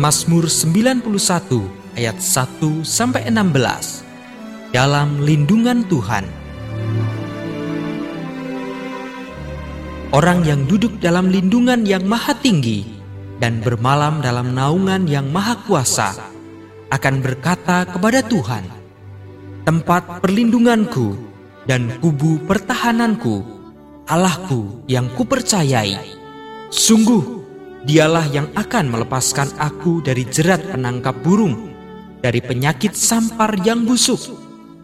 Mazmur 0.00 0.48
91 0.48 1.04
ayat 2.00 2.16
1 2.16 2.56
sampai 2.80 3.28
16. 3.28 4.72
Dalam 4.72 5.20
lindungan 5.20 5.84
Tuhan. 5.92 6.24
Orang 10.16 10.48
yang 10.48 10.64
duduk 10.64 10.96
dalam 11.04 11.28
lindungan 11.28 11.84
yang 11.84 12.08
maha 12.08 12.32
tinggi 12.32 12.88
dan 13.44 13.60
bermalam 13.60 14.24
dalam 14.24 14.56
naungan 14.56 15.04
yang 15.04 15.28
maha 15.28 15.60
kuasa 15.68 16.16
akan 16.88 17.20
berkata 17.20 17.84
kepada 17.84 18.24
Tuhan, 18.24 18.64
Tempat 19.68 20.24
perlindunganku 20.24 21.12
dan 21.68 22.00
kubu 22.00 22.40
pertahananku, 22.48 23.44
Allahku 24.08 24.80
yang 24.88 25.12
kupercayai. 25.12 26.00
Sungguh, 26.72 27.39
dialah 27.84 28.26
yang 28.28 28.48
akan 28.52 28.92
melepaskan 28.92 29.48
aku 29.56 30.04
dari 30.04 30.28
jerat 30.28 30.60
penangkap 30.68 31.16
burung, 31.24 31.72
dari 32.20 32.44
penyakit 32.44 32.92
sampar 32.92 33.56
yang 33.64 33.88
busuk. 33.88 34.20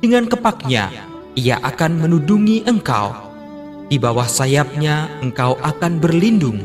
Dengan 0.00 0.28
kepaknya, 0.28 0.92
ia 1.36 1.60
akan 1.60 2.00
menudungi 2.00 2.64
engkau 2.64 3.26
di 3.86 4.02
bawah 4.02 4.26
sayapnya 4.26 5.22
engkau 5.22 5.54
akan 5.62 6.02
berlindung. 6.02 6.58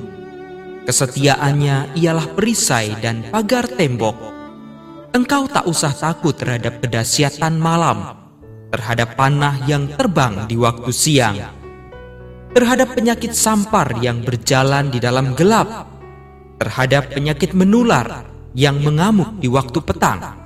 Kesetiaannya 0.90 1.94
ialah 1.94 2.34
perisai 2.34 2.98
dan 2.98 3.22
pagar 3.30 3.70
tembok. 3.70 4.18
Engkau 5.14 5.46
tak 5.46 5.70
usah 5.70 5.94
takut 5.94 6.34
terhadap 6.34 6.82
kedahsyatan 6.82 7.62
malam, 7.62 8.18
terhadap 8.74 9.14
panah 9.14 9.60
yang 9.70 9.92
terbang 9.94 10.50
di 10.50 10.58
waktu 10.58 10.90
siang, 10.90 11.38
terhadap 12.56 12.98
penyakit 12.98 13.36
sampar 13.36 14.02
yang 14.02 14.24
berjalan 14.26 14.90
di 14.90 14.98
dalam 14.98 15.38
gelap, 15.38 15.91
terhadap 16.62 17.10
penyakit 17.10 17.58
menular 17.58 18.30
yang 18.54 18.78
mengamuk 18.78 19.42
di 19.42 19.50
waktu 19.50 19.82
petang. 19.82 20.38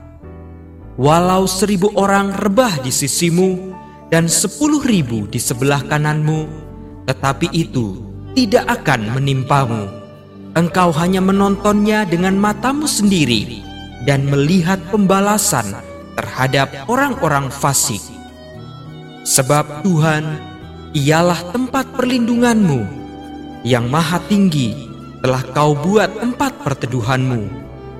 Walau 0.96 1.44
seribu 1.44 1.92
orang 2.00 2.32
rebah 2.32 2.80
di 2.80 2.88
sisimu 2.88 3.76
dan 4.08 4.32
sepuluh 4.32 4.80
ribu 4.80 5.28
di 5.28 5.36
sebelah 5.36 5.84
kananmu, 5.84 6.48
tetapi 7.04 7.52
itu 7.52 8.00
tidak 8.32 8.64
akan 8.80 9.12
menimpamu. 9.20 9.92
Engkau 10.56 10.96
hanya 10.96 11.20
menontonnya 11.20 12.08
dengan 12.08 12.40
matamu 12.40 12.88
sendiri 12.88 13.60
dan 14.08 14.24
melihat 14.24 14.80
pembalasan 14.88 15.68
terhadap 16.16 16.88
orang-orang 16.88 17.52
fasik. 17.52 18.00
Sebab 19.28 19.84
Tuhan 19.84 20.24
ialah 20.96 21.52
tempat 21.52 21.92
perlindunganmu 21.92 23.04
yang 23.68 23.92
maha 23.92 24.24
tinggi 24.32 24.95
telah 25.20 25.44
kau 25.54 25.78
buat 25.78 26.10
tempat 26.20 26.64
perteduhanmu. 26.64 27.42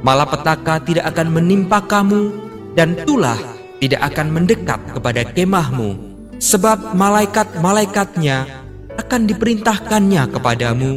Malapetaka 0.06 0.84
tidak 0.84 1.06
akan 1.16 1.28
menimpa 1.34 1.82
kamu 1.82 2.34
dan 2.76 2.94
tulah 3.08 3.40
tidak 3.80 4.02
akan 4.14 4.28
mendekat 4.32 4.80
kepada 4.94 5.22
kemahmu. 5.26 5.98
Sebab 6.36 6.94
malaikat-malaikatnya 6.94 8.46
akan 9.00 9.22
diperintahkannya 9.28 10.24
kepadamu 10.36 10.92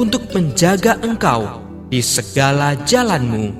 untuk 0.00 0.32
menjaga 0.32 0.96
engkau 1.04 1.60
di 1.92 2.00
segala 2.00 2.72
jalanmu. 2.88 3.52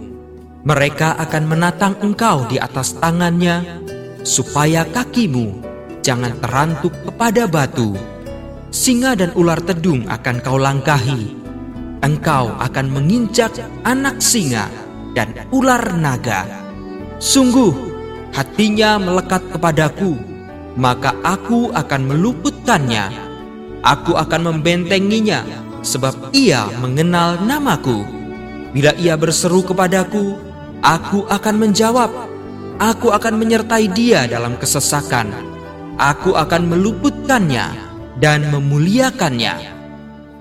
Mereka 0.62 1.18
akan 1.20 1.44
menatang 1.44 1.94
engkau 2.00 2.46
di 2.46 2.56
atas 2.56 2.96
tangannya, 2.96 3.82
supaya 4.22 4.86
kakimu 4.86 5.58
jangan 6.00 6.32
terantuk 6.38 6.94
kepada 7.02 7.50
batu. 7.50 7.92
Singa 8.72 9.12
dan 9.18 9.36
ular 9.36 9.60
tedung 9.60 10.08
akan 10.08 10.36
kau 10.40 10.56
langkahi. 10.56 11.41
Engkau 12.02 12.50
akan 12.58 12.86
menginjak 12.90 13.54
anak 13.86 14.18
singa 14.18 14.66
dan 15.14 15.32
ular 15.54 15.94
naga. 15.94 16.44
Sungguh, 17.22 17.70
hatinya 18.34 18.98
melekat 18.98 19.46
kepadaku, 19.54 20.18
maka 20.74 21.14
aku 21.22 21.70
akan 21.70 22.10
meluputkannya 22.10 23.32
Aku 23.82 24.14
akan 24.14 24.46
membentenginya, 24.46 25.42
sebab 25.82 26.30
ia 26.30 26.70
mengenal 26.78 27.34
namaku. 27.42 28.06
Bila 28.70 28.94
ia 28.94 29.18
berseru 29.18 29.66
kepadaku, 29.66 30.38
aku 30.78 31.26
akan 31.26 31.54
menjawab. 31.58 32.30
Aku 32.78 33.10
akan 33.10 33.42
menyertai 33.42 33.90
dia 33.90 34.30
dalam 34.30 34.54
kesesakan. 34.54 35.34
Aku 35.98 36.38
akan 36.38 36.70
meluputkannya 36.70 37.74
dan 38.22 38.46
memuliakannya. 38.54 39.81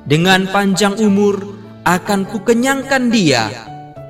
Dengan 0.01 0.49
panjang 0.49 0.97
umur 0.97 1.39
akan 1.85 2.25
kukenyangkan 2.29 3.09
dia 3.13 3.49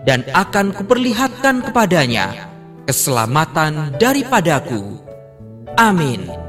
dan 0.08 0.26
akan 0.32 0.74
kuperlihatkan 0.74 1.62
kepadanya 1.62 2.52
keselamatan 2.90 3.96
daripadaku. 4.02 5.00
Amin. 5.78 6.41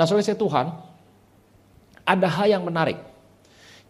Nah, 0.00 0.08
saudara 0.08 0.32
Tuhan, 0.32 0.66
ada 2.08 2.28
hal 2.40 2.56
yang 2.56 2.64
menarik. 2.64 2.96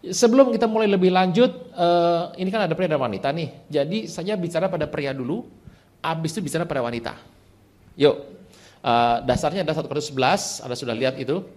Sebelum 0.03 0.51
kita 0.51 0.67
mulai 0.67 0.91
lebih 0.91 1.07
lanjut, 1.07 1.71
uh, 1.71 2.35
ini 2.35 2.51
kan 2.51 2.67
ada 2.67 2.75
pria 2.75 2.91
dan 2.91 2.99
wanita 2.99 3.31
nih. 3.31 3.71
Jadi 3.71 4.11
saya 4.11 4.35
bicara 4.35 4.67
pada 4.67 4.91
pria 4.91 5.15
dulu, 5.15 5.47
habis 6.03 6.35
itu 6.35 6.43
bicara 6.43 6.67
pada 6.67 6.83
wanita. 6.83 7.15
Yuk, 7.95 8.27
uh, 8.83 9.23
dasarnya 9.23 9.63
ada 9.63 9.71
1 9.71 9.87
Korintus 9.87 10.11
11, 10.11 10.67
Anda 10.67 10.75
sudah 10.75 10.95
lihat 10.99 11.15
itu. 11.15 11.47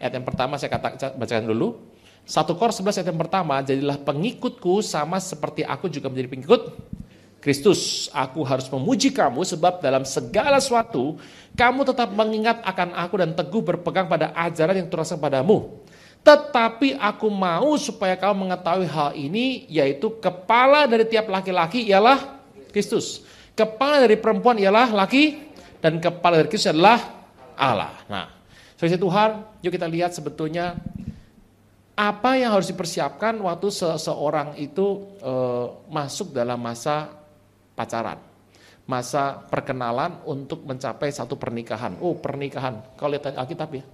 Ayat 0.00 0.16
yang 0.16 0.24
pertama 0.24 0.56
saya 0.56 0.72
kata, 0.72 1.12
bacakan 1.12 1.44
dulu. 1.44 1.76
1 2.24 2.56
Korintus 2.56 2.80
11 2.80 3.04
ayat 3.04 3.08
yang 3.12 3.20
pertama, 3.20 3.60
jadilah 3.60 4.00
pengikutku 4.00 4.80
sama 4.80 5.20
seperti 5.20 5.68
aku 5.68 5.92
juga 5.92 6.08
menjadi 6.08 6.32
pengikut 6.32 6.80
Kristus. 7.38 8.10
Aku 8.10 8.42
harus 8.42 8.66
memuji 8.70 9.14
kamu 9.14 9.46
sebab 9.46 9.78
dalam 9.82 10.02
segala 10.02 10.58
sesuatu 10.58 11.18
kamu 11.54 11.86
tetap 11.88 12.10
mengingat 12.14 12.62
akan 12.62 12.94
aku 12.94 13.14
dan 13.18 13.34
teguh 13.34 13.62
berpegang 13.62 14.06
pada 14.10 14.34
ajaran 14.34 14.78
yang 14.78 14.88
terasa 14.90 15.14
padamu 15.18 15.78
tetapi 16.28 16.98
aku 16.98 17.30
mau 17.30 17.78
supaya 17.80 18.18
kau 18.18 18.36
mengetahui 18.36 18.84
hal 18.84 19.16
ini, 19.16 19.64
yaitu 19.70 20.12
kepala 20.18 20.84
dari 20.84 21.06
tiap 21.06 21.30
laki-laki 21.30 21.88
ialah 21.88 22.42
Kristus. 22.68 23.24
Kepala 23.56 24.04
dari 24.04 24.20
perempuan 24.20 24.60
ialah 24.60 24.92
laki, 24.92 25.40
dan 25.80 25.96
kepala 26.02 26.42
dari 26.42 26.52
Kristus 26.52 26.74
adalah 26.74 27.00
Allah. 27.56 27.96
Nah, 28.12 28.28
sebagai 28.76 29.00
Tuhan, 29.00 29.30
yuk 29.64 29.72
kita 29.72 29.88
lihat 29.88 30.12
sebetulnya 30.12 30.76
apa 31.98 32.38
yang 32.38 32.54
harus 32.54 32.70
dipersiapkan 32.70 33.34
waktu 33.42 33.74
seseorang 33.74 34.54
itu 34.54 35.18
e, 35.18 35.32
masuk 35.90 36.30
dalam 36.30 36.60
masa 36.62 37.10
pacaran, 37.78 38.18
masa 38.90 39.38
perkenalan 39.46 40.18
untuk 40.26 40.66
mencapai 40.66 41.14
satu 41.14 41.38
pernikahan. 41.38 41.94
Oh, 42.02 42.18
pernikahan. 42.18 42.82
Kalau 42.98 43.14
lihat 43.14 43.38
Alkitab 43.38 43.70
ya, 43.78 43.86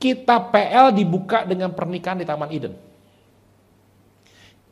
Kitab 0.00 0.48
PL 0.48 0.96
dibuka 0.96 1.44
dengan 1.44 1.76
pernikahan 1.76 2.16
di 2.16 2.24
Taman 2.24 2.48
Eden. 2.48 2.72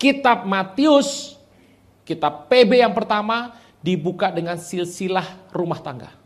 Kitab 0.00 0.48
Matius, 0.48 1.36
kitab 2.08 2.48
PB 2.48 2.80
yang 2.80 2.96
pertama 2.96 3.52
dibuka 3.84 4.32
dengan 4.32 4.56
silsilah 4.56 5.52
rumah 5.52 5.84
tangga. 5.84 6.16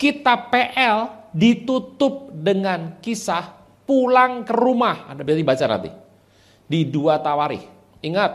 Kitab 0.00 0.48
PL 0.48 1.28
ditutup 1.36 2.32
dengan 2.32 2.96
kisah 3.04 3.52
pulang 3.84 4.40
ke 4.48 4.56
rumah. 4.56 5.12
Anda 5.12 5.20
bisa 5.20 5.44
baca 5.44 5.64
nanti. 5.76 5.90
Di 6.64 6.80
dua 6.88 7.20
tawari. 7.20 7.60
Ingat, 8.00 8.32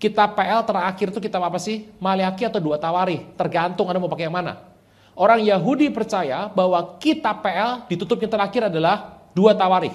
kitab 0.00 0.32
PL 0.32 0.64
terakhir 0.64 1.06
itu 1.12 1.20
kitab 1.20 1.44
apa 1.44 1.60
sih? 1.60 1.86
Maliaki 2.00 2.48
atau 2.48 2.58
dua 2.58 2.80
tawari? 2.80 3.28
Tergantung 3.36 3.86
Anda 3.92 4.00
mau 4.00 4.08
pakai 4.08 4.26
yang 4.26 4.34
mana. 4.34 4.66
Orang 5.12 5.44
Yahudi 5.44 5.92
percaya 5.92 6.48
bahwa 6.48 6.96
kitab 6.96 7.44
PL 7.44 7.84
ditutupnya 7.92 8.32
terakhir 8.32 8.72
adalah 8.72 9.20
dua 9.36 9.52
tawarikh. 9.52 9.92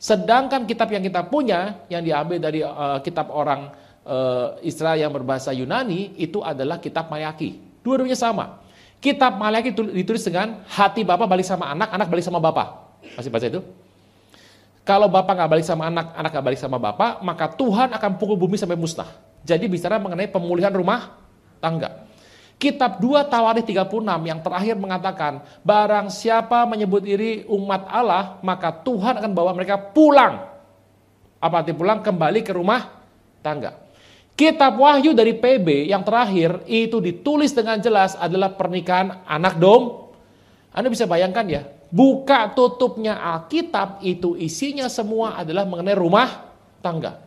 Sedangkan 0.00 0.66
kitab 0.66 0.90
yang 0.90 1.04
kita 1.04 1.22
punya, 1.28 1.86
yang 1.86 2.02
diambil 2.02 2.42
dari 2.42 2.64
uh, 2.64 2.98
kitab 3.04 3.30
orang 3.30 3.70
uh, 4.02 4.58
Israel 4.66 4.98
yang 4.98 5.12
berbahasa 5.14 5.54
Yunani, 5.54 6.18
itu 6.18 6.42
adalah 6.42 6.82
kitab 6.82 7.06
Mayaki. 7.12 7.60
Dua-duanya 7.84 8.18
sama. 8.18 8.64
Kitab 8.98 9.36
Mayaki 9.38 9.70
ditulis 9.72 10.24
dengan 10.24 10.64
hati 10.66 11.04
bapak 11.04 11.28
balik 11.30 11.46
sama 11.46 11.70
anak, 11.70 11.94
anak 11.94 12.08
balik 12.10 12.24
sama 12.24 12.40
bapak. 12.42 12.98
Masih 13.14 13.30
baca 13.30 13.46
itu? 13.46 13.60
Kalau 14.80 15.12
bapak 15.12 15.36
nggak 15.36 15.50
balik 15.50 15.66
sama 15.66 15.92
anak, 15.92 16.16
anak 16.16 16.30
nggak 16.32 16.46
balik 16.50 16.60
sama 16.60 16.80
bapak, 16.80 17.20
maka 17.20 17.52
Tuhan 17.52 17.92
akan 17.92 18.10
pukul 18.16 18.36
bumi 18.40 18.56
sampai 18.56 18.80
musnah. 18.80 19.08
Jadi 19.44 19.68
bicara 19.68 20.00
mengenai 20.00 20.28
pemulihan 20.28 20.72
rumah 20.72 21.16
tangga. 21.60 22.08
Kitab 22.60 23.00
2 23.00 23.24
Tawarikh 23.24 23.64
36 23.72 24.04
yang 24.28 24.40
terakhir 24.44 24.76
mengatakan, 24.76 25.40
barang 25.64 26.12
siapa 26.12 26.68
menyebut 26.68 27.00
diri 27.00 27.48
umat 27.48 27.88
Allah, 27.88 28.36
maka 28.44 28.68
Tuhan 28.68 29.16
akan 29.16 29.32
bawa 29.32 29.56
mereka 29.56 29.80
pulang. 29.80 30.44
Apa 31.40 31.64
arti 31.64 31.72
pulang? 31.72 32.04
Kembali 32.04 32.44
ke 32.44 32.52
rumah 32.52 32.84
tangga. 33.40 33.80
Kitab 34.36 34.76
Wahyu 34.76 35.16
dari 35.16 35.36
PB 35.36 35.88
yang 35.88 36.04
terakhir 36.04 36.64
itu 36.68 37.00
ditulis 37.00 37.52
dengan 37.56 37.80
jelas 37.80 38.12
adalah 38.16 38.52
pernikahan 38.52 39.24
anak 39.24 39.56
dom. 39.56 40.12
Anda 40.72 40.92
bisa 40.92 41.08
bayangkan 41.08 41.48
ya, 41.48 41.64
buka 41.90 42.54
tutupnya 42.54 43.18
Alkitab 43.18 44.00
itu 44.00 44.38
isinya 44.38 44.86
semua 44.86 45.36
adalah 45.36 45.66
mengenai 45.66 45.98
rumah 45.98 46.50
tangga. 46.80 47.18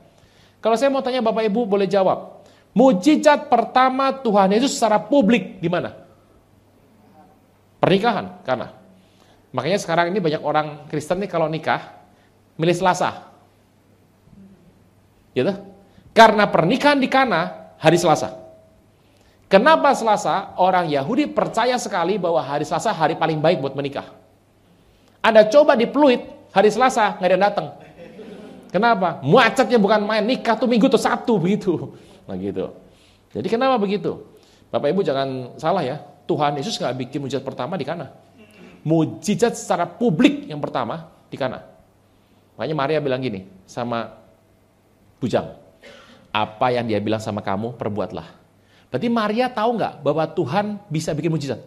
Kalau 0.64 0.80
saya 0.80 0.90
mau 0.90 1.04
tanya 1.04 1.20
Bapak 1.20 1.44
Ibu 1.44 1.68
boleh 1.68 1.86
jawab. 1.86 2.42
Mujizat 2.74 3.54
pertama 3.54 4.10
Tuhan 4.10 4.50
Yesus 4.56 4.74
secara 4.74 4.98
publik 4.98 5.62
di 5.62 5.70
mana? 5.70 5.94
Pernikahan, 7.78 8.42
karena. 8.48 8.74
Makanya 9.54 9.78
sekarang 9.78 10.10
ini 10.10 10.18
banyak 10.18 10.42
orang 10.42 10.90
Kristen 10.90 11.22
nih 11.22 11.30
kalau 11.30 11.46
nikah 11.52 11.94
milih 12.58 12.74
Selasa. 12.74 13.30
Gitu? 15.38 15.54
Karena 16.16 16.50
pernikahan 16.50 16.98
di 16.98 17.12
Kana 17.12 17.74
hari 17.78 18.00
Selasa. 18.00 18.40
Kenapa 19.52 19.94
Selasa? 19.94 20.56
Orang 20.58 20.90
Yahudi 20.90 21.30
percaya 21.30 21.78
sekali 21.78 22.18
bahwa 22.18 22.42
hari 22.42 22.66
Selasa 22.66 22.90
hari 22.90 23.14
paling 23.14 23.38
baik 23.38 23.62
buat 23.62 23.78
menikah. 23.78 24.23
Anda 25.24 25.48
coba 25.48 25.80
di 25.80 25.88
Pluit, 25.88 26.20
hari 26.52 26.68
Selasa 26.68 27.16
nggak 27.16 27.28
ada 27.32 27.36
yang 27.40 27.46
datang. 27.48 27.68
Kenapa? 28.68 29.24
Macetnya 29.24 29.80
bukan 29.80 30.04
main, 30.04 30.26
nikah 30.26 30.60
tuh 30.60 30.68
minggu 30.68 30.92
tuh 30.92 31.00
Sabtu 31.00 31.40
begitu. 31.40 31.96
Nah 32.28 32.36
gitu. 32.36 32.76
Jadi 33.32 33.48
kenapa 33.48 33.80
begitu? 33.80 34.20
Bapak 34.68 34.92
Ibu 34.92 35.00
jangan 35.00 35.56
salah 35.56 35.86
ya. 35.86 36.04
Tuhan 36.28 36.60
Yesus 36.60 36.76
nggak 36.76 37.08
bikin 37.08 37.24
mujizat 37.24 37.46
pertama 37.46 37.80
di 37.80 37.88
kana. 37.88 38.12
Mujizat 38.84 39.56
secara 39.56 39.88
publik 39.88 40.50
yang 40.52 40.60
pertama 40.60 41.08
di 41.32 41.40
kana. 41.40 41.64
Makanya 42.60 42.76
Maria 42.76 43.00
bilang 43.00 43.24
gini 43.24 43.48
sama 43.64 44.12
bujang. 45.24 45.56
Apa 46.34 46.74
yang 46.74 46.84
dia 46.90 47.00
bilang 47.00 47.22
sama 47.22 47.40
kamu, 47.40 47.78
perbuatlah. 47.80 48.26
Berarti 48.92 49.08
Maria 49.08 49.48
tahu 49.48 49.78
nggak 49.80 50.04
bahwa 50.04 50.26
Tuhan 50.28 50.82
bisa 50.92 51.16
bikin 51.16 51.32
mujizat? 51.32 51.62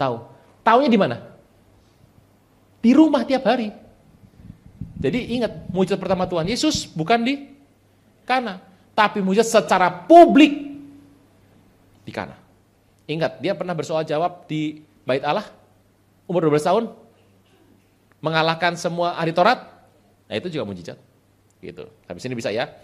Tahu. 0.00 0.26
Taunya 0.64 0.88
di 0.88 0.98
mana? 0.98 1.37
Di 2.78 2.94
rumah 2.94 3.26
tiap 3.26 3.46
hari. 3.46 3.74
Jadi 4.98 5.38
ingat, 5.38 5.70
mujizat 5.70 5.98
pertama 5.98 6.26
Tuhan 6.26 6.46
Yesus 6.46 6.90
bukan 6.90 7.22
di 7.22 7.34
kana 8.26 8.68
tapi 8.98 9.22
mujizat 9.22 9.62
secara 9.62 9.86
publik 9.94 10.74
di 12.02 12.10
Kana. 12.10 12.34
Ingat, 13.06 13.38
dia 13.38 13.54
pernah 13.54 13.78
bersoal 13.78 14.02
jawab 14.02 14.50
di 14.50 14.82
Bait 15.06 15.22
Allah, 15.22 15.46
umur 16.26 16.50
12 16.50 16.66
tahun, 16.66 16.84
mengalahkan 18.18 18.74
semua 18.74 19.14
ahli. 19.14 19.30
Nah 19.30 20.34
itu 20.34 20.50
juga 20.50 20.66
mujizat. 20.66 20.98
Gitu. 21.62 21.86
Habis 22.10 22.26
ini 22.26 22.34
bisa 22.34 22.50
ya. 22.50 22.74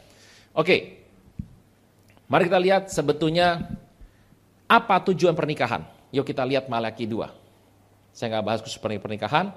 Oke. 0.54 1.02
Mari 2.30 2.46
kita 2.46 2.62
lihat 2.62 2.82
sebetulnya 2.94 3.74
apa 4.70 5.02
tujuan 5.10 5.34
pernikahan. 5.34 5.82
Yuk 6.14 6.24
kita 6.24 6.46
lihat 6.46 6.70
Malaki 6.70 7.10
2. 7.10 7.26
Saya 8.14 8.38
nggak 8.38 8.44
bahas 8.46 8.60
khusus 8.62 8.78
pernikahan, 8.78 9.50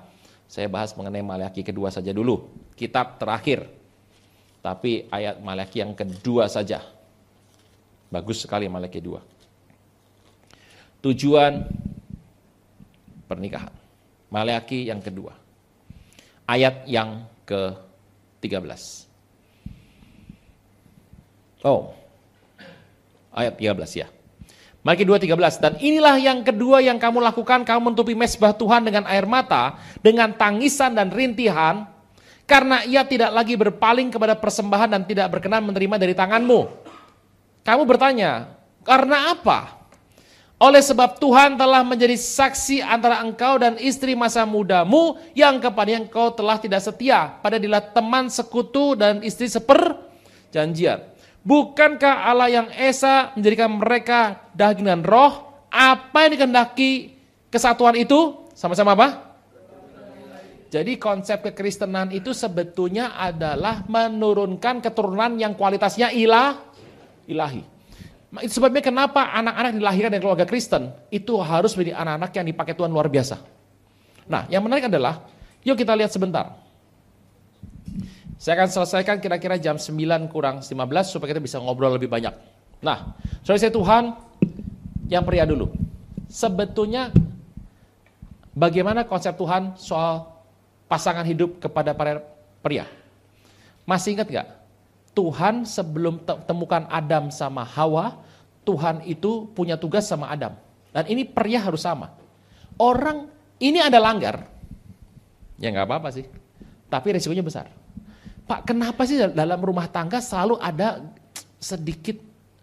saya 0.48 0.72
bahas 0.72 0.96
mengenai 0.96 1.24
Malaki 1.24 1.62
kedua 1.62 1.92
saja 1.92 2.16
dulu. 2.16 2.48
Kitab 2.74 3.20
terakhir 3.20 3.68
tapi 4.64 5.08
ayat 5.12 5.40
Malaki 5.44 5.84
yang 5.84 5.94
kedua 5.94 6.48
saja. 6.52 6.84
Bagus 8.08 8.44
sekali 8.44 8.72
Malaki 8.72 9.04
dua. 9.04 9.20
Tujuan 11.04 11.68
pernikahan. 13.28 13.72
Malaki 14.32 14.88
yang 14.88 15.04
kedua. 15.04 15.36
Ayat 16.48 16.88
yang 16.88 17.28
ke-13. 17.44 19.08
Oh, 21.68 21.92
ayat 23.36 23.60
13 23.60 24.02
ya. 24.04 24.08
Malaki 24.88 25.04
2.13, 25.04 25.60
dan 25.60 25.74
inilah 25.84 26.16
yang 26.16 26.48
kedua 26.48 26.80
yang 26.80 26.96
kamu 26.96 27.20
lakukan, 27.20 27.68
kamu 27.68 27.92
menutupi 27.92 28.16
mesbah 28.16 28.56
Tuhan 28.56 28.88
dengan 28.88 29.04
air 29.04 29.28
mata, 29.28 29.76
dengan 30.00 30.32
tangisan 30.32 30.96
dan 30.96 31.12
rintihan, 31.12 31.84
karena 32.48 32.88
ia 32.88 33.04
tidak 33.04 33.36
lagi 33.36 33.60
berpaling 33.60 34.08
kepada 34.08 34.32
persembahan 34.40 34.96
dan 34.96 35.04
tidak 35.04 35.28
berkenan 35.28 35.68
menerima 35.68 36.00
dari 36.00 36.16
tanganmu. 36.16 36.72
Kamu 37.68 37.84
bertanya, 37.84 38.56
karena 38.88 39.36
apa? 39.36 39.76
Oleh 40.56 40.80
sebab 40.80 41.20
Tuhan 41.20 41.60
telah 41.60 41.84
menjadi 41.84 42.16
saksi 42.16 42.80
antara 42.80 43.20
engkau 43.20 43.60
dan 43.60 43.76
istri 43.84 44.16
masa 44.16 44.48
mudamu 44.48 45.20
yang 45.36 45.60
kepada 45.60 46.00
engkau 46.00 46.32
telah 46.32 46.56
tidak 46.64 46.80
setia. 46.80 47.36
Pada 47.44 47.60
dilah 47.60 47.84
teman 47.84 48.32
sekutu 48.32 48.96
dan 48.96 49.20
istri 49.20 49.52
seperjanjian. 49.52 51.17
Bukankah 51.48 52.28
Allah 52.28 52.52
yang 52.52 52.68
Esa 52.76 53.32
menjadikan 53.40 53.72
mereka 53.80 54.52
daging 54.52 54.84
dan 54.84 55.00
roh? 55.00 55.64
Apa 55.72 56.28
yang 56.28 56.36
dikehendaki 56.36 57.16
kesatuan 57.48 57.96
itu? 57.96 58.52
Sama-sama 58.52 59.00
apa? 59.00 59.08
Jadi 60.68 61.00
konsep 61.00 61.40
kekristenan 61.48 62.12
itu 62.12 62.36
sebetulnya 62.36 63.16
adalah 63.16 63.88
menurunkan 63.88 64.84
keturunan 64.84 65.40
yang 65.40 65.56
kualitasnya 65.56 66.12
ilah, 66.12 66.60
ilahi. 67.24 67.64
Itu 68.44 68.60
sebabnya 68.60 68.84
kenapa 68.84 69.32
anak-anak 69.32 69.80
dilahirkan 69.80 70.12
dari 70.12 70.24
keluarga 70.28 70.44
Kristen 70.44 70.92
itu 71.08 71.40
harus 71.40 71.72
menjadi 71.80 72.04
anak-anak 72.04 72.32
yang 72.36 72.46
dipakai 72.52 72.76
Tuhan 72.76 72.92
luar 72.92 73.08
biasa. 73.08 73.40
Nah, 74.28 74.44
yang 74.52 74.68
menarik 74.68 74.92
adalah, 74.92 75.24
yuk 75.64 75.80
kita 75.80 75.96
lihat 75.96 76.12
sebentar. 76.12 76.67
Saya 78.38 78.54
akan 78.62 78.70
selesaikan 78.70 79.18
kira-kira 79.18 79.58
jam 79.58 79.82
9 79.82 80.30
kurang 80.30 80.62
15 80.62 80.70
supaya 81.10 81.34
kita 81.34 81.42
bisa 81.42 81.58
ngobrol 81.58 81.98
lebih 81.98 82.06
banyak. 82.06 82.34
Nah, 82.86 83.18
saudara 83.42 83.66
saya 83.66 83.74
Tuhan, 83.74 84.14
yang 85.10 85.26
pria 85.26 85.44
dulu. 85.50 85.74
Sebetulnya 86.30 87.10
bagaimana 88.54 89.10
konsep 89.10 89.34
Tuhan 89.34 89.74
soal 89.80 90.30
pasangan 90.86 91.26
hidup 91.26 91.58
kepada 91.58 91.98
para 91.98 92.22
pria? 92.62 92.86
Masih 93.90 94.14
ingat 94.14 94.30
gak? 94.30 94.48
Tuhan 95.18 95.66
sebelum 95.66 96.22
temukan 96.46 96.86
Adam 96.94 97.34
sama 97.34 97.66
Hawa, 97.66 98.22
Tuhan 98.62 99.02
itu 99.10 99.50
punya 99.58 99.74
tugas 99.74 100.06
sama 100.06 100.30
Adam. 100.30 100.54
Dan 100.94 101.10
ini 101.10 101.26
pria 101.26 101.58
harus 101.58 101.82
sama. 101.82 102.14
Orang 102.78 103.34
ini 103.58 103.82
ada 103.82 103.98
langgar, 103.98 104.46
ya 105.58 105.74
nggak 105.74 105.90
apa-apa 105.90 106.14
sih. 106.14 106.30
Tapi 106.86 107.18
resikonya 107.18 107.42
besar. 107.42 107.66
Pak, 108.48 108.64
kenapa 108.64 109.04
sih 109.04 109.20
dalam 109.20 109.60
rumah 109.60 109.92
tangga 109.92 110.24
selalu 110.24 110.56
ada 110.64 111.04
sedikit 111.60 112.16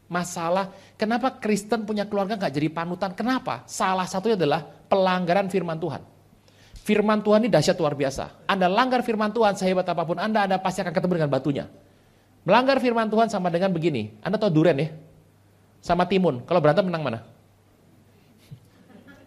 masalah? 0.09 0.73
Kenapa 0.97 1.37
Kristen 1.37 1.85
punya 1.85 2.09
keluarga 2.09 2.41
nggak 2.41 2.53
jadi 2.57 2.69
panutan? 2.73 3.13
Kenapa? 3.13 3.69
Salah 3.69 4.09
satunya 4.09 4.41
adalah 4.41 4.65
pelanggaran 4.65 5.53
firman 5.53 5.77
Tuhan. 5.77 6.01
Firman 6.85 7.21
Tuhan 7.21 7.45
ini 7.45 7.51
dahsyat 7.53 7.77
luar 7.77 7.93
biasa. 7.93 8.49
Anda 8.49 8.65
langgar 8.65 9.05
firman 9.05 9.29
Tuhan, 9.33 9.61
sehebat 9.61 9.85
apa 9.85 10.09
pun 10.09 10.17
Anda, 10.17 10.49
Anda 10.49 10.57
pasti 10.57 10.81
akan 10.81 10.93
ketemu 10.93 11.13
dengan 11.21 11.31
batunya. 11.33 11.65
Melanggar 12.49 12.81
firman 12.81 13.09
Tuhan 13.13 13.29
sama 13.29 13.53
dengan 13.53 13.69
begini. 13.73 14.17
Anda 14.25 14.41
tahu 14.41 14.53
duren 14.53 14.77
ya? 14.81 14.89
Sama 15.85 16.09
timun. 16.09 16.45
Kalau 16.49 16.61
berantem 16.65 16.89
menang 16.89 17.05
mana? 17.05 17.21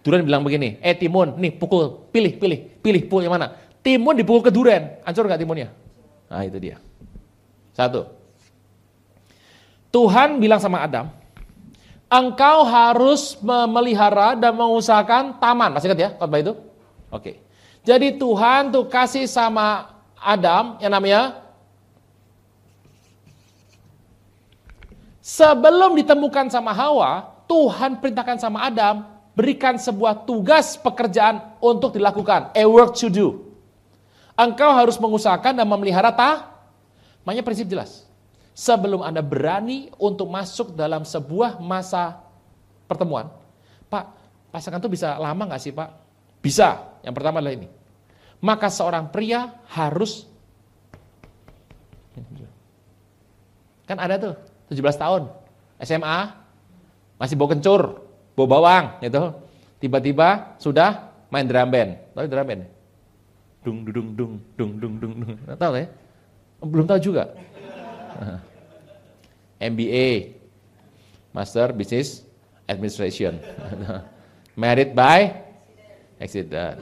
Duren 0.01 0.23
bilang 0.23 0.39
begini, 0.39 0.79
eh 0.79 0.95
Timun, 0.95 1.35
nih 1.35 1.51
pukul, 1.59 2.07
pilih, 2.15 2.39
pilih, 2.39 2.79
pilih, 2.79 3.11
pukul 3.11 3.27
yang 3.27 3.35
mana? 3.35 3.51
Timun 3.83 4.15
dipukul 4.15 4.39
ke 4.39 4.47
Duren, 4.55 5.03
hancur 5.03 5.27
nggak 5.27 5.43
timunnya? 5.43 5.67
Nah 6.27 6.43
itu 6.43 6.59
dia. 6.59 6.77
Satu. 7.71 8.07
Tuhan 9.91 10.37
bilang 10.43 10.59
sama 10.59 10.83
Adam, 10.83 11.07
engkau 12.11 12.67
harus 12.67 13.39
memelihara 13.39 14.35
dan 14.35 14.51
mengusahakan 14.55 15.39
taman. 15.39 15.71
Masih 15.71 15.87
ingat 15.91 15.99
ya 15.99 16.09
khotbah 16.19 16.39
itu? 16.43 16.53
Oke. 17.07 17.39
Jadi 17.87 18.19
Tuhan 18.19 18.75
tuh 18.75 18.83
kasih 18.91 19.31
sama 19.31 19.95
Adam 20.19 20.75
yang 20.83 20.91
namanya 20.91 21.39
sebelum 25.23 25.95
ditemukan 25.95 26.51
sama 26.51 26.75
Hawa, 26.75 27.31
Tuhan 27.47 28.03
perintahkan 28.03 28.43
sama 28.43 28.67
Adam 28.67 29.07
berikan 29.31 29.79
sebuah 29.79 30.27
tugas 30.27 30.75
pekerjaan 30.75 31.55
untuk 31.63 31.95
dilakukan. 31.95 32.51
A 32.51 32.67
work 32.67 32.99
to 32.99 33.07
do. 33.07 33.46
Engkau 34.37 34.69
harus 34.69 35.01
mengusahakan 35.01 35.57
dan 35.57 35.65
memelihara 35.65 36.13
ta. 36.13 36.53
Makanya 37.25 37.41
prinsip 37.41 37.65
jelas. 37.65 38.05
Sebelum 38.53 39.01
Anda 39.01 39.25
berani 39.25 39.89
untuk 39.97 40.29
masuk 40.29 40.77
dalam 40.77 41.01
sebuah 41.01 41.57
masa 41.57 42.21
pertemuan. 42.85 43.33
Pak, 43.89 44.05
pasangan 44.53 44.77
itu 44.77 44.93
bisa 44.93 45.17
lama 45.17 45.49
nggak 45.49 45.61
sih 45.61 45.73
Pak? 45.73 45.89
Bisa. 46.41 46.85
Yang 47.01 47.13
pertama 47.17 47.41
adalah 47.41 47.57
ini. 47.57 47.67
Maka 48.37 48.69
seorang 48.69 49.09
pria 49.09 49.57
harus 49.73 50.29
Kan 53.87 53.97
ada 54.03 54.19
tuh 54.19 54.33
17 54.73 54.83
tahun 54.99 55.23
SMA 55.79 56.19
masih 57.17 57.39
bau 57.39 57.49
kencur, 57.49 58.03
bawa 58.35 58.47
bawang 58.49 58.85
gitu. 59.05 59.33
Tiba-tiba 59.79 60.59
sudah 60.59 61.13
main 61.29 61.45
drum 61.45 61.69
band. 61.69 61.91
Tahu 62.13 62.25
drum 62.27 62.45
band? 62.45 62.76
Dung 63.67 63.83
dung 63.83 64.15
dung 64.15 64.33
dung 64.55 64.71
dung 64.79 64.93
dung 64.95 65.13
dung. 65.19 65.35
Tahu 65.59 65.73
ya? 65.75 65.91
Belum 66.63 66.87
tahu 66.87 66.99
juga. 67.03 67.35
MBA, 69.59 70.39
Master 71.35 71.75
Business 71.75 72.23
Administration. 72.63 73.35
Married 74.61 74.95
by 74.95 75.35
accident. 76.15 76.79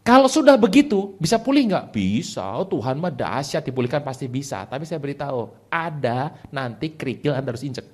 Kalau 0.00 0.26
sudah 0.26 0.56
begitu, 0.56 1.14
bisa 1.20 1.36
pulih 1.36 1.68
nggak? 1.68 1.92
Bisa. 1.92 2.42
Tuhan 2.66 2.96
mah 2.98 3.12
dahsyat, 3.12 3.62
dipulihkan 3.62 4.00
pasti 4.00 4.24
bisa. 4.26 4.64
Tapi 4.64 4.88
saya 4.88 4.98
beritahu, 4.98 5.52
ada 5.68 6.34
nanti 6.48 6.96
kerikil 6.96 7.36
Anda 7.36 7.52
harus 7.52 7.62
injek. 7.62 7.84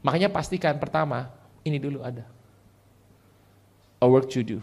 Makanya 0.00 0.30
pastikan 0.30 0.78
pertama, 0.78 1.28
ini 1.66 1.76
dulu 1.76 2.00
ada. 2.00 2.37
A 3.98 4.06
work 4.06 4.30
to 4.30 4.46
do. 4.46 4.58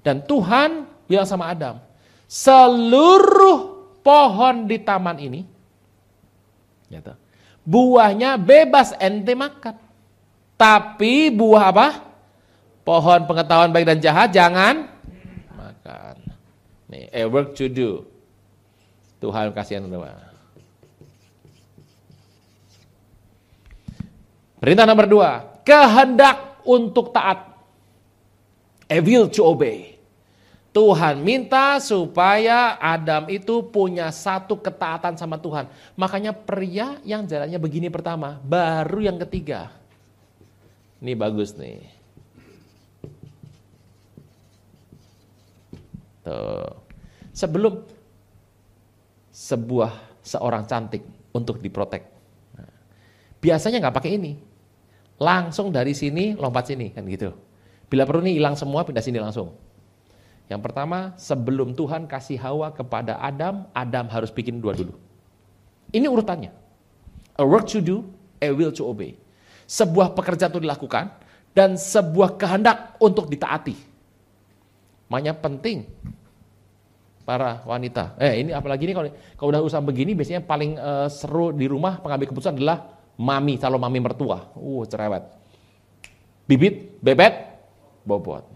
Dan 0.00 0.24
Tuhan 0.24 0.88
bilang 1.04 1.28
sama 1.28 1.52
Adam, 1.52 1.76
seluruh 2.24 3.92
pohon 4.00 4.64
di 4.64 4.80
taman 4.80 5.18
ini, 5.20 5.44
buahnya 7.66 8.40
bebas 8.40 8.96
ente 8.96 9.36
makan. 9.36 9.76
Tapi 10.56 11.28
buah 11.28 11.64
apa? 11.68 11.88
Pohon 12.86 13.28
pengetahuan 13.28 13.74
baik 13.74 13.92
dan 13.92 13.98
jahat 14.00 14.32
jangan 14.32 14.96
Nih, 16.86 17.10
a 17.10 17.22
work 17.26 17.54
to 17.58 17.66
do. 17.66 18.06
Tuhan 19.18 19.50
kasihan 19.50 19.82
doa. 19.90 20.14
Perintah 24.62 24.86
nomor 24.86 25.06
dua, 25.10 25.30
kehendak 25.66 26.62
untuk 26.62 27.10
taat. 27.10 27.55
A 28.86 28.98
will 29.02 29.26
to 29.26 29.42
obey. 29.42 29.98
Tuhan 30.76 31.24
minta 31.24 31.80
supaya 31.80 32.76
Adam 32.76 33.32
itu 33.32 33.64
punya 33.64 34.12
satu 34.12 34.60
ketaatan 34.60 35.16
sama 35.16 35.40
Tuhan. 35.40 35.72
Makanya 35.96 36.36
pria 36.36 37.00
yang 37.00 37.24
jalannya 37.24 37.56
begini 37.56 37.88
pertama, 37.88 38.36
baru 38.44 39.00
yang 39.00 39.16
ketiga. 39.24 39.72
Ini 41.00 41.16
bagus 41.16 41.56
nih. 41.56 41.80
Tuh. 46.28 46.76
Sebelum 47.32 47.80
sebuah 49.32 50.20
seorang 50.20 50.68
cantik 50.68 51.00
untuk 51.32 51.56
diprotek. 51.60 52.04
Nah, 52.52 52.72
biasanya 53.40 53.80
nggak 53.80 53.96
pakai 53.96 54.12
ini. 54.12 54.32
Langsung 55.16 55.72
dari 55.72 55.96
sini 55.96 56.36
lompat 56.36 56.68
sini 56.68 56.92
kan 56.92 57.08
gitu. 57.08 57.32
Bila 57.86 58.02
perlu 58.02 58.26
nih 58.26 58.42
hilang 58.42 58.58
semua 58.58 58.82
pindah 58.82 59.02
sini 59.02 59.22
langsung. 59.22 59.54
Yang 60.46 60.60
pertama, 60.62 61.14
sebelum 61.18 61.74
Tuhan 61.74 62.06
kasih 62.06 62.38
Hawa 62.38 62.70
kepada 62.70 63.18
Adam, 63.18 63.66
Adam 63.74 64.06
harus 64.06 64.30
bikin 64.30 64.62
dua 64.62 64.78
dulu. 64.78 64.94
Ini 65.90 66.06
urutannya. 66.06 66.54
A 67.38 67.42
work 67.42 67.66
to 67.70 67.82
do, 67.82 68.06
a 68.38 68.50
will 68.54 68.70
to 68.70 68.86
obey. 68.86 69.18
Sebuah 69.66 70.14
pekerjaan 70.14 70.54
itu 70.54 70.62
dilakukan 70.62 71.10
dan 71.50 71.74
sebuah 71.74 72.38
kehendak 72.38 72.94
untuk 73.02 73.26
ditaati. 73.26 73.74
Makanya 75.10 75.34
penting 75.38 75.86
para 77.26 77.66
wanita. 77.66 78.14
Eh 78.22 78.46
ini 78.46 78.50
apalagi 78.54 78.86
ini 78.86 78.94
kalau 78.94 79.10
kalau 79.34 79.48
udah 79.50 79.62
usaha 79.66 79.82
begini 79.82 80.14
biasanya 80.14 80.46
paling 80.46 80.78
uh, 80.78 81.10
seru 81.10 81.50
di 81.50 81.66
rumah 81.66 81.98
pengambil 81.98 82.30
keputusan 82.30 82.54
adalah 82.54 82.94
mami, 83.18 83.58
calon 83.58 83.82
mami 83.82 83.98
mertua. 83.98 84.54
Uh, 84.54 84.86
cerewet. 84.86 85.26
Bibit, 86.46 87.02
bebet, 87.02 87.55
bobot. 88.06 88.46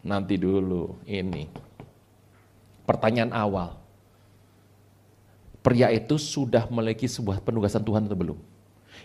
Nanti 0.00 0.40
dulu 0.40 0.96
ini. 1.04 1.44
Pertanyaan 2.88 3.30
awal. 3.36 3.76
Pria 5.60 5.92
itu 5.92 6.16
sudah 6.16 6.64
memiliki 6.72 7.04
sebuah 7.04 7.44
penugasan 7.44 7.84
Tuhan 7.84 8.08
atau 8.08 8.16
belum? 8.16 8.38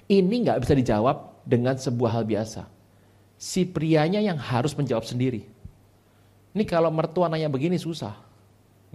Ini 0.07 0.35
nggak 0.47 0.63
bisa 0.63 0.71
dijawab 0.71 1.43
dengan 1.43 1.75
sebuah 1.75 2.15
hal 2.15 2.23
biasa. 2.23 2.63
Si 3.35 3.67
prianya 3.67 4.23
yang 4.23 4.39
harus 4.39 4.71
menjawab 4.71 5.03
sendiri. 5.03 5.43
Ini 6.55 6.63
kalau 6.63 6.87
mertua 6.87 7.27
nanya 7.27 7.51
begini 7.51 7.75
susah. 7.75 8.15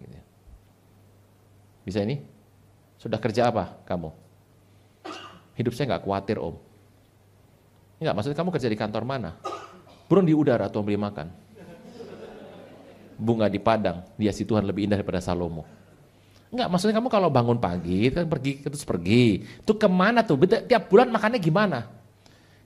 Gitu. 0.00 0.21
Bisa 1.85 2.00
ini? 2.00 2.25
Sudah 2.97 3.21
kerja 3.21 3.52
apa 3.52 3.76
kamu? 3.85 4.09
Hidup 5.61 5.76
saya 5.76 5.92
nggak 5.92 6.09
khawatir 6.09 6.40
om. 6.40 6.57
Enggak, 8.00 8.16
maksudnya 8.16 8.38
kamu 8.40 8.50
kerja 8.57 8.69
di 8.73 8.78
kantor 8.80 9.04
mana? 9.04 9.37
Burung 10.11 10.26
di 10.26 10.35
udara 10.35 10.67
atau 10.67 10.83
beli 10.83 10.99
makan. 10.99 11.31
Bunga 13.14 13.47
di 13.47 13.62
padang, 13.62 14.02
dia 14.19 14.35
si 14.35 14.43
Tuhan 14.43 14.67
lebih 14.67 14.90
indah 14.90 14.99
daripada 14.99 15.23
Salomo. 15.23 15.62
Enggak, 16.50 16.67
maksudnya 16.67 16.99
kamu 16.99 17.07
kalau 17.07 17.31
bangun 17.31 17.62
pagi, 17.62 18.11
kan 18.11 18.26
pergi 18.26 18.59
terus 18.59 18.83
pergi. 18.83 19.47
Itu 19.62 19.79
ke 19.79 19.87
mana 19.87 20.26
tuh? 20.26 20.35
Tiap 20.43 20.90
bulan 20.90 21.14
makannya 21.14 21.38
gimana? 21.38 21.87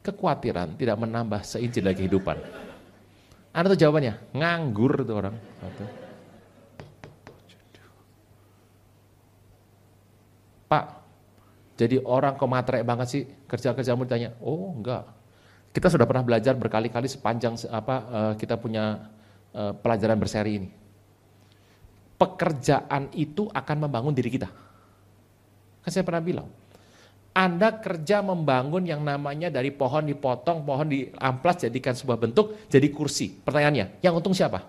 Kekhawatiran 0.00 0.80
tidak 0.80 0.96
menambah 0.96 1.44
seinci 1.44 1.84
lagi 1.84 2.08
kehidupan. 2.08 2.40
Ada 3.52 3.76
tuh 3.76 3.80
jawabannya, 3.84 4.14
nganggur 4.32 5.04
tuh 5.04 5.14
orang. 5.14 5.36
Pak, 10.64 10.84
jadi 11.76 12.00
orang 12.02 12.34
kok 12.40 12.50
matre 12.50 12.80
banget 12.80 13.06
sih 13.06 13.22
kerja-kerjamu 13.46 14.08
ditanya, 14.08 14.32
oh 14.40 14.74
enggak. 14.74 15.04
Kita 15.74 15.90
sudah 15.90 16.06
pernah 16.06 16.22
belajar 16.22 16.54
berkali-kali 16.54 17.10
sepanjang 17.10 17.58
apa 17.66 17.94
uh, 18.06 18.32
kita 18.38 18.54
punya 18.54 19.10
uh, 19.50 19.74
pelajaran 19.74 20.14
berseri 20.14 20.62
ini. 20.62 20.70
Pekerjaan 22.14 23.10
itu 23.10 23.50
akan 23.50 23.76
membangun 23.82 24.14
diri 24.14 24.30
kita. 24.30 24.46
Kan 25.82 25.90
saya 25.90 26.06
pernah 26.06 26.22
bilang, 26.22 26.46
anda 27.34 27.74
kerja 27.74 28.22
membangun 28.22 28.86
yang 28.86 29.02
namanya 29.02 29.50
dari 29.50 29.74
pohon 29.74 30.06
dipotong, 30.06 30.62
pohon 30.62 30.86
diamplas 30.86 31.66
jadikan 31.66 31.90
sebuah 31.90 32.22
bentuk, 32.22 32.54
jadi 32.70 32.86
kursi. 32.94 33.34
Pertanyaannya, 33.34 33.98
yang 33.98 34.14
untung 34.14 34.30
siapa? 34.30 34.62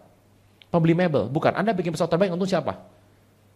Pembeli 0.74 0.98
mebel? 0.98 1.30
Bukan. 1.30 1.54
Anda 1.54 1.78
bikin 1.78 1.94
pesawat 1.94 2.10
terbang, 2.10 2.34
yang 2.34 2.42
untung 2.42 2.50
siapa? 2.50 2.82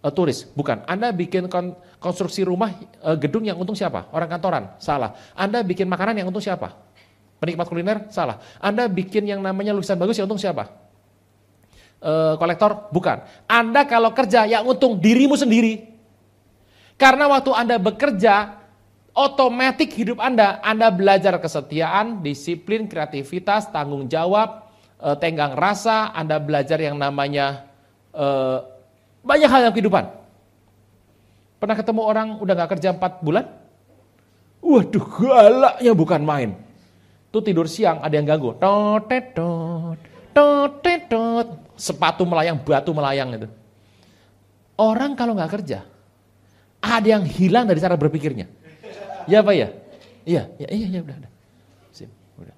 Uh, 0.05 0.13
turis? 0.13 0.45
Bukan. 0.53 0.85
Anda 0.85 1.09
bikin 1.09 1.49
kon 1.49 1.73
konstruksi 1.97 2.45
rumah, 2.45 2.77
uh, 3.01 3.17
gedung 3.17 3.41
yang 3.41 3.57
untung 3.57 3.73
siapa? 3.73 4.05
Orang 4.13 4.29
kantoran? 4.29 4.77
Salah. 4.77 5.17
Anda 5.33 5.65
bikin 5.65 5.89
makanan 5.89 6.21
yang 6.21 6.29
untung 6.29 6.45
siapa? 6.45 6.77
Penikmat 7.39 7.71
kuliner? 7.71 8.11
Salah. 8.11 8.43
Anda 8.59 8.91
bikin 8.91 9.23
yang 9.23 9.39
namanya 9.39 9.71
lukisan 9.71 9.95
bagus, 9.95 10.19
yang 10.19 10.27
untung 10.27 10.39
siapa? 10.39 10.67
Uh, 12.03 12.35
kolektor? 12.35 12.91
Bukan. 12.91 13.23
Anda 13.47 13.87
kalau 13.87 14.11
kerja, 14.11 14.43
yang 14.43 14.67
untung 14.67 14.99
dirimu 14.99 15.39
sendiri. 15.39 15.87
Karena 16.99 17.31
waktu 17.31 17.51
Anda 17.55 17.79
bekerja, 17.79 18.59
otomatis 19.15 19.87
hidup 19.95 20.19
Anda, 20.19 20.59
Anda 20.59 20.91
belajar 20.91 21.39
kesetiaan, 21.39 22.19
disiplin, 22.19 22.91
kreativitas, 22.91 23.71
tanggung 23.71 24.11
jawab, 24.11 24.67
e, 24.99 25.07
tenggang 25.19 25.55
rasa, 25.55 26.11
Anda 26.11 26.43
belajar 26.43 26.75
yang 26.75 26.99
namanya 26.99 27.71
e, 28.11 28.25
banyak 29.23 29.47
hal 29.47 29.59
dalam 29.63 29.75
kehidupan. 29.75 30.05
Pernah 31.59 31.75
ketemu 31.75 32.01
orang 32.03 32.27
udah 32.39 32.53
gak 32.63 32.79
kerja 32.79 32.95
4 32.95 33.23
bulan? 33.23 33.47
Waduh, 34.59 35.07
galaknya 35.07 35.91
bukan 35.95 36.21
main. 36.23 36.49
Tuh 37.29 37.41
tidur 37.45 37.69
siang 37.69 38.01
ada 38.01 38.13
yang 38.13 38.25
ganggu. 38.25 38.57
Totetot, 38.57 39.97
totetot. 40.33 41.47
Sepatu 41.79 42.25
melayang, 42.25 42.57
batu 42.59 42.91
melayang 42.91 43.29
itu. 43.37 43.47
Orang 44.75 45.13
kalau 45.13 45.37
nggak 45.37 45.51
kerja, 45.59 45.85
ada 46.81 47.07
yang 47.07 47.23
hilang 47.23 47.69
dari 47.69 47.79
cara 47.79 47.95
berpikirnya. 47.95 48.49
Ya 49.29 49.45
Pak 49.45 49.53
ya? 49.53 49.69
Iya, 50.25 50.43
ya, 50.57 50.67
iya, 50.73 50.87
iya, 50.89 50.99
udah, 51.05 51.15
udah. 51.21 51.31
Sip, 51.93 52.09
udah. 52.39 52.55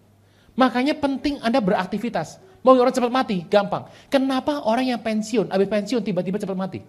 Makanya 0.55 0.95
penting 0.97 1.37
Anda 1.43 1.59
beraktivitas. 1.59 2.39
Mau 2.61 2.77
orang 2.77 2.93
cepat 2.93 3.09
mati, 3.09 3.41
gampang. 3.49 3.89
Kenapa 4.07 4.61
orang 4.63 4.85
yang 4.85 5.01
pensiun, 5.01 5.49
habis 5.49 5.65
pensiun 5.65 6.01
tiba-tiba 6.05 6.37
cepat 6.37 6.53
mati? 6.53 6.79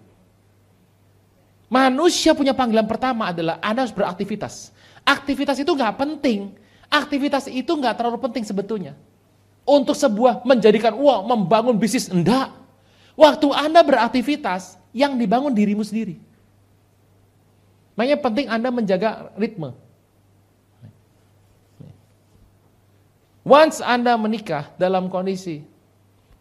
Manusia 1.72 2.36
punya 2.36 2.52
panggilan 2.52 2.84
pertama 2.84 3.32
adalah 3.32 3.56
Anda 3.64 3.88
harus 3.88 3.96
beraktivitas. 3.96 4.76
Aktivitas 5.02 5.56
itu 5.56 5.72
nggak 5.72 5.96
penting. 5.96 6.52
Aktivitas 6.92 7.48
itu 7.48 7.72
nggak 7.72 7.96
terlalu 7.96 8.20
penting 8.20 8.44
sebetulnya. 8.44 8.92
Untuk 9.64 9.96
sebuah 9.96 10.44
menjadikan 10.44 10.92
uang, 10.92 11.24
membangun 11.24 11.80
bisnis, 11.80 12.12
enggak. 12.12 12.52
Waktu 13.16 13.48
Anda 13.56 13.80
beraktivitas, 13.80 14.76
yang 14.92 15.16
dibangun 15.16 15.56
dirimu 15.56 15.80
sendiri. 15.80 16.20
Makanya 17.96 18.18
penting 18.20 18.46
Anda 18.48 18.68
menjaga 18.68 19.32
ritme. 19.40 19.72
Once 23.42 23.82
Anda 23.82 24.14
menikah 24.14 24.70
dalam 24.78 25.10
kondisi, 25.10 25.66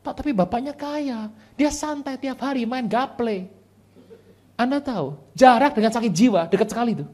Pak 0.06 0.22
tapi 0.22 0.36
bapaknya 0.36 0.76
kaya, 0.76 1.34
dia 1.58 1.72
santai 1.74 2.20
tiap 2.20 2.38
hari 2.44 2.68
main 2.68 2.86
gaple. 2.86 3.50
Anda 4.54 4.78
tahu, 4.78 5.18
jarak 5.34 5.74
dengan 5.74 5.90
sakit 5.90 6.12
jiwa 6.14 6.46
dekat 6.46 6.70
sekali 6.70 6.94
itu. 6.94 7.06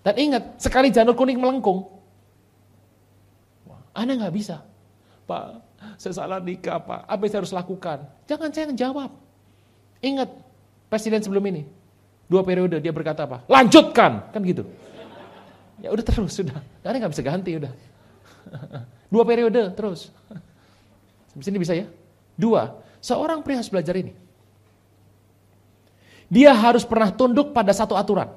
Dan 0.00 0.14
ingat, 0.16 0.60
sekali 0.60 0.88
janur 0.88 1.16
kuning 1.16 1.36
melengkung, 1.36 1.84
Anda 3.94 4.18
nggak 4.18 4.34
bisa. 4.34 4.60
Pak, 5.24 5.44
saya 5.96 6.12
salah 6.12 6.42
nikah 6.42 6.82
Pak, 6.82 7.08
apa 7.08 7.20
yang 7.24 7.30
saya 7.32 7.40
harus 7.40 7.54
lakukan? 7.54 7.98
Jangan 8.28 8.50
saya 8.52 8.74
jawab. 8.76 9.10
Ingat, 10.04 10.28
presiden 10.92 11.24
sebelum 11.24 11.48
ini, 11.48 11.64
Dua 12.24 12.40
periode 12.40 12.80
dia 12.80 12.92
berkata 12.92 13.28
apa? 13.28 13.44
Lanjutkan, 13.48 14.32
kan 14.32 14.40
gitu. 14.40 14.64
Ya 15.84 15.92
udah 15.92 16.04
terus, 16.04 16.32
sudah. 16.32 16.56
Karena 16.80 17.04
nggak 17.04 17.12
bisa 17.12 17.24
ganti, 17.24 17.50
udah. 17.60 17.72
Dua 19.12 19.24
periode 19.28 19.68
terus. 19.76 20.08
Sampai 21.28 21.44
sini 21.44 21.58
bisa 21.60 21.76
ya? 21.76 21.84
Dua, 22.34 22.80
seorang 23.04 23.44
pria 23.44 23.60
harus 23.60 23.68
belajar 23.68 23.92
ini. 24.00 24.16
Dia 26.32 26.56
harus 26.56 26.88
pernah 26.88 27.12
tunduk 27.12 27.52
pada 27.52 27.70
satu 27.76 27.92
aturan. 27.94 28.32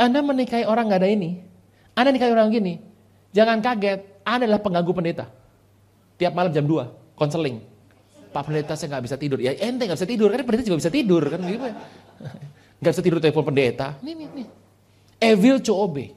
Anda 0.00 0.24
menikahi 0.24 0.64
orang 0.64 0.88
nggak 0.88 1.00
ada 1.04 1.10
ini, 1.12 1.44
Anda 1.92 2.10
nikahi 2.10 2.32
orang 2.32 2.50
gini, 2.50 2.80
jangan 3.32 3.58
kaget, 3.64 4.22
Anda 4.22 4.46
adalah 4.46 4.62
pengganggu 4.62 4.92
pendeta. 4.92 5.26
Tiap 6.20 6.32
malam 6.36 6.52
jam 6.54 6.64
2, 6.68 7.16
konseling. 7.18 7.58
Pak 8.32 8.48
pendeta 8.48 8.72
saya 8.78 8.96
nggak 8.96 9.04
bisa 9.04 9.16
tidur. 9.20 9.38
Ya 9.42 9.52
ente 9.52 9.84
nggak 9.84 9.98
bisa 10.00 10.08
tidur, 10.08 10.28
kan 10.32 10.40
pendeta 10.44 10.64
juga 10.64 10.78
bisa 10.80 10.92
tidur 10.92 11.22
kan 11.28 11.40
gitu. 11.44 11.64
Nggak 12.82 12.98
bisa 12.98 13.04
tidur 13.06 13.18
telepon 13.22 13.46
pendeta. 13.46 13.94
Nih 14.02 14.14
nih 14.18 14.28
nih. 14.42 14.46
Evil 15.22 15.62
to 15.62 15.70
obey. 15.70 16.10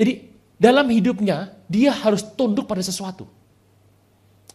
Jadi 0.00 0.32
dalam 0.56 0.88
hidupnya 0.88 1.52
dia 1.68 1.92
harus 1.92 2.24
tunduk 2.24 2.64
pada 2.64 2.80
sesuatu. 2.80 3.28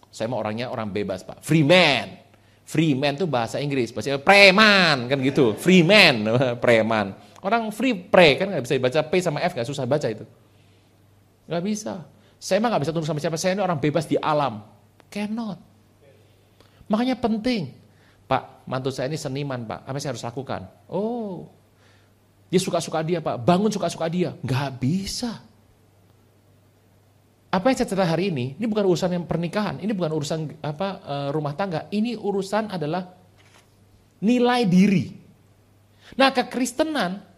Saya 0.09 0.25
mau 0.25 0.41
orangnya 0.41 0.73
orang 0.73 0.89
bebas 0.89 1.21
pak, 1.21 1.45
free 1.45 1.61
man. 1.61 2.17
Free 2.65 2.97
man 2.97 3.17
itu 3.17 3.29
bahasa 3.29 3.61
Inggris, 3.61 3.93
bahasa 3.93 4.17
preman 4.17 5.09
kan 5.09 5.17
gitu. 5.21 5.53
Free 5.57 5.85
man, 5.85 6.25
preman. 6.63 7.13
Orang 7.45 7.69
free 7.69 7.93
pre 7.93 8.37
kan 8.37 8.49
nggak 8.49 8.63
bisa 8.65 8.81
baca 8.81 8.99
P 9.05 9.13
sama 9.21 9.39
F 9.45 9.53
nggak 9.53 9.69
susah 9.69 9.85
baca 9.85 10.09
itu. 10.09 10.25
Nggak 11.49 11.63
bisa. 11.65 12.05
Saya 12.37 12.61
mah 12.61 12.69
nggak 12.69 12.85
bisa 12.85 12.93
tunduk 12.93 13.09
sama 13.09 13.19
siapa. 13.19 13.41
Saya 13.41 13.57
ini 13.57 13.65
orang 13.65 13.81
bebas 13.81 14.05
di 14.05 14.15
alam. 14.21 14.61
Cannot. 15.09 15.57
Makanya 16.85 17.17
penting. 17.17 17.73
Pak, 18.29 18.69
mantu 18.69 18.93
saya 18.93 19.09
ini 19.09 19.17
seniman 19.17 19.65
pak, 19.65 19.89
apa 19.89 19.97
saya 19.97 20.13
harus 20.13 20.21
lakukan? 20.21 20.61
Oh, 20.85 21.49
dia 22.45 22.61
suka-suka 22.61 23.01
dia 23.01 23.17
pak, 23.25 23.41
bangun 23.41 23.73
suka-suka 23.73 24.05
dia. 24.05 24.37
Gak 24.45 24.77
bisa. 24.77 25.41
Apa 27.49 27.73
yang 27.73 27.77
saya 27.81 27.89
cerita 27.89 28.05
hari 28.05 28.29
ini, 28.29 28.53
ini 28.53 28.65
bukan 28.69 28.85
urusan 28.85 29.09
yang 29.17 29.25
pernikahan, 29.25 29.81
ini 29.81 29.89
bukan 29.97 30.13
urusan 30.13 30.61
apa 30.61 30.87
eh, 31.01 31.29
rumah 31.33 31.57
tangga, 31.57 31.89
ini 31.89 32.13
urusan 32.13 32.69
adalah 32.69 33.09
nilai 34.21 34.61
diri. 34.69 35.09
Nah 36.13 36.29
kekristenan, 36.29 37.28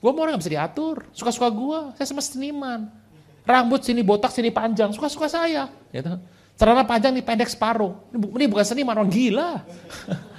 gue 0.00 0.10
mau 0.10 0.24
orang 0.24 0.40
gak 0.40 0.42
bisa 0.48 0.54
diatur, 0.56 1.04
suka-suka 1.12 1.48
gue, 1.52 1.78
saya 2.00 2.06
sama 2.08 2.24
seniman. 2.24 2.88
Rambut 3.44 3.84
sini 3.84 4.00
botak, 4.00 4.32
sini 4.32 4.48
panjang, 4.48 4.92
suka-suka 4.96 5.28
saya. 5.28 5.68
Gitu. 5.92 6.08
Celana 6.56 6.84
panjang 6.88 7.12
nih 7.12 7.24
pendek 7.24 7.48
separuh. 7.52 7.92
Ini 8.12 8.48
bukan 8.48 8.64
seniman, 8.64 8.96
orang 8.96 9.12
gila. 9.12 9.60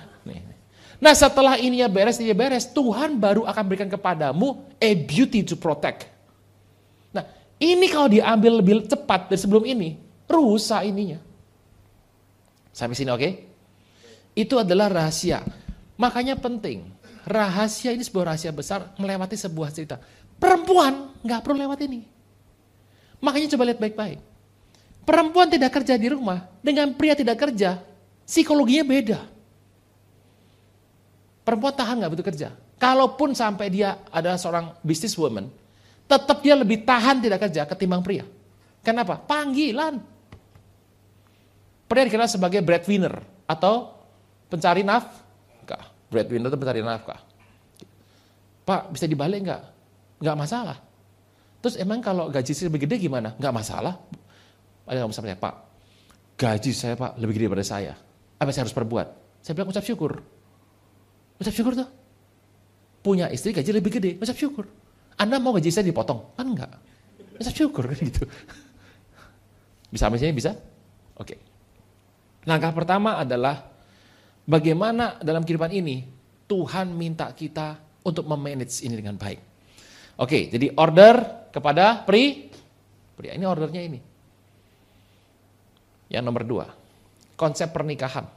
Nah 1.02 1.17
setelah 1.17 1.58
ini 1.58 1.82
ya 1.82 1.89
beres, 1.89 2.21
ini 2.21 2.30
ya 2.30 2.38
beres, 2.38 2.69
Tuhan 2.69 3.17
baru 3.17 3.41
akan 3.50 3.63
berikan 3.65 3.89
kepadamu 3.89 4.69
a 4.78 4.89
beauty 4.93 5.41
to 5.41 5.58
protect. 5.58 6.06
Nah 7.10 7.26
ini 7.58 7.89
kalau 7.89 8.06
diambil 8.06 8.62
lebih 8.62 8.86
cepat 8.86 9.34
dari 9.34 9.41
sebelum 9.41 9.65
ini, 9.65 9.97
rusak 10.30 10.86
ininya. 10.86 11.17
Sampai 12.69 12.93
sini 12.93 13.10
oke? 13.10 13.17
Okay? 13.17 13.34
Itu 14.38 14.62
adalah 14.62 14.93
rahasia. 14.93 15.41
Makanya 15.97 16.38
penting, 16.38 16.86
rahasia 17.25 17.93
ini 17.93 18.01
sebuah 18.01 18.34
rahasia 18.34 18.51
besar 18.53 18.93
melewati 18.97 19.38
sebuah 19.38 19.69
cerita. 19.73 20.01
Perempuan 20.41 21.13
nggak 21.21 21.41
perlu 21.45 21.62
lewat 21.62 21.79
ini. 21.86 22.01
Makanya 23.21 23.53
coba 23.53 23.63
lihat 23.69 23.79
baik-baik. 23.79 24.19
Perempuan 25.05 25.49
tidak 25.49 25.73
kerja 25.73 25.97
di 25.97 26.07
rumah 26.10 26.49
dengan 26.62 26.93
pria 26.93 27.13
tidak 27.13 27.38
kerja, 27.38 27.81
psikologinya 28.25 28.86
beda. 28.86 29.19
Perempuan 31.41 31.73
tahan 31.73 31.95
nggak 32.01 32.12
butuh 32.17 32.27
kerja. 32.34 32.49
Kalaupun 32.81 33.38
sampai 33.38 33.69
dia 33.69 34.01
adalah 34.10 34.41
seorang 34.41 34.73
businesswoman, 34.81 35.45
tetap 36.10 36.41
dia 36.41 36.57
lebih 36.57 36.81
tahan 36.81 37.21
tidak 37.21 37.45
kerja 37.45 37.65
ketimbang 37.69 38.01
pria. 38.01 38.25
Kenapa? 38.81 39.21
Panggilan. 39.21 40.01
Pria 41.86 42.03
dikenal 42.07 42.25
sebagai 42.25 42.65
breadwinner 42.65 43.21
atau 43.45 43.93
pencari 44.49 44.81
nafkah. 44.81 45.20
Breadwinner 46.12 46.52
itu 46.52 46.60
pencari 46.60 46.84
nafkah. 46.84 47.24
Pak, 48.67 48.91
bisa 48.91 49.08
dibalik 49.08 49.47
nggak? 49.47 49.62
Nggak 50.19 50.38
masalah. 50.38 50.78
Terus 51.63 51.80
emang 51.80 52.04
kalau 52.04 52.28
gaji 52.28 52.52
sih 52.52 52.67
lebih 52.67 52.84
gede 52.84 53.00
gimana? 53.00 53.32
Nggak 53.39 53.54
masalah. 53.56 53.95
Ada 54.84 55.08
sama 55.08 55.15
saya, 55.15 55.39
Pak, 55.39 55.56
gaji 56.36 56.71
saya 56.76 56.93
Pak 57.00 57.15
lebih 57.15 57.39
gede 57.39 57.45
daripada 57.47 57.65
saya. 57.65 57.93
Apa 58.36 58.52
yang 58.52 58.56
saya 58.60 58.63
harus 58.67 58.76
perbuat? 58.76 59.08
Saya 59.39 59.54
bilang 59.56 59.71
ucap 59.71 59.86
syukur. 59.88 60.19
Ucap 61.39 61.54
syukur 61.56 61.74
tuh. 61.80 61.88
Punya 63.02 63.32
istri 63.32 63.56
gaji 63.56 63.71
lebih 63.71 63.97
gede, 63.97 64.12
ucap 64.19 64.36
syukur. 64.36 64.67
Anda 65.15 65.39
mau 65.39 65.56
gaji 65.56 65.71
saya 65.71 65.88
dipotong? 65.88 66.36
Kan 66.36 66.54
enggak. 66.54 66.76
Ucap 67.39 67.56
syukur 67.56 67.88
kan 67.88 67.97
gitu. 67.97 68.28
Bisa 69.93 70.08
sini 70.08 70.32
bisa? 70.32 70.56
Oke. 71.19 71.36
Langkah 72.47 72.71
pertama 72.71 73.19
adalah 73.19 73.70
bagaimana 74.52 75.16
dalam 75.24 75.48
kehidupan 75.48 75.72
ini 75.72 76.04
Tuhan 76.52 76.92
minta 76.92 77.32
kita 77.32 77.80
untuk 78.04 78.28
memanage 78.28 78.84
ini 78.84 79.00
dengan 79.00 79.16
baik. 79.16 79.40
Oke, 80.20 80.52
jadi 80.52 80.76
order 80.76 81.48
kepada 81.56 82.04
pri 82.04 82.52
pria. 83.16 83.32
Ini 83.40 83.48
ordernya 83.48 83.82
ini. 83.88 84.00
Yang 86.12 86.24
nomor 86.28 86.44
dua, 86.44 86.68
konsep 87.40 87.72
pernikahan. 87.72 88.28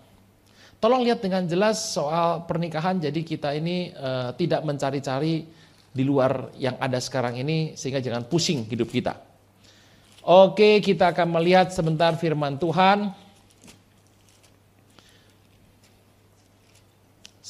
Tolong 0.79 1.03
lihat 1.03 1.19
dengan 1.19 1.43
jelas 1.49 1.81
soal 1.91 2.47
pernikahan. 2.47 3.03
Jadi 3.03 3.27
kita 3.27 3.51
ini 3.51 3.91
uh, 3.91 4.31
tidak 4.39 4.63
mencari-cari 4.63 5.43
di 5.91 6.03
luar 6.07 6.55
yang 6.55 6.79
ada 6.79 7.03
sekarang 7.03 7.35
ini 7.41 7.75
sehingga 7.75 7.99
jangan 7.99 8.31
pusing 8.31 8.63
hidup 8.71 8.93
kita. 8.93 9.19
Oke, 10.23 10.79
kita 10.79 11.11
akan 11.11 11.41
melihat 11.41 11.75
sebentar 11.75 12.15
firman 12.15 12.61
Tuhan. 12.61 13.24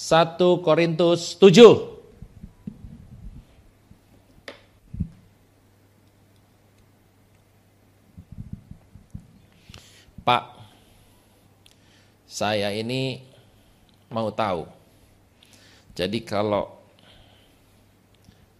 1 0.05 0.37
Korintus 0.61 1.33
7. 1.41 1.97
Pak, 10.21 10.45
saya 12.29 12.69
ini 12.77 13.25
mau 14.13 14.29
tahu. 14.29 14.69
Jadi 15.97 16.21
kalau 16.21 16.69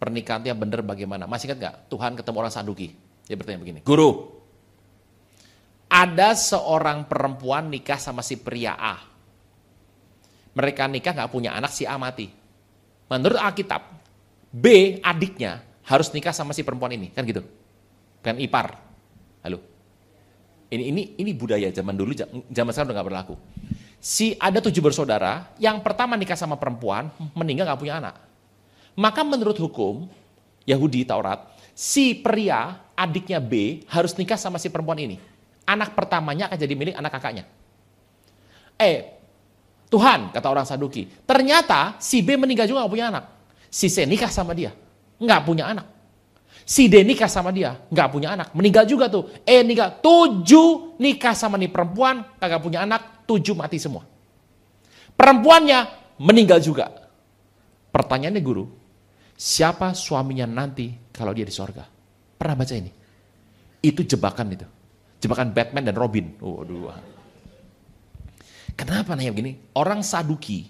pernikahannya 0.01 0.57
benar 0.57 0.81
bagaimana? 0.81 1.29
Masih 1.29 1.53
ingat 1.53 1.61
gak 1.61 1.77
Tuhan 1.93 2.17
ketemu 2.17 2.37
orang 2.41 2.53
Saduki? 2.57 2.97
Dia 3.29 3.37
bertanya 3.37 3.61
begini, 3.61 3.85
Guru, 3.85 4.33
ada 5.93 6.33
seorang 6.33 7.05
perempuan 7.05 7.69
nikah 7.69 8.01
sama 8.01 8.25
si 8.25 8.41
pria 8.41 8.81
A. 8.81 9.14
Mereka 10.55 10.87
nikah 10.87 11.13
gak 11.15 11.31
punya 11.35 11.55
anak, 11.55 11.75
si 11.75 11.83
A 11.85 11.99
mati. 11.99 12.31
Menurut 13.11 13.37
Alkitab, 13.37 13.83
B 14.55 14.99
adiknya 15.03 15.61
harus 15.85 16.09
nikah 16.15 16.33
sama 16.33 16.55
si 16.55 16.63
perempuan 16.63 16.95
ini, 16.95 17.11
kan 17.11 17.27
gitu? 17.27 17.43
Kan 18.23 18.39
ipar. 18.39 18.79
Halo. 19.43 19.61
Ini 20.71 20.91
ini 20.91 21.03
ini 21.21 21.31
budaya 21.37 21.69
zaman 21.71 21.95
dulu, 21.95 22.17
zaman 22.49 22.71
sekarang 22.71 22.89
udah 22.91 22.97
gak 22.97 23.09
berlaku. 23.11 23.35
Si 23.99 24.37
ada 24.39 24.61
tujuh 24.63 24.81
bersaudara, 24.81 25.53
yang 25.61 25.81
pertama 25.85 26.17
nikah 26.17 26.39
sama 26.39 26.57
perempuan, 26.57 27.11
meninggal 27.37 27.69
gak 27.75 27.81
punya 27.83 28.01
anak. 28.01 28.15
Maka 28.95 29.27
menurut 29.27 29.59
hukum 29.59 30.07
Yahudi 30.65 31.03
Taurat, 31.05 31.51
si 31.75 32.15
pria 32.15 32.79
adiknya 32.95 33.43
B 33.43 33.83
harus 33.91 34.15
nikah 34.15 34.39
sama 34.39 34.57
si 34.63 34.71
perempuan 34.71 35.03
ini. 35.03 35.19
Anak 35.67 35.99
pertamanya 35.99 36.47
akan 36.47 36.59
jadi 36.61 36.75
milik 36.77 36.95
anak 36.95 37.13
kakaknya. 37.19 37.45
Eh, 38.79 39.14
Tuhan, 39.89 40.35
kata 40.35 40.47
orang 40.51 40.67
Saduki, 40.67 41.07
ternyata 41.23 41.99
si 42.03 42.25
B 42.25 42.35
meninggal 42.35 42.67
juga 42.67 42.85
gak 42.85 42.93
punya 42.93 43.07
anak. 43.15 43.25
Si 43.71 43.91
C 43.91 44.07
nikah 44.07 44.31
sama 44.31 44.55
dia, 44.55 44.71
nggak 45.19 45.41
punya 45.43 45.67
anak. 45.67 45.87
Si 46.65 46.89
D 46.89 47.03
nikah 47.03 47.29
sama 47.29 47.51
dia, 47.51 47.77
nggak 47.91 48.09
punya 48.09 48.33
anak. 48.39 48.55
Meninggal 48.55 48.87
juga 48.87 49.11
tuh. 49.11 49.29
Eh 49.45 49.67
nikah, 49.67 50.01
tujuh 50.01 50.97
nikah 50.97 51.35
sama 51.37 51.59
nih 51.61 51.69
perempuan, 51.69 52.23
kagak 52.39 52.63
punya 52.63 52.87
anak, 52.87 53.27
tujuh 53.29 53.53
mati 53.53 53.83
semua. 53.83 54.07
Perempuannya 55.15 55.91
meninggal 56.23 56.63
juga. 56.63 56.89
Pertanyaannya 57.91 58.43
guru, 58.43 58.67
siapa 59.39 59.95
suaminya 59.95 60.47
nanti 60.47 60.91
kalau 61.11 61.31
dia 61.31 61.47
di 61.47 61.55
sorga? 61.55 61.87
Pernah 62.39 62.57
baca 62.59 62.75
ini? 62.75 62.91
Itu 63.85 64.03
jebakan 64.03 64.47
itu. 64.55 64.67
Jebakan 65.21 65.53
Batman 65.55 65.85
dan 65.87 65.97
Robin. 65.99 66.31
Waduh. 66.41 67.14
Kenapa 68.75 69.15
nanya 69.15 69.31
begini? 69.31 69.55
Orang 69.79 70.03
Saduki 70.03 70.67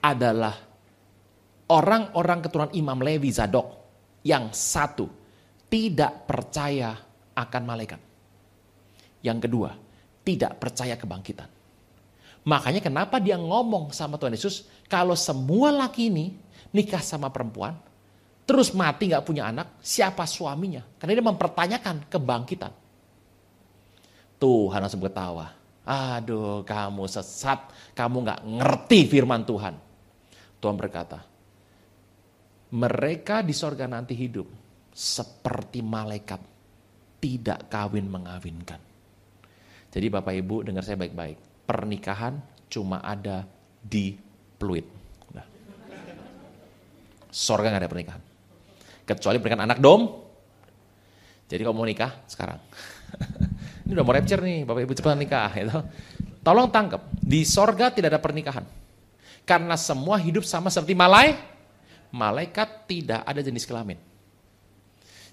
adalah 0.00 0.56
orang-orang 1.68 2.38
keturunan 2.40 2.72
Imam 2.72 2.98
Levi 3.00 3.28
Zadok 3.28 3.68
yang 4.24 4.52
satu 4.52 5.08
tidak 5.68 6.28
percaya 6.28 6.96
akan 7.32 7.62
malaikat. 7.64 8.00
Yang 9.24 9.38
kedua, 9.48 9.70
tidak 10.26 10.58
percaya 10.58 10.98
kebangkitan. 10.98 11.48
Makanya 12.42 12.82
kenapa 12.82 13.22
dia 13.22 13.38
ngomong 13.38 13.94
sama 13.94 14.18
Tuhan 14.18 14.34
Yesus, 14.34 14.66
kalau 14.90 15.14
semua 15.14 15.70
laki 15.70 16.10
ini 16.10 16.34
nikah 16.74 16.98
sama 16.98 17.30
perempuan, 17.30 17.78
terus 18.42 18.74
mati 18.74 19.14
gak 19.14 19.22
punya 19.22 19.46
anak, 19.46 19.78
siapa 19.78 20.26
suaminya? 20.26 20.82
Karena 20.98 21.14
dia 21.14 21.26
mempertanyakan 21.30 22.10
kebangkitan. 22.10 22.72
Tuhan 24.42 24.80
langsung 24.82 24.98
ketawa. 24.98 25.61
Aduh, 25.82 26.62
kamu 26.62 27.10
sesat, 27.10 27.66
kamu 27.98 28.22
gak 28.22 28.40
ngerti 28.46 29.10
firman 29.10 29.42
Tuhan. 29.42 29.74
Tuhan 30.62 30.76
berkata, 30.78 31.18
mereka 32.72 33.42
di 33.42 33.50
sorga 33.50 33.90
nanti 33.90 34.14
hidup 34.14 34.46
seperti 34.94 35.82
malaikat 35.82 36.38
tidak 37.18 37.66
kawin 37.66 38.06
mengawinkan. 38.06 38.78
Jadi 39.92 40.06
Bapak 40.08 40.32
Ibu 40.38 40.64
dengar 40.64 40.86
saya 40.86 40.96
baik-baik. 40.96 41.66
Pernikahan 41.66 42.38
cuma 42.70 43.02
ada 43.02 43.44
di 43.82 44.16
peluit. 44.56 44.86
Nah. 45.34 45.46
Sorga 47.28 47.68
nggak 47.68 47.82
ada 47.82 47.90
pernikahan. 47.90 48.22
Kecuali 49.02 49.36
pernikahan 49.42 49.66
anak 49.66 49.78
dom. 49.82 50.02
Jadi 51.50 51.60
kalau 51.60 51.76
mau 51.76 51.84
nikah 51.84 52.24
sekarang. 52.30 52.56
Ini 53.82 53.90
udah 53.98 54.04
mau 54.06 54.14
rapture 54.14 54.42
nih, 54.42 54.62
Bapak 54.62 54.80
Ibu 54.86 54.94
cepat 54.94 55.18
nikah. 55.18 55.50
Gitu. 55.52 55.78
Tolong 56.42 56.68
tangkap, 56.70 57.02
di 57.18 57.46
sorga 57.46 57.90
tidak 57.90 58.14
ada 58.14 58.20
pernikahan. 58.22 58.66
Karena 59.42 59.74
semua 59.74 60.18
hidup 60.18 60.46
sama 60.46 60.70
seperti 60.70 60.94
malai, 60.94 61.34
malaikat 62.14 62.86
tidak 62.86 63.22
ada 63.26 63.40
jenis 63.42 63.66
kelamin. 63.66 63.98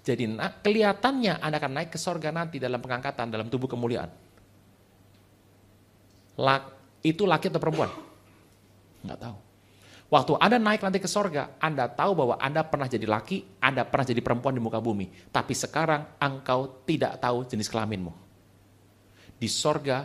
Jadi 0.02 0.26
kelihatannya 0.66 1.38
Anda 1.38 1.58
akan 1.62 1.72
naik 1.76 1.90
ke 1.94 2.00
sorga 2.02 2.34
nanti 2.34 2.58
dalam 2.58 2.82
pengangkatan, 2.82 3.30
dalam 3.30 3.52
tubuh 3.52 3.70
kemuliaan. 3.70 4.10
Lak, 6.40 6.64
itu 7.06 7.28
laki 7.28 7.52
atau 7.52 7.62
perempuan? 7.62 7.92
Enggak 9.06 9.20
tahu. 9.22 9.38
Waktu 10.10 10.34
Anda 10.42 10.58
naik 10.58 10.82
nanti 10.82 10.98
ke 10.98 11.06
sorga, 11.06 11.54
Anda 11.62 11.86
tahu 11.86 12.18
bahwa 12.18 12.36
Anda 12.42 12.66
pernah 12.66 12.90
jadi 12.90 13.06
laki, 13.06 13.62
Anda 13.62 13.86
pernah 13.86 14.10
jadi 14.10 14.22
perempuan 14.26 14.58
di 14.58 14.62
muka 14.64 14.82
bumi. 14.82 15.30
Tapi 15.30 15.54
sekarang 15.54 16.18
engkau 16.18 16.82
tidak 16.90 17.22
tahu 17.22 17.46
jenis 17.46 17.70
kelaminmu. 17.70 18.29
Di 19.39 19.47
sorga, 19.47 20.04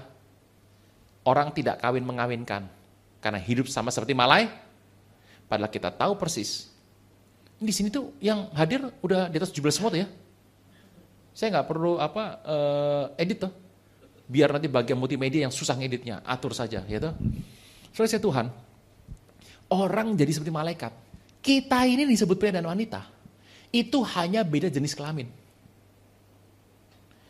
orang 1.26 1.50
tidak 1.50 1.82
kawin 1.82 2.06
mengawinkan. 2.06 2.70
Karena 3.18 3.42
hidup 3.42 3.66
sama 3.66 3.90
seperti 3.90 4.14
malai. 4.14 4.46
Padahal 5.50 5.68
kita 5.68 5.90
tahu 5.90 6.16
persis 6.16 6.74
di 7.64 7.72
sini 7.72 7.88
tuh 7.88 8.18
yang 8.18 8.50
hadir 8.52 8.82
udah 9.00 9.30
di 9.32 9.36
atas 9.40 9.54
17 9.54 9.72
semua 9.72 9.90
tuh 9.94 10.00
ya. 10.04 10.08
Saya 11.34 11.58
nggak 11.58 11.66
perlu 11.66 11.98
apa 11.98 12.24
uh, 12.46 13.04
edit 13.18 13.48
tuh. 13.48 13.52
Biar 14.24 14.52
nanti 14.56 14.70
bagian 14.70 14.96
multimedia 14.96 15.44
yang 15.44 15.52
susah 15.52 15.76
ngeditnya, 15.76 16.24
atur 16.24 16.56
saja, 16.56 16.80
ya 16.88 16.96
tuh. 16.96 17.12
Soalnya 17.92 18.10
saya 18.16 18.22
Tuhan, 18.24 18.46
orang 19.68 20.16
jadi 20.16 20.32
seperti 20.32 20.52
malaikat. 20.54 20.92
Kita 21.44 21.84
ini 21.84 22.08
disebut 22.08 22.40
pria 22.40 22.56
dan 22.56 22.64
wanita. 22.64 23.04
Itu 23.68 24.00
hanya 24.16 24.40
beda 24.40 24.72
jenis 24.72 24.96
kelamin. 24.96 25.28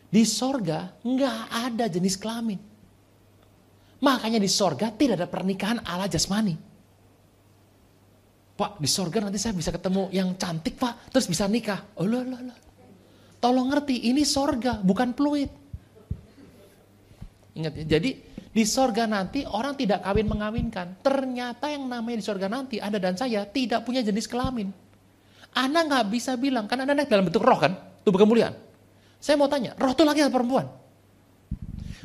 Di 0.09 0.23
sorga 0.23 0.93
nggak 1.03 1.39
ada 1.51 1.85
jenis 1.89 2.15
kelamin. 2.15 2.59
Makanya 4.03 4.37
di 4.37 4.49
sorga 4.51 4.93
tidak 4.93 5.23
ada 5.23 5.27
pernikahan 5.29 5.81
ala 5.81 6.05
jasmani. 6.05 6.55
Pak 8.55 8.79
di 8.79 8.87
sorga 8.87 9.19
nanti 9.19 9.35
saya 9.35 9.51
bisa 9.51 9.73
ketemu 9.73 10.07
yang 10.15 10.31
cantik 10.39 10.79
pak, 10.79 11.11
terus 11.11 11.27
bisa 11.27 11.43
nikah. 11.49 11.83
Oh 11.99 12.07
lah 12.07 12.23
lah 12.23 12.41
lah. 12.53 12.57
Tolong 13.43 13.67
ngerti, 13.67 14.07
ini 14.07 14.23
sorga 14.23 14.79
bukan 14.79 15.11
peluit. 15.11 15.51
Ingat 17.55 17.73
ya, 17.83 17.85
jadi 17.99 18.09
di 18.55 18.63
sorga 18.63 19.03
nanti 19.03 19.43
orang 19.43 19.75
tidak 19.75 20.01
kawin 20.07 20.27
mengawinkan. 20.31 21.03
Ternyata 21.03 21.67
yang 21.67 21.87
namanya 21.91 22.23
di 22.23 22.25
sorga 22.25 22.47
nanti, 22.47 22.79
Anda 22.79 22.97
dan 22.97 23.19
saya 23.19 23.43
tidak 23.43 23.83
punya 23.83 23.99
jenis 23.99 24.31
kelamin. 24.31 24.71
Anda 25.51 25.83
nggak 25.83 26.07
bisa 26.07 26.39
bilang, 26.39 26.67
kan 26.67 26.83
Anda 26.83 26.95
naik 26.95 27.11
dalam 27.11 27.27
bentuk 27.27 27.43
roh 27.43 27.59
kan, 27.59 27.75
tubuh 28.07 28.23
kemuliaan. 28.23 28.55
Saya 29.25 29.41
mau 29.41 29.49
tanya, 29.49 29.73
roh 29.81 29.89
itu 29.89 30.05
laki 30.05 30.21
atau 30.21 30.37
perempuan? 30.37 30.69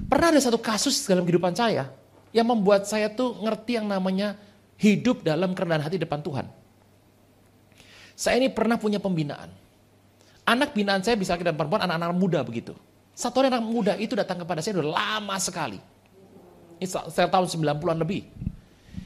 Pernah 0.08 0.32
ada 0.32 0.40
satu 0.40 0.56
kasus 0.56 1.04
dalam 1.04 1.28
kehidupan 1.28 1.52
saya, 1.52 1.92
yang 2.32 2.48
membuat 2.48 2.88
saya 2.88 3.12
tuh 3.12 3.36
ngerti 3.44 3.76
yang 3.76 3.84
namanya 3.84 4.40
hidup 4.80 5.20
dalam 5.20 5.52
kerendahan 5.52 5.84
hati 5.84 6.00
depan 6.00 6.24
Tuhan. 6.24 6.48
Saya 8.16 8.40
ini 8.40 8.48
pernah 8.48 8.80
punya 8.80 8.96
pembinaan. 8.96 9.52
Anak 10.48 10.72
binaan 10.72 11.04
saya 11.04 11.20
bisa 11.20 11.36
dan 11.36 11.60
perempuan, 11.60 11.84
anak-anak 11.84 12.16
muda 12.16 12.40
begitu. 12.40 12.72
Satu 13.12 13.44
orang 13.44 13.60
anak 13.60 13.68
muda 13.68 13.92
itu 14.00 14.16
datang 14.16 14.40
kepada 14.40 14.64
saya 14.64 14.80
sudah 14.80 14.88
lama 14.88 15.36
sekali. 15.36 15.76
Ini 16.80 16.88
saya 16.88 17.28
tahun 17.28 17.52
90-an 17.52 18.00
lebih. 18.00 18.24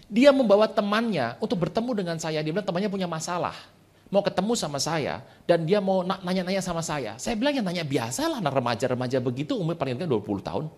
Dia 0.07 0.31
membawa 0.31 0.71
temannya 0.71 1.35
untuk 1.43 1.67
bertemu 1.67 1.91
dengan 1.99 2.17
saya. 2.23 2.39
Dia 2.47 2.55
bilang 2.55 2.63
temannya 2.63 2.87
punya 2.87 3.11
masalah. 3.11 3.74
Mau 4.15 4.23
ketemu 4.23 4.55
sama 4.55 4.79
saya. 4.79 5.27
Dan 5.43 5.67
dia 5.67 5.83
mau 5.83 6.07
nanya-nanya 6.07 6.63
sama 6.63 6.87
saya. 6.87 7.19
Saya 7.19 7.35
bilang 7.35 7.59
yang 7.59 7.67
nanya 7.67 7.83
biasa 7.83 8.31
lah 8.31 8.39
anak 8.39 8.55
remaja-remaja 8.55 9.19
begitu. 9.19 9.59
Umur 9.59 9.75
paling 9.75 9.99
20 9.99 10.15
tahun. 10.39 10.71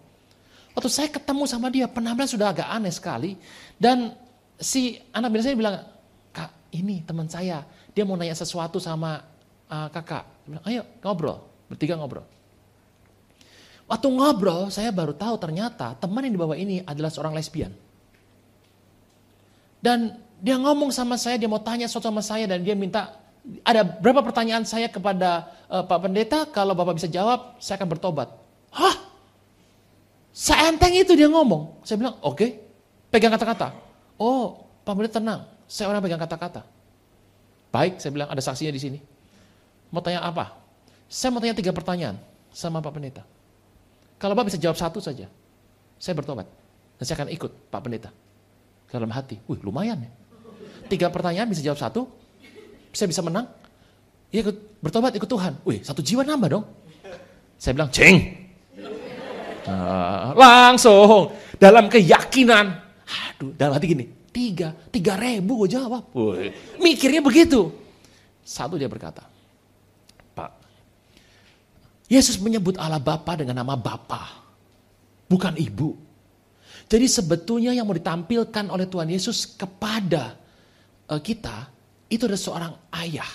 Waktu 0.72 0.88
saya 0.92 1.09
ketemu 1.12 1.44
sama 1.44 1.68
dia, 1.68 1.85
penampilan 1.88 2.29
sudah 2.29 2.53
agak 2.53 2.68
aneh 2.68 2.92
sekali. 2.92 3.37
Dan 3.77 4.12
si 4.61 4.96
anak 5.12 5.33
bini 5.33 5.44
saya 5.44 5.57
bilang, 5.57 5.77
kak 6.33 6.53
ini 6.72 7.01
teman 7.05 7.29
saya, 7.29 7.64
dia 7.92 8.05
mau 8.05 8.16
nanya 8.16 8.37
sesuatu 8.37 8.77
sama 8.77 9.25
uh, 9.72 9.88
kakak, 9.88 10.25
bilang, 10.44 10.64
ayo 10.68 10.83
ngobrol, 11.01 11.49
bertiga 11.72 11.96
ngobrol. 11.96 12.29
Waktu 13.88 14.09
ngobrol, 14.11 14.68
saya 14.68 14.92
baru 14.92 15.16
tahu 15.16 15.40
ternyata 15.40 15.96
teman 15.96 16.29
yang 16.29 16.37
dibawa 16.37 16.61
ini 16.61 16.85
adalah 16.85 17.09
seorang 17.09 17.33
lesbian. 17.33 17.72
Dan 19.81 20.18
dia 20.44 20.61
ngomong 20.61 20.92
sama 20.92 21.16
saya, 21.16 21.40
dia 21.40 21.49
mau 21.49 21.62
tanya 21.62 21.88
sesuatu 21.88 22.12
sama 22.12 22.20
saya 22.20 22.44
dan 22.44 22.61
dia 22.61 22.77
minta 22.77 23.16
ada 23.62 23.87
berapa 23.87 24.26
pertanyaan 24.26 24.66
saya 24.66 24.90
kepada 24.90 25.46
uh, 25.70 25.87
Pak 25.87 25.98
Pendeta, 26.02 26.46
kalau 26.50 26.74
Bapak 26.74 26.98
bisa 26.98 27.06
jawab, 27.06 27.54
saya 27.62 27.78
akan 27.78 27.88
bertobat. 27.94 28.28
Hah? 28.74 28.96
Seenteng 30.35 30.92
itu 30.92 31.14
dia 31.14 31.30
ngomong. 31.30 31.80
Saya 31.87 31.96
bilang, 32.02 32.18
oke, 32.20 32.37
okay. 32.37 32.50
pegang 33.09 33.30
kata-kata. 33.30 33.72
Oh, 34.18 34.66
Pak 34.82 34.94
Pendeta 34.98 35.22
tenang, 35.22 35.40
saya 35.70 35.87
orang 35.90 36.02
pegang 36.02 36.20
kata-kata. 36.20 36.66
Baik, 37.70 38.02
saya 38.02 38.11
bilang 38.11 38.28
ada 38.28 38.42
saksinya 38.42 38.74
di 38.74 38.82
sini. 38.82 38.98
Mau 39.94 40.02
tanya 40.02 40.26
apa? 40.26 40.59
Saya 41.06 41.30
mau 41.30 41.38
tanya 41.38 41.54
tiga 41.54 41.70
pertanyaan 41.70 42.18
sama 42.50 42.82
Pak 42.82 42.92
Pendeta. 42.98 43.22
Kalau 44.18 44.35
Bapak 44.35 44.50
bisa 44.50 44.59
jawab 44.59 44.74
satu 44.74 44.98
saja, 44.98 45.30
saya 46.02 46.14
bertobat. 46.18 46.50
Dan 46.98 47.04
saya 47.06 47.22
akan 47.22 47.30
ikut 47.30 47.70
Pak 47.70 47.80
Pendeta. 47.85 48.11
Dalam 48.90 49.12
hati, 49.12 49.38
wih 49.46 49.61
lumayan 49.62 50.02
ya. 50.02 50.11
Tiga 50.87 51.11
pertanyaan 51.11 51.50
bisa 51.50 51.61
jawab 51.62 51.78
satu, 51.78 52.09
saya 52.96 53.12
bisa 53.12 53.20
menang. 53.20 53.44
Ya 54.32 54.40
ikut 54.40 54.80
bertobat, 54.80 55.12
ikut 55.12 55.28
Tuhan. 55.28 55.61
Wih 55.68 55.85
satu 55.85 56.00
jiwa 56.00 56.24
nambah 56.24 56.48
dong. 56.48 56.64
Saya 57.61 57.72
bilang, 57.76 57.92
ceng. 57.92 58.16
Nah, 59.68 60.32
langsung 60.37 61.32
dalam 61.61 61.88
keyakinan. 61.92 62.72
Aduh, 63.37 63.52
dalam 63.56 63.76
hati 63.76 63.92
gini, 63.92 64.04
tiga, 64.32 64.72
tiga 64.92 65.16
ribu 65.16 65.64
gue 65.64 65.76
jawab. 65.76 66.09
Wih, 66.16 66.52
mikirnya 66.80 67.20
begitu. 67.20 67.72
Satu 68.46 68.76
dia 68.80 68.88
berkata, 68.88 69.24
Yesus 72.06 72.38
menyebut 72.38 72.78
Allah 72.78 73.02
Bapa 73.02 73.35
dengan 73.35 73.59
nama 73.59 73.74
Bapa, 73.74 74.46
bukan 75.26 75.59
ibu. 75.59 75.98
Jadi 76.87 77.06
sebetulnya 77.11 77.74
yang 77.74 77.82
mau 77.82 77.98
ditampilkan 77.98 78.70
oleh 78.70 78.87
Tuhan 78.87 79.11
Yesus 79.11 79.59
kepada 79.59 80.38
uh, 81.11 81.18
kita 81.18 81.66
itu 82.07 82.27
adalah 82.27 82.40
seorang 82.40 82.73
ayah, 83.03 83.31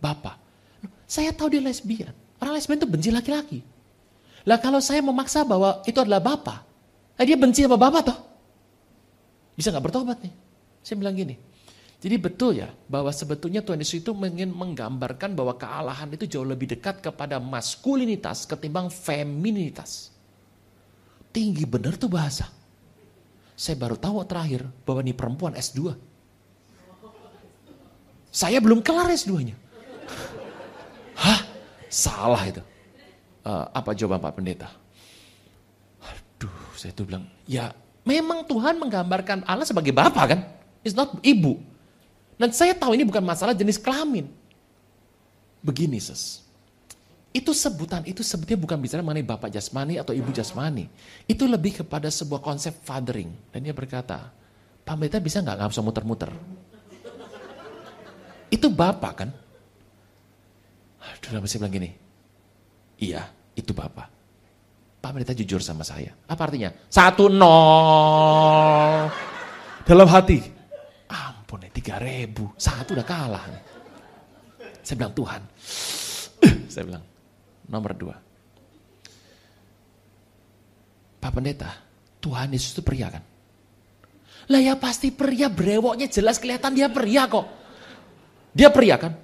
Bapa. 0.00 0.36
Saya 1.08 1.32
tahu 1.32 1.56
dia 1.56 1.62
lesbian. 1.64 2.12
Orang 2.40 2.56
lesbian 2.56 2.80
itu 2.80 2.88
benci 2.88 3.08
laki-laki. 3.12 3.60
Lah 4.48 4.58
kalau 4.58 4.82
saya 4.82 5.04
memaksa 5.04 5.46
bahwa 5.46 5.84
itu 5.86 5.98
adalah 6.02 6.18
Bapa, 6.18 6.66
eh 7.14 7.24
dia 7.24 7.38
benci 7.38 7.62
sama 7.62 7.78
Bapa 7.78 8.02
toh. 8.02 8.18
Bisa 9.54 9.70
nggak 9.70 9.84
bertobat 9.84 10.18
nih? 10.24 10.34
Saya 10.82 10.98
bilang 10.98 11.14
gini, 11.14 11.38
jadi 12.02 12.18
betul 12.18 12.58
ya 12.58 12.66
bahwa 12.90 13.14
sebetulnya 13.14 13.62
Tuhan 13.62 13.78
Yesus 13.78 14.02
itu 14.02 14.10
ingin 14.10 14.50
menggambarkan 14.50 15.38
bahwa 15.38 15.54
kealahan 15.54 16.10
itu 16.10 16.26
jauh 16.26 16.42
lebih 16.42 16.74
dekat 16.74 16.98
kepada 16.98 17.38
maskulinitas 17.38 18.42
ketimbang 18.42 18.90
feminitas. 18.90 20.10
Tinggi 21.30 21.62
benar 21.62 21.94
tuh 21.94 22.10
bahasa. 22.10 22.50
Saya 23.54 23.78
baru 23.78 23.94
tahu 23.94 24.18
terakhir 24.26 24.66
bahwa 24.82 25.00
ini 25.06 25.14
perempuan 25.14 25.54
S2. 25.54 25.94
Saya 28.32 28.64
belum 28.64 28.80
kelar 28.80 29.12
S2-nya. 29.12 29.52
Hah? 31.20 31.44
Salah 31.92 32.40
itu. 32.48 32.64
Uh, 33.44 33.68
apa 33.76 33.92
jawaban 33.92 34.24
Pak 34.24 34.40
Pendeta? 34.40 34.72
Aduh, 36.00 36.56
saya 36.72 36.96
tuh 36.96 37.04
bilang, 37.04 37.28
ya 37.44 37.76
memang 38.08 38.48
Tuhan 38.48 38.80
menggambarkan 38.80 39.44
Allah 39.44 39.68
sebagai 39.68 39.92
bapak 39.92 40.24
kan? 40.32 40.40
It's 40.80 40.96
not 40.96 41.12
ibu. 41.20 41.60
Dan 42.40 42.50
saya 42.56 42.72
tahu 42.72 42.96
ini 42.96 43.04
bukan 43.04 43.20
masalah 43.20 43.52
jenis 43.52 43.76
kelamin. 43.76 44.26
Begini, 45.60 46.00
ses. 46.00 46.42
Itu 47.32 47.52
sebutan 47.52 48.04
itu 48.08 48.20
sebetulnya 48.24 48.60
bukan 48.60 48.76
bicara 48.80 49.00
mengenai 49.04 49.24
bapak 49.24 49.52
jasmani 49.52 50.00
atau 50.00 50.16
ibu 50.16 50.32
jasmani. 50.32 50.88
Itu 51.28 51.44
lebih 51.44 51.84
kepada 51.84 52.08
sebuah 52.08 52.40
konsep 52.40 52.72
fathering. 52.82 53.30
Dan 53.52 53.68
dia 53.68 53.76
berkata, 53.76 54.32
Pak 54.82 54.96
Meta 54.96 55.20
bisa 55.20 55.44
nggak 55.44 55.56
nggak 55.60 55.70
usah 55.72 55.84
muter-muter? 55.84 56.32
Itu 58.52 58.68
bapak 58.68 59.12
kan? 59.16 59.30
Aduh, 61.00 61.40
masih 61.40 61.56
bilang 61.56 61.72
gini. 61.72 61.90
Iya, 63.00 63.24
itu 63.56 63.72
bapak. 63.72 64.12
Pak 65.02 65.10
Meta 65.16 65.34
jujur 65.34 65.58
sama 65.58 65.82
saya. 65.82 66.14
Apa 66.28 66.46
artinya? 66.46 66.70
Satu 66.86 67.26
nol. 67.26 69.10
Dalam 69.82 70.06
hati, 70.06 70.38
ampun 71.10 71.66
tiga 71.74 71.98
ribu. 71.98 72.52
Satu 72.54 72.94
udah 72.94 73.02
kalah. 73.02 73.42
Saya 74.84 74.96
bilang, 75.00 75.14
Tuhan. 75.16 75.42
Saya 76.70 76.84
bilang, 76.86 77.02
nomor 77.66 77.96
dua. 77.98 78.14
Pak 81.18 81.32
Pendeta, 81.34 81.70
Tuhan 82.22 82.54
Yesus 82.54 82.78
itu 82.78 82.82
pria 82.86 83.10
kan? 83.10 83.22
Lah 84.50 84.58
ya 84.58 84.74
pasti 84.74 85.14
pria, 85.14 85.50
brewoknya 85.50 86.10
jelas 86.10 86.38
kelihatan 86.38 86.74
dia 86.74 86.90
pria 86.90 87.26
kok. 87.30 87.61
Dia 88.52 88.68
pria 88.68 89.00
kan? 89.00 89.16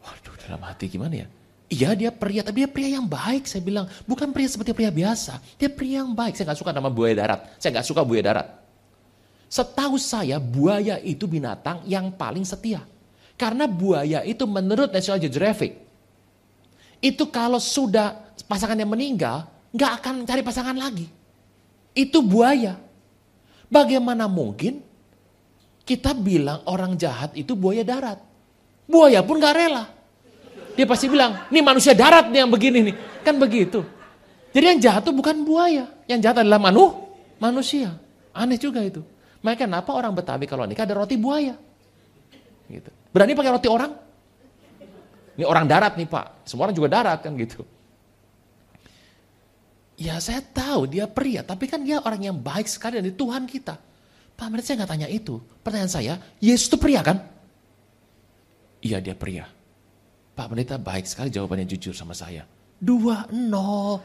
Waduh 0.00 0.34
dalam 0.40 0.60
hati 0.64 0.88
gimana 0.88 1.24
ya? 1.24 1.28
Iya 1.68 1.90
dia 1.96 2.10
pria, 2.12 2.44
tapi 2.44 2.64
dia 2.64 2.70
pria 2.70 3.00
yang 3.00 3.08
baik. 3.08 3.48
Saya 3.48 3.64
bilang, 3.64 3.88
bukan 4.04 4.32
pria 4.32 4.48
seperti 4.48 4.76
pria 4.76 4.92
biasa. 4.92 5.40
Dia 5.56 5.72
pria 5.72 6.04
yang 6.04 6.12
baik. 6.12 6.36
Saya 6.36 6.52
gak 6.52 6.60
suka 6.60 6.70
nama 6.72 6.92
buaya 6.92 7.16
darat. 7.16 7.40
Saya 7.56 7.80
gak 7.80 7.86
suka 7.88 8.04
buaya 8.04 8.22
darat. 8.24 8.48
Setahu 9.48 9.96
saya 9.96 10.36
buaya 10.42 11.00
itu 11.00 11.24
binatang 11.24 11.84
yang 11.88 12.12
paling 12.12 12.44
setia. 12.44 12.84
Karena 13.34 13.66
buaya 13.66 14.22
itu 14.22 14.46
menurut 14.46 14.94
National 14.94 15.18
Geographic, 15.18 15.78
itu 17.02 17.24
kalau 17.28 17.58
sudah 17.58 18.34
pasangannya 18.46 18.86
meninggal, 18.86 19.44
nggak 19.74 19.92
akan 20.00 20.14
cari 20.22 20.42
pasangan 20.46 20.78
lagi. 20.78 21.10
Itu 21.92 22.22
buaya. 22.22 22.78
Bagaimana 23.66 24.30
mungkin 24.30 24.82
kita 25.84 26.16
bilang 26.16 26.64
orang 26.64 26.96
jahat 26.96 27.36
itu 27.36 27.52
buaya 27.52 27.84
darat? 27.84 28.18
Buaya 28.88 29.20
pun 29.20 29.36
nggak 29.40 29.54
rela. 29.54 29.84
Dia 30.74 30.88
pasti 30.90 31.06
bilang, 31.06 31.46
ini 31.54 31.60
manusia 31.62 31.94
darat 31.94 32.28
nih 32.32 32.42
yang 32.42 32.50
begini 32.50 32.78
nih. 32.90 32.96
Kan 33.22 33.38
begitu. 33.38 33.86
Jadi 34.50 34.64
yang 34.74 34.80
jahat 34.82 35.06
itu 35.06 35.12
bukan 35.14 35.46
buaya. 35.46 35.86
Yang 36.10 36.20
jahat 36.26 36.36
adalah 36.42 36.58
manu, 36.58 37.14
manusia. 37.38 37.94
Aneh 38.34 38.58
juga 38.58 38.82
itu. 38.82 39.04
Makanya 39.44 39.70
kenapa 39.70 39.94
orang 39.94 40.16
Betawi 40.16 40.48
kalau 40.50 40.66
nikah 40.66 40.88
ada 40.88 40.98
roti 40.98 41.14
buaya? 41.14 41.54
Gitu. 42.66 42.90
Berani 43.12 43.36
pakai 43.36 43.52
roti 43.54 43.68
orang? 43.70 43.92
Ini 45.34 45.44
orang 45.44 45.66
darat 45.66 45.98
nih 45.98 46.06
pak, 46.06 46.46
semua 46.46 46.70
orang 46.70 46.76
juga 46.78 46.88
darat 46.90 47.18
kan 47.22 47.34
gitu. 47.34 47.66
Ya 49.94 50.18
saya 50.18 50.42
tahu 50.42 50.90
dia 50.90 51.06
pria, 51.06 51.46
tapi 51.46 51.70
kan 51.70 51.82
dia 51.82 52.02
orang 52.02 52.22
yang 52.22 52.36
baik 52.38 52.66
sekali 52.66 52.98
dari 52.98 53.14
Tuhan 53.14 53.46
kita. 53.46 53.78
Pak 54.34 54.46
Menit 54.50 54.66
saya 54.66 54.82
nggak 54.82 54.90
tanya 54.90 55.08
itu. 55.08 55.38
Pertanyaan 55.62 55.92
saya, 55.92 56.14
Yesus 56.42 56.66
itu 56.66 56.76
pria 56.78 57.00
kan? 57.00 57.22
Iya 58.84 59.00
dia 59.00 59.14
pria. 59.16 59.48
Pak 60.34 60.50
Pendeta 60.50 60.76
baik 60.76 61.06
sekali 61.06 61.30
jawabannya 61.30 61.64
jujur 61.70 61.94
sama 61.94 62.12
saya. 62.12 62.42
Dua 62.82 63.24
nol. 63.30 64.02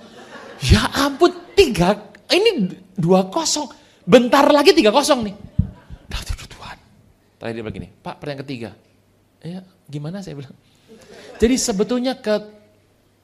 Ya 0.62 0.86
ampun 0.94 1.34
tiga. 1.58 1.98
Ini 2.30 2.70
dua 2.94 3.26
kosong. 3.28 3.74
Bentar 4.06 4.46
lagi 4.54 4.72
tiga 4.78 4.94
kosong 4.94 5.26
nih. 5.26 5.36
Dah 6.06 6.22
Tuhan. 6.22 6.78
Tadi 7.42 7.52
dia 7.58 7.66
begini, 7.66 7.90
Pak 7.90 8.22
pertanyaan 8.22 8.42
ketiga. 8.46 8.70
Ya 9.42 9.66
gimana 9.90 10.22
saya 10.22 10.38
bilang. 10.38 10.54
Jadi 11.42 11.56
sebetulnya 11.58 12.14
ke 12.20 12.60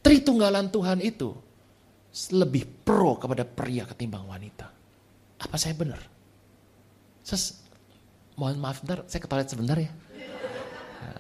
Tritunggalan 0.05 0.69
Tuhan 0.69 1.01
itu 1.01 1.33
lebih 2.29 2.85
pro 2.85 3.17
kepada 3.17 3.41
pria 3.41 3.89
ketimbang 3.89 4.29
wanita. 4.29 4.69
Apa 5.41 5.57
saya 5.57 5.73
benar? 5.73 5.97
Ses, 7.25 7.65
mohon 8.38 8.61
maaf 8.61 8.85
bentar, 8.85 9.01
saya 9.09 9.17
ke 9.17 9.25
toilet 9.25 9.49
sebentar 9.49 9.73
ya. 9.81 9.89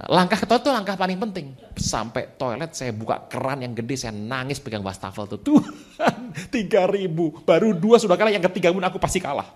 Langkah 0.05 0.37
ke 0.37 0.45
toilet 0.45 0.61
itu 0.61 0.69
langkah 0.69 0.93
paling 0.93 1.17
penting. 1.17 1.57
Sampai 1.73 2.29
toilet 2.37 2.77
saya 2.77 2.93
buka 2.93 3.25
keran 3.25 3.65
yang 3.65 3.73
gede, 3.73 3.97
saya 3.97 4.13
nangis 4.13 4.61
pegang 4.61 4.85
wastafel 4.85 5.25
tuh. 5.25 5.41
Tuhan, 5.41 6.29
tiga 6.53 6.85
ribu. 6.85 7.41
Baru 7.41 7.73
dua 7.73 7.97
sudah 7.97 8.13
kalah, 8.13 8.29
yang 8.29 8.45
ketiga 8.53 8.69
pun 8.69 8.85
aku 8.85 9.01
pasti 9.01 9.17
kalah. 9.17 9.49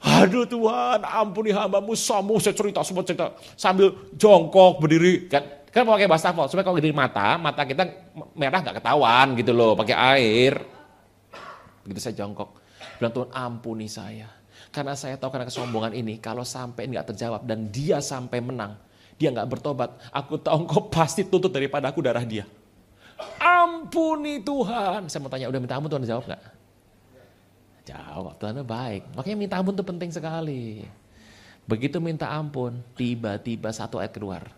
Aduh 0.00 0.48
Tuhan, 0.48 1.04
ampuni 1.04 1.52
hambamu, 1.52 1.92
samu, 1.92 2.40
saya 2.40 2.56
cerita 2.56 2.80
semua 2.80 3.04
cerita. 3.04 3.36
Sambil 3.52 3.92
jongkok, 4.16 4.80
berdiri. 4.80 5.28
Kan, 5.28 5.68
kan 5.68 5.84
pakai 5.84 6.08
wastafel, 6.08 6.48
supaya 6.48 6.64
kalau 6.64 6.80
di 6.80 6.96
mata, 6.96 7.36
mata 7.36 7.60
kita 7.68 7.84
merah 8.32 8.64
gak 8.64 8.80
ketahuan 8.80 9.36
gitu 9.36 9.52
loh, 9.52 9.76
pakai 9.76 9.96
air. 10.16 10.64
Begitu 11.84 12.00
saya 12.00 12.16
jongkok. 12.24 12.56
Bilang 12.96 13.12
Tuhan 13.12 13.28
ampuni 13.36 13.84
saya. 13.84 14.43
Karena 14.74 14.98
saya 14.98 15.14
tahu 15.14 15.30
karena 15.30 15.46
kesombongan 15.46 15.94
ini, 15.94 16.18
kalau 16.18 16.42
sampai 16.42 16.90
nggak 16.90 17.14
terjawab 17.14 17.46
dan 17.46 17.70
dia 17.70 18.02
sampai 18.02 18.42
menang, 18.42 18.74
dia 19.14 19.30
nggak 19.30 19.46
bertobat, 19.46 19.94
aku 20.10 20.34
tahu 20.34 20.66
engkau 20.66 20.90
pasti 20.90 21.22
tuntut 21.22 21.54
daripada 21.54 21.94
aku 21.94 22.02
darah 22.02 22.26
dia. 22.26 22.42
Ampuni 23.38 24.42
Tuhan. 24.42 25.06
Saya 25.06 25.22
mau 25.22 25.30
tanya, 25.30 25.46
udah 25.46 25.60
minta 25.62 25.78
ampun 25.78 25.94
Tuhan 25.94 26.02
jawab 26.02 26.26
nggak? 26.26 26.42
Jawab, 27.86 28.34
Tuhan 28.42 28.66
baik. 28.66 29.02
Makanya 29.14 29.36
minta 29.38 29.54
ampun 29.62 29.78
itu 29.78 29.86
penting 29.86 30.10
sekali. 30.10 30.82
Begitu 31.70 32.02
minta 32.02 32.34
ampun, 32.34 32.82
tiba-tiba 32.98 33.70
satu 33.70 34.02
ayat 34.02 34.10
keluar. 34.10 34.50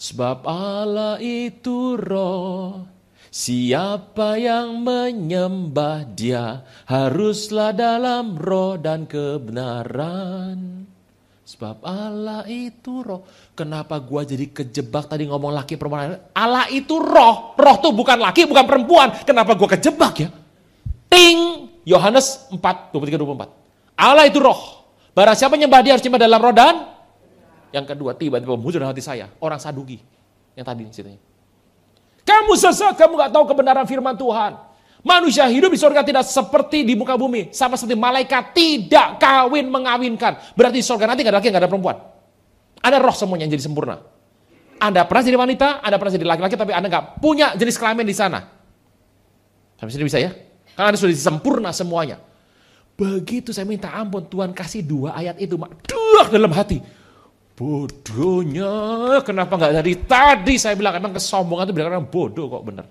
Sebab 0.00 0.48
Allah 0.50 1.22
itu 1.22 1.94
roh, 1.94 2.82
siapa 3.30 4.36
yang 4.36 4.82
menyembah 4.82 6.04
dia 6.12 6.66
haruslah 6.90 7.72
dalam 7.72 8.34
roh 8.36 8.76
dan 8.76 9.06
kebenaran. 9.06 10.84
Sebab 11.46 11.82
Allah 11.82 12.46
itu 12.46 13.02
roh. 13.02 13.26
Kenapa 13.58 13.98
gua 13.98 14.22
jadi 14.22 14.46
kejebak 14.50 15.10
tadi 15.10 15.26
ngomong 15.26 15.50
laki 15.50 15.74
perempuan? 15.74 16.18
Allah 16.30 16.70
itu 16.70 16.94
roh. 16.98 17.58
Roh 17.58 17.76
tuh 17.82 17.90
bukan 17.90 18.22
laki, 18.22 18.46
bukan 18.46 18.66
perempuan. 18.66 19.10
Kenapa 19.26 19.58
gua 19.58 19.74
kejebak 19.74 20.14
ya? 20.26 20.28
Ting! 21.10 21.66
Yohanes 21.82 22.46
4, 22.54 22.94
23, 22.94 23.18
24. 23.18 23.50
Allah 23.98 24.24
itu 24.30 24.38
roh. 24.38 24.86
Barang 25.10 25.34
siapa 25.34 25.58
nyembah 25.58 25.80
dia 25.82 25.98
harus 25.98 26.04
nyembah 26.06 26.22
dalam 26.22 26.38
roh 26.38 26.54
dan 26.54 26.74
yang 27.70 27.86
kedua 27.86 28.18
tiba-tiba 28.18 28.54
muncul 28.58 28.78
dalam 28.82 28.90
hati 28.90 29.02
saya. 29.02 29.30
Orang 29.38 29.62
sadugi. 29.62 29.98
Yang 30.58 30.66
tadi 30.66 30.82
ceritanya. 30.90 31.20
Kamu 32.24 32.52
sesat, 32.56 32.94
kamu 32.96 33.16
gak 33.16 33.32
tahu 33.32 33.44
kebenaran 33.50 33.84
firman 33.88 34.14
Tuhan. 34.14 34.56
Manusia 35.00 35.48
hidup 35.48 35.72
di 35.72 35.80
surga 35.80 36.04
tidak 36.04 36.28
seperti 36.28 36.84
di 36.84 36.92
muka 36.92 37.16
bumi. 37.16 37.48
Sama 37.56 37.80
seperti 37.80 37.96
malaikat 37.96 38.52
tidak 38.52 39.16
kawin 39.16 39.72
mengawinkan. 39.72 40.36
Berarti 40.52 40.80
di 40.80 40.84
surga 40.84 41.08
nanti 41.08 41.24
gak 41.24 41.32
ada 41.32 41.38
laki, 41.40 41.48
gak 41.48 41.62
ada 41.64 41.70
perempuan. 41.70 41.96
Ada 42.80 42.96
roh 43.00 43.16
semuanya 43.16 43.48
yang 43.48 43.52
jadi 43.56 43.64
sempurna. 43.64 43.96
Anda 44.80 45.04
pernah 45.04 45.22
jadi 45.24 45.36
wanita, 45.36 45.84
Anda 45.84 45.96
pernah 46.00 46.12
jadi 46.16 46.26
laki-laki, 46.28 46.56
tapi 46.56 46.72
Anda 46.72 46.88
gak 46.88 47.04
punya 47.20 47.52
jenis 47.56 47.76
kelamin 47.76 48.04
di 48.04 48.16
sana. 48.16 48.40
Sampai 49.76 49.92
sini 49.92 50.04
bisa 50.04 50.20
ya? 50.20 50.32
Karena 50.76 50.92
Anda 50.92 50.98
sudah 51.00 51.16
sempurna 51.16 51.72
semuanya. 51.72 52.20
Begitu 52.96 53.56
saya 53.56 53.64
minta 53.64 53.88
ampun, 53.96 54.28
Tuhan 54.28 54.52
kasih 54.52 54.84
dua 54.84 55.16
ayat 55.16 55.40
itu, 55.40 55.56
dua 55.56 56.22
dalam 56.28 56.52
hati. 56.52 56.99
Bodohnya, 57.60 58.72
kenapa 59.20 59.60
nggak 59.60 59.84
dari 59.84 59.92
tadi 60.00 60.56
saya 60.56 60.72
bilang, 60.80 60.96
emang 60.96 61.12
kesombongan 61.12 61.68
itu 61.68 61.74
bilang 61.76 61.92
orang 61.92 62.08
bodoh 62.08 62.48
kok 62.48 62.64
bener. 62.64 62.88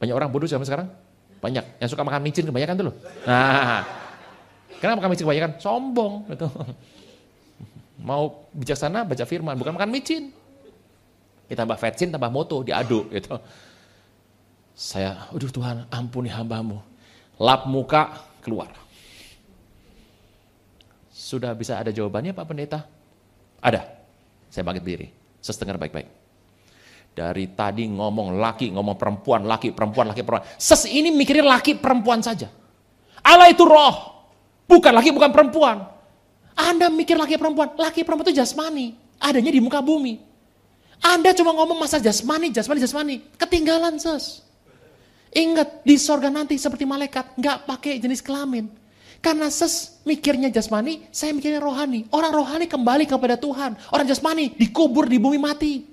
Banyak 0.00 0.16
orang 0.16 0.32
bodoh 0.32 0.48
zaman 0.48 0.64
sekarang? 0.64 0.88
Banyak. 1.36 1.84
Yang 1.84 1.92
suka 1.92 2.00
makan 2.00 2.24
micin 2.24 2.48
kebanyakan 2.48 2.74
tuh 2.80 2.86
loh. 2.88 2.96
Nah, 3.28 3.84
kenapa 4.80 5.04
makan 5.04 5.10
micin 5.12 5.24
kebanyakan? 5.28 5.52
Sombong. 5.60 6.32
Gitu. 6.32 6.48
Mau 8.08 8.48
bijaksana 8.56 9.04
baca 9.04 9.24
firman, 9.28 9.52
bukan 9.60 9.76
makan 9.76 9.92
micin. 9.92 10.32
Ditambah 11.52 11.76
vetsin, 11.76 12.08
tambah 12.08 12.32
moto, 12.32 12.64
diaduk 12.64 13.12
gitu. 13.12 13.36
Saya, 14.72 15.28
aduh 15.28 15.52
Tuhan 15.52 15.92
ampuni 15.92 16.32
hambamu. 16.32 16.80
Lap 17.36 17.68
muka, 17.68 18.16
keluar. 18.40 18.72
Sudah 21.12 21.52
bisa 21.52 21.76
ada 21.76 21.92
jawabannya 21.92 22.32
Pak 22.32 22.48
Pendeta? 22.48 22.99
Ada. 23.60 23.86
Saya 24.48 24.66
bangkit 24.66 24.84
diri. 24.84 25.08
Sesetengah 25.40 25.76
baik-baik. 25.76 26.08
Dari 27.10 27.52
tadi 27.52 27.84
ngomong 27.90 28.38
laki, 28.40 28.72
ngomong 28.72 28.96
perempuan, 28.96 29.44
laki, 29.44 29.76
perempuan, 29.76 30.08
laki, 30.10 30.24
perempuan. 30.24 30.46
Ses 30.56 30.88
ini 30.88 31.12
mikirin 31.12 31.44
laki, 31.44 31.76
perempuan 31.76 32.24
saja. 32.24 32.48
Allah 33.20 33.52
itu 33.52 33.66
roh. 33.66 34.24
Bukan 34.64 34.92
laki, 34.94 35.10
bukan 35.12 35.30
perempuan. 35.34 35.84
Anda 36.56 36.88
mikir 36.88 37.18
laki, 37.18 37.36
perempuan. 37.36 37.76
Laki, 37.76 38.06
perempuan 38.06 38.30
itu 38.30 38.40
jasmani. 38.40 38.96
Adanya 39.20 39.52
di 39.52 39.60
muka 39.60 39.84
bumi. 39.84 40.16
Anda 41.00 41.32
cuma 41.32 41.52
ngomong 41.56 41.80
masa 41.80 42.00
jasmani, 42.00 42.52
jasmani, 42.52 42.80
jasmani. 42.80 43.16
Ketinggalan 43.36 43.96
ses. 44.00 44.44
Ingat, 45.30 45.86
di 45.86 45.94
sorga 45.94 46.28
nanti 46.28 46.58
seperti 46.58 46.86
malaikat. 46.88 47.38
nggak 47.38 47.68
pakai 47.68 48.02
jenis 48.02 48.22
kelamin. 48.22 48.79
Karena 49.20 49.52
ses 49.52 50.00
mikirnya 50.08 50.48
jasmani, 50.48 51.04
saya 51.12 51.36
mikirnya 51.36 51.60
rohani. 51.60 52.08
Orang 52.08 52.32
rohani 52.32 52.64
kembali 52.64 53.04
kepada 53.04 53.36
Tuhan. 53.36 53.76
Orang 53.92 54.08
jasmani 54.08 54.56
dikubur 54.56 55.04
di 55.04 55.20
bumi 55.20 55.36
mati. 55.36 55.84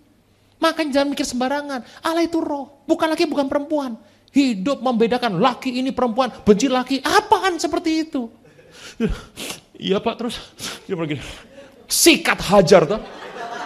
Makanya 0.57 1.01
jangan 1.01 1.07
mikir 1.11 1.27
sembarangan. 1.27 1.83
Allah 2.01 2.23
itu 2.23 2.39
roh, 2.39 2.81
bukan 2.87 3.11
laki, 3.11 3.27
bukan 3.27 3.45
perempuan. 3.51 3.99
Hidup 4.31 4.79
membedakan 4.79 5.37
laki 5.43 5.75
ini 5.75 5.91
perempuan, 5.91 6.31
benci 6.41 6.71
laki. 6.71 7.03
Apaan 7.03 7.59
seperti 7.59 8.07
itu? 8.07 8.31
Iya 9.77 10.01
pak, 10.01 10.17
terus 10.17 10.41
dia 10.89 10.97
begini. 10.97 11.21
Sikat 11.85 12.41
hajar 12.49 12.89
tuh. 12.89 13.01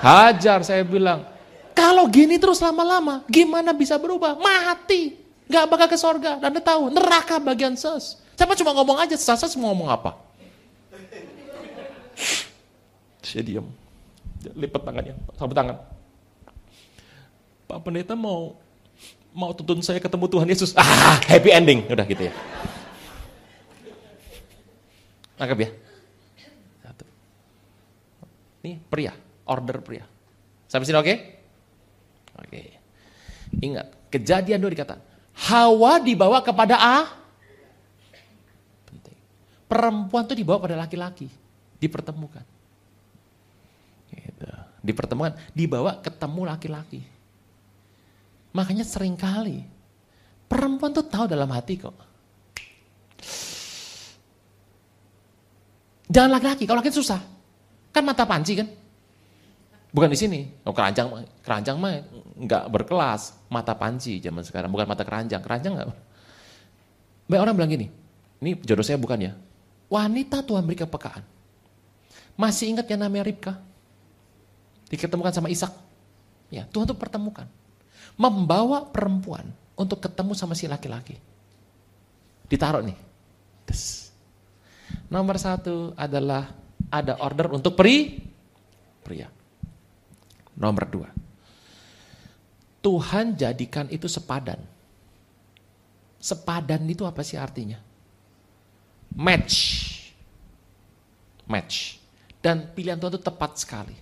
Hajar 0.03 0.59
saya 0.65 0.83
bilang. 0.83 1.23
Kalau 1.71 2.09
gini 2.11 2.35
terus 2.35 2.59
lama-lama, 2.59 3.23
gimana 3.31 3.71
bisa 3.71 3.95
berubah? 3.95 4.35
Mati. 4.35 5.15
Gak 5.47 5.65
bakal 5.71 5.87
ke 5.87 5.95
sorga. 5.95 6.35
Dan 6.41 6.51
dia 6.57 6.63
tahu, 6.63 6.91
neraka 6.91 7.39
bagian 7.39 7.79
ses. 7.79 8.19
Siapa 8.41 8.57
cuma 8.57 8.73
ngomong 8.73 8.97
aja, 8.97 9.13
ses 9.13 9.53
mau 9.53 9.69
ngomong 9.69 9.93
apa? 9.93 10.17
Saya 13.21 13.45
diam. 13.45 13.69
Lipat 14.57 14.81
tangannya, 14.81 15.13
sabut 15.37 15.53
tangan. 15.53 15.77
Pak 17.69 17.85
Pendeta 17.85 18.17
mau 18.17 18.57
mau 19.29 19.53
tuntun 19.53 19.85
saya 19.85 20.01
ketemu 20.01 20.25
Tuhan 20.25 20.49
Yesus. 20.49 20.73
Ah, 20.73 21.21
happy 21.29 21.53
ending. 21.53 21.85
Udah 21.85 22.01
gitu 22.01 22.33
ya. 22.33 22.33
Nangkep 25.37 25.57
ya? 25.61 25.69
Satu. 26.81 27.05
Ini 28.65 28.81
pria, 28.89 29.13
order 29.45 29.85
pria. 29.85 30.09
Sampai 30.65 30.89
sini 30.89 30.97
oke? 30.97 31.05
Okay? 31.05 31.17
Oke. 32.41 32.49
Okay. 32.49 32.67
Ingat, 33.69 34.09
kejadian 34.09 34.65
dua 34.65 34.73
dikata. 34.73 34.97
Hawa 35.45 36.01
dibawa 36.01 36.41
kepada 36.41 36.81
A. 36.81 37.20
Perempuan 39.71 40.27
itu 40.27 40.35
dibawa 40.35 40.59
pada 40.59 40.75
laki-laki. 40.75 41.31
Dipertemukan. 41.79 42.43
Gitu. 44.11 44.47
Dipertemukan, 44.83 45.39
dibawa 45.55 46.03
ketemu 46.03 46.41
laki-laki. 46.43 46.99
Makanya 48.51 48.83
sering 48.83 49.15
kali 49.15 49.63
perempuan 50.51 50.91
tuh 50.91 51.07
tahu 51.07 51.31
dalam 51.31 51.47
hati 51.55 51.79
kok. 51.79 51.95
Jangan 56.11 56.35
laki-laki, 56.35 56.67
kalau 56.67 56.83
laki 56.83 56.91
susah. 56.91 57.23
Kan 57.95 58.03
mata 58.03 58.27
panci 58.27 58.59
kan? 58.59 58.67
Bukan 59.95 60.11
di 60.11 60.19
sini. 60.19 60.51
Oh, 60.67 60.75
keranjang 60.75 61.07
keranjang 61.39 61.79
mah 61.79 62.03
nggak 62.35 62.63
berkelas, 62.67 63.47
mata 63.47 63.71
panci 63.71 64.19
zaman 64.19 64.43
sekarang, 64.43 64.67
bukan 64.67 64.83
mata 64.83 65.07
keranjang. 65.07 65.39
Keranjang 65.39 65.79
nggak. 65.79 65.87
Banyak 67.31 67.41
orang 67.47 67.55
bilang 67.55 67.71
gini, 67.71 67.87
ini 68.43 68.59
jodoh 68.67 68.83
saya 68.83 68.99
bukan 68.99 69.31
ya. 69.31 69.31
Wanita 69.91 70.39
Tuhan 70.39 70.63
beri 70.63 70.79
kepekaan. 70.79 71.23
Masih 72.39 72.71
ingat 72.71 72.87
yang 72.87 73.03
namanya 73.03 73.27
Ribka? 73.27 73.59
Diketemukan 74.87 75.35
sama 75.35 75.51
Ishak. 75.51 75.75
Ya, 76.47 76.63
Tuhan 76.71 76.87
tuh 76.87 76.95
pertemukan 76.95 77.47
membawa 78.19 78.83
perempuan 78.87 79.49
untuk 79.77 80.03
ketemu 80.03 80.33
sama 80.35 80.53
si 80.57 80.67
laki-laki. 80.67 81.15
Ditaruh 82.47 82.83
nih. 82.83 82.97
Des. 83.67 84.11
Nomor 85.07 85.39
satu 85.39 85.95
adalah 85.95 86.51
ada 86.91 87.15
order 87.23 87.55
untuk 87.55 87.79
peri, 87.79 88.19
pria. 89.03 89.31
Nomor 90.59 90.83
dua, 90.91 91.09
Tuhan 92.83 93.39
jadikan 93.39 93.87
itu 93.87 94.05
sepadan. 94.11 94.59
Sepadan 96.21 96.85
itu 96.85 97.07
apa 97.07 97.23
sih 97.25 97.39
artinya? 97.39 97.79
Match. 99.15 99.55
Match. 101.47 101.99
Dan 102.41 102.71
pilihan 102.73 102.97
Tuhan 102.97 103.13
itu 103.15 103.21
tepat 103.21 103.51
sekali. 103.59 103.93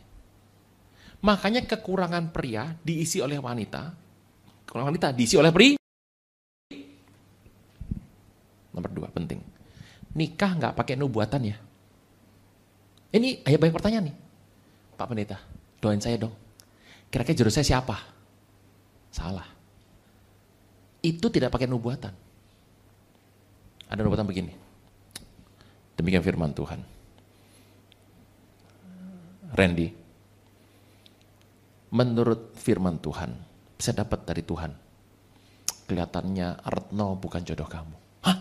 Makanya 1.19 1.67
kekurangan 1.67 2.31
pria 2.31 2.71
diisi 2.79 3.19
oleh 3.19 3.35
wanita, 3.35 3.91
kekurangan 4.63 4.87
wanita 4.95 5.07
diisi 5.11 5.35
oleh 5.35 5.51
pria. 5.51 5.75
Nomor 8.71 8.91
dua 8.95 9.11
penting, 9.11 9.43
nikah 10.15 10.55
nggak 10.55 10.79
pakai 10.79 10.95
nubuatan 10.95 11.51
ya. 11.51 11.57
Ini 13.11 13.43
ayah 13.43 13.59
banyak 13.59 13.75
pertanyaan 13.75 14.05
nih, 14.07 14.15
Pak 14.95 15.07
Pendeta, 15.11 15.37
doain 15.83 15.99
saya 15.99 16.15
dong. 16.15 16.31
Kira-kira 17.11 17.43
jodoh 17.43 17.51
saya 17.51 17.67
siapa? 17.67 17.97
Salah. 19.11 19.49
Itu 21.03 21.27
tidak 21.27 21.51
pakai 21.51 21.67
nubuatan. 21.67 22.13
Ada 23.89 23.99
nubuatan 24.05 24.29
begini. 24.29 24.68
Demikian 25.99 26.23
firman 26.23 26.55
Tuhan. 26.55 26.79
Randy, 29.51 29.91
menurut 31.91 32.55
firman 32.55 33.03
Tuhan, 33.03 33.35
saya 33.75 34.07
dapat 34.07 34.23
dari 34.23 34.39
Tuhan. 34.47 34.71
Kelihatannya 35.91 36.63
Retno 36.63 37.19
bukan 37.19 37.43
jodoh 37.43 37.67
kamu. 37.67 37.95
Hah? 38.23 38.37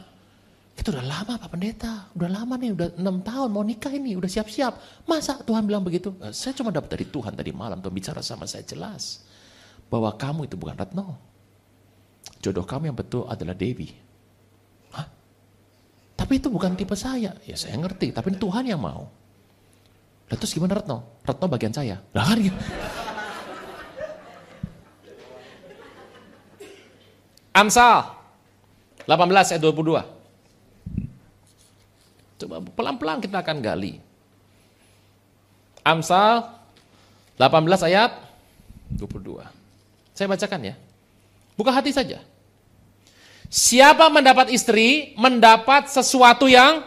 Itu 0.79 0.95
udah 0.95 1.03
lama 1.03 1.35
Pak 1.35 1.51
Pendeta, 1.51 2.07
udah 2.15 2.31
lama 2.31 2.55
nih, 2.55 2.71
udah 2.79 2.89
enam 2.95 3.27
tahun 3.27 3.51
mau 3.51 3.67
nikah 3.67 3.91
ini, 3.91 4.15
udah 4.15 4.31
siap-siap. 4.31 5.03
Masa 5.11 5.43
Tuhan 5.43 5.67
bilang 5.67 5.83
begitu? 5.83 6.15
Eh, 6.23 6.31
saya 6.31 6.55
cuma 6.55 6.71
dapat 6.71 6.95
dari 6.95 7.11
Tuhan 7.11 7.35
tadi 7.35 7.51
malam, 7.51 7.83
Tuhan 7.83 7.91
bicara 7.91 8.23
sama 8.23 8.47
saya 8.47 8.63
jelas. 8.63 9.27
Bahwa 9.91 10.15
kamu 10.15 10.47
itu 10.47 10.55
bukan 10.55 10.79
Retno. 10.79 11.19
Jodoh 12.39 12.63
kamu 12.63 12.95
yang 12.95 12.99
betul 13.01 13.27
adalah 13.27 13.57
Dewi. 13.57 14.08
Tapi 16.29 16.45
itu 16.45 16.53
bukan 16.53 16.77
tipe 16.77 16.93
saya. 16.93 17.33
Ya 17.49 17.57
saya 17.57 17.81
ngerti, 17.81 18.13
tapi 18.13 18.37
Tuhan 18.37 18.69
yang 18.69 18.85
mau. 18.85 19.09
Lalu 20.29 20.37
terus 20.37 20.53
gimana 20.53 20.77
Retno? 20.77 21.25
Retno 21.25 21.49
bagian 21.49 21.73
saya. 21.73 22.05
Lah 22.13 22.29
kan 22.29 22.37
gitu. 22.37 22.53
Amsal 27.57 28.13
18 29.09 29.57
ayat 29.57 29.63
22. 29.65 30.05
Coba 32.45 32.57
pelan-pelan 32.77 33.25
kita 33.25 33.41
akan 33.41 33.65
gali. 33.65 33.97
Amsal 35.81 36.45
18 37.41 37.89
ayat 37.89 38.21
22. 39.01 39.49
Saya 40.13 40.29
bacakan 40.29 40.61
ya. 40.61 40.77
Buka 41.57 41.73
hati 41.73 41.89
saja. 41.89 42.21
Siapa 43.49 44.13
mendapat 44.13 44.53
istri, 44.53 45.17
mendapat 45.17 45.89
sesuatu 45.89 46.45
yang 46.45 46.85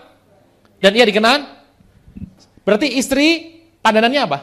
dan 0.77 0.93
ia 0.93 1.05
dikenan. 1.05 1.45
Berarti 2.61 3.01
istri 3.01 3.57
padanannya 3.81 4.21
apa? 4.21 4.39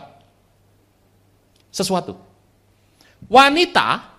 Sesuatu. 1.70 2.18
Wanita, 3.30 4.18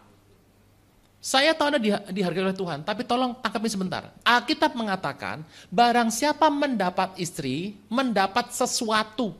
saya 1.20 1.52
tahu 1.52 1.76
Anda 1.76 1.82
dihargai 2.08 2.48
oleh 2.48 2.56
Tuhan, 2.56 2.88
tapi 2.88 3.04
tolong 3.04 3.36
tangkapin 3.44 3.68
sebentar. 3.68 4.16
Alkitab 4.24 4.72
mengatakan, 4.80 5.44
barang 5.68 6.08
siapa 6.16 6.48
mendapat 6.48 7.20
istri, 7.20 7.76
mendapat 7.92 8.56
sesuatu. 8.56 9.36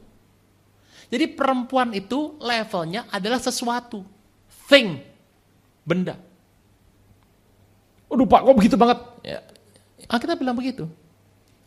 Jadi 1.08 1.26
perempuan 1.32 1.96
itu 1.96 2.36
levelnya 2.44 3.08
adalah 3.08 3.40
sesuatu. 3.40 4.04
Thing. 4.68 5.00
Benda. 5.88 6.29
Waduh 8.10 8.26
Pak, 8.26 8.42
kok 8.42 8.58
begitu 8.58 8.76
banget? 8.76 9.00
Ya. 9.22 9.40
Alkitab 10.10 10.42
bilang 10.42 10.58
begitu. 10.58 10.90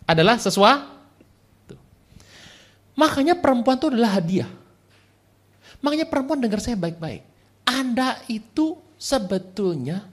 Adalah 0.02 0.36
sesuatu. 0.42 1.78
Makanya 2.98 3.38
perempuan 3.38 3.78
itu 3.78 3.88
adalah 3.88 4.18
hadiah. 4.18 4.50
Makanya 5.78 6.10
perempuan 6.10 6.42
dengar 6.42 6.58
saya 6.58 6.74
baik-baik. 6.74 7.22
Anda 7.62 8.18
itu 8.26 8.76
sebetulnya 8.98 10.06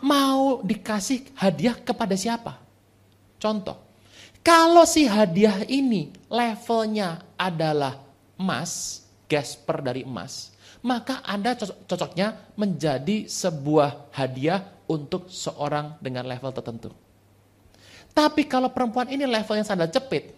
mau 0.00 0.64
dikasih 0.64 1.36
hadiah 1.36 1.76
kepada 1.76 2.16
siapa? 2.16 2.56
Contoh, 3.36 3.76
kalau 4.40 4.88
si 4.88 5.04
hadiah 5.04 5.64
ini 5.68 6.12
levelnya 6.32 7.20
adalah 7.36 8.00
emas, 8.40 9.04
gasper 9.28 9.84
dari 9.84 10.02
emas, 10.04 10.52
maka 10.80 11.20
Anda 11.24 11.56
cocoknya 11.56 12.56
menjadi 12.56 13.28
sebuah 13.28 14.12
hadiah 14.16 14.64
untuk 14.90 15.30
seorang 15.30 15.94
dengan 16.02 16.26
level 16.26 16.50
tertentu. 16.50 16.90
Tapi 18.10 18.50
kalau 18.50 18.74
perempuan 18.74 19.06
ini 19.06 19.22
levelnya 19.22 19.62
sandal 19.62 19.86
cepit, 19.86 20.34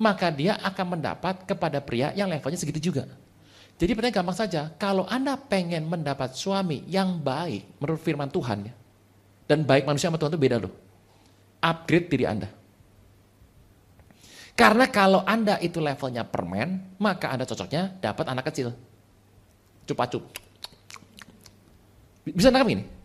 maka 0.00 0.32
dia 0.32 0.56
akan 0.64 0.96
mendapat 0.96 1.44
kepada 1.44 1.76
pria 1.84 2.16
yang 2.16 2.32
levelnya 2.32 2.56
segitu 2.56 2.80
juga. 2.80 3.04
Jadi 3.76 3.92
pertanyaan 3.92 4.24
gampang 4.24 4.36
saja, 4.36 4.72
kalau 4.80 5.04
Anda 5.04 5.36
pengen 5.36 5.84
mendapat 5.88 6.32
suami 6.36 6.84
yang 6.88 7.20
baik 7.20 7.80
menurut 7.80 8.00
firman 8.00 8.32
Tuhan 8.32 8.72
ya, 8.72 8.74
dan 9.44 9.64
baik 9.64 9.84
manusia 9.84 10.08
sama 10.08 10.16
Tuhan 10.16 10.32
itu 10.32 10.40
beda 10.40 10.56
loh. 10.56 10.72
Upgrade 11.60 12.08
diri 12.08 12.24
Anda. 12.24 12.48
Karena 14.56 14.88
kalau 14.92 15.24
Anda 15.24 15.56
itu 15.60 15.80
levelnya 15.80 16.24
permen, 16.28 16.96
maka 17.00 17.32
Anda 17.32 17.48
cocoknya 17.48 18.00
dapat 18.00 18.24
anak 18.28 18.52
kecil. 18.52 18.72
Cupa-cup. 19.88 20.28
Bisa 22.28 22.52
nangkap 22.52 22.68
ini? 22.76 22.99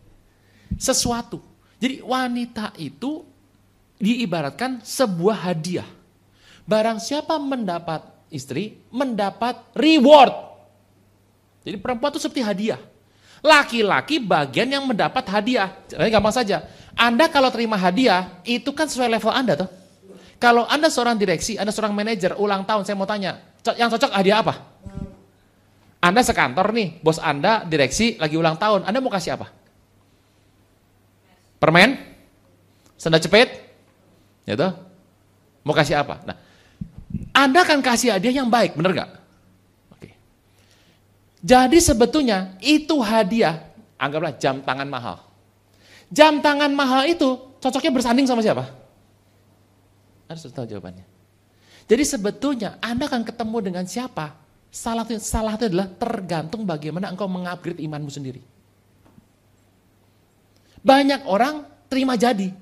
Sesuatu. 0.75 1.39
Jadi 1.79 1.99
wanita 2.03 2.75
itu 2.79 3.23
diibaratkan 3.99 4.83
sebuah 4.83 5.51
hadiah. 5.51 5.87
Barang 6.65 6.97
siapa 6.97 7.37
mendapat 7.37 8.03
istri, 8.33 8.81
mendapat 8.89 9.61
reward. 9.77 10.33
Jadi 11.65 11.77
perempuan 11.81 12.11
itu 12.13 12.21
seperti 12.21 12.41
hadiah. 12.41 12.81
Laki-laki 13.45 14.17
bagian 14.17 14.65
yang 14.65 14.83
mendapat 14.89 15.21
hadiah. 15.29 15.73
Jadi 15.85 16.09
gampang 16.09 16.33
saja. 16.33 16.65
Anda 16.97 17.29
kalau 17.29 17.51
terima 17.53 17.77
hadiah, 17.77 18.41
itu 18.47 18.71
kan 18.71 18.89
sesuai 18.89 19.11
level 19.19 19.29
Anda 19.29 19.53
tuh. 19.65 19.69
Kalau 20.39 20.67
Anda 20.67 20.91
seorang 20.91 21.15
direksi, 21.15 21.55
Anda 21.55 21.71
seorang 21.71 21.95
manajer, 21.95 22.35
ulang 22.35 22.67
tahun, 22.67 22.83
saya 22.83 22.95
mau 22.97 23.07
tanya, 23.07 23.39
yang 23.79 23.87
cocok 23.87 24.11
hadiah 24.11 24.43
apa? 24.43 24.53
Anda 26.03 26.21
sekantor 26.21 26.69
nih, 26.75 27.01
bos 27.01 27.17
Anda 27.17 27.65
direksi 27.65 28.19
lagi 28.21 28.37
ulang 28.37 28.59
tahun, 28.59 28.85
Anda 28.85 28.99
mau 29.01 29.09
kasih 29.09 29.39
apa? 29.39 29.49
Permen? 31.65 31.97
Senda 32.93 33.17
cepet? 33.17 33.49
Ya 34.45 34.53
tuh? 34.53 34.77
Mau 35.65 35.73
kasih 35.73 35.97
apa? 35.97 36.21
Nah, 36.21 36.37
Anda 37.33 37.65
akan 37.65 37.81
kasih 37.81 38.13
hadiah 38.13 38.37
yang 38.37 38.53
baik, 38.53 38.77
bener 38.77 38.93
gak? 38.93 39.09
Jadi 41.41 41.77
sebetulnya 41.81 42.53
itu 42.61 43.01
hadiah, 43.01 43.65
anggaplah 43.97 44.33
jam 44.37 44.61
tangan 44.61 44.85
mahal. 44.85 45.17
Jam 46.13 46.37
tangan 46.37 46.69
mahal 46.69 47.09
itu 47.09 47.37
cocoknya 47.57 47.89
bersanding 47.93 48.29
sama 48.29 48.45
siapa? 48.45 48.69
Sudah 50.37 50.61
tahu 50.61 50.69
jawabannya. 50.69 51.05
Jadi 51.89 52.03
sebetulnya 52.05 52.77
Anda 52.77 53.09
akan 53.09 53.25
ketemu 53.25 53.57
dengan 53.61 53.85
siapa? 53.89 54.37
Salah 54.69 55.01
itu, 55.05 55.17
salah 55.17 55.57
itu 55.57 55.65
adalah 55.69 55.89
tergantung 55.89 56.61
bagaimana 56.61 57.09
engkau 57.09 57.25
mengupgrade 57.25 57.81
imanmu 57.81 58.09
sendiri. 58.13 58.41
Banyak 60.85 61.25
orang 61.25 61.65
terima 61.89 62.13
jadi. 62.13 62.53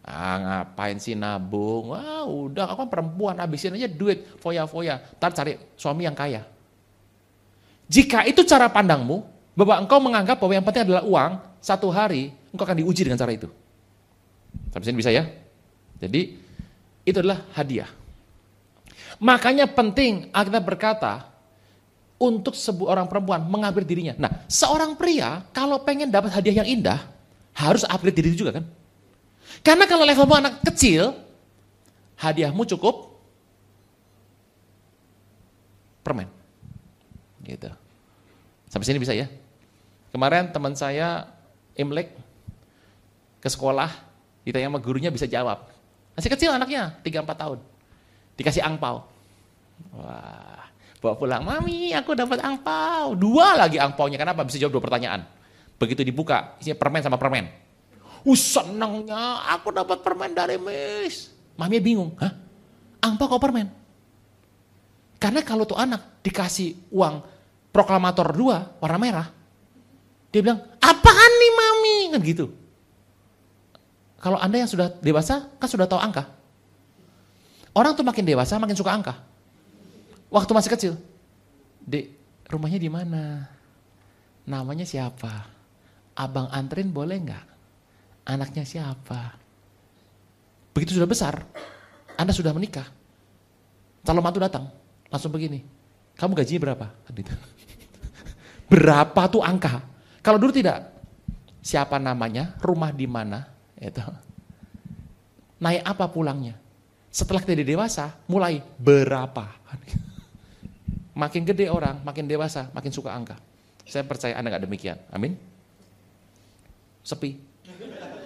Ah 0.00 0.40
ngapain 0.40 0.96
sih 0.96 1.12
nabung? 1.12 1.92
Wah 1.92 2.24
udah 2.24 2.72
aku 2.72 2.88
kan 2.88 2.88
perempuan, 2.88 3.36
habisin 3.36 3.76
aja 3.76 3.84
duit, 3.84 4.24
foya-foya. 4.40 5.04
Ntar 5.20 5.36
cari 5.36 5.60
suami 5.76 6.08
yang 6.08 6.16
kaya. 6.16 6.48
Jika 7.92 8.24
itu 8.24 8.40
cara 8.48 8.72
pandangmu, 8.72 9.20
bahwa 9.52 9.74
engkau 9.84 10.00
menganggap 10.00 10.40
bahwa 10.40 10.56
yang 10.56 10.64
penting 10.64 10.88
adalah 10.88 11.04
uang, 11.04 11.32
satu 11.60 11.92
hari 11.92 12.32
engkau 12.48 12.64
akan 12.64 12.78
diuji 12.80 13.04
dengan 13.04 13.20
cara 13.20 13.36
itu. 13.36 13.52
Sampai 14.72 14.86
sini 14.88 14.96
bisa 14.96 15.12
ya? 15.12 15.28
Jadi 16.00 16.38
itu 17.04 17.16
adalah 17.20 17.44
hadiah. 17.52 17.90
Makanya 19.20 19.68
penting 19.68 20.32
kita 20.32 20.60
berkata 20.62 21.26
untuk 22.16 22.54
orang 22.86 23.04
perempuan 23.10 23.44
mengambil 23.44 23.84
dirinya. 23.84 24.14
Nah, 24.16 24.46
seorang 24.46 24.94
pria 24.94 25.44
kalau 25.52 25.82
pengen 25.84 26.08
dapat 26.08 26.32
hadiah 26.32 26.64
yang 26.64 26.68
indah 26.80 27.17
harus 27.58 27.82
upgrade 27.82 28.14
diri 28.14 28.38
juga 28.38 28.62
kan? 28.62 28.64
Karena 29.66 29.90
kalau 29.90 30.06
levelmu 30.06 30.38
anak 30.38 30.62
kecil, 30.62 31.10
hadiahmu 32.14 32.62
cukup 32.70 33.18
permen. 36.06 36.30
Gitu. 37.42 37.66
Sampai 38.70 38.86
sini 38.86 39.02
bisa 39.02 39.10
ya? 39.10 39.26
Kemarin 40.14 40.54
teman 40.54 40.78
saya 40.78 41.26
Imlek 41.74 42.14
ke 43.42 43.48
sekolah, 43.50 43.90
ditanya 44.46 44.70
sama 44.70 44.78
gurunya 44.78 45.10
bisa 45.10 45.26
jawab. 45.26 45.66
Masih 46.14 46.30
kecil 46.30 46.54
anaknya, 46.54 46.94
3-4 47.02 47.34
tahun. 47.34 47.58
Dikasih 48.38 48.62
angpau. 48.62 49.06
Wah, 49.94 50.62
bawa 50.98 51.14
pulang, 51.14 51.42
mami 51.46 51.94
aku 51.94 52.14
dapat 52.14 52.42
angpau. 52.42 53.14
Dua 53.14 53.54
lagi 53.54 53.78
angpaunya, 53.78 54.18
kenapa? 54.18 54.42
Bisa 54.42 54.58
jawab 54.58 54.78
dua 54.78 54.82
pertanyaan. 54.82 55.37
Begitu 55.78 56.02
dibuka, 56.02 56.58
isinya 56.58 56.74
permen 56.74 57.02
sama 57.06 57.16
permen. 57.16 57.46
Uh, 58.26 58.34
senangnya, 58.34 59.46
aku 59.54 59.70
dapat 59.70 60.02
permen 60.02 60.34
dari 60.34 60.58
Miss. 60.58 61.30
Mami 61.54 61.78
bingung, 61.78 62.18
hah? 62.18 62.34
Angpau 62.98 63.30
kok 63.30 63.38
permen? 63.38 63.70
Karena 65.22 65.42
kalau 65.42 65.66
tuh 65.66 65.78
anak 65.78 66.22
dikasih 66.22 66.90
uang 66.90 67.22
proklamator 67.70 68.26
dua 68.34 68.74
warna 68.82 68.98
merah. 68.98 69.26
Dia 70.34 70.42
bilang, 70.42 70.62
apaan 70.82 71.32
nih 71.38 71.52
mami? 71.54 71.96
Kan 72.14 72.20
gitu. 72.26 72.46
Kalau 74.18 74.38
anda 74.38 74.58
yang 74.58 74.70
sudah 74.70 74.90
dewasa, 74.98 75.46
kan 75.62 75.68
sudah 75.70 75.86
tahu 75.86 75.98
angka. 76.02 76.26
Orang 77.70 77.94
tuh 77.94 78.02
makin 78.02 78.26
dewasa, 78.26 78.58
makin 78.58 78.74
suka 78.74 78.90
angka. 78.90 79.14
Waktu 80.26 80.50
masih 80.50 80.70
kecil. 80.74 80.92
Dek, 81.86 82.18
rumahnya 82.50 82.82
di 82.82 82.90
mana? 82.90 83.46
Namanya 84.42 84.82
siapa? 84.82 85.57
Abang 86.18 86.50
antrin 86.50 86.90
boleh 86.90 87.22
nggak? 87.22 87.46
Anaknya 88.26 88.66
siapa? 88.66 89.38
Begitu 90.74 90.98
sudah 90.98 91.06
besar, 91.06 91.46
Anda 92.18 92.34
sudah 92.34 92.50
menikah. 92.50 92.90
Calon 94.02 94.22
mantu 94.22 94.42
datang, 94.42 94.66
langsung 95.08 95.30
begini. 95.30 95.62
Kamu 96.18 96.34
gajinya 96.34 96.60
berapa? 96.70 96.86
Kan 97.06 97.12
gitu. 97.14 97.30
Berapa 98.72 99.30
tuh 99.30 99.40
angka? 99.40 99.80
Kalau 100.20 100.36
dulu 100.36 100.50
tidak. 100.52 100.90
Siapa 101.62 101.96
namanya, 101.96 102.58
rumah 102.60 102.90
di 102.90 103.06
mana, 103.06 103.46
itu. 103.78 104.02
Naik 105.62 105.82
apa 105.86 106.04
pulangnya? 106.10 106.58
Setelah 107.08 107.40
kita 107.42 107.64
dewasa, 107.64 108.14
mulai 108.28 108.60
berapa? 108.76 109.48
Makin 111.22 111.42
gede 111.42 111.66
orang, 111.66 111.98
makin 112.06 112.30
dewasa, 112.30 112.70
makin 112.70 112.94
suka 112.94 113.10
angka. 113.10 113.34
Saya 113.82 114.06
percaya 114.06 114.38
Anda 114.38 114.54
nggak 114.54 114.70
demikian. 114.70 114.98
Amin. 115.10 115.34
Sepi. 117.08 117.40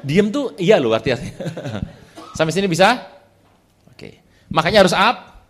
Diem 0.03 0.27
tuh 0.35 0.59
iya 0.59 0.83
loh 0.83 0.91
artinya. 0.91 1.23
Sampai 2.37 2.51
sini 2.51 2.67
bisa? 2.67 2.99
Oke. 3.87 4.19
Makanya 4.51 4.83
harus 4.83 4.91
up, 4.91 5.47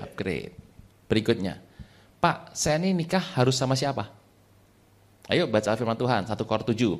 upgrade. 0.00 0.56
Berikutnya. 1.04 1.60
Pak, 2.16 2.56
saya 2.56 2.80
ini 2.80 2.96
nikah 2.96 3.20
harus 3.36 3.58
sama 3.58 3.76
siapa? 3.76 4.08
Ayo 5.28 5.44
baca 5.50 5.76
firman 5.76 5.98
Tuhan, 5.98 6.24
1 6.24 6.32
Kor 6.48 6.64
7. 6.64 6.72
1 6.72 6.96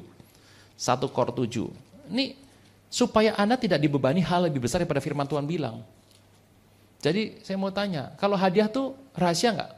1 0.77 1.09
Kor 1.09 1.33
7. 1.33 1.49
Ini 2.13 2.37
supaya 2.93 3.33
Anda 3.41 3.57
tidak 3.57 3.81
dibebani 3.81 4.21
hal 4.21 4.53
lebih 4.53 4.61
besar 4.61 4.85
daripada 4.85 5.01
firman 5.01 5.25
Tuhan 5.25 5.49
bilang. 5.49 5.81
Jadi 7.01 7.41
saya 7.41 7.57
mau 7.57 7.73
tanya, 7.73 8.13
kalau 8.21 8.37
hadiah 8.37 8.69
tuh 8.69 8.93
rahasia 9.17 9.57
nggak? 9.57 9.73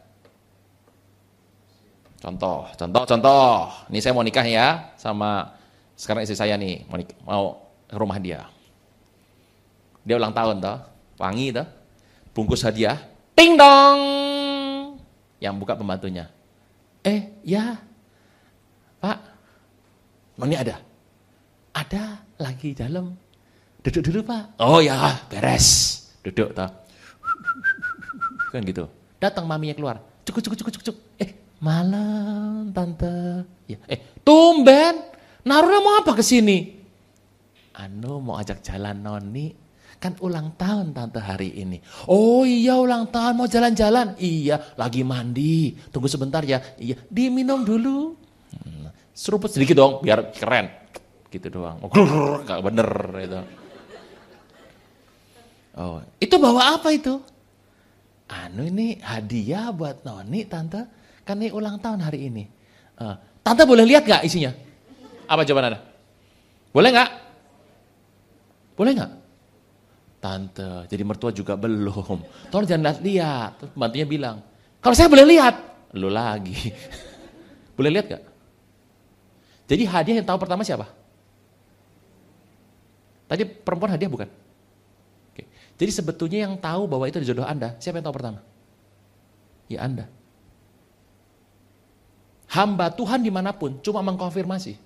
Contoh, 2.24 2.66
contoh, 2.74 3.02
contoh. 3.04 3.52
Ini 3.92 3.98
saya 4.00 4.12
mau 4.16 4.24
nikah 4.24 4.44
ya 4.48 4.96
sama 4.96 5.52
sekarang 5.94 6.26
istri 6.26 6.34
saya 6.34 6.58
nih 6.58 6.82
mau, 6.90 6.98
mau 7.26 7.44
ke 7.86 7.96
rumah 7.96 8.18
dia. 8.18 8.46
Dia 10.04 10.20
ulang 10.20 10.34
tahun 10.34 10.60
toh, 10.60 10.78
wangi 11.16 11.54
toh, 11.54 11.66
bungkus 12.36 12.66
hadiah, 12.66 12.98
ting 13.32 13.56
dong. 13.56 14.00
Yang 15.40 15.54
buka 15.56 15.78
pembantunya. 15.78 16.28
Eh, 17.04 17.40
ya, 17.44 17.78
Pak, 19.00 19.18
Noni 20.40 20.56
ada? 20.56 20.80
Ada, 21.74 22.24
lagi 22.40 22.74
dalam. 22.74 23.14
Duduk 23.84 24.02
dulu 24.08 24.20
Pak. 24.24 24.56
Oh 24.64 24.80
ya, 24.80 25.20
beres. 25.28 26.00
Duduk 26.24 26.56
toh. 26.56 26.70
Kan 28.50 28.64
gitu. 28.64 28.88
Datang 29.20 29.44
maminya 29.44 29.76
keluar. 29.76 29.96
Cuk, 30.24 30.40
cuk, 30.40 30.56
cuk, 30.56 30.70
cuk, 30.72 30.84
cuk. 30.88 30.96
Eh, 31.20 31.36
malam 31.60 32.72
tante. 32.72 33.44
Ya. 33.68 33.76
Eh, 33.84 34.00
tumben. 34.24 35.14
Naruhnya 35.44 35.80
mau 35.84 35.94
apa 36.00 36.16
ke 36.16 36.24
sini? 36.24 36.72
Anu 37.76 38.24
mau 38.24 38.40
ajak 38.40 38.64
jalan 38.64 38.96
Noni. 38.96 39.52
Kan 40.00 40.16
ulang 40.20 40.52
tahun 40.56 40.92
tante 40.92 41.16
hari 41.16 41.64
ini. 41.64 41.80
Oh 42.08 42.44
iya 42.44 42.76
ulang 42.76 43.08
tahun 43.08 43.40
mau 43.40 43.48
jalan-jalan. 43.48 44.16
Iya 44.20 44.76
lagi 44.76 45.00
mandi. 45.00 45.76
Tunggu 45.88 46.08
sebentar 46.08 46.44
ya. 46.44 46.60
Iya 46.80 47.00
diminum 47.08 47.64
dulu. 47.64 48.16
Hmm, 48.52 48.92
seruput 49.12 49.52
sedikit 49.52 49.76
dong 49.80 50.04
biar 50.04 50.32
keren. 50.32 50.68
Gitu 51.28 51.48
doang. 51.48 51.80
Oh, 51.82 52.40
gak 52.44 52.60
bener 52.62 52.88
itu. 53.20 53.40
Oh, 55.74 55.98
itu 56.22 56.34
bawa 56.38 56.78
apa 56.78 56.94
itu? 56.94 57.18
Anu 58.30 58.64
ini 58.64 59.00
hadiah 59.02 59.74
buat 59.74 60.06
Noni 60.06 60.46
tante. 60.48 60.84
Kan 61.24 61.40
ini 61.40 61.50
ulang 61.52 61.80
tahun 61.80 62.04
hari 62.04 62.28
ini. 62.28 62.44
Uh, 63.00 63.16
tante 63.40 63.64
boleh 63.64 63.88
lihat 63.88 64.04
gak 64.04 64.22
isinya? 64.22 64.52
Apa 65.28 65.42
jawaban 65.42 65.72
Anda? 65.72 65.80
Boleh 66.74 66.90
nggak? 66.90 67.10
Boleh 68.74 68.92
nggak? 68.98 69.12
Tante, 70.18 70.88
jadi 70.88 71.02
mertua 71.04 71.30
juga 71.30 71.54
belum. 71.54 72.18
Tolong 72.48 72.64
jangan 72.66 72.96
lihat. 73.04 73.60
Terus 73.60 73.70
bantunya 73.76 74.08
bilang, 74.08 74.40
kalau 74.80 74.96
saya 74.96 75.08
boleh 75.12 75.28
lihat, 75.28 75.54
lu 75.92 76.08
lagi. 76.08 76.72
boleh 77.76 77.90
lihat 77.92 78.06
nggak? 78.08 78.24
Jadi 79.68 79.82
hadiah 79.88 80.16
yang 80.20 80.28
tahu 80.28 80.38
pertama 80.40 80.64
siapa? 80.64 80.88
Tadi 83.24 83.48
perempuan 83.48 83.96
hadiah 83.96 84.10
bukan? 84.12 84.28
Oke. 85.32 85.48
Jadi 85.80 85.90
sebetulnya 85.92 86.44
yang 86.44 86.56
tahu 86.60 86.84
bahwa 86.84 87.08
itu 87.08 87.20
jodoh 87.24 87.44
Anda, 87.44 87.76
siapa 87.80 88.00
yang 88.00 88.06
tahu 88.08 88.16
pertama? 88.20 88.40
Ya 89.68 89.80
Anda. 89.80 90.04
Hamba 92.52 92.92
Tuhan 92.92 93.24
di 93.24 93.32
mana 93.32 93.50
pun 93.50 93.80
cuma 93.80 94.04
mengkonfirmasi. 94.04 94.76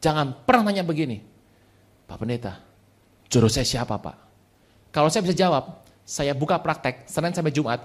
Jangan 0.00 0.32
pernah 0.48 0.72
nanya 0.72 0.80
begini, 0.80 1.20
Pak 2.08 2.16
Pendeta, 2.16 2.56
jodoh 3.28 3.52
saya 3.52 3.68
siapa 3.68 4.00
Pak? 4.00 4.16
Kalau 4.90 5.12
saya 5.12 5.22
bisa 5.22 5.36
jawab, 5.36 5.84
saya 6.02 6.32
buka 6.32 6.56
praktek 6.58 7.04
Senin 7.04 7.36
sampai 7.36 7.52
Jumat, 7.52 7.84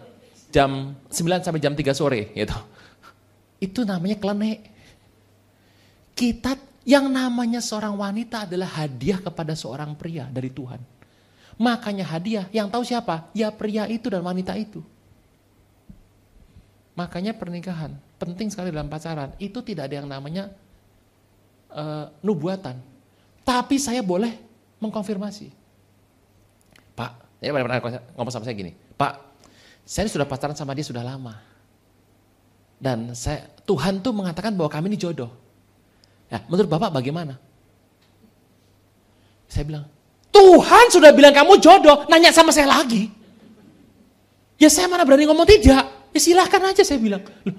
jam 0.50 0.96
9 1.12 1.44
sampai 1.44 1.60
jam 1.60 1.76
3 1.76 1.92
sore. 1.92 2.32
gitu. 2.32 2.56
Itu 3.60 3.84
namanya 3.84 4.16
klenek. 4.16 4.60
Kita 6.16 6.56
yang 6.88 7.12
namanya 7.12 7.60
seorang 7.60 8.00
wanita 8.00 8.48
adalah 8.48 8.72
hadiah 8.80 9.20
kepada 9.20 9.52
seorang 9.52 9.94
pria 10.00 10.26
dari 10.32 10.48
Tuhan. 10.48 10.80
Makanya 11.60 12.08
hadiah, 12.08 12.46
yang 12.56 12.72
tahu 12.72 12.84
siapa? 12.88 13.32
Ya 13.36 13.52
pria 13.52 13.88
itu 13.92 14.08
dan 14.08 14.24
wanita 14.24 14.56
itu. 14.56 14.80
Makanya 16.96 17.36
pernikahan, 17.36 17.92
penting 18.16 18.48
sekali 18.48 18.72
dalam 18.72 18.88
pacaran. 18.88 19.36
Itu 19.36 19.60
tidak 19.60 19.92
ada 19.92 20.00
yang 20.00 20.08
namanya 20.08 20.52
uh, 21.76 22.08
nubuatan. 22.24 22.80
Tapi 23.46 23.78
saya 23.78 24.02
boleh 24.02 24.34
mengkonfirmasi. 24.82 25.54
Pak, 26.96 27.12
ya 27.44 27.52
pernah 27.52 27.78
ngomong 28.16 28.34
sama 28.34 28.48
saya 28.48 28.56
gini, 28.56 28.72
Pak, 28.96 29.14
saya 29.84 30.08
sudah 30.08 30.26
pacaran 30.26 30.56
sama 30.56 30.74
dia 30.74 30.88
sudah 30.88 31.04
lama. 31.04 31.36
Dan 32.80 33.14
saya 33.14 33.46
Tuhan 33.68 34.00
tuh 34.00 34.16
mengatakan 34.16 34.56
bahwa 34.56 34.72
kami 34.72 34.96
ini 34.96 34.98
jodoh. 34.98 35.30
Ya, 36.32 36.42
menurut 36.50 36.72
Bapak 36.72 36.90
bagaimana? 36.90 37.38
Saya 39.46 39.64
bilang, 39.68 39.86
Tuhan 40.34 40.86
sudah 40.90 41.14
bilang 41.14 41.32
kamu 41.32 41.62
jodoh, 41.62 42.10
nanya 42.10 42.34
sama 42.34 42.50
saya 42.50 42.68
lagi. 42.68 43.14
Ya 44.56 44.72
saya 44.72 44.88
mana 44.88 45.04
berani 45.04 45.28
ngomong 45.28 45.48
tidak. 45.48 45.86
Ya 46.16 46.20
silahkan 46.20 46.64
aja 46.72 46.82
saya 46.82 47.00
bilang. 47.00 47.22
Loh, 47.44 47.56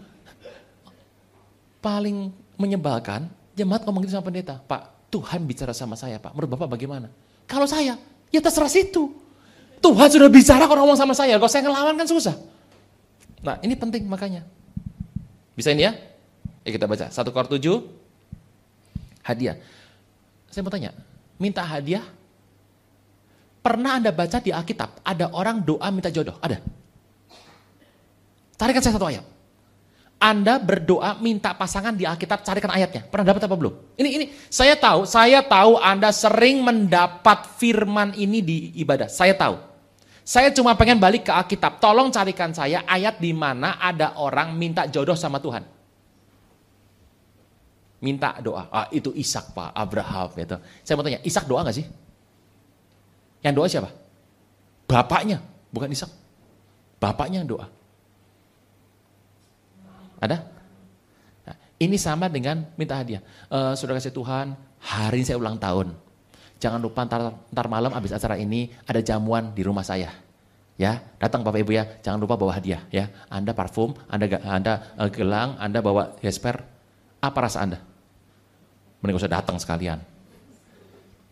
paling 1.84 2.32
menyebalkan, 2.58 3.30
Jemaat 3.56 3.88
ngomong 3.88 4.04
gitu 4.04 4.12
sama 4.12 4.28
pendeta, 4.28 4.60
Pak, 4.60 5.08
Tuhan 5.08 5.48
bicara 5.48 5.72
sama 5.72 5.96
saya 5.96 6.20
Pak, 6.20 6.36
menurut 6.36 6.50
Bapak 6.52 6.76
bagaimana? 6.76 7.08
Kalau 7.48 7.64
saya, 7.64 7.96
ya 8.28 8.40
terserah 8.44 8.68
situ. 8.68 9.08
Tuhan 9.80 10.08
sudah 10.12 10.28
bicara 10.28 10.68
kalau 10.68 10.84
ngomong 10.84 11.00
sama 11.00 11.16
saya, 11.16 11.40
kalau 11.40 11.48
saya 11.48 11.64
ngelawan 11.64 11.96
kan 11.96 12.04
susah. 12.04 12.36
Nah 13.40 13.56
ini 13.64 13.72
penting 13.72 14.04
makanya. 14.04 14.44
Bisa 15.56 15.72
ini 15.72 15.88
ya? 15.88 15.96
Ya 16.68 16.70
kita 16.76 16.84
baca, 16.84 17.08
satu 17.08 17.32
kor 17.32 17.48
tujuh, 17.48 17.80
hadiah. 19.24 19.56
Saya 20.52 20.60
mau 20.60 20.72
tanya, 20.72 20.92
minta 21.40 21.64
hadiah, 21.64 22.04
pernah 23.64 23.96
Anda 23.96 24.12
baca 24.12 24.36
di 24.36 24.52
Alkitab, 24.52 25.00
ada 25.00 25.32
orang 25.32 25.64
doa 25.64 25.88
minta 25.88 26.12
jodoh, 26.12 26.36
ada? 26.44 26.60
Tarikan 28.60 28.84
saya 28.84 28.96
satu 28.96 29.08
ayat. 29.08 29.35
Anda 30.26 30.58
berdoa 30.58 31.22
minta 31.22 31.54
pasangan 31.54 31.94
di 31.94 32.02
Alkitab 32.02 32.42
carikan 32.42 32.74
ayatnya. 32.74 33.06
Pernah 33.06 33.30
dapat 33.30 33.46
apa 33.46 33.54
belum? 33.54 33.94
Ini 33.94 34.08
ini 34.10 34.24
saya 34.50 34.74
tahu, 34.74 35.06
saya 35.06 35.38
tahu 35.46 35.78
Anda 35.78 36.10
sering 36.10 36.66
mendapat 36.66 37.54
firman 37.54 38.10
ini 38.18 38.42
di 38.42 38.58
ibadah. 38.82 39.06
Saya 39.06 39.38
tahu. 39.38 39.54
Saya 40.26 40.50
cuma 40.50 40.74
pengen 40.74 40.98
balik 40.98 41.30
ke 41.30 41.32
Alkitab. 41.32 41.78
Tolong 41.78 42.10
carikan 42.10 42.50
saya 42.50 42.82
ayat 42.90 43.22
di 43.22 43.30
mana 43.30 43.78
ada 43.78 44.18
orang 44.18 44.50
minta 44.58 44.90
jodoh 44.90 45.14
sama 45.14 45.38
Tuhan. 45.38 45.62
Minta 48.02 48.34
doa. 48.42 48.66
Ah, 48.74 48.90
itu 48.90 49.14
Ishak 49.14 49.54
Pak, 49.54 49.70
Abraham 49.78 50.34
gitu. 50.34 50.58
Saya 50.82 50.94
mau 50.98 51.06
tanya, 51.06 51.22
Ishak 51.22 51.46
doa 51.46 51.62
gak 51.62 51.78
sih? 51.78 51.86
Yang 53.46 53.54
doa 53.54 53.66
siapa? 53.70 53.90
Bapaknya, 54.90 55.38
bukan 55.70 55.86
Ishak. 55.94 56.10
Bapaknya 56.98 57.46
yang 57.46 57.54
doa. 57.54 57.70
Ada? 60.20 60.42
Nah, 61.46 61.56
ini 61.80 61.96
sama 62.00 62.26
dengan 62.32 62.64
minta 62.74 62.96
hadiah. 62.96 63.20
E, 63.46 63.58
sudah 63.76 63.96
kasih 63.96 64.12
Tuhan, 64.12 64.56
hari 64.80 65.22
ini 65.22 65.26
saya 65.28 65.38
ulang 65.38 65.60
tahun. 65.60 65.92
Jangan 66.56 66.80
lupa 66.80 67.04
ntar, 67.04 67.36
ntar 67.52 67.66
malam 67.68 67.92
habis 67.92 68.16
acara 68.16 68.40
ini 68.40 68.72
ada 68.88 69.00
jamuan 69.04 69.52
di 69.52 69.60
rumah 69.60 69.84
saya. 69.84 70.08
Ya, 70.76 71.00
datang 71.16 71.40
Bapak 71.40 71.64
Ibu 71.64 71.72
ya, 71.72 71.88
jangan 72.04 72.20
lupa 72.20 72.36
bawa 72.36 72.52
hadiah 72.56 72.84
ya. 72.92 73.08
Anda 73.32 73.56
parfum, 73.56 73.96
Anda 74.12 74.28
Anda 74.44 74.72
uh, 75.00 75.08
gelang, 75.08 75.56
Anda 75.56 75.80
bawa 75.80 76.16
gesper. 76.20 76.60
Apa 77.20 77.48
rasa 77.48 77.64
Anda? 77.64 77.80
Mending 79.00 79.16
usah 79.16 79.32
datang 79.32 79.56
sekalian. 79.56 80.00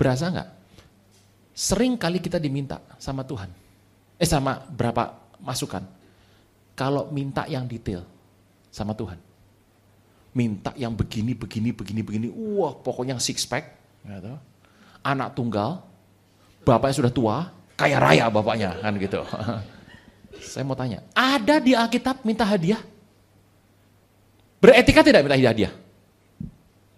Berasa 0.01 0.33
nggak? 0.33 0.49
Sering 1.55 2.01
kali 2.01 2.25
kita 2.25 2.41
diminta 2.41 2.81
sama 2.97 3.21
Tuhan. 3.23 3.53
Eh 4.17 4.29
sama 4.29 4.65
berapa 4.65 5.13
masukan. 5.45 5.85
Kalau 6.75 7.13
minta 7.13 7.47
yang 7.47 7.69
detail, 7.69 8.03
sama 8.75 8.91
Tuhan. 8.99 9.23
Minta 10.35 10.75
yang 10.75 10.91
begini, 10.99 11.31
begini, 11.39 11.71
begini, 11.71 12.01
begini. 12.03 12.27
Wah, 12.59 12.75
pokoknya 12.75 13.23
six 13.23 13.47
pack. 13.47 13.71
Gitu. 14.03 14.35
Anak 15.07 15.39
tunggal, 15.39 15.87
bapaknya 16.67 17.07
sudah 17.07 17.13
tua, 17.15 17.37
kaya 17.79 18.03
raya 18.03 18.27
bapaknya, 18.27 18.75
kan 18.83 18.99
gitu. 18.99 19.23
Saya 20.51 20.67
mau 20.67 20.75
tanya, 20.75 21.07
ada 21.15 21.63
di 21.63 21.79
Alkitab 21.79 22.27
minta 22.27 22.43
hadiah? 22.43 22.83
Beretika 24.59 25.07
tidak 25.07 25.23
minta 25.23 25.39
hadiah? 25.39 25.71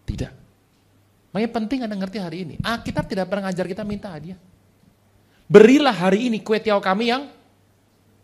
Tidak. 0.09 0.33
Makanya 1.37 1.51
penting 1.53 1.79
Anda 1.85 1.97
ngerti 2.01 2.19
hari 2.23 2.39
ini. 2.49 2.55
Alkitab 2.65 3.05
tidak 3.05 3.29
pernah 3.29 3.53
ngajar 3.53 3.69
kita 3.69 3.85
minta 3.85 4.09
hadiah. 4.09 4.41
Berilah 5.45 5.93
hari 5.93 6.33
ini 6.33 6.41
kue 6.41 6.57
tiaw 6.57 6.81
kami 6.81 7.13
yang 7.13 7.29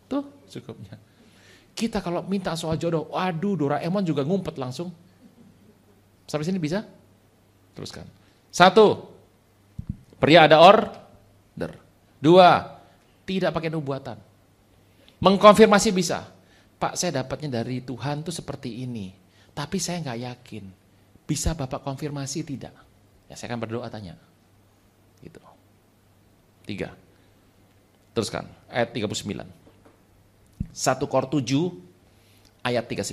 tuh 0.08 0.24
cukupnya. 0.48 0.96
Kita 1.72 2.04
kalau 2.04 2.20
minta 2.28 2.52
soal 2.52 2.76
jodoh, 2.76 3.08
waduh 3.10 3.56
Doraemon 3.56 4.04
juga 4.04 4.22
ngumpet 4.22 4.60
langsung. 4.60 4.92
Sampai 6.28 6.44
sini 6.44 6.60
bisa? 6.60 6.84
Teruskan. 7.72 8.04
Satu, 8.52 9.08
pria 10.20 10.44
ada 10.44 10.60
order. 10.60 11.72
Dua, 12.22 12.78
tidak 13.26 13.50
pakai 13.50 13.72
nubuatan. 13.72 14.14
Mengkonfirmasi 15.18 15.90
bisa. 15.90 16.22
Pak 16.78 16.94
saya 16.98 17.22
dapatnya 17.22 17.62
dari 17.62 17.82
Tuhan 17.82 18.22
tuh 18.22 18.34
seperti 18.34 18.86
ini. 18.86 19.10
Tapi 19.50 19.78
saya 19.82 20.02
nggak 20.02 20.20
yakin. 20.22 20.64
Bisa 21.26 21.54
Bapak 21.54 21.82
konfirmasi 21.82 22.46
tidak? 22.46 22.74
Ya, 23.26 23.34
saya 23.34 23.50
akan 23.54 23.60
berdoa 23.62 23.86
tanya. 23.90 24.18
Gitu. 25.22 25.38
Tiga. 26.66 26.94
Teruskan, 28.12 28.44
ayat 28.68 28.92
39. 28.92 29.61
1 30.72 31.04
Kor 31.04 31.28
7 31.28 31.44
ayat 32.64 32.84
39. 32.88 33.12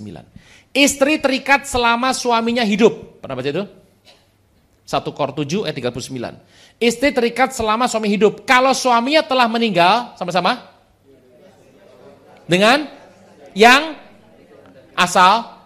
Istri 0.71 1.19
terikat 1.19 1.67
selama 1.67 2.15
suaminya 2.15 2.63
hidup. 2.63 3.19
Pernah 3.19 3.35
baca 3.35 3.49
itu? 3.51 3.65
1 4.87 5.17
Kor 5.17 5.31
7 5.35 5.67
ayat 5.67 5.75
39. 5.75 6.09
Istri 6.79 7.09
terikat 7.11 7.51
selama 7.51 7.85
suami 7.91 8.07
hidup. 8.07 8.47
Kalau 8.47 8.71
suaminya 8.71 9.21
telah 9.21 9.45
meninggal, 9.51 10.15
sama-sama? 10.15 10.71
Dengan 12.47 12.87
yang 13.51 13.99
asal. 14.95 15.59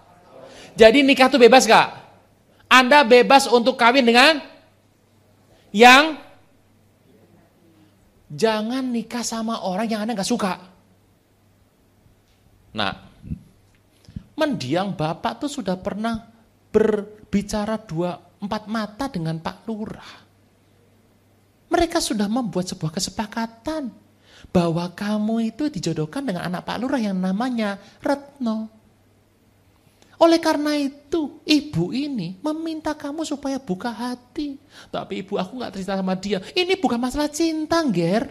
Jadi 0.74 1.06
nikah 1.06 1.30
itu 1.30 1.38
bebas 1.38 1.70
gak? 1.70 2.02
Anda 2.66 3.06
bebas 3.06 3.46
untuk 3.46 3.78
kawin 3.78 4.02
dengan 4.02 4.42
yang 5.70 6.18
Jangan 8.34 8.90
nikah 8.90 9.22
sama 9.22 9.62
orang 9.62 9.86
yang 9.86 10.02
Anda 10.02 10.18
nggak 10.18 10.26
suka. 10.26 10.73
Nah, 12.74 12.94
mendiang 14.34 14.98
Bapak 14.98 15.46
tuh 15.46 15.52
sudah 15.52 15.78
pernah 15.78 16.26
berbicara 16.74 17.78
dua 17.78 18.18
empat 18.42 18.64
mata 18.66 19.06
dengan 19.08 19.38
Pak 19.38 19.58
Lurah. 19.70 20.14
Mereka 21.70 21.98
sudah 22.02 22.30
membuat 22.30 22.70
sebuah 22.70 22.94
kesepakatan 22.94 23.90
bahwa 24.54 24.86
kamu 24.92 25.54
itu 25.54 25.70
dijodohkan 25.70 26.26
dengan 26.26 26.46
anak 26.50 26.66
Pak 26.66 26.78
Lurah 26.82 27.02
yang 27.02 27.18
namanya 27.18 27.80
Retno. 28.02 28.70
Oleh 30.22 30.38
karena 30.38 30.78
itu, 30.78 31.42
ibu 31.44 31.90
ini 31.92 32.38
meminta 32.40 32.94
kamu 32.94 33.26
supaya 33.26 33.58
buka 33.58 33.90
hati. 33.90 34.56
Tapi 34.88 35.26
ibu 35.26 35.36
aku 35.36 35.58
nggak 35.58 35.74
cerita 35.74 35.98
sama 35.98 36.14
dia. 36.14 36.40
Ini 36.54 36.78
bukan 36.78 37.02
masalah 37.02 37.28
cinta, 37.28 37.82
Ger. 37.90 38.30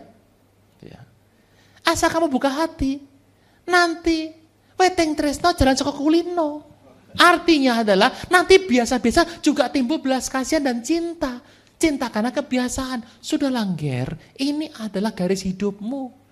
Ya. 0.81 1.03
Asal 1.83 2.09
kamu 2.09 2.31
buka 2.31 2.49
hati, 2.49 3.03
nanti 3.69 4.33
weteng 4.79 5.15
tresno 5.15 5.55
jalan 5.55 5.77
soko 5.77 5.93
kulino. 5.95 6.51
Artinya 7.13 7.85
adalah 7.85 8.09
nanti 8.33 8.57
biasa-biasa 8.57 9.45
juga 9.45 9.69
timbul 9.69 10.01
belas 10.01 10.33
kasihan 10.33 10.65
dan 10.65 10.81
cinta. 10.81 11.45
Cinta 11.77 12.09
karena 12.09 12.31
kebiasaan. 12.31 13.03
Sudah 13.19 13.51
langger, 13.51 14.15
ini 14.39 14.71
adalah 14.79 15.11
garis 15.11 15.43
hidupmu. 15.43 16.23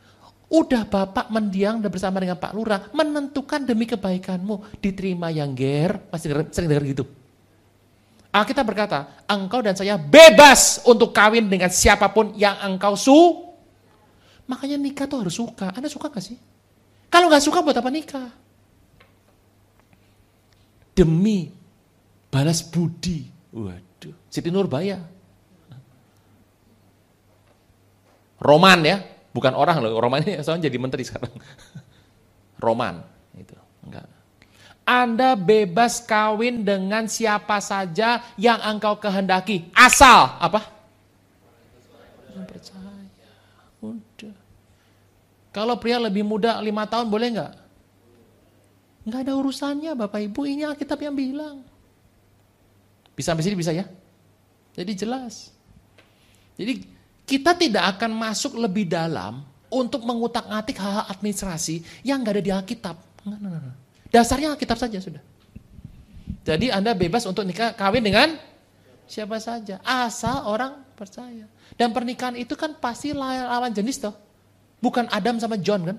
Udah 0.51 0.83
Bapak 0.87 1.31
mendiang 1.31 1.79
dan 1.79 1.91
bersama 1.91 2.19
dengan 2.19 2.39
Pak 2.39 2.55
Lurah 2.55 2.91
menentukan 2.91 3.63
demi 3.63 3.87
kebaikanmu 3.87 4.79
diterima 4.83 5.31
yang 5.31 5.55
ger, 5.55 6.03
masih 6.11 6.47
sering 6.51 6.71
dengar 6.71 6.87
gitu. 6.87 7.05
Alkitab 8.31 8.63
berkata, 8.63 9.27
engkau 9.27 9.59
dan 9.59 9.75
saya 9.75 9.99
bebas 9.99 10.87
untuk 10.87 11.11
kawin 11.11 11.51
dengan 11.51 11.71
siapa 11.71 12.11
pun 12.15 12.31
yang 12.39 12.55
engkau 12.63 12.95
su. 12.95 13.19
Makanya 14.47 14.79
nikah 14.79 15.07
tuh 15.11 15.27
harus 15.27 15.35
suka. 15.35 15.75
Anda 15.75 15.91
suka 15.91 16.11
gak 16.11 16.23
sih? 16.23 16.39
Kalau 17.11 17.27
gak 17.27 17.43
suka 17.43 17.59
buat 17.61 17.75
apa 17.75 17.91
nikah? 17.91 18.31
Demi 20.95 21.51
balas 22.31 22.63
budi. 22.63 23.27
Waduh, 23.51 24.15
Siti 24.31 24.49
Nurbaya. 24.49 25.03
Roman 28.41 28.81
ya, 28.81 29.05
Bukan 29.31 29.55
orang 29.55 29.79
loh, 29.79 29.95
Roman 29.95 30.27
ini 30.27 30.43
soalnya 30.43 30.67
jadi 30.67 30.79
menteri 30.83 31.07
sekarang. 31.07 31.31
Roman, 32.65 32.99
itu 33.39 33.55
enggak. 33.87 34.07
Anda 34.83 35.39
bebas 35.39 36.03
kawin 36.03 36.67
dengan 36.67 37.07
siapa 37.07 37.63
saja 37.63 38.27
yang 38.35 38.59
engkau 38.59 38.99
kehendaki. 38.99 39.71
Asal 39.71 40.35
apa? 40.43 40.67
Percaya. 42.51 42.90
Kalau 45.51 45.75
pria 45.83 45.99
lebih 45.99 46.23
muda 46.23 46.63
lima 46.63 46.87
tahun 46.87 47.11
boleh 47.11 47.29
nggak? 47.35 47.53
Nggak 49.11 49.21
ada 49.27 49.33
urusannya 49.35 49.93
Bapak 49.99 50.21
Ibu, 50.31 50.47
ini 50.47 50.63
Alkitab 50.63 51.03
yang 51.03 51.17
bilang. 51.17 51.67
Bisa 53.19 53.35
sampai 53.35 53.43
sini 53.43 53.59
bisa 53.59 53.75
ya? 53.75 53.85
Jadi 54.77 54.93
jelas. 54.95 55.51
Jadi 56.55 56.87
kita 57.27 57.59
tidak 57.59 57.99
akan 57.99 58.15
masuk 58.15 58.55
lebih 58.61 58.87
dalam 58.87 59.43
untuk 59.71 60.07
mengutak-atik 60.07 60.79
hal-hal 60.79 61.07
administrasi 61.11 61.83
yang 62.07 62.23
nggak 62.23 62.35
ada 62.39 62.43
di 62.43 62.53
Alkitab. 62.55 62.97
Dasarnya 64.11 64.55
Alkitab 64.55 64.79
saja 64.79 64.99
sudah. 65.03 65.23
Jadi 66.47 66.71
Anda 66.71 66.95
bebas 66.95 67.27
untuk 67.27 67.43
nikah 67.43 67.75
kawin 67.75 68.07
dengan 68.07 68.39
siapa 69.11 69.43
saja, 69.43 69.83
asal 69.83 70.47
orang 70.47 70.87
percaya. 70.95 71.51
Dan 71.75 71.91
pernikahan 71.91 72.39
itu 72.39 72.55
kan 72.55 72.79
pasti 72.79 73.11
lawan 73.11 73.75
jenis 73.75 73.99
toh. 73.99 74.15
Bukan 74.81 75.09
Adam 75.13 75.37
sama 75.37 75.61
John 75.61 75.85
kan? 75.85 75.99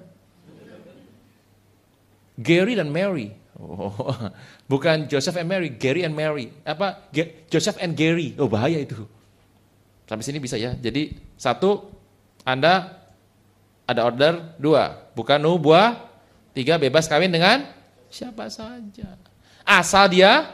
Gary 2.42 2.74
dan 2.74 2.90
Mary. 2.90 3.38
Oh, 3.62 3.94
bukan 4.72 5.06
Joseph 5.06 5.38
and 5.38 5.46
Mary, 5.46 5.70
Gary 5.70 6.02
and 6.02 6.18
Mary. 6.18 6.50
Apa? 6.66 7.14
Joseph 7.48 7.78
and 7.78 7.94
Gary. 7.94 8.34
Oh 8.42 8.50
bahaya 8.50 8.82
itu. 8.82 9.06
Sampai 10.10 10.26
sini 10.26 10.42
bisa 10.42 10.58
ya. 10.58 10.74
Jadi 10.76 11.14
satu, 11.38 11.88
Anda 12.42 13.06
ada 13.86 14.02
order, 14.08 14.58
dua, 14.58 15.14
bukan 15.14 15.40
buah, 15.62 16.10
tiga 16.58 16.82
bebas 16.82 17.06
kawin 17.06 17.32
dengan 17.32 17.64
siapa 18.10 18.50
saja. 18.50 19.16
Asal 19.62 20.10
dia 20.10 20.52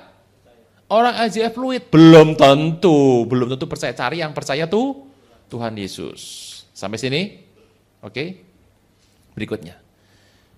orang 0.91 1.15
IJF 1.25 1.55
fluid, 1.55 1.83
belum 1.89 2.35
tentu, 2.35 3.23
belum 3.23 3.55
tentu 3.55 3.65
percaya. 3.65 3.95
Cari 3.95 4.19
yang 4.19 4.35
percaya 4.35 4.67
tuh 4.67 5.07
Tuhan 5.47 5.73
Yesus. 5.79 6.21
Sampai 6.75 6.99
sini? 6.99 7.46
Oke. 8.07 8.39
Berikutnya. 9.35 9.75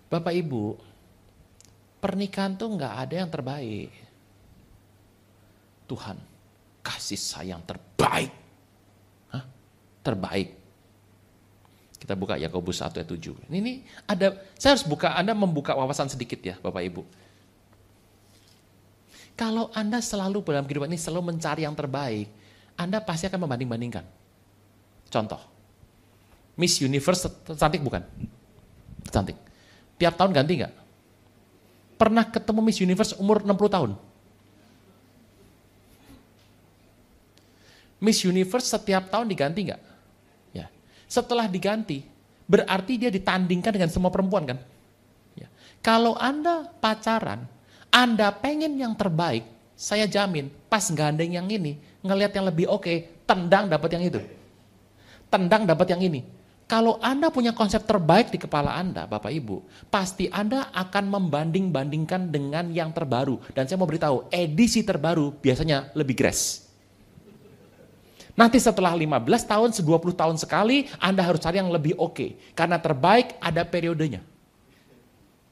Bapak 0.08 0.34
Ibu, 0.34 0.78
pernikahan 1.98 2.54
tuh 2.54 2.70
nggak 2.78 2.94
ada 2.94 3.16
yang 3.26 3.30
terbaik. 3.30 3.90
Tuhan 5.90 6.18
kasih 6.86 7.18
sayang 7.18 7.66
terbaik 7.66 8.40
terbaik. 10.10 10.58
Kita 12.00 12.16
buka 12.16 12.40
Yakobus 12.40 12.80
1 12.80 12.96
ayat 13.04 13.10
7. 13.12 13.52
Ini, 13.52 13.58
ini 13.60 13.74
ada 14.08 14.40
saya 14.56 14.74
harus 14.74 14.88
buka 14.88 15.14
Anda 15.14 15.36
membuka 15.36 15.76
wawasan 15.76 16.08
sedikit 16.08 16.40
ya 16.40 16.56
Bapak 16.58 16.82
Ibu. 16.88 17.04
Kalau 19.36 19.72
Anda 19.76 20.04
selalu 20.04 20.44
dalam 20.44 20.68
kehidupan 20.68 20.92
ini 20.92 21.00
selalu 21.00 21.36
mencari 21.36 21.64
yang 21.64 21.76
terbaik, 21.76 22.28
Anda 22.80 23.04
pasti 23.04 23.28
akan 23.28 23.48
membanding-bandingkan. 23.48 24.04
Contoh, 25.12 25.40
Miss 26.60 26.84
Universe 26.84 27.32
cantik 27.56 27.80
bukan? 27.80 28.04
Cantik. 29.08 29.40
Tiap 29.96 30.20
tahun 30.20 30.36
ganti 30.36 30.60
nggak? 30.60 30.74
Pernah 31.96 32.28
ketemu 32.28 32.60
Miss 32.60 32.84
Universe 32.84 33.16
umur 33.16 33.40
60 33.48 33.56
tahun? 33.72 33.92
Miss 38.04 38.20
Universe 38.28 38.68
setiap 38.68 39.08
tahun 39.08 39.32
diganti 39.32 39.72
nggak? 39.72 39.82
Setelah 41.10 41.50
diganti, 41.50 42.06
berarti 42.46 43.02
dia 43.02 43.10
ditandingkan 43.10 43.74
dengan 43.74 43.90
semua 43.90 44.14
perempuan 44.14 44.46
kan? 44.46 44.62
Ya. 45.34 45.50
Kalau 45.82 46.14
Anda 46.22 46.70
pacaran, 46.78 47.50
Anda 47.90 48.30
pengen 48.30 48.78
yang 48.78 48.94
terbaik, 48.94 49.42
saya 49.74 50.06
jamin 50.06 50.54
pas 50.70 50.86
gandeng 50.94 51.34
yang 51.34 51.50
ini, 51.50 51.82
ngelihat 52.06 52.38
yang 52.38 52.46
lebih 52.46 52.70
oke, 52.70 52.86
okay, 52.86 53.10
tendang 53.26 53.66
dapat 53.66 53.90
yang 53.98 54.06
itu. 54.06 54.22
Tendang 55.34 55.66
dapat 55.66 55.98
yang 55.98 56.06
ini. 56.06 56.22
Kalau 56.70 57.02
Anda 57.02 57.34
punya 57.34 57.50
konsep 57.50 57.82
terbaik 57.82 58.30
di 58.30 58.38
kepala 58.38 58.78
Anda, 58.78 59.10
Bapak 59.10 59.34
Ibu, 59.34 59.90
pasti 59.90 60.30
Anda 60.30 60.70
akan 60.70 61.10
membanding-bandingkan 61.10 62.30
dengan 62.30 62.70
yang 62.70 62.94
terbaru. 62.94 63.42
Dan 63.58 63.66
saya 63.66 63.82
mau 63.82 63.90
beritahu, 63.90 64.30
edisi 64.30 64.86
terbaru 64.86 65.34
biasanya 65.42 65.90
lebih 65.98 66.14
grass. 66.14 66.70
Nanti 68.38 68.62
setelah 68.62 68.94
15 68.94 69.50
tahun, 69.50 69.70
20 69.74 70.14
tahun 70.14 70.38
sekali, 70.38 70.86
Anda 71.02 71.26
harus 71.26 71.42
cari 71.42 71.58
yang 71.58 71.74
lebih 71.74 71.98
oke. 71.98 72.14
Okay. 72.14 72.30
Karena 72.54 72.78
terbaik 72.78 73.42
ada 73.42 73.66
periodenya. 73.66 74.22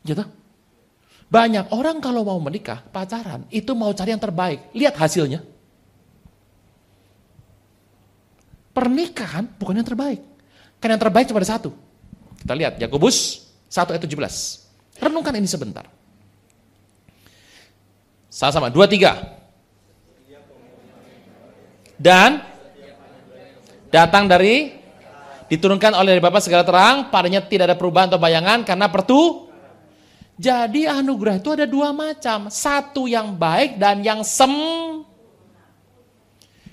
Gitu? 0.05 0.21
Banyak 1.33 1.73
orang 1.73 1.97
kalau 1.97 2.29
mau 2.29 2.37
menikah, 2.37 2.85
pacaran, 2.93 3.41
itu 3.49 3.73
mau 3.73 3.89
cari 3.89 4.13
yang 4.13 4.21
terbaik. 4.21 4.69
Lihat 4.69 4.93
hasilnya. 4.93 5.41
Pernikahan 8.69 9.49
bukan 9.57 9.81
yang 9.81 9.89
terbaik. 9.89 10.36
Karena 10.77 10.95
yang 10.97 11.03
terbaik 11.03 11.25
cuma 11.29 11.41
ada 11.41 11.49
satu. 11.49 11.73
Kita 12.37 12.53
lihat, 12.53 12.77
Yakobus 12.77 13.47
1 13.67 13.97
ayat 13.97 14.03
17. 14.05 15.01
Renungkan 15.01 15.33
ini 15.37 15.49
sebentar. 15.49 15.85
Sama-sama, 18.29 18.69
dua, 18.69 18.85
tiga. 18.85 19.37
Dan 21.97 22.45
datang 23.89 24.29
dari 24.29 24.77
diturunkan 25.49 25.97
oleh 25.97 26.21
Bapak 26.21 26.45
segala 26.45 26.61
terang, 26.61 27.09
padanya 27.09 27.41
tidak 27.41 27.73
ada 27.73 27.77
perubahan 27.79 28.13
atau 28.13 28.21
bayangan 28.21 28.61
karena 28.61 28.85
pertu. 28.93 29.49
Jadi 30.37 30.85
anugerah 30.85 31.41
itu 31.41 31.49
ada 31.49 31.65
dua 31.65 31.89
macam, 31.89 32.53
satu 32.53 33.09
yang 33.09 33.33
baik 33.33 33.81
dan 33.81 34.05
yang 34.05 34.21
sem. 34.21 34.53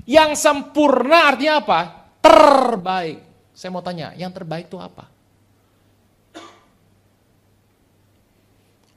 Yang 0.05 0.37
sempurna 0.37 1.33
artinya 1.33 1.65
apa? 1.65 1.81
Terbaik. 2.21 3.34
Saya 3.55 3.71
mau 3.71 3.81
tanya, 3.81 4.11
yang 4.19 4.35
terbaik 4.35 4.67
itu 4.67 4.77
apa? 4.83 5.07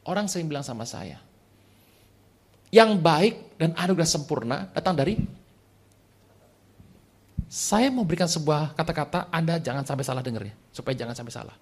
Orang 0.01 0.25
sering 0.25 0.49
bilang 0.49 0.65
sama 0.65 0.87
saya, 0.87 1.21
yang 2.73 2.97
baik 2.97 3.59
dan 3.59 3.75
anugerah 3.77 4.07
sempurna 4.07 4.71
datang 4.71 4.95
dari 4.97 5.19
saya 7.47 7.87
mau 7.87 8.03
berikan 8.03 8.27
sebuah 8.27 8.75
kata-kata, 8.75 9.31
Anda 9.31 9.55
jangan 9.61 9.87
sampai 9.87 10.03
salah 10.03 10.19
dengar 10.19 10.43
ya, 10.43 10.55
supaya 10.75 10.95
jangan 10.99 11.15
sampai 11.15 11.31
salah. 11.31 11.55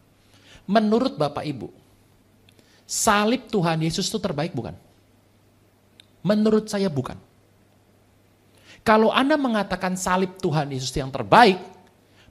Menurut 0.66 1.14
Bapak 1.14 1.46
Ibu, 1.46 1.70
salib 2.89 3.46
Tuhan 3.54 3.86
Yesus 3.86 4.10
itu 4.10 4.18
terbaik 4.18 4.58
bukan? 4.58 4.74
Menurut 6.26 6.66
saya 6.66 6.89
bukan. 6.89 7.22
Kalau 8.82 9.14
Anda 9.14 9.38
mengatakan 9.38 9.93
salib 9.93 10.38
Tuhan 10.41 10.74
Yesus 10.74 10.89
yang 10.93 11.14
terbaik, 11.14 11.62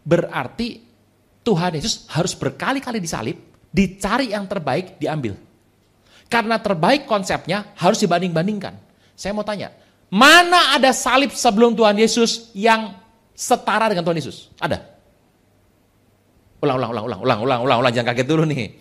berarti 0.04 0.84
Tuhan 1.44 1.76
Yesus 1.76 2.08
harus 2.12 2.36
berkali-kali 2.36 3.00
disalib, 3.00 3.36
dicari 3.72 4.32
yang 4.36 4.44
terbaik, 4.44 5.00
diambil. 5.00 5.36
Karena 6.28 6.60
terbaik 6.60 7.04
konsepnya 7.04 7.74
harus 7.76 8.00
dibanding-bandingkan. 8.00 8.76
Saya 9.16 9.36
mau 9.36 9.44
tanya, 9.44 9.72
mana 10.08 10.76
ada 10.76 10.92
salib 10.92 11.32
sebelum 11.32 11.76
Tuhan 11.76 11.96
Yesus 11.96 12.52
yang 12.56 12.96
setara 13.36 13.92
dengan 13.92 14.04
Tuhan 14.08 14.18
Yesus? 14.20 14.48
Ada? 14.56 14.80
Ulang, 16.64 16.80
ulang, 16.80 16.90
ulang, 16.92 17.04
ulang, 17.04 17.20
ulang, 17.20 17.40
ulang, 17.44 17.60
ulang, 17.60 17.78
ulang, 17.84 17.92
jangan 17.92 18.08
kaget 18.12 18.28
dulu 18.28 18.44
nih. 18.48 18.72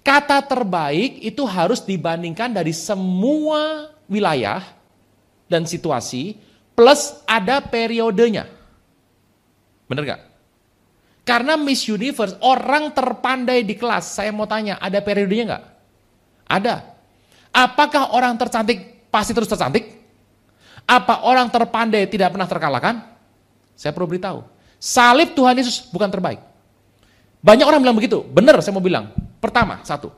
Kata 0.00 0.40
terbaik 0.40 1.20
itu 1.20 1.44
harus 1.44 1.84
dibandingkan 1.84 2.56
dari 2.56 2.72
semua 2.72 3.92
wilayah 4.08 4.64
dan 5.44 5.68
situasi 5.68 6.40
plus 6.72 7.20
ada 7.28 7.60
periodenya. 7.60 8.48
Bener 9.84 10.04
gak? 10.08 10.20
Karena 11.28 11.60
Miss 11.60 11.84
Universe, 11.84 12.40
orang 12.40 12.88
terpandai 12.96 13.60
di 13.60 13.76
kelas, 13.76 14.16
saya 14.16 14.32
mau 14.32 14.48
tanya, 14.48 14.80
ada 14.80 14.96
periodenya 15.04 15.44
nggak? 15.44 15.64
Ada. 16.48 16.74
Apakah 17.52 18.16
orang 18.16 18.32
tercantik 18.40 19.04
pasti 19.12 19.36
terus 19.36 19.44
tercantik? 19.44 19.92
Apa 20.88 21.28
orang 21.28 21.52
terpandai 21.52 22.08
tidak 22.08 22.32
pernah 22.32 22.48
terkalahkan? 22.48 23.04
Saya 23.76 23.92
perlu 23.92 24.08
beritahu. 24.08 24.40
Salib 24.80 25.36
Tuhan 25.36 25.52
Yesus 25.60 25.92
bukan 25.92 26.08
terbaik. 26.08 26.40
Banyak 27.44 27.68
orang 27.68 27.84
bilang 27.84 27.96
begitu. 28.00 28.24
Benar 28.24 28.56
saya 28.64 28.72
mau 28.72 28.80
bilang. 28.80 29.12
Pertama, 29.36 29.84
satu. 29.84 30.08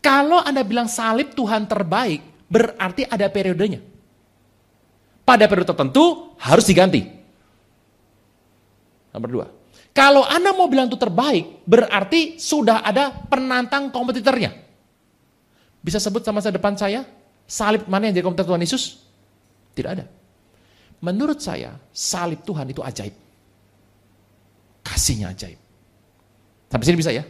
Kalau 0.00 0.40
Anda 0.40 0.64
bilang 0.64 0.88
salib 0.88 1.36
Tuhan 1.36 1.68
terbaik, 1.68 2.24
berarti 2.48 3.04
ada 3.04 3.28
periodenya. 3.28 3.84
Pada 5.20 5.44
periode 5.44 5.68
tertentu 5.68 6.32
harus 6.40 6.64
diganti. 6.64 7.04
Nomor 9.12 9.28
dua. 9.28 9.55
Kalau 9.96 10.28
Anda 10.28 10.52
mau 10.52 10.68
bilang 10.68 10.92
itu 10.92 11.00
terbaik, 11.00 11.64
berarti 11.64 12.36
sudah 12.36 12.84
ada 12.84 13.08
penantang 13.08 13.88
kompetitornya. 13.88 14.52
Bisa 15.80 15.96
sebut 15.96 16.20
sama 16.20 16.44
saya 16.44 16.52
depan 16.52 16.76
saya, 16.76 17.08
salib 17.48 17.88
mana 17.88 18.12
yang 18.12 18.20
jadi 18.20 18.28
kompetitor 18.28 18.52
Tuhan 18.52 18.60
Yesus? 18.60 19.00
Tidak 19.72 19.88
ada. 19.88 20.04
Menurut 21.00 21.40
saya, 21.40 21.80
salib 21.96 22.44
Tuhan 22.44 22.68
itu 22.68 22.84
ajaib. 22.84 23.16
Kasihnya 24.84 25.32
ajaib. 25.32 25.56
Sampai 26.68 26.84
sini 26.84 27.00
bisa 27.00 27.16
ya? 27.16 27.24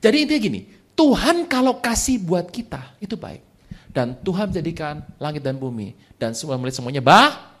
Jadi 0.00 0.24
intinya 0.24 0.40
gini, 0.40 0.60
Tuhan 0.96 1.44
kalau 1.52 1.84
kasih 1.84 2.16
buat 2.16 2.48
kita, 2.48 2.96
itu 2.96 3.12
baik. 3.12 3.44
Dan 3.92 4.16
Tuhan 4.24 4.48
menjadikan 4.48 5.04
langit 5.20 5.44
dan 5.44 5.60
bumi, 5.60 5.92
dan 6.16 6.32
semua 6.32 6.56
melihat 6.56 6.80
semuanya 6.80 7.04
bah, 7.04 7.60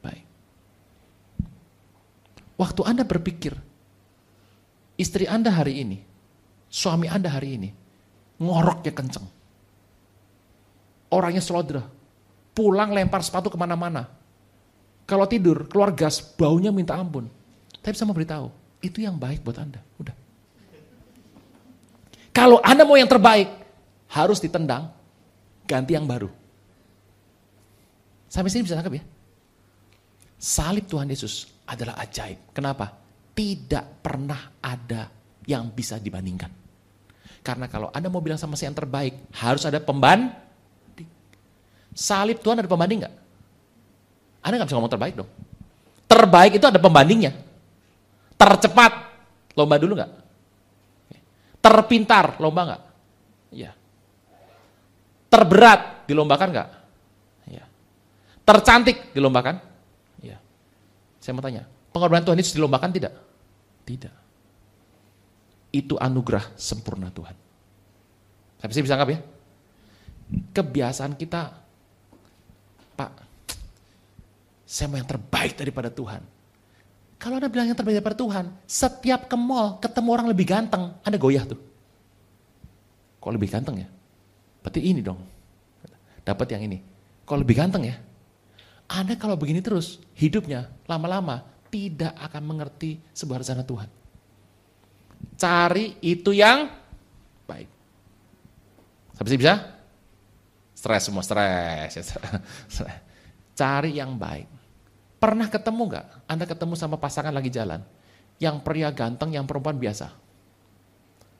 baik. 0.00 0.24
Waktu 2.56 2.80
Anda 2.88 3.04
berpikir, 3.04 3.73
istri 4.94 5.26
Anda 5.26 5.50
hari 5.50 5.82
ini, 5.82 5.98
suami 6.70 7.10
Anda 7.10 7.30
hari 7.30 7.58
ini, 7.58 7.68
ngoroknya 8.40 8.92
kenceng. 8.94 9.26
Orangnya 11.14 11.42
selodra, 11.42 11.82
pulang 12.54 12.90
lempar 12.90 13.22
sepatu 13.22 13.46
ke 13.46 13.58
mana-mana, 13.58 14.10
kalau 15.04 15.28
tidur, 15.28 15.68
keluar 15.68 15.92
gas, 15.92 16.18
baunya 16.18 16.72
minta 16.72 16.96
ampun. 16.96 17.28
Tapi 17.84 17.92
sama 17.92 18.16
beritahu, 18.16 18.48
itu 18.80 19.04
yang 19.04 19.20
baik 19.20 19.44
buat 19.44 19.60
Anda. 19.60 19.84
Udah. 20.00 20.16
Kalau 22.32 22.58
Anda 22.64 22.88
mau 22.88 22.96
yang 22.96 23.06
terbaik, 23.06 23.52
harus 24.10 24.40
ditendang, 24.40 24.88
ganti 25.68 25.92
yang 25.92 26.08
baru. 26.08 26.32
Sampai 28.32 28.50
sini 28.50 28.66
bisa 28.66 28.74
tangkap 28.74 28.98
ya? 28.98 29.04
Salib 30.40 30.88
Tuhan 30.90 31.06
Yesus 31.06 31.46
adalah 31.68 32.00
ajaib. 32.00 32.50
Kenapa? 32.50 33.03
Tidak 33.34 34.00
pernah 34.00 34.62
ada 34.62 35.10
yang 35.44 35.74
bisa 35.74 35.98
dibandingkan. 35.98 36.48
Karena 37.44 37.68
kalau 37.68 37.92
Anda 37.92 38.08
mau 38.08 38.24
bilang 38.24 38.40
sama 38.40 38.56
saya 38.56 38.72
yang 38.72 38.78
terbaik, 38.78 39.28
harus 39.36 39.66
ada 39.68 39.76
pembanding. 39.82 40.32
Salib 41.92 42.40
Tuhan 42.40 42.62
ada 42.62 42.70
pembanding 42.70 43.04
nggak? 43.04 43.14
Anda 44.40 44.54
nggak 44.58 44.68
bisa 44.70 44.76
ngomong 44.80 44.94
terbaik 44.94 45.14
dong. 45.18 45.30
Terbaik 46.08 46.56
itu 46.56 46.66
ada 46.66 46.80
pembandingnya. 46.80 47.36
Tercepat, 48.38 48.92
lomba 49.58 49.76
dulu 49.76 49.98
nggak? 49.98 50.12
Terpintar, 51.64 52.36
lomba 52.40 52.60
nggak? 52.68 52.82
Iya. 53.56 53.72
Terberat, 55.32 56.04
dilombakan 56.04 56.48
nggak? 56.52 56.68
Iya. 57.48 57.64
Tercantik, 58.44 59.16
dilombakan? 59.16 59.56
Iya. 60.20 60.36
Saya 61.24 61.32
mau 61.32 61.40
tanya, 61.40 61.64
pengorbanan 61.94 62.26
Tuhan 62.26 62.42
itu 62.42 62.58
dilombakan 62.58 62.90
tidak? 62.90 63.14
Tidak. 63.86 64.14
Itu 65.70 65.94
anugerah 65.94 66.58
sempurna 66.58 67.14
Tuhan. 67.14 67.38
Saya 68.58 68.82
bisa 68.82 68.98
anggap 68.98 69.10
ya? 69.14 69.20
Kebiasaan 70.50 71.14
kita, 71.14 71.54
Pak, 72.98 73.10
saya 74.66 74.90
mau 74.90 74.98
yang 74.98 75.06
terbaik 75.06 75.54
daripada 75.54 75.92
Tuhan. 75.92 76.24
Kalau 77.20 77.38
Anda 77.38 77.46
bilang 77.46 77.70
yang 77.70 77.78
terbaik 77.78 78.02
daripada 78.02 78.18
Tuhan, 78.18 78.50
setiap 78.66 79.30
ke 79.30 79.36
mall 79.38 79.78
ketemu 79.78 80.08
orang 80.10 80.26
lebih 80.26 80.50
ganteng, 80.50 80.98
Anda 81.06 81.14
goyah 81.14 81.46
tuh. 81.46 81.60
Kok 83.22 83.32
lebih 83.32 83.48
ganteng 83.48 83.80
ya? 83.80 83.88
Berarti 84.60 84.80
ini 84.82 85.00
dong. 85.00 85.20
Dapat 86.24 86.56
yang 86.56 86.66
ini. 86.66 86.80
Kok 87.24 87.38
lebih 87.40 87.54
ganteng 87.56 87.86
ya? 87.86 87.96
Anda 88.88 89.16
kalau 89.16 89.36
begini 89.36 89.64
terus, 89.64 90.00
hidupnya 90.16 90.68
lama-lama 90.84 91.53
tidak 91.74 92.14
akan 92.22 92.42
mengerti 92.46 93.02
sebuah 93.10 93.42
rencana 93.42 93.66
Tuhan. 93.66 93.90
Cari 95.34 95.98
itu 96.06 96.30
yang 96.30 96.70
baik. 97.50 97.66
Sampai 99.18 99.30
sih 99.34 99.40
bisa? 99.42 99.58
Stres 100.70 101.02
semua, 101.10 101.26
stres. 101.26 102.14
Cari 103.58 103.90
yang 103.98 104.14
baik. 104.14 104.46
Pernah 105.18 105.50
ketemu 105.50 105.82
nggak? 105.90 106.06
Anda 106.30 106.46
ketemu 106.46 106.78
sama 106.78 106.94
pasangan 106.94 107.34
lagi 107.34 107.50
jalan, 107.50 107.82
yang 108.38 108.62
pria 108.62 108.94
ganteng, 108.94 109.34
yang 109.34 109.42
perempuan 109.42 109.74
biasa, 109.74 110.14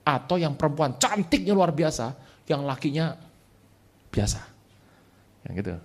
atau 0.03 0.35
yang 0.35 0.59
perempuan 0.59 0.99
cantiknya 0.99 1.55
luar 1.55 1.71
biasa, 1.71 2.11
yang 2.51 2.67
lakinya 2.67 3.15
biasa, 4.11 4.41
yang 5.47 5.53
gitu. 5.63 5.79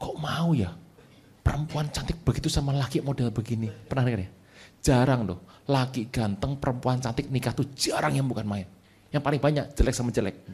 Kok 0.00 0.16
mau 0.16 0.56
ya? 0.56 0.79
Perempuan 1.50 1.90
cantik 1.90 2.22
begitu 2.22 2.46
sama 2.46 2.70
laki 2.70 3.02
model 3.02 3.34
begini. 3.34 3.66
Pernah 3.66 4.06
dengar 4.06 4.22
ya? 4.22 4.30
Jarang 4.86 5.26
loh. 5.26 5.42
Laki 5.66 6.06
ganteng, 6.06 6.54
perempuan 6.62 7.02
cantik 7.02 7.26
nikah 7.26 7.50
tuh 7.50 7.66
jarang 7.74 8.14
yang 8.14 8.30
bukan 8.30 8.46
main. 8.46 8.70
Yang 9.10 9.22
paling 9.26 9.42
banyak 9.42 9.66
jelek 9.74 9.94
sama 9.98 10.14
jelek. 10.14 10.46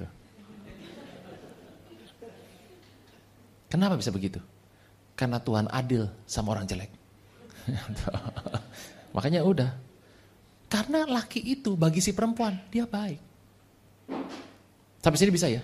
Kenapa 3.69 4.01
bisa 4.01 4.09
begitu? 4.09 4.41
Karena 5.13 5.37
Tuhan 5.37 5.69
adil 5.69 6.09
sama 6.25 6.57
orang 6.57 6.65
jelek. 6.65 6.89
Makanya 9.17 9.45
udah. 9.45 9.77
Karena 10.73 11.05
laki 11.05 11.45
itu 11.45 11.77
bagi 11.77 12.01
si 12.01 12.17
perempuan, 12.17 12.57
dia 12.73 12.89
baik. 12.89 13.21
Sampai 15.05 15.21
sini 15.21 15.29
bisa 15.29 15.53
ya? 15.53 15.61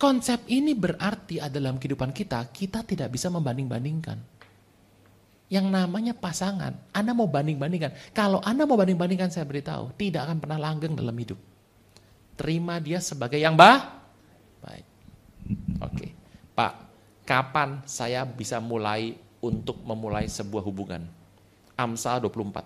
Konsep 0.00 0.48
ini 0.48 0.72
berarti 0.72 1.36
dalam 1.52 1.76
kehidupan 1.76 2.16
kita, 2.16 2.48
kita 2.48 2.80
tidak 2.82 3.12
bisa 3.12 3.28
membanding-bandingkan. 3.28 4.33
Yang 5.52 5.66
namanya 5.68 6.14
pasangan, 6.16 6.72
Anda 6.90 7.12
mau 7.12 7.28
banding-bandingkan. 7.28 8.16
Kalau 8.16 8.40
Anda 8.40 8.64
mau 8.64 8.80
banding-bandingkan, 8.80 9.28
saya 9.28 9.44
beritahu, 9.44 9.92
tidak 9.94 10.24
akan 10.28 10.38
pernah 10.40 10.58
langgeng 10.58 10.96
dalam 10.96 11.14
hidup. 11.14 11.36
Terima 12.34 12.80
dia 12.82 12.98
sebagai 12.98 13.38
yang 13.38 13.54
bah, 13.54 14.02
baik. 14.64 14.86
Oke, 15.84 16.10
Pak, 16.56 16.72
kapan 17.28 17.84
saya 17.84 18.24
bisa 18.26 18.58
mulai 18.58 19.14
untuk 19.38 19.78
memulai 19.84 20.26
sebuah 20.26 20.64
hubungan? 20.64 21.04
Amsal 21.76 22.24
24. 22.24 22.64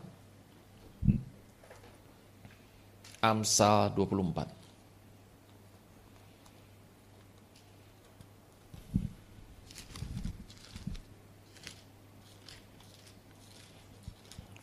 Amsal 3.18 3.90
24. 3.92 4.57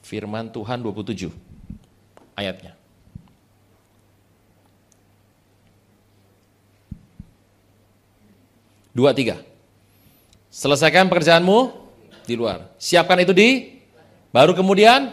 Firman 0.05 0.53
Tuhan 0.53 0.85
27 0.85 1.33
ayatnya. 2.37 2.77
Dua 8.93 9.17
tiga. 9.17 9.41
Selesaikan 10.53 11.09
pekerjaanmu 11.09 11.73
di 12.29 12.37
luar. 12.37 12.69
Siapkan 12.77 13.17
itu 13.25 13.33
di, 13.33 13.81
baru 14.29 14.53
kemudian 14.53 15.09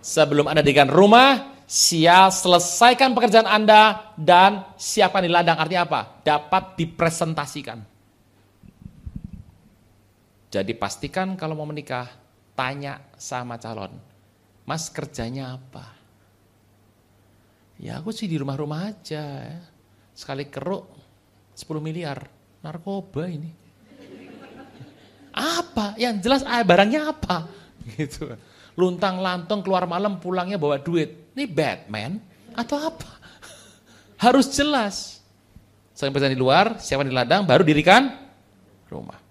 sebelum 0.00 0.48
Anda 0.48 0.64
dirikan 0.64 0.88
rumah, 0.88 1.62
siap 1.68 2.32
selesaikan 2.32 3.12
pekerjaan 3.12 3.46
Anda 3.46 4.16
dan 4.16 4.72
siapkan 4.80 5.20
di 5.20 5.30
ladang. 5.30 5.60
Artinya 5.60 5.84
apa? 5.84 6.00
Dapat 6.24 6.80
dipresentasikan. 6.80 7.78
Jadi 10.48 10.72
pastikan 10.74 11.36
kalau 11.36 11.54
mau 11.54 11.68
menikah, 11.68 12.21
tanya 12.52 13.00
sama 13.16 13.56
calon, 13.56 13.96
mas 14.68 14.88
kerjanya 14.92 15.56
apa? 15.56 15.84
Ya 17.82 17.98
aku 17.98 18.14
sih 18.14 18.30
di 18.30 18.38
rumah-rumah 18.38 18.94
aja, 18.94 19.24
ya. 19.42 19.58
sekali 20.14 20.46
keruk 20.46 20.86
10 21.58 21.82
miliar, 21.82 22.30
narkoba 22.62 23.26
ini. 23.26 23.50
Apa? 25.32 25.96
Yang 25.96 26.28
jelas 26.28 26.42
ah, 26.44 26.60
barangnya 26.60 27.08
apa? 27.08 27.48
Gitu. 27.82 28.28
Luntang 28.78 29.18
lantung 29.18 29.64
keluar 29.64 29.88
malam 29.90 30.20
pulangnya 30.20 30.60
bawa 30.60 30.78
duit. 30.78 31.34
Ini 31.34 31.44
Batman 31.48 32.20
atau 32.54 32.76
apa? 32.78 33.10
Harus 34.20 34.52
jelas. 34.52 35.18
Sampai 35.92 36.30
di 36.30 36.38
luar, 36.38 36.82
siapa 36.82 37.06
di 37.06 37.14
ladang, 37.14 37.46
baru 37.46 37.62
dirikan 37.62 38.10
rumah. 38.90 39.21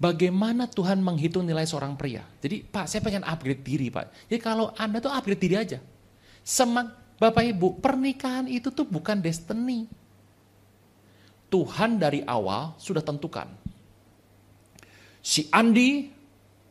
Bagaimana 0.00 0.64
Tuhan 0.64 1.04
menghitung 1.04 1.44
nilai 1.44 1.68
seorang 1.68 1.92
pria? 1.92 2.24
Jadi 2.40 2.64
Pak, 2.64 2.88
saya 2.88 3.04
pengen 3.04 3.20
upgrade 3.20 3.60
diri 3.60 3.92
Pak. 3.92 4.32
Jadi 4.32 4.40
kalau 4.40 4.72
Anda 4.80 4.96
tuh 4.96 5.12
upgrade 5.12 5.44
diri 5.44 5.56
aja. 5.60 5.76
Semak, 6.40 7.20
Bapak 7.20 7.44
Ibu, 7.44 7.84
pernikahan 7.84 8.48
itu 8.48 8.72
tuh 8.72 8.88
bukan 8.88 9.20
destiny. 9.20 9.84
Tuhan 11.52 12.00
dari 12.00 12.24
awal 12.24 12.80
sudah 12.80 13.04
tentukan. 13.04 13.44
Si 15.20 15.52
Andi 15.52 16.08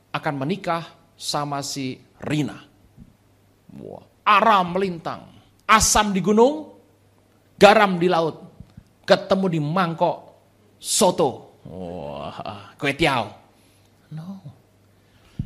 akan 0.10 0.34
menikah 0.34 1.14
sama 1.14 1.62
si 1.62 2.02
Rina. 2.26 2.58
Wah, 3.78 4.02
aram 4.26 4.74
melintang, 4.74 5.30
asam 5.70 6.10
di 6.10 6.26
gunung, 6.26 6.74
garam 7.62 8.02
di 8.02 8.10
laut, 8.10 8.42
ketemu 9.06 9.46
di 9.54 9.60
mangkok 9.62 10.18
soto. 10.82 11.49
Wah, 11.70 12.74
kue 12.82 12.98
tiaw. 12.98 13.30
No. 14.10 14.42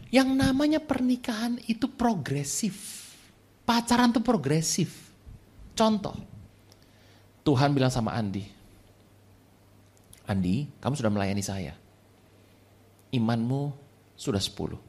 Yang 0.07 0.29
namanya 0.31 0.79
pernikahan 0.79 1.59
itu 1.67 1.91
progresif. 1.91 3.03
Pacaran 3.67 4.15
itu 4.15 4.23
progresif. 4.23 5.11
Contoh, 5.75 6.15
Tuhan 7.43 7.75
bilang 7.75 7.91
sama 7.91 8.15
Andi, 8.15 8.45
Andi, 10.23 10.63
kamu 10.79 10.93
sudah 10.95 11.11
melayani 11.11 11.43
saya. 11.43 11.75
Imanmu 13.11 13.61
sudah 14.15 14.39
sepuluh. 14.39 14.79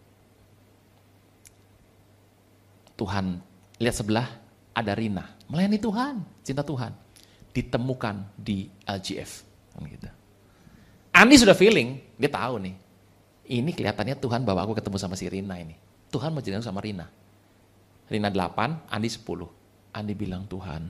Tuhan, 2.94 3.42
lihat 3.82 3.96
sebelah, 3.98 4.28
ada 4.70 4.94
Rina. 4.94 5.34
Melayani 5.50 5.78
Tuhan, 5.82 6.14
cinta 6.46 6.62
Tuhan. 6.62 6.94
Ditemukan 7.50 8.38
di 8.38 8.70
LGF. 8.86 9.32
Kan 9.74 9.82
gitu. 9.90 10.23
Andi 11.14 11.38
sudah 11.38 11.54
feeling, 11.54 12.02
dia 12.18 12.26
tahu 12.26 12.58
nih. 12.58 12.74
Ini 13.44 13.70
kelihatannya 13.70 14.18
Tuhan 14.18 14.42
bawa 14.42 14.66
aku 14.66 14.74
ketemu 14.74 14.96
sama 14.98 15.14
si 15.14 15.30
Rina 15.30 15.54
ini. 15.60 15.78
Tuhan 16.10 16.34
mau 16.34 16.42
jadi 16.42 16.58
sama 16.58 16.82
Rina. 16.82 17.06
Rina 18.10 18.28
8, 18.28 18.90
Andi 18.90 19.08
10. 19.08 19.94
Andi 19.94 20.12
bilang, 20.18 20.42
Tuhan, 20.50 20.82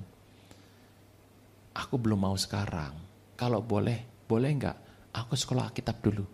aku 1.76 1.94
belum 2.00 2.24
mau 2.24 2.36
sekarang. 2.40 2.96
Kalau 3.36 3.60
boleh, 3.60 4.24
boleh 4.24 4.48
enggak? 4.48 4.76
Aku 5.12 5.36
sekolah 5.36 5.68
kitab 5.76 6.00
dulu. 6.00 6.24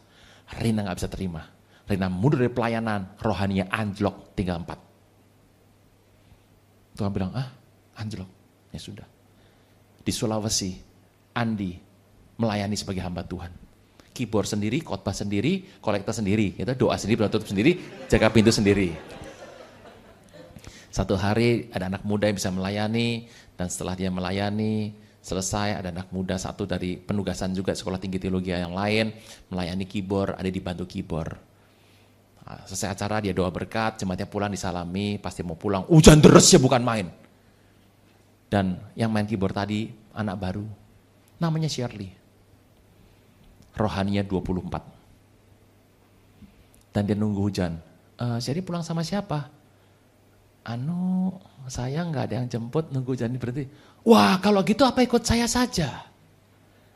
Rina 0.59 0.85
nggak 0.85 0.97
bisa 0.97 1.09
terima. 1.12 1.45
Rina 1.85 2.09
mundur 2.09 2.41
dari 2.41 2.53
pelayanan, 2.53 3.20
rohania 3.20 3.68
anjlok, 3.68 4.33
tinggal 4.33 4.64
empat. 4.64 4.81
Tuhan 6.97 7.12
bilang, 7.12 7.33
ah 7.37 7.53
anjlok, 8.01 8.29
ya 8.72 8.81
sudah. 8.81 9.07
Di 10.01 10.12
Sulawesi, 10.12 10.72
Andi 11.37 11.76
melayani 12.39 12.74
sebagai 12.79 13.03
hamba 13.05 13.26
Tuhan. 13.26 13.51
Keyboard 14.14 14.51
sendiri, 14.51 14.83
khotbah 14.83 15.14
sendiri, 15.14 15.79
kolektor 15.79 16.11
sendiri, 16.11 16.59
gitu, 16.59 16.89
doa 16.89 16.99
sendiri, 16.99 17.18
doa 17.22 17.31
tutup 17.31 17.47
sendiri, 17.47 17.79
jaga 18.11 18.33
pintu 18.35 18.51
sendiri. 18.51 18.91
Satu 20.91 21.14
hari 21.14 21.70
ada 21.70 21.87
anak 21.87 22.03
muda 22.03 22.26
yang 22.26 22.35
bisa 22.35 22.51
melayani, 22.51 23.31
dan 23.55 23.70
setelah 23.70 23.95
dia 23.95 24.11
melayani, 24.11 24.91
selesai 25.21 25.83
ada 25.83 25.89
anak 25.93 26.09
muda 26.14 26.39
satu 26.39 26.64
dari 26.64 26.97
penugasan 26.97 27.53
juga 27.53 27.75
sekolah 27.75 28.01
tinggi 28.01 28.23
teologi 28.23 28.55
yang 28.55 28.73
lain, 28.73 29.12
melayani 29.53 29.85
keyboard, 29.85 30.39
ada 30.39 30.49
dibantu 30.49 30.89
keyboard. 30.89 31.37
Nah, 32.45 32.64
selesai 32.64 32.97
acara 32.97 33.21
dia 33.21 33.37
doa 33.37 33.53
berkat, 33.53 34.01
jemaatnya 34.01 34.25
pulang 34.25 34.49
disalami, 34.49 35.21
pasti 35.21 35.45
mau 35.45 35.59
pulang, 35.59 35.85
hujan 35.91 36.23
deras 36.23 36.49
ya 36.49 36.57
bukan 36.57 36.81
main. 36.81 37.12
Dan 38.49 38.81
yang 38.97 39.12
main 39.12 39.29
keyboard 39.29 39.53
tadi 39.53 39.93
anak 40.16 40.41
baru, 40.41 40.64
namanya 41.37 41.69
Shirley 41.69 42.19
rohaninya 43.79 44.27
24. 44.27 46.91
Dan 46.91 47.07
dia 47.07 47.14
nunggu 47.14 47.39
hujan. 47.39 47.79
E, 48.19 48.43
jadi 48.43 48.59
pulang 48.59 48.83
sama 48.83 49.07
siapa? 49.07 49.47
Anu, 50.66 51.31
saya 51.71 52.03
nggak 52.03 52.25
ada 52.29 52.35
yang 52.43 52.51
jemput 52.51 52.91
nunggu 52.91 53.14
hujan 53.14 53.39
berarti. 53.39 53.71
Wah, 54.07 54.38
kalau 54.38 54.62
gitu 54.62 54.86
apa 54.86 55.03
ikut 55.03 55.22
saya 55.26 55.46
saja? 55.51 56.07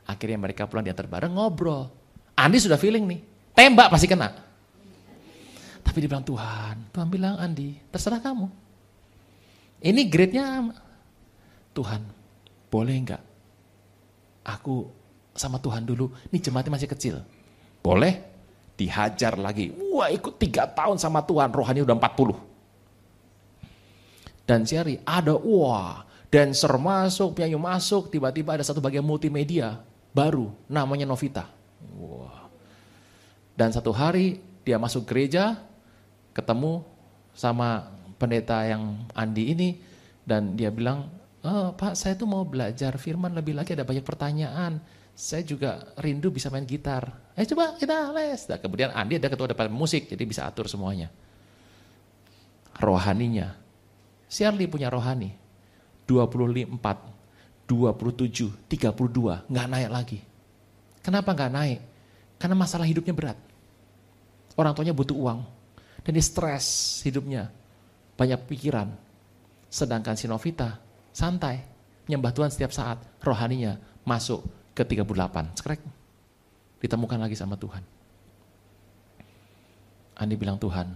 Akhirnya 0.07 0.39
mereka 0.39 0.67
pulang 0.67 0.85
diantar 0.85 1.07
bareng 1.07 1.33
ngobrol. 1.35 1.91
Andi 2.35 2.59
sudah 2.59 2.81
feeling 2.81 3.05
nih, 3.07 3.21
tembak 3.53 3.93
pasti 3.93 4.09
kena. 4.09 4.33
Tapi 5.83 5.97
dia 5.99 6.09
bilang 6.09 6.25
Tuhan, 6.25 6.89
Tuhan 6.95 7.09
bilang 7.11 7.37
Andi, 7.37 7.77
terserah 7.93 8.23
kamu. 8.23 8.49
Ini 9.83 10.03
grade-nya 10.09 10.73
Tuhan, 11.75 12.01
boleh 12.71 12.95
enggak? 12.97 13.23
Aku 14.47 14.89
sama 15.35 15.59
Tuhan 15.59 15.85
dulu, 15.85 16.11
ini 16.31 16.39
jemaatnya 16.39 16.73
masih 16.73 16.89
kecil. 16.91 17.21
Boleh? 17.83 18.23
Dihajar 18.79 19.37
lagi. 19.37 19.75
Wah 19.93 20.09
ikut 20.09 20.39
tiga 20.41 20.65
tahun 20.71 20.97
sama 20.97 21.21
Tuhan, 21.27 21.53
rohani 21.53 21.85
udah 21.85 21.95
40. 21.99 22.35
Dan 24.49 24.67
Sherry 24.67 24.99
ada, 25.05 25.37
wah 25.39 26.03
dancer 26.33 26.73
masuk, 26.81 27.37
penyanyi 27.37 27.61
masuk, 27.61 28.09
tiba-tiba 28.09 28.57
ada 28.57 28.65
satu 28.65 28.81
bagian 28.81 29.05
multimedia 29.05 29.85
baru, 30.17 30.49
namanya 30.65 31.05
Novita. 31.05 31.45
Wah. 32.01 32.49
Dan 33.53 33.69
satu 33.69 33.93
hari 33.93 34.41
dia 34.65 34.81
masuk 34.81 35.05
gereja, 35.05 35.61
ketemu 36.33 36.81
sama 37.37 37.93
pendeta 38.17 38.65
yang 38.65 39.05
Andi 39.13 39.53
ini 39.53 39.71
dan 40.25 40.57
dia 40.57 40.73
bilang, 40.73 41.13
oh, 41.45 41.77
Pak 41.77 41.93
saya 41.93 42.17
tuh 42.17 42.25
mau 42.25 42.49
belajar 42.49 42.97
firman 42.97 43.37
lebih 43.37 43.53
lagi 43.53 43.77
ada 43.77 43.85
banyak 43.85 44.05
pertanyaan. 44.07 44.81
Saya 45.13 45.45
juga 45.45 45.93
rindu 46.01 46.33
bisa 46.33 46.49
main 46.49 46.65
gitar. 46.65 47.13
Eh 47.37 47.45
coba 47.45 47.77
kita 47.77 48.09
les. 48.17 48.49
Dan 48.49 48.57
kemudian 48.65 48.89
Andi 48.97 49.21
ada 49.21 49.29
ketua 49.29 49.53
depan 49.53 49.69
musik 49.69 50.09
jadi 50.09 50.25
bisa 50.25 50.49
atur 50.49 50.65
semuanya. 50.65 51.13
Rohaninya. 52.81 53.53
Shirley 54.33 54.65
punya 54.65 54.89
rohani. 54.89 55.42
24, 56.07 56.69
27, 57.67 58.51
32, 58.69 59.49
nggak 59.49 59.67
naik 59.71 59.91
lagi. 59.91 60.19
Kenapa 61.03 61.35
nggak 61.35 61.53
naik? 61.53 61.81
Karena 62.39 62.55
masalah 62.59 62.87
hidupnya 62.87 63.15
berat. 63.15 63.39
Orang 64.59 64.75
tuanya 64.75 64.95
butuh 64.95 65.15
uang. 65.15 65.41
Dan 66.03 66.19
dia 66.19 66.25
stres 66.25 66.99
hidupnya. 67.07 67.49
Banyak 68.19 68.51
pikiran. 68.51 68.91
Sedangkan 69.71 70.19
si 70.19 70.27
Novita 70.27 70.79
santai. 71.15 71.63
Nyembah 72.11 72.35
Tuhan 72.35 72.51
setiap 72.51 72.75
saat. 72.75 72.99
Rohaninya 73.23 73.79
masuk 74.03 74.43
ke 74.75 74.83
38. 74.83 75.55
Sekrek. 75.59 75.81
Ditemukan 76.83 77.19
lagi 77.23 77.39
sama 77.39 77.55
Tuhan. 77.55 77.83
Andi 80.19 80.35
bilang, 80.37 80.59
Tuhan, 80.59 80.93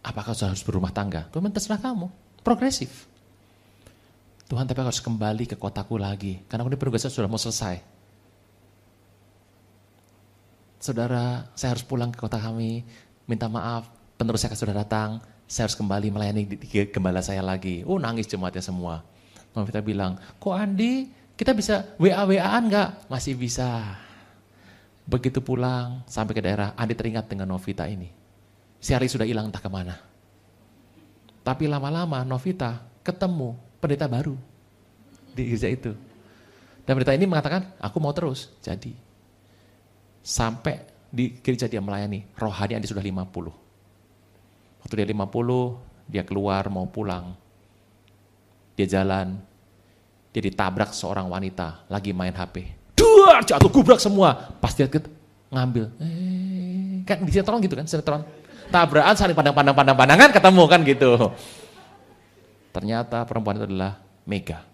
apakah 0.00 0.32
saya 0.32 0.54
harus 0.54 0.62
berumah 0.62 0.94
tangga? 0.94 1.26
Tuhan 1.34 1.50
terserah 1.50 1.82
kamu. 1.82 2.08
Progresif. 2.40 3.10
Tuhan 4.44 4.68
tapi 4.68 4.84
harus 4.84 5.00
kembali 5.00 5.48
ke 5.48 5.56
kotaku 5.56 5.96
lagi. 5.96 6.44
Karena 6.48 6.68
ini 6.68 6.76
penugasan 6.76 7.08
sudah 7.08 7.28
mau 7.28 7.40
selesai. 7.40 7.80
Saudara, 10.84 11.48
saya 11.56 11.72
harus 11.72 11.80
pulang 11.80 12.12
ke 12.12 12.20
kota 12.20 12.36
kami, 12.36 12.84
minta 13.24 13.48
maaf, 13.48 13.88
penerus 14.20 14.44
saya 14.44 14.52
sudah 14.52 14.76
datang, 14.76 15.16
saya 15.48 15.64
harus 15.64 15.80
kembali 15.80 16.12
melayani 16.12 16.44
gembala 16.92 17.24
saya 17.24 17.40
lagi. 17.40 17.80
Oh 17.88 17.96
nangis 17.96 18.28
jemaatnya 18.28 18.60
semua. 18.60 19.00
Mama 19.56 19.64
kita 19.64 19.80
bilang, 19.80 20.20
kok 20.36 20.52
Andi 20.52 21.08
kita 21.40 21.56
bisa 21.56 21.96
WA-WAan 21.96 22.68
nggak? 22.68 23.08
Masih 23.08 23.32
bisa. 23.32 23.96
Begitu 25.08 25.40
pulang 25.40 26.04
sampai 26.04 26.36
ke 26.36 26.44
daerah, 26.44 26.76
Andi 26.76 26.92
teringat 26.92 27.32
dengan 27.32 27.48
Novita 27.48 27.88
ini. 27.88 28.12
Si 28.76 28.92
hari 28.92 29.08
sudah 29.08 29.24
hilang 29.24 29.48
entah 29.48 29.64
ke 29.64 29.72
mana. 29.72 29.96
Tapi 31.40 31.64
lama-lama 31.64 32.28
Novita 32.28 32.84
ketemu 33.00 33.56
pendeta 33.84 34.08
baru 34.08 34.32
di 35.36 35.52
gereja 35.52 35.68
itu. 35.68 35.92
Dan 36.88 36.96
pendeta 36.96 37.12
ini 37.12 37.28
mengatakan, 37.28 37.76
aku 37.80 38.00
mau 38.00 38.16
terus. 38.16 38.48
Jadi, 38.64 39.04
Sampai 40.24 40.80
di 41.12 41.36
gereja 41.44 41.68
dia 41.68 41.84
melayani, 41.84 42.24
rohani 42.40 42.80
Andi 42.80 42.88
sudah 42.88 43.04
50. 43.04 43.28
Waktu 44.80 44.94
dia 44.96 45.06
50, 45.12 45.20
dia 46.08 46.24
keluar 46.24 46.64
mau 46.72 46.88
pulang. 46.88 47.36
Dia 48.72 48.88
jalan, 48.88 49.36
dia 50.32 50.40
ditabrak 50.40 50.96
seorang 50.96 51.28
wanita 51.28 51.84
lagi 51.92 52.16
main 52.16 52.32
HP. 52.32 52.72
Dua 52.96 53.44
jatuh 53.44 53.68
gubrak 53.68 54.00
semua. 54.00 54.32
Pas 54.64 54.72
dia 54.72 54.88
ngambil. 55.52 55.92
Eh, 56.00 57.04
kan 57.04 57.20
di 57.20 57.30
sinetron 57.30 57.60
gitu 57.60 57.76
kan, 57.76 57.84
sinetron. 57.84 58.24
Tabrakan 58.72 59.12
saling 59.12 59.36
pandang-pandang 59.36 59.76
pandang-pandangan 59.76 60.32
ketemu 60.32 60.62
kan 60.64 60.80
gitu. 60.88 61.10
Ternyata 62.74 63.22
perempuan 63.22 63.62
itu 63.62 63.70
adalah 63.70 64.02
Mega. 64.26 64.66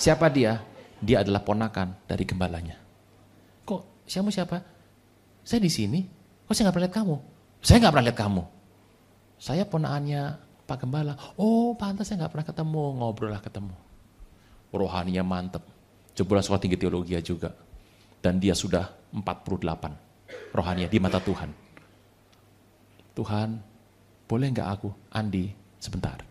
Siapa 0.00 0.32
dia? 0.32 0.64
Dia 1.04 1.20
adalah 1.20 1.44
ponakan 1.44 1.92
dari 2.08 2.24
gembalanya. 2.24 2.80
Siapa 4.10 4.26
siapa? 4.34 4.58
Saya 5.46 5.62
di 5.62 5.70
sini. 5.70 6.02
Kok 6.02 6.50
saya 6.50 6.66
nggak 6.66 6.74
pernah 6.74 6.86
lihat 6.90 6.96
kamu? 6.98 7.16
Saya 7.62 7.76
nggak 7.78 7.92
pernah 7.94 8.06
lihat 8.10 8.18
kamu. 8.18 8.42
Saya 9.38 9.62
ponaannya 9.62 10.22
Pak 10.66 10.76
Gembala. 10.82 11.14
Oh, 11.38 11.78
pantas 11.78 12.10
saya 12.10 12.26
nggak 12.26 12.32
pernah 12.34 12.46
ketemu. 12.50 12.84
Ngobrol 12.98 13.30
lah 13.30 13.38
ketemu. 13.38 13.70
Rohaninya 14.74 15.22
mantep. 15.22 15.62
Jebolan 16.18 16.42
sekolah 16.42 16.58
tinggi 16.58 16.74
teologi 16.74 17.14
juga. 17.22 17.54
Dan 18.18 18.42
dia 18.42 18.50
sudah 18.50 18.90
48. 19.14 20.58
Rohaninya 20.58 20.90
di 20.90 20.98
mata 20.98 21.22
Tuhan. 21.22 21.54
Tuhan, 23.14 23.62
boleh 24.26 24.46
nggak 24.50 24.68
aku, 24.74 24.90
Andi, 25.14 25.54
sebentar. 25.80 26.22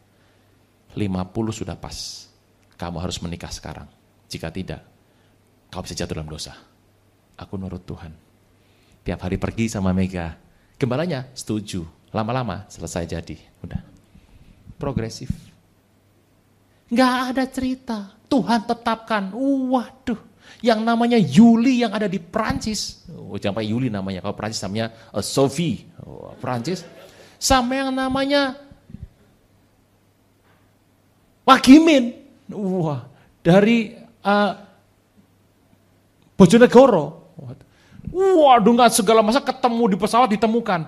50 0.93 1.01
sudah 1.51 1.75
pas. 1.75 2.29
Kamu 2.79 3.01
harus 3.01 3.19
menikah 3.19 3.51
sekarang. 3.51 3.89
Jika 4.29 4.53
tidak, 4.53 4.85
kau 5.73 5.83
bisa 5.83 5.97
jatuh 5.97 6.15
dalam 6.21 6.29
dosa 6.29 6.69
aku 7.39 7.55
nurut 7.55 7.87
Tuhan. 7.87 8.11
Tiap 9.07 9.19
hari 9.23 9.39
pergi 9.39 9.71
sama 9.71 9.95
Mega. 9.95 10.35
Gembalanya 10.75 11.31
setuju. 11.31 11.87
Lama-lama 12.11 12.67
selesai 12.67 13.07
jadi. 13.07 13.39
Udah. 13.63 13.79
Progresif. 14.75 15.31
Nggak 16.91 17.15
ada 17.31 17.43
cerita. 17.47 17.97
Tuhan 18.27 18.67
tetapkan. 18.67 19.31
Waduh. 19.71 20.19
Yang 20.59 20.79
namanya 20.83 21.15
Yuli 21.15 21.85
yang 21.85 21.95
ada 21.95 22.11
di 22.11 22.19
Prancis. 22.19 23.07
Oh, 23.07 23.39
jangan 23.39 23.63
pakai 23.63 23.71
Yuli 23.71 23.87
namanya. 23.87 24.19
Kalau 24.19 24.35
Prancis 24.35 24.61
namanya 24.65 24.91
uh, 25.15 25.23
Sophie. 25.23 25.87
Oh, 26.03 26.35
Prancis. 26.41 26.83
Sama 27.39 27.79
yang 27.79 27.95
namanya 27.95 28.57
Wagimin. 31.49 32.13
Wah, 32.53 33.09
dari 33.41 33.97
uh, 34.21 34.53
Bojonegoro. 36.37 37.33
Waduh 38.09 38.73
nggak 38.73 38.93
segala 38.93 39.25
masa 39.25 39.41
ketemu 39.41 39.83
di 39.93 39.97
pesawat 39.97 40.29
ditemukan. 40.33 40.81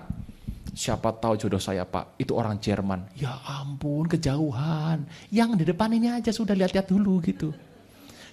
Siapa 0.72 1.12
tahu 1.12 1.36
jodoh 1.36 1.60
saya 1.60 1.84
pak, 1.84 2.16
itu 2.16 2.32
orang 2.32 2.56
Jerman. 2.56 3.04
Ya 3.12 3.36
ampun 3.44 4.08
kejauhan. 4.08 5.04
Yang 5.28 5.50
di 5.60 5.64
depan 5.68 5.92
ini 5.92 6.08
aja 6.08 6.32
sudah 6.32 6.56
lihat-lihat 6.56 6.88
dulu 6.88 7.20
gitu. 7.20 7.52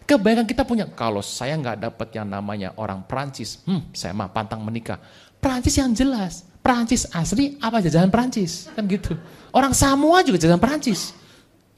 Kebayang 0.07 0.47
kita 0.47 0.65
punya, 0.65 0.89
kalau 0.89 1.21
saya 1.21 1.53
nggak 1.59 1.85
dapat 1.85 2.07
yang 2.17 2.25
namanya 2.25 2.73
orang 2.79 3.05
Prancis, 3.05 3.61
hmm, 3.67 3.93
saya 3.93 4.15
mah 4.15 4.31
pantang 4.31 4.63
menikah. 4.63 4.97
Prancis 5.37 5.77
yang 5.77 5.93
jelas, 5.93 6.47
Prancis 6.65 7.05
asli 7.13 7.59
apa 7.61 7.77
jajahan 7.83 8.09
Prancis, 8.09 8.71
kan 8.73 8.89
gitu. 8.89 9.13
Orang 9.53 9.75
Samoa 9.77 10.25
juga 10.25 10.41
jajahan 10.41 10.57
Prancis. 10.57 11.13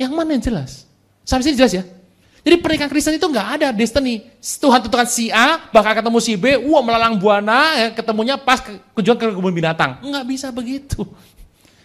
Yang 0.02 0.12
mana 0.18 0.34
yang 0.34 0.42
jelas? 0.42 0.90
Sampai 1.22 1.46
sini 1.46 1.62
jelas 1.62 1.78
ya? 1.78 1.86
Jadi 2.42 2.58
pernikahan 2.58 2.90
Kristen 2.90 3.14
itu 3.14 3.28
nggak 3.30 3.48
ada 3.62 3.68
destiny. 3.70 4.26
Tuhan 4.42 4.82
tentukan 4.82 5.06
si 5.06 5.30
A, 5.30 5.70
bakal 5.70 5.94
ketemu 5.94 6.18
si 6.18 6.34
B, 6.34 6.58
wah 6.58 6.82
melalang 6.82 7.22
buana, 7.22 7.78
ya, 7.78 7.88
ketemunya 7.94 8.34
pas 8.34 8.58
ke, 8.58 8.82
kunjungan 8.98 9.18
ke 9.22 9.26
kebun 9.38 9.54
binatang. 9.54 10.02
Nggak 10.02 10.26
bisa 10.26 10.50
begitu. 10.50 11.06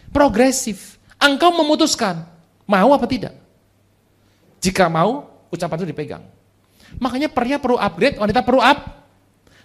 Progresif. 0.09 0.97
Engkau 1.21 1.53
memutuskan, 1.53 2.25
mau 2.65 2.89
apa 2.97 3.05
tidak? 3.05 3.37
Jika 4.65 4.89
mau, 4.89 5.29
ucapan 5.53 5.77
itu 5.85 5.89
dipegang. 5.93 6.25
Makanya 6.97 7.29
pria 7.29 7.61
perlu 7.61 7.77
upgrade, 7.77 8.17
wanita 8.17 8.41
perlu 8.41 8.65
up. 8.65 8.79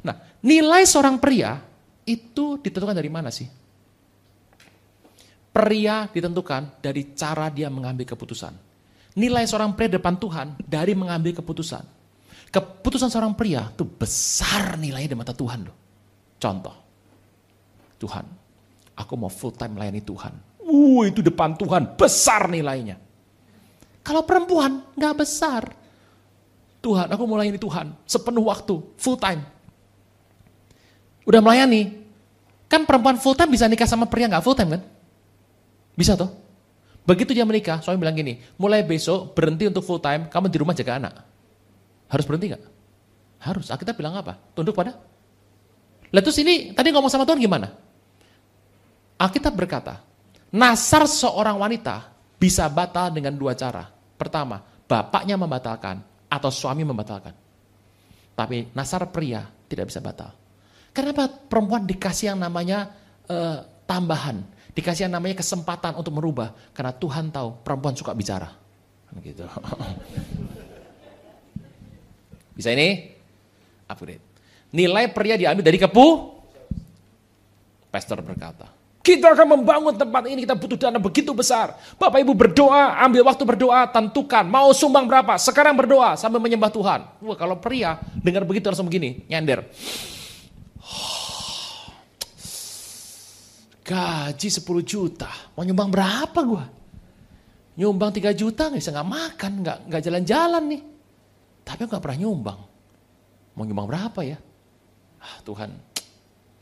Nah, 0.03 0.15
nilai 0.43 0.83
seorang 0.83 1.15
pria 1.15 1.55
itu 2.03 2.59
ditentukan 2.59 2.99
dari 2.99 3.07
mana 3.07 3.31
sih? 3.31 3.47
Pria 5.51 6.07
ditentukan 6.07 6.79
dari 6.79 7.11
cara 7.11 7.51
dia 7.51 7.67
mengambil 7.67 8.07
keputusan. 8.07 8.55
Nilai 9.19 9.43
seorang 9.43 9.75
pria 9.75 9.91
depan 9.91 10.15
Tuhan 10.15 10.55
dari 10.63 10.95
mengambil 10.95 11.35
keputusan. 11.35 11.83
Keputusan 12.47 13.11
seorang 13.11 13.35
pria 13.35 13.67
itu 13.67 13.83
besar 13.83 14.79
nilainya 14.79 15.11
di 15.11 15.19
mata 15.19 15.35
Tuhan 15.35 15.67
loh. 15.67 15.75
Contoh, 16.39 16.75
Tuhan, 17.99 18.23
aku 18.95 19.13
mau 19.19 19.27
full 19.27 19.51
time 19.51 19.75
melayani 19.75 19.99
Tuhan. 19.99 20.33
Uh, 20.63 21.03
itu 21.03 21.19
depan 21.19 21.59
Tuhan 21.59 21.99
besar 21.99 22.47
nilainya. 22.47 22.95
Kalau 24.01 24.23
perempuan 24.23 24.83
nggak 24.95 25.15
besar, 25.19 25.67
Tuhan, 26.79 27.11
aku 27.11 27.21
mau 27.27 27.35
melayani 27.35 27.59
Tuhan 27.59 27.91
sepenuh 28.07 28.47
waktu, 28.47 28.79
full 28.97 29.19
time. 29.19 29.43
Udah 31.27 31.43
melayani, 31.43 32.01
kan 32.71 32.87
perempuan 32.87 33.19
full 33.19 33.35
time 33.35 33.51
bisa 33.51 33.67
nikah 33.67 33.85
sama 33.85 34.07
pria 34.07 34.31
nggak 34.31 34.41
full 34.41 34.55
time 34.55 34.79
kan? 34.79 34.83
Bisa 35.95 36.15
toh? 36.15 36.31
Begitu 37.01 37.33
dia 37.33 37.43
menikah, 37.43 37.81
suami 37.81 37.97
bilang 37.97 38.13
gini, 38.13 38.37
mulai 38.61 38.85
besok 38.85 39.33
berhenti 39.33 39.65
untuk 39.65 39.81
full 39.81 39.97
time, 39.97 40.29
kamu 40.29 40.47
di 40.53 40.57
rumah 40.61 40.77
jaga 40.77 41.01
anak. 41.01 41.13
Harus 42.11 42.25
berhenti 42.29 42.53
nggak? 42.53 42.63
Harus. 43.41 43.73
Kita 43.73 43.97
bilang 43.97 44.13
apa? 44.21 44.37
Tunduk 44.53 44.77
pada. 44.77 44.93
Lalu 46.11 46.21
terus 46.21 46.37
ini 46.43 46.75
tadi 46.77 46.93
ngomong 46.93 47.09
sama 47.09 47.25
Tuhan 47.25 47.41
gimana? 47.41 47.71
Alkitab 49.17 49.53
berkata, 49.57 50.03
nasar 50.53 51.09
seorang 51.09 51.57
wanita 51.57 52.11
bisa 52.37 52.69
batal 52.69 53.09
dengan 53.09 53.33
dua 53.33 53.57
cara. 53.57 53.87
Pertama, 53.89 54.61
bapaknya 54.85 55.39
membatalkan 55.39 56.01
atau 56.29 56.49
suami 56.53 56.85
membatalkan. 56.85 57.33
Tapi 58.37 58.73
nasar 58.77 59.09
pria 59.09 59.41
tidak 59.65 59.89
bisa 59.89 60.03
batal. 60.03 60.33
Kenapa 60.91 61.29
perempuan 61.29 61.87
dikasih 61.87 62.35
yang 62.35 62.39
namanya 62.43 62.91
uh, 63.31 63.63
tambahan? 63.87 64.43
Dikasih 64.71 65.07
yang 65.07 65.19
namanya 65.19 65.35
kesempatan 65.39 65.99
untuk 65.99 66.15
merubah. 66.15 66.55
Karena 66.71 66.95
Tuhan 66.95 67.31
tahu 67.31 67.63
perempuan 67.63 67.95
suka 67.95 68.15
bicara. 68.15 68.47
Kan 69.07 69.19
gitu. 69.19 69.43
Bisa 72.57 72.71
ini? 72.71 73.11
Upgrade. 73.87 74.23
Nilai 74.71 75.11
pria 75.11 75.35
diambil 75.35 75.63
dari 75.65 75.75
kepu. 75.75 76.39
Pastor 77.91 78.23
berkata, 78.23 78.71
kita 79.01 79.33
akan 79.33 79.57
membangun 79.57 79.97
tempat 79.97 80.29
ini, 80.29 80.45
kita 80.45 80.53
butuh 80.53 80.77
dana 80.77 81.01
begitu 81.01 81.33
besar. 81.33 81.73
Bapak 81.97 82.21
Ibu 82.21 82.37
berdoa, 82.37 83.01
ambil 83.01 83.25
waktu 83.25 83.43
berdoa, 83.43 83.89
tentukan 83.89 84.45
mau 84.45 84.69
sumbang 84.77 85.09
berapa. 85.09 85.41
Sekarang 85.41 85.73
berdoa 85.73 86.13
sambil 86.15 86.37
menyembah 86.37 86.69
Tuhan. 86.69 87.01
Wah 87.19 87.35
kalau 87.35 87.57
pria 87.57 87.97
dengar 88.21 88.45
begitu 88.45 88.69
langsung 88.69 88.85
begini, 88.85 89.25
nyender. 89.25 89.65
Gaji 93.91 94.47
10 94.47 94.63
juta, 94.87 95.27
mau 95.51 95.67
nyumbang 95.67 95.91
berapa 95.91 96.39
gua? 96.47 96.63
Nyumbang 97.75 98.15
3 98.15 98.31
juta 98.31 98.71
nggak 98.71 98.79
bisa 98.79 98.95
nggak 98.95 99.09
makan, 99.11 99.51
nggak 99.59 99.77
nggak 99.91 100.01
jalan-jalan 100.07 100.63
nih. 100.71 100.81
Tapi 101.67 101.81
nggak 101.91 101.99
pernah 101.99 102.19
nyumbang. 102.23 102.59
Mau 103.51 103.63
nyumbang 103.67 103.87
berapa 103.91 104.19
ya? 104.23 104.39
Ah, 105.19 105.43
Tuhan, 105.43 105.75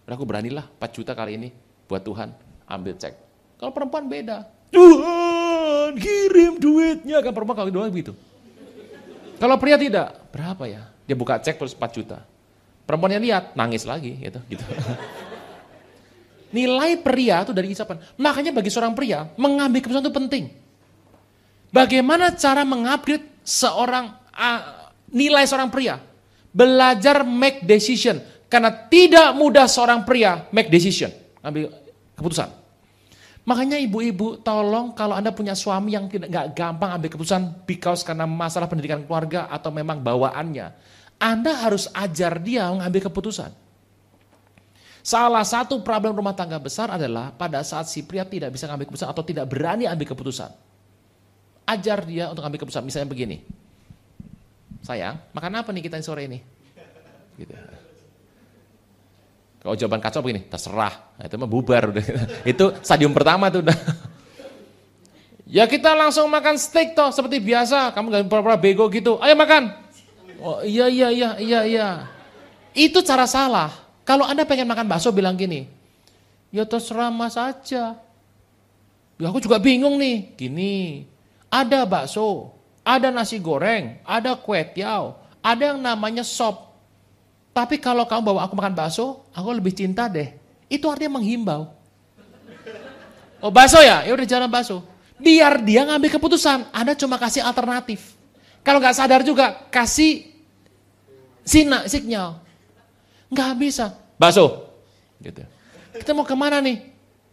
aku 0.10 0.26
beranilah 0.26 0.66
4 0.82 0.90
juta 0.90 1.14
kali 1.14 1.38
ini 1.38 1.50
buat 1.86 2.02
Tuhan, 2.02 2.34
ambil 2.66 2.98
cek. 2.98 3.14
Kalau 3.62 3.78
perempuan 3.78 4.10
beda. 4.10 4.50
Tuhan, 4.74 6.02
kirim 6.02 6.58
duitnya. 6.58 7.22
Kan 7.22 7.34
perempuan 7.38 7.58
kalau 7.62 7.70
doa 7.70 7.94
begitu. 7.94 8.18
Kalau 9.38 9.56
pria 9.62 9.78
tidak, 9.78 10.34
berapa 10.34 10.66
ya? 10.66 10.82
Dia 11.06 11.14
buka 11.14 11.38
cek 11.38 11.62
terus 11.62 11.78
4 11.78 11.94
juta. 11.94 12.26
Perempuan 12.90 13.14
yang 13.14 13.22
lihat, 13.22 13.54
nangis 13.54 13.86
lagi 13.86 14.18
gitu. 14.18 14.42
gitu. 14.50 14.66
Nilai 16.50 16.98
pria 17.00 17.46
itu 17.46 17.54
dari 17.54 17.74
isapan. 17.74 18.02
Makanya 18.18 18.50
bagi 18.50 18.74
seorang 18.74 18.98
pria, 18.98 19.30
mengambil 19.38 19.86
keputusan 19.86 20.04
itu 20.06 20.14
penting. 20.14 20.44
Bagaimana 21.70 22.34
cara 22.34 22.66
mengupgrade 22.66 23.46
seorang 23.46 24.10
uh, 24.34 24.62
nilai 25.14 25.46
seorang 25.46 25.70
pria? 25.70 26.02
Belajar 26.50 27.22
make 27.22 27.62
decision. 27.66 28.18
Karena 28.50 28.74
tidak 28.90 29.38
mudah 29.38 29.70
seorang 29.70 30.02
pria 30.02 30.50
make 30.50 30.74
decision 30.74 31.14
ambil 31.46 31.70
keputusan. 32.18 32.50
Makanya 33.46 33.82
ibu-ibu 33.82 34.42
tolong 34.46 34.94
kalau 34.94 35.18
Anda 35.18 35.34
punya 35.34 35.58
suami 35.58 35.98
yang 35.98 36.06
tidak 36.06 36.30
nggak 36.30 36.48
gampang 36.54 36.98
ambil 36.98 37.10
keputusan 37.10 37.66
because 37.66 38.06
karena 38.06 38.30
masalah 38.30 38.70
pendidikan 38.70 39.02
keluarga 39.06 39.50
atau 39.50 39.74
memang 39.74 40.02
bawaannya. 40.02 40.70
Anda 41.18 41.66
harus 41.66 41.90
ajar 41.94 42.38
dia 42.42 42.70
mengambil 42.70 43.10
keputusan. 43.10 43.69
Salah 45.10 45.42
satu 45.42 45.82
problem 45.82 46.14
rumah 46.14 46.38
tangga 46.38 46.62
besar 46.62 46.94
adalah 46.94 47.34
pada 47.34 47.66
saat 47.66 47.90
si 47.90 48.06
pria 48.06 48.22
tidak 48.30 48.54
bisa 48.54 48.70
mengambil 48.70 48.94
keputusan 48.94 49.10
atau 49.10 49.26
tidak 49.26 49.50
berani 49.50 49.90
ambil 49.90 50.06
keputusan. 50.06 50.54
Ajar 51.66 52.06
dia 52.06 52.30
untuk 52.30 52.46
ambil 52.46 52.62
keputusan. 52.62 52.86
Misalnya 52.86 53.10
begini. 53.10 53.42
Sayang, 54.86 55.18
makan 55.34 55.66
apa 55.66 55.74
nih 55.74 55.90
kita 55.90 55.98
sore 56.06 56.30
ini? 56.30 56.46
Gitu. 57.42 57.50
Kalau 59.66 59.74
jawaban 59.74 59.98
kacau 59.98 60.22
begini, 60.22 60.46
terserah. 60.46 60.94
Nah, 61.18 61.26
itu 61.26 61.36
mah 61.42 61.50
bubar 61.50 61.90
udah. 61.90 62.06
itu 62.54 62.66
stadium 62.86 63.10
pertama 63.10 63.50
tuh 63.50 63.66
udah. 63.66 63.80
Ya 65.50 65.66
kita 65.66 65.98
langsung 65.98 66.30
makan 66.30 66.62
steak 66.62 66.94
toh 66.94 67.10
seperti 67.10 67.42
biasa. 67.42 67.98
Kamu 67.98 68.14
gak 68.14 68.30
pura-pura 68.30 68.54
bego 68.54 68.86
gitu. 68.94 69.18
Ayo 69.18 69.34
makan. 69.34 69.74
Oh 70.38 70.62
iya 70.62 70.86
iya 70.86 71.10
iya 71.10 71.30
iya 71.42 71.60
iya. 71.66 71.88
Itu 72.78 73.02
cara 73.02 73.26
salah. 73.26 73.89
Kalau 74.10 74.26
Anda 74.26 74.42
pengen 74.42 74.66
makan 74.66 74.90
bakso 74.90 75.14
bilang 75.14 75.38
gini. 75.38 75.70
Ya 76.50 76.66
terserah 76.66 77.14
mas 77.14 77.38
aja. 77.38 77.94
Ya 79.22 79.26
aku 79.30 79.38
juga 79.38 79.62
bingung 79.62 80.02
nih. 80.02 80.34
Gini. 80.34 81.06
Ada 81.46 81.86
bakso. 81.86 82.50
Ada 82.82 83.14
nasi 83.14 83.38
goreng. 83.38 84.02
Ada 84.02 84.34
kue 84.34 84.58
tiaw. 84.74 85.14
Ada 85.46 85.78
yang 85.78 85.80
namanya 85.86 86.26
sop. 86.26 86.74
Tapi 87.54 87.78
kalau 87.78 88.10
kamu 88.10 88.34
bawa 88.34 88.50
aku 88.50 88.58
makan 88.58 88.74
bakso, 88.74 89.30
aku 89.30 89.54
lebih 89.54 89.78
cinta 89.78 90.10
deh. 90.10 90.34
Itu 90.66 90.90
artinya 90.90 91.22
menghimbau. 91.22 91.70
Oh 93.46 93.54
bakso 93.54 93.78
ya? 93.78 94.10
Ya 94.10 94.12
udah 94.18 94.26
jalan 94.26 94.50
bakso. 94.50 94.82
Biar 95.22 95.62
dia 95.62 95.86
ngambil 95.86 96.18
keputusan. 96.18 96.66
Anda 96.74 96.98
cuma 96.98 97.22
kasih 97.22 97.46
alternatif. 97.46 98.18
Kalau 98.66 98.82
nggak 98.82 98.98
sadar 98.98 99.22
juga, 99.22 99.70
kasih 99.70 100.34
sina, 101.46 101.86
signal. 101.86 102.49
Nggak 103.30 103.52
bisa. 103.62 103.94
Bakso. 104.18 104.74
Gitu. 105.22 105.46
Kita 105.96 106.12
mau 106.18 106.26
ke 106.26 106.34
mana 106.34 106.60
nih? 106.60 106.82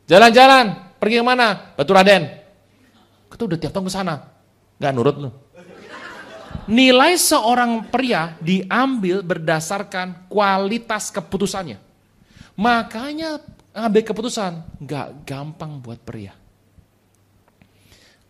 Jalan-jalan. 0.06 0.96
Pergi 1.00 1.20
ke 1.20 1.24
mana? 1.24 1.76
Batu 1.76 1.92
Raden. 1.92 2.24
Kita 3.32 3.42
udah 3.44 3.58
tiap 3.58 3.72
tahun 3.72 3.86
ke 3.88 3.92
sana. 3.92 4.14
Nggak 4.80 4.92
nurut 4.92 5.16
lu. 5.18 5.30
Nilai 6.66 7.14
seorang 7.14 7.86
pria 7.94 8.34
diambil 8.42 9.22
berdasarkan 9.22 10.26
kualitas 10.26 11.14
keputusannya. 11.14 11.78
Makanya 12.58 13.38
ambil 13.76 14.02
keputusan 14.02 14.82
nggak 14.82 15.28
gampang 15.28 15.78
buat 15.78 16.00
pria. 16.02 16.34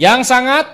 Yang 0.00 0.24
sangat 0.26 0.66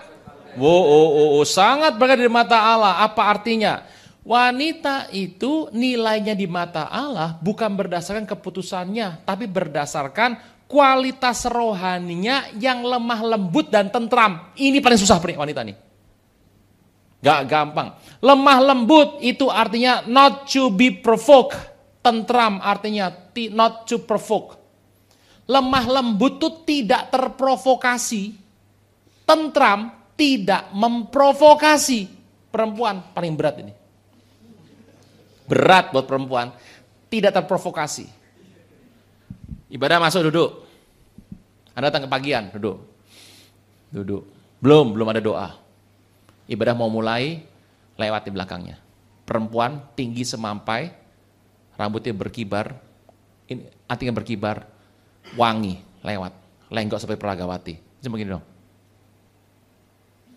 wo, 0.56 0.72
oh, 0.72 1.36
oh, 1.36 1.44
sangat 1.44 2.00
berada 2.00 2.22
di 2.22 2.32
mata 2.32 2.56
Allah. 2.56 3.04
Apa 3.04 3.28
artinya? 3.28 3.84
Wanita 4.24 5.12
itu 5.12 5.68
nilainya 5.72 6.32
di 6.32 6.48
mata 6.48 6.88
Allah 6.88 7.36
bukan 7.40 7.68
berdasarkan 7.76 8.24
keputusannya, 8.24 9.24
tapi 9.28 9.44
berdasarkan 9.44 10.40
kualitas 10.68 11.48
rohaninya 11.48 12.52
yang 12.60 12.84
lemah 12.84 13.20
lembut 13.34 13.72
dan 13.72 13.88
tentram. 13.88 14.52
Ini 14.54 14.78
paling 14.78 15.00
susah 15.00 15.18
wanita 15.18 15.64
nih. 15.64 15.76
Gak 17.18 17.40
gampang. 17.50 17.98
Lemah 18.22 18.58
lembut 18.62 19.18
itu 19.18 19.50
artinya 19.50 20.06
not 20.06 20.46
to 20.46 20.70
be 20.70 20.94
provoked. 20.94 21.56
Tentram 21.98 22.62
artinya 22.62 23.10
not 23.50 23.90
to 23.90 23.98
provoke. 23.98 24.54
Lemah 25.48 25.84
lembut 25.88 26.38
itu 26.38 26.48
tidak 26.62 27.10
terprovokasi 27.10 28.48
tentram, 29.28 29.92
tidak 30.16 30.72
memprovokasi. 30.72 32.08
Perempuan 32.48 33.12
paling 33.12 33.36
berat 33.36 33.60
ini. 33.60 33.72
Berat 35.44 35.92
buat 35.92 36.08
perempuan, 36.08 36.48
tidak 37.12 37.36
terprovokasi. 37.36 38.17
Ibadah 39.68 40.00
masuk 40.00 40.32
duduk. 40.32 40.64
Anda 41.76 41.92
datang 41.92 42.08
ke 42.08 42.10
pagian, 42.10 42.48
duduk. 42.50 42.80
Duduk. 43.92 44.22
Belum, 44.58 44.96
belum 44.96 45.08
ada 45.12 45.20
doa. 45.22 45.48
Ibadah 46.48 46.74
mau 46.74 46.88
mulai, 46.88 47.44
lewat 48.00 48.26
di 48.26 48.30
belakangnya. 48.32 48.76
Perempuan 49.28 49.84
tinggi 49.92 50.24
semampai, 50.24 50.88
rambutnya 51.76 52.16
berkibar, 52.16 52.72
ini 53.46 53.68
artinya 53.84 54.16
berkibar, 54.16 54.64
wangi, 55.36 55.78
lewat. 56.00 56.32
Lenggok 56.72 57.00
sampai 57.00 57.20
peragawati. 57.20 57.74
Cuma 58.04 58.16
begini 58.16 58.32
dong. 58.32 58.44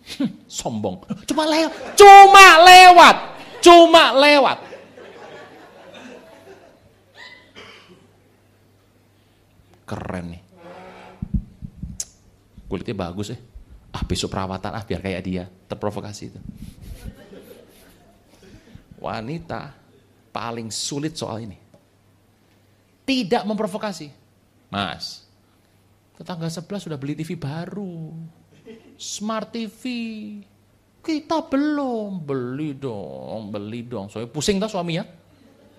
Sombong. 0.60 1.04
Cuma 1.28 1.44
lewat. 1.48 1.96
Cuma 1.96 2.46
lewat. 2.64 3.16
Cuma 3.62 4.04
lewat. 4.16 4.58
Keren 9.82 10.26
nih. 10.36 10.42
Kulitnya 12.70 12.96
bagus 12.96 13.34
ya. 13.34 13.38
Ah 13.92 14.00
besok 14.08 14.32
perawatan 14.32 14.72
ah 14.72 14.84
biar 14.84 15.00
kayak 15.04 15.22
dia. 15.22 15.44
Terprovokasi 15.68 16.22
itu. 16.32 16.40
Wanita 19.02 19.74
paling 20.32 20.72
sulit 20.72 21.18
soal 21.18 21.44
ini. 21.44 21.58
Tidak 23.02 23.42
memprovokasi. 23.44 24.08
Mas, 24.72 25.28
tetangga 26.16 26.48
sebelah 26.48 26.80
sudah 26.80 26.96
beli 26.96 27.12
TV 27.12 27.36
baru. 27.36 28.14
Smart 28.96 29.52
TV. 29.52 29.82
Kita 31.02 31.44
belum, 31.44 32.22
beli 32.22 32.78
dong, 32.78 33.50
beli 33.50 33.82
dong. 33.84 34.06
Soalnya 34.06 34.30
pusing 34.30 34.62
tak 34.62 34.70
suaminya? 34.70 35.02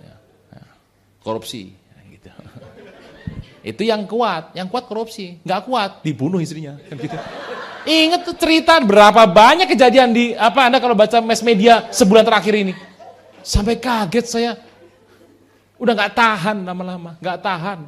Ya, 0.04 0.16
ya. 0.52 0.64
Korupsi. 1.24 1.72
Gitu. 2.12 2.28
Itu 3.64 3.88
yang 3.88 4.04
kuat, 4.04 4.52
yang 4.52 4.68
kuat 4.68 4.86
korupsi. 4.92 5.40
Nggak 5.48 5.62
kuat, 5.64 5.92
dibunuh 6.04 6.44
istrinya. 6.44 6.76
Kan 6.92 7.00
gitu. 7.00 7.16
Ingat 7.84 8.28
tuh 8.28 8.36
cerita 8.36 8.80
berapa 8.84 9.24
banyak 9.28 9.68
kejadian 9.72 10.12
di 10.12 10.36
apa 10.36 10.68
Anda 10.68 10.84
kalau 10.84 10.96
baca 10.96 11.24
mass 11.24 11.40
media 11.40 11.88
sebulan 11.92 12.28
terakhir 12.28 12.54
ini. 12.60 12.76
Sampai 13.44 13.80
kaget 13.80 14.26
saya. 14.28 14.52
Udah 15.80 15.96
nggak 15.96 16.16
tahan 16.16 16.64
lama-lama, 16.64 17.16
nggak 17.20 17.40
tahan. 17.44 17.80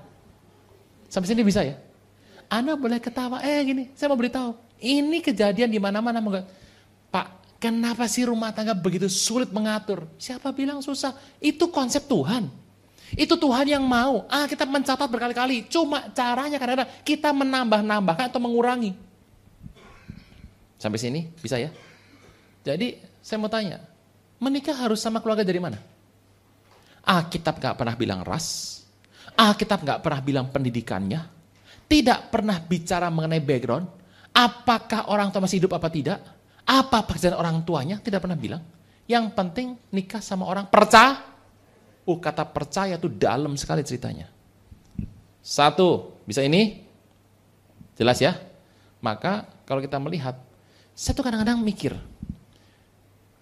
Sampai 1.12 1.28
sini 1.32 1.44
bisa 1.44 1.64
ya? 1.64 1.80
Anda 2.52 2.76
boleh 2.76 3.00
ketawa, 3.00 3.40
eh 3.44 3.64
gini, 3.64 3.84
saya 3.96 4.12
mau 4.12 4.20
beritahu. 4.20 4.56
Ini 4.80 5.24
kejadian 5.24 5.72
di 5.72 5.80
mana-mana. 5.80 6.20
Pak, 7.08 7.60
kenapa 7.60 8.04
sih 8.12 8.28
rumah 8.28 8.52
tangga 8.52 8.76
begitu 8.76 9.08
sulit 9.08 9.48
mengatur? 9.52 10.12
Siapa 10.20 10.52
bilang 10.52 10.84
susah? 10.84 11.16
Itu 11.40 11.72
konsep 11.72 12.04
Tuhan. 12.08 12.65
Itu 13.14 13.38
Tuhan 13.38 13.70
yang 13.70 13.86
mau. 13.86 14.26
Ah, 14.26 14.50
kita 14.50 14.66
mencatat 14.66 15.06
berkali-kali. 15.06 15.70
Cuma 15.70 16.10
caranya 16.10 16.58
kadang-kadang 16.58 16.90
kita 17.06 17.30
menambah-nambahkan 17.30 18.34
atau 18.34 18.42
mengurangi. 18.42 18.98
Sampai 20.82 20.98
sini 20.98 21.30
bisa 21.38 21.62
ya? 21.62 21.70
Jadi 22.66 22.98
saya 23.22 23.38
mau 23.38 23.50
tanya, 23.50 23.78
menikah 24.42 24.74
harus 24.74 24.98
sama 24.98 25.22
keluarga 25.22 25.46
dari 25.46 25.62
mana? 25.62 25.78
Ah, 27.06 27.30
kitab 27.30 27.62
gak 27.62 27.78
pernah 27.78 27.94
bilang 27.94 28.26
ras. 28.26 28.82
Ah, 29.38 29.54
kitab 29.54 29.86
gak 29.86 30.02
pernah 30.02 30.22
bilang 30.26 30.50
pendidikannya. 30.50 31.22
Tidak 31.86 32.34
pernah 32.34 32.58
bicara 32.58 33.14
mengenai 33.14 33.42
background. 33.46 33.86
Apakah 34.34 35.14
orang 35.14 35.30
tua 35.30 35.46
masih 35.46 35.62
hidup 35.62 35.78
apa 35.78 35.88
tidak? 35.94 36.18
Apa 36.66 37.06
pekerjaan 37.06 37.38
orang 37.38 37.62
tuanya? 37.62 38.02
Tidak 38.02 38.18
pernah 38.18 38.34
bilang. 38.34 38.66
Yang 39.06 39.38
penting 39.38 39.78
nikah 39.94 40.18
sama 40.18 40.50
orang 40.50 40.66
percaya. 40.66 41.35
Uh, 42.06 42.22
kata 42.22 42.46
percaya 42.46 43.02
itu 43.02 43.10
dalam 43.10 43.58
sekali 43.58 43.82
ceritanya. 43.82 44.30
Satu, 45.42 46.22
bisa 46.26 46.46
ini? 46.46 46.86
Jelas 47.98 48.22
ya? 48.22 48.38
Maka 49.02 49.50
kalau 49.66 49.82
kita 49.82 49.98
melihat, 49.98 50.38
saya 50.94 51.18
tuh 51.18 51.26
kadang-kadang 51.26 51.62
mikir, 51.62 51.98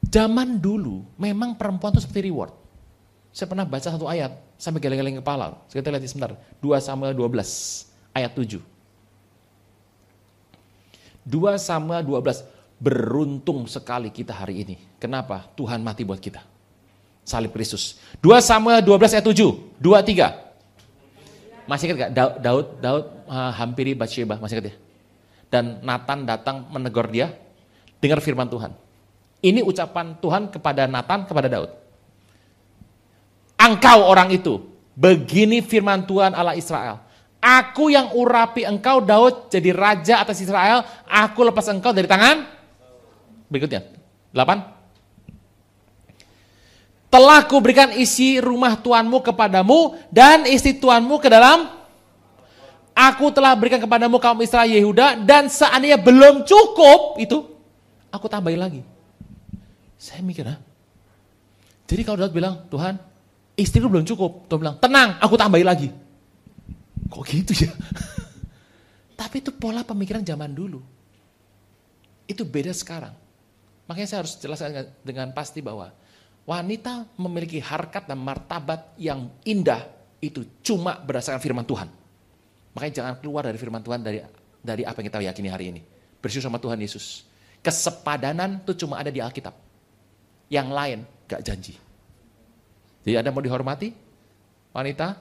zaman 0.08 0.60
dulu 0.60 1.04
memang 1.20 1.56
perempuan 1.56 1.92
itu 1.96 2.04
seperti 2.04 2.32
reward. 2.32 2.56
Saya 3.36 3.50
pernah 3.50 3.66
baca 3.68 3.88
satu 3.88 4.08
ayat, 4.08 4.36
sampai 4.60 4.80
geleng-geleng 4.80 5.20
kepala. 5.20 5.58
Kita 5.68 5.90
lihat 5.92 6.06
sebentar, 6.08 6.38
2 6.62 6.80
Samuel 6.80 7.18
12, 7.18 8.16
ayat 8.16 8.32
7. 8.32 8.62
2 11.24 11.58
Samuel 11.60 12.04
12. 12.04 12.46
Beruntung 12.84 13.64
sekali 13.64 14.12
kita 14.12 14.36
hari 14.36 14.68
ini. 14.68 14.76
Kenapa? 15.00 15.48
Tuhan 15.56 15.80
mati 15.80 16.04
buat 16.04 16.20
kita. 16.20 16.53
Salib 17.24 17.56
Kristus. 17.56 17.98
2 18.20 18.44
Samuel 18.44 18.84
12 18.84 19.16
ayat 19.20 19.26
7. 19.26 19.80
2 19.80 19.80
3. 19.80 20.44
Masih 21.64 21.88
ingat 21.88 21.98
gak? 22.08 22.12
Daud 22.44 22.68
Daud, 22.84 23.06
uh, 23.28 23.52
hampiri 23.56 23.96
Bathsheba, 23.96 24.36
masih 24.36 24.60
ingat 24.60 24.68
ya? 24.72 24.76
Dan 25.48 25.80
Nathan 25.80 26.28
datang 26.28 26.68
menegur 26.68 27.08
dia. 27.08 27.32
Dengar 28.04 28.20
firman 28.20 28.52
Tuhan. 28.52 28.76
Ini 29.40 29.64
ucapan 29.64 30.20
Tuhan 30.20 30.52
kepada 30.52 30.88
Nathan, 30.88 31.24
kepada 31.24 31.48
Daud. 31.48 31.72
Engkau 33.56 34.04
orang 34.04 34.28
itu, 34.36 34.60
begini 34.92 35.64
firman 35.64 36.04
Tuhan 36.04 36.36
Allah 36.36 36.60
Israel. 36.60 37.00
Aku 37.40 37.92
yang 37.92 38.12
urapi 38.16 38.68
engkau 38.68 39.04
Daud 39.04 39.52
jadi 39.52 39.72
raja 39.72 40.24
atas 40.24 40.40
Israel, 40.44 40.84
aku 41.08 41.44
lepas 41.48 41.68
engkau 41.72 41.96
dari 41.96 42.08
tangan. 42.08 42.44
Berikutnya, 43.48 43.88
8. 44.36 44.83
Telah 47.14 47.46
kuberikan 47.46 47.94
isi 47.94 48.42
rumah 48.42 48.74
tuanmu 48.74 49.22
kepadamu 49.22 49.94
dan 50.10 50.50
istri 50.50 50.74
tuanmu 50.74 51.22
ke 51.22 51.30
dalam 51.30 51.84
Aku 52.94 53.34
telah 53.34 53.58
berikan 53.58 53.82
kepadamu 53.82 54.22
kaum 54.22 54.38
Israel 54.46 54.70
Yehuda 54.70 55.18
dan 55.26 55.50
seandainya 55.50 55.98
belum 55.98 56.46
cukup 56.46 57.18
itu, 57.18 57.42
aku 58.14 58.30
tambahin 58.30 58.62
lagi. 58.62 58.82
Saya 59.98 60.22
mikir, 60.22 60.46
ah. 60.46 60.62
Jadi 61.90 62.02
kalau 62.06 62.22
Daud 62.22 62.38
bilang, 62.38 62.70
Tuhan, 62.70 63.02
istriku 63.58 63.90
belum 63.90 64.06
cukup. 64.06 64.46
Tuhan 64.46 64.60
bilang, 64.62 64.78
tenang, 64.78 65.18
aku 65.18 65.34
tambahin 65.34 65.66
lagi. 65.66 65.90
Kok 67.10 67.26
gitu 67.26 67.66
ya? 67.66 67.74
Tapi 69.20 69.42
itu 69.42 69.50
pola 69.50 69.82
pemikiran 69.82 70.22
zaman 70.22 70.54
dulu. 70.54 70.78
Itu 72.30 72.46
beda 72.46 72.78
sekarang. 72.78 73.18
Makanya 73.90 74.06
saya 74.06 74.20
harus 74.22 74.38
jelaskan 74.38 74.86
dengan 75.02 75.34
pasti 75.34 75.66
bahwa 75.66 75.90
wanita 76.44 77.08
memiliki 77.16 77.60
harkat 77.64 78.08
dan 78.08 78.20
martabat 78.20 78.96
yang 79.00 79.32
indah 79.48 79.88
itu 80.24 80.44
cuma 80.64 81.00
berdasarkan 81.00 81.40
firman 81.40 81.68
Tuhan. 81.68 81.88
Makanya 82.74 82.94
jangan 83.04 83.14
keluar 83.20 83.44
dari 83.48 83.60
firman 83.60 83.84
Tuhan 83.84 84.00
dari 84.02 84.20
dari 84.64 84.84
apa 84.88 85.04
yang 85.04 85.08
kita 85.12 85.20
yakini 85.20 85.50
hari 85.52 85.66
ini. 85.76 85.82
Bersyukur 86.24 86.48
sama 86.48 86.60
Tuhan 86.60 86.80
Yesus. 86.80 87.28
Kesepadanan 87.60 88.64
itu 88.64 88.76
cuma 88.84 89.00
ada 89.00 89.12
di 89.12 89.20
Alkitab. 89.20 89.56
Yang 90.48 90.68
lain 90.72 91.00
gak 91.28 91.42
janji. 91.44 91.76
Jadi 93.04 93.16
Anda 93.20 93.32
mau 93.36 93.44
dihormati? 93.44 93.92
Wanita, 94.72 95.16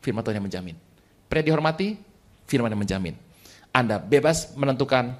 firman 0.00 0.24
Tuhan 0.24 0.40
yang 0.40 0.46
menjamin. 0.48 0.76
Pria 1.28 1.44
dihormati, 1.44 1.96
firman 2.48 2.72
yang 2.72 2.80
menjamin. 2.80 3.14
Anda 3.70 4.00
bebas 4.00 4.56
menentukan 4.56 5.14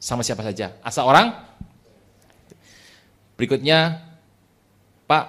sama 0.00 0.24
siapa 0.24 0.42
saja. 0.42 0.74
Asal 0.82 1.06
orang. 1.06 1.30
Berikutnya, 3.40 3.96
Pak, 5.08 5.26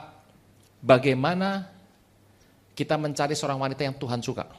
bagaimana 0.83 1.63
kita 2.75 2.99
mencari 2.99 3.39
seorang 3.39 3.55
wanita 3.55 3.87
yang 3.87 3.95
Tuhan 3.95 4.19
suka? 4.19 4.51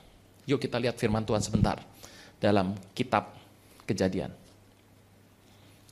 Yuk 0.49 0.57
kita 0.57 0.81
lihat 0.81 0.97
firman 0.97 1.21
Tuhan 1.21 1.45
sebentar 1.45 1.77
dalam 2.41 2.73
kitab 2.97 3.37
kejadian. 3.85 4.33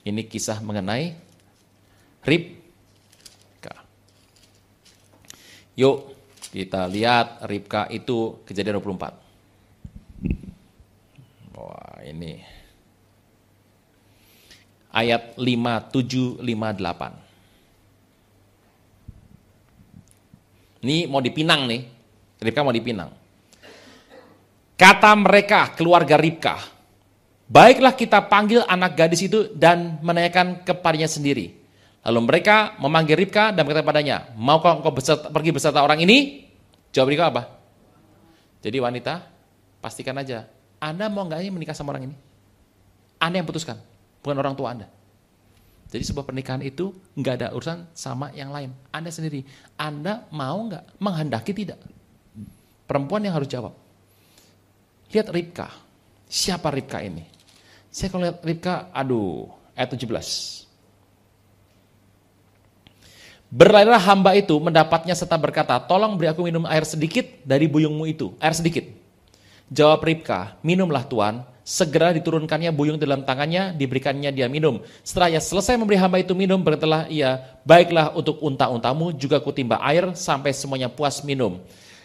Ini 0.09 0.25
kisah 0.25 0.65
mengenai 0.65 1.13
Ribka. 2.25 3.77
Yuk 5.77 6.17
kita 6.57 6.89
lihat 6.89 7.45
Ribka 7.45 7.93
itu 7.93 8.41
kejadian 8.49 8.81
24. 8.81 11.61
Wah 11.61 12.01
ini. 12.09 12.41
Ayat 14.97 15.37
5, 15.37 15.93
7, 15.93 16.41
5, 16.41 16.41
8. 16.41 17.29
Ini 20.81 21.09
mau 21.09 21.21
dipinang 21.21 21.69
nih. 21.69 21.81
Ribka 22.41 22.65
mau 22.65 22.73
dipinang. 22.73 23.13
Kata 24.81 25.13
mereka, 25.13 25.77
keluarga 25.77 26.17
Ribka, 26.17 26.57
baiklah 27.45 27.93
kita 27.93 28.25
panggil 28.33 28.65
anak 28.65 28.97
gadis 28.97 29.29
itu 29.29 29.53
dan 29.53 30.01
menanyakan 30.01 30.65
kepadanya 30.65 31.05
sendiri. 31.05 31.53
Lalu 32.01 32.21
mereka 32.25 32.81
memanggil 32.81 33.13
Ribka 33.13 33.53
dan 33.53 33.69
berkata 33.69 33.85
padanya, 33.85 34.33
maukah 34.41 34.81
engkau 34.81 34.89
beserta, 34.89 35.29
pergi 35.29 35.53
beserta 35.53 35.85
orang 35.85 36.01
ini? 36.01 36.49
Jawab 36.97 37.13
Ribka 37.13 37.29
apa? 37.29 37.43
Jadi 38.65 38.81
wanita, 38.81 39.21
pastikan 39.85 40.17
aja, 40.17 40.49
Anda 40.81 41.13
mau 41.13 41.29
nggak 41.29 41.45
menikah 41.53 41.77
sama 41.77 41.93
orang 41.93 42.09
ini? 42.09 42.17
Anda 43.21 43.45
yang 43.45 43.49
putuskan, 43.53 43.77
bukan 44.25 44.37
orang 44.41 44.57
tua 44.57 44.73
Anda. 44.73 44.89
Jadi 45.91 46.07
sebuah 46.07 46.23
pernikahan 46.23 46.63
itu 46.63 46.95
nggak 47.19 47.35
ada 47.43 47.49
urusan 47.51 47.91
sama 47.91 48.31
yang 48.31 48.55
lain. 48.55 48.71
Anda 48.95 49.11
sendiri, 49.11 49.43
Anda 49.75 50.31
mau 50.31 50.71
nggak 50.71 51.03
menghendaki 51.03 51.51
tidak? 51.51 51.83
Perempuan 52.87 53.27
yang 53.27 53.35
harus 53.35 53.51
jawab. 53.51 53.75
Lihat 55.11 55.27
Ribka, 55.35 55.67
siapa 56.31 56.71
Ribka 56.71 57.03
ini? 57.03 57.27
Saya 57.91 58.07
kalau 58.15 58.23
lihat 58.23 58.39
Ribka, 58.47 58.95
aduh, 58.95 59.51
ayat 59.75 59.99
17. 59.99 60.71
Berlarilah 63.51 63.99
hamba 63.99 64.39
itu 64.39 64.55
mendapatnya 64.63 65.19
serta 65.19 65.35
berkata, 65.35 65.75
tolong 65.83 66.15
beri 66.15 66.31
aku 66.31 66.47
minum 66.47 66.63
air 66.71 66.87
sedikit 66.87 67.27
dari 67.43 67.67
buyungmu 67.67 68.07
itu. 68.07 68.31
Air 68.39 68.55
sedikit. 68.55 68.87
Jawab 69.67 70.07
Ribka, 70.07 70.55
minumlah 70.63 71.03
tuan. 71.11 71.43
Segera 71.61 72.11
diturunkannya 72.17 72.73
buyung 72.73 72.97
dalam 72.97 73.23
tangannya, 73.23 73.77
diberikannya 73.77 74.33
dia 74.33 74.49
minum. 74.49 74.81
Setelah 75.05 75.37
ia 75.37 75.41
selesai 75.41 75.77
memberi 75.77 76.01
hamba 76.01 76.19
itu 76.19 76.33
minum, 76.33 76.59
berkatalah 76.59 77.07
ia, 77.13 77.61
baiklah 77.63 78.17
untuk 78.17 78.41
unta-untamu, 78.41 79.13
juga 79.15 79.39
kutimba 79.39 79.79
air 79.85 80.17
sampai 80.17 80.51
semuanya 80.57 80.89
puas 80.89 81.21
minum. 81.23 81.61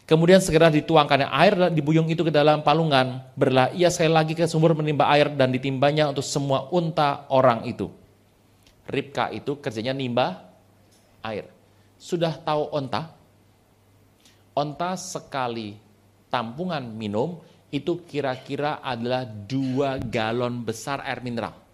Kemudian 0.06 0.38
segera 0.38 0.70
dituangkannya 0.70 1.26
air 1.34 1.54
di 1.74 1.82
buyung 1.82 2.06
itu 2.06 2.22
ke 2.22 2.30
dalam 2.30 2.62
palungan. 2.62 3.26
Berlah 3.34 3.74
ia 3.74 3.90
sekali 3.90 4.14
lagi 4.14 4.34
ke 4.38 4.46
sumur 4.46 4.78
menimba 4.78 5.10
air 5.10 5.34
dan 5.34 5.50
ditimbanya 5.50 6.14
untuk 6.14 6.22
semua 6.22 6.70
unta 6.70 7.26
orang 7.34 7.66
itu. 7.66 7.90
Ribka 8.86 9.34
itu 9.34 9.58
kerjanya 9.58 9.98
nimba 9.98 10.46
air. 11.26 11.50
Sudah 11.98 12.38
tahu 12.38 12.70
onta? 12.70 13.18
Onta 14.54 14.94
sekali 14.94 15.82
tampungan 16.30 16.86
minum 16.86 17.42
itu 17.76 18.08
kira-kira 18.08 18.80
adalah 18.80 19.28
dua 19.28 20.00
galon 20.00 20.64
besar 20.64 21.04
air 21.04 21.20
mineral. 21.20 21.68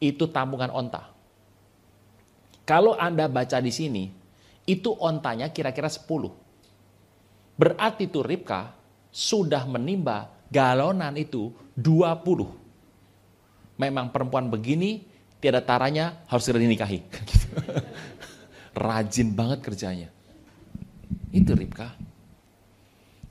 itu 0.00 0.32
tambungan 0.32 0.72
onta. 0.72 1.12
Kalau 2.64 2.96
Anda 2.96 3.28
baca 3.28 3.60
di 3.60 3.68
sini, 3.68 4.08
itu 4.64 4.96
ontanya 4.96 5.52
kira-kira 5.52 5.92
10. 5.92 6.08
Berarti 7.60 8.08
itu 8.08 8.24
Ribka 8.24 8.72
sudah 9.12 9.68
menimba 9.68 10.32
galonan 10.48 11.20
itu 11.20 11.52
20. 11.76 13.76
Memang 13.76 14.08
perempuan 14.08 14.48
begini, 14.48 15.04
tiada 15.36 15.60
taranya 15.60 16.24
harus 16.24 16.48
segera 16.48 16.64
dinikahi. 16.64 17.04
Rajin 18.88 19.36
banget 19.36 19.60
kerjanya. 19.60 20.08
Itu 21.28 21.52
Ribka. 21.52 21.92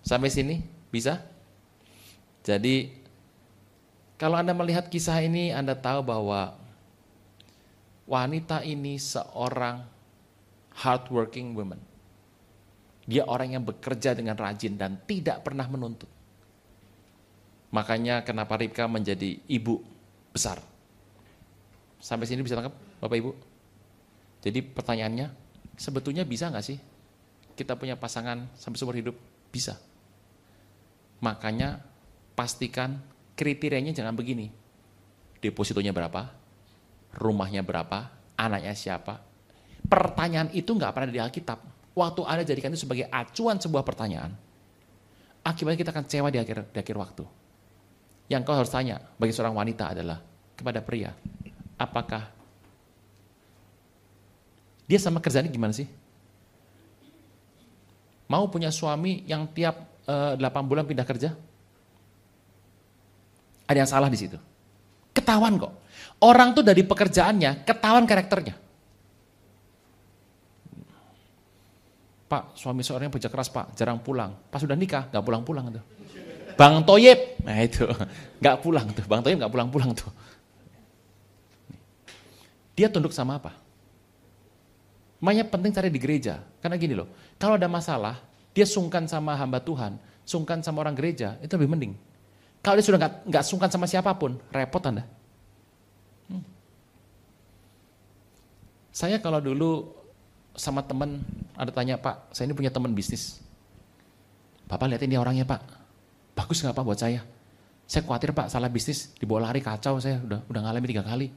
Sampai 0.05 0.29
sini 0.29 0.61
bisa? 0.93 1.25
Jadi 2.49 2.89
kalau 4.17 4.41
Anda 4.41 4.57
melihat 4.57 4.89
kisah 4.89 5.21
ini 5.21 5.53
Anda 5.53 5.77
tahu 5.77 6.01
bahwa 6.01 6.57
wanita 8.09 8.65
ini 8.65 8.97
seorang 8.97 9.85
hardworking 10.73 11.53
woman. 11.53 11.77
Dia 13.05 13.29
orang 13.29 13.53
yang 13.53 13.63
bekerja 13.65 14.17
dengan 14.17 14.33
rajin 14.33 14.81
dan 14.81 14.97
tidak 15.05 15.45
pernah 15.45 15.69
menuntut. 15.69 16.09
Makanya 17.69 18.25
kenapa 18.25 18.57
Ribka 18.57 18.89
menjadi 18.89 19.37
ibu 19.45 19.81
besar. 20.33 20.57
Sampai 22.01 22.25
sini 22.25 22.41
bisa 22.41 22.57
tangkap 22.57 22.73
Bapak 22.97 23.17
Ibu? 23.17 23.31
Jadi 24.41 24.59
pertanyaannya, 24.63 25.27
sebetulnya 25.77 26.25
bisa 26.25 26.49
nggak 26.49 26.65
sih 26.65 26.77
kita 27.53 27.77
punya 27.77 27.93
pasangan 27.93 28.49
sampai 28.57 28.77
seumur 28.77 28.97
hidup? 28.97 29.15
Bisa. 29.53 29.77
Makanya 31.19 31.88
pastikan 32.39 32.95
kriterianya 33.35 33.91
jangan 33.91 34.15
begini. 34.15 34.47
Depositonya 35.43 35.91
berapa? 35.91 36.31
Rumahnya 37.19 37.67
berapa? 37.67 38.15
Anaknya 38.39 38.71
siapa? 38.79 39.19
Pertanyaan 39.83 40.47
itu 40.55 40.71
nggak 40.71 40.95
pernah 40.95 41.11
di 41.11 41.19
Alkitab. 41.19 41.59
Waktu 41.91 42.21
Anda 42.23 42.47
jadikan 42.47 42.71
itu 42.71 42.87
sebagai 42.87 43.11
acuan 43.11 43.59
sebuah 43.59 43.83
pertanyaan, 43.83 44.31
akibatnya 45.43 45.83
kita 45.83 45.91
akan 45.91 46.05
cewa 46.07 46.31
di 46.31 46.39
akhir, 46.39 46.71
di 46.71 46.79
akhir 46.79 46.95
waktu. 46.95 47.23
Yang 48.31 48.41
kau 48.47 48.55
harus 48.55 48.71
tanya 48.71 49.03
bagi 49.19 49.35
seorang 49.35 49.59
wanita 49.59 49.91
adalah 49.91 50.23
kepada 50.55 50.79
pria, 50.79 51.11
apakah 51.75 52.23
dia 54.87 54.99
sama 55.01 55.19
kerjanya 55.19 55.51
gimana 55.51 55.75
sih? 55.75 55.91
Mau 58.31 58.47
punya 58.47 58.71
suami 58.71 59.27
yang 59.27 59.49
tiap 59.51 59.75
uh, 60.07 60.39
eh, 60.39 60.47
8 60.47 60.69
bulan 60.69 60.87
pindah 60.87 61.03
kerja? 61.03 61.48
Ada 63.69 63.85
yang 63.85 63.89
salah 63.89 64.09
di 64.09 64.17
situ. 64.17 64.37
Ketahuan 65.13 65.61
kok. 65.61 65.73
Orang 66.25 66.57
tuh 66.57 66.65
dari 66.65 66.81
pekerjaannya 66.81 67.63
ketahuan 67.69 68.09
karakternya. 68.09 68.57
Pak, 72.29 72.53
suami 72.57 72.85
seorang 72.85 73.09
yang 73.09 73.13
keras 73.13 73.49
pak, 73.49 73.73
jarang 73.73 74.01
pulang. 74.01 74.37
Pas 74.49 74.61
sudah 74.61 74.77
nikah, 74.77 75.09
gak 75.09 75.21
pulang-pulang 75.25 75.73
tuh. 75.73 75.85
Bang 76.53 76.85
Toyib, 76.85 77.41
nah 77.41 77.57
itu, 77.57 77.89
gak 78.43 78.61
pulang 78.61 78.85
tuh. 78.93 79.05
Bang 79.09 79.25
Toyib 79.25 79.41
gak 79.41 79.49
pulang-pulang 79.49 79.97
tuh. 79.97 80.09
Dia 82.77 82.85
tunduk 82.91 83.15
sama 83.15 83.41
apa? 83.41 83.57
Makanya 85.19 85.49
penting 85.49 85.73
cari 85.73 85.89
di 85.89 85.97
gereja. 85.97 86.37
Karena 86.61 86.77
gini 86.77 86.93
loh, 86.93 87.09
kalau 87.41 87.57
ada 87.57 87.65
masalah, 87.65 88.21
dia 88.53 88.67
sungkan 88.69 89.09
sama 89.09 89.33
hamba 89.33 89.57
Tuhan, 89.57 89.97
sungkan 90.21 90.61
sama 90.61 90.85
orang 90.85 90.93
gereja, 90.93 91.33
itu 91.41 91.49
lebih 91.57 91.69
mending. 91.73 91.93
Kalau 92.59 92.75
dia 92.75 92.85
sudah 92.85 92.99
gak, 92.99 93.13
gak 93.27 93.43
sungkan 93.47 93.71
sama 93.71 93.87
siapa 93.87 94.11
pun, 94.19 94.35
repot 94.51 94.83
Anda. 94.83 95.07
Hmm. 96.27 96.43
Saya 98.91 99.17
kalau 99.23 99.39
dulu 99.39 99.87
sama 100.59 100.83
teman 100.83 101.23
ada 101.55 101.71
tanya 101.71 101.95
Pak, 101.95 102.35
saya 102.35 102.51
ini 102.51 102.55
punya 102.55 102.67
teman 102.67 102.91
bisnis. 102.91 103.39
Bapak 104.67 104.91
lihat 104.91 105.01
ini 105.07 105.15
orangnya 105.15 105.47
Pak, 105.47 105.61
bagus 106.35 106.61
nggak 106.61 106.75
Pak 106.77 106.85
buat 106.85 106.99
saya? 106.99 107.23
Saya 107.89 108.05
khawatir 108.05 108.37
Pak 108.37 108.53
salah 108.53 108.69
bisnis, 108.69 109.15
dibawa 109.17 109.49
lari 109.49 109.65
kacau 109.65 109.97
saya 109.97 110.21
udah 110.21 110.45
udah 110.45 110.61
ngalami 110.61 110.85
tiga 110.85 111.01
kali. 111.01 111.33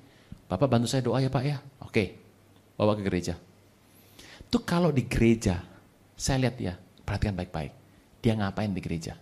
Bapak 0.51 0.69
bantu 0.69 0.85
saya 0.85 1.01
doa 1.01 1.17
ya 1.23 1.33
Pak 1.33 1.45
ya. 1.49 1.57
Oke, 1.81 2.19
bawa 2.77 2.93
ke 2.93 3.03
gereja. 3.09 3.41
Tuh 4.53 4.61
kalau 4.61 4.93
di 4.93 5.09
gereja, 5.09 5.65
saya 6.13 6.45
lihat 6.45 6.61
ya, 6.61 6.77
perhatikan 6.77 7.33
baik-baik. 7.33 7.73
Dia 8.21 8.37
ngapain 8.37 8.69
di 8.69 8.85
gereja? 8.85 9.17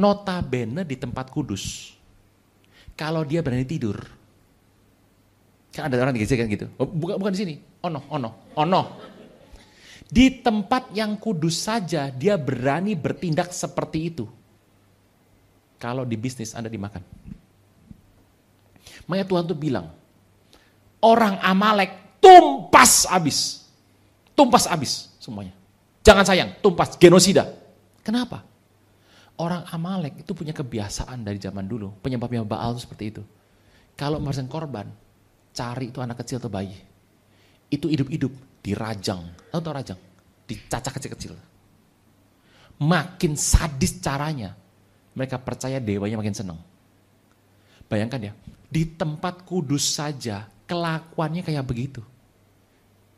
Notabene 0.00 0.88
di 0.88 0.96
tempat 0.96 1.28
kudus. 1.28 1.92
Kalau 2.96 3.20
dia 3.24 3.44
berani 3.44 3.68
tidur, 3.68 3.96
kan 5.72 5.88
ada 5.88 6.00
orang 6.00 6.16
di 6.16 6.24
gereja 6.24 6.40
kan 6.40 6.48
gitu. 6.48 6.66
Oh, 6.80 6.88
bukan 6.88 7.16
bukan 7.20 7.32
di 7.36 7.40
sini 7.40 7.54
ono, 7.84 8.00
ono, 8.08 8.28
ono. 8.56 8.82
Di 10.10 10.42
tempat 10.42 10.90
yang 10.90 11.20
kudus 11.20 11.70
saja 11.70 12.10
dia 12.10 12.34
berani 12.34 12.98
bertindak 12.98 13.54
seperti 13.54 13.98
itu. 14.10 14.26
Kalau 15.80 16.04
di 16.04 16.18
bisnis 16.18 16.52
Anda 16.52 16.68
dimakan. 16.68 17.00
Makanya 19.08 19.26
Tuhan 19.26 19.44
tuh 19.48 19.56
bilang, 19.56 19.86
orang 21.00 21.40
Amalek 21.40 22.20
tumpas 22.20 23.08
abis. 23.08 23.64
Tumpas 24.36 24.68
abis 24.68 25.08
semuanya. 25.16 25.56
Jangan 26.04 26.24
sayang, 26.24 26.50
tumpas, 26.60 26.96
genosida. 26.96 27.48
Kenapa? 28.04 28.49
Orang 29.40 29.64
Amalek 29.72 30.20
itu 30.20 30.36
punya 30.36 30.52
kebiasaan 30.52 31.24
dari 31.24 31.40
zaman 31.40 31.64
dulu. 31.64 31.96
Penyebabnya 32.04 32.44
Baal 32.44 32.76
itu 32.76 32.84
seperti 32.84 33.04
itu. 33.08 33.22
Kalau 33.96 34.20
memasang 34.20 34.52
korban, 34.52 34.84
cari 35.56 35.88
itu 35.88 36.04
anak 36.04 36.20
kecil 36.20 36.36
atau 36.36 36.52
bayi 36.52 36.90
itu 37.70 37.86
hidup-hidup 37.86 38.32
dirajang. 38.60 39.22
Tahu 39.54 39.60
tahu 39.62 39.72
rajang? 39.72 39.98
Dicacak 40.44 40.98
kecil-kecil. 40.98 41.32
Makin 42.82 43.38
sadis 43.38 44.02
caranya, 44.02 44.58
mereka 45.14 45.38
percaya 45.38 45.78
dewanya 45.78 46.18
makin 46.18 46.34
senang. 46.34 46.58
Bayangkan 47.86 48.30
ya, 48.30 48.32
di 48.66 48.82
tempat 48.98 49.46
kudus 49.46 49.94
saja 49.94 50.50
kelakuannya 50.66 51.46
kayak 51.46 51.64
begitu. 51.66 52.02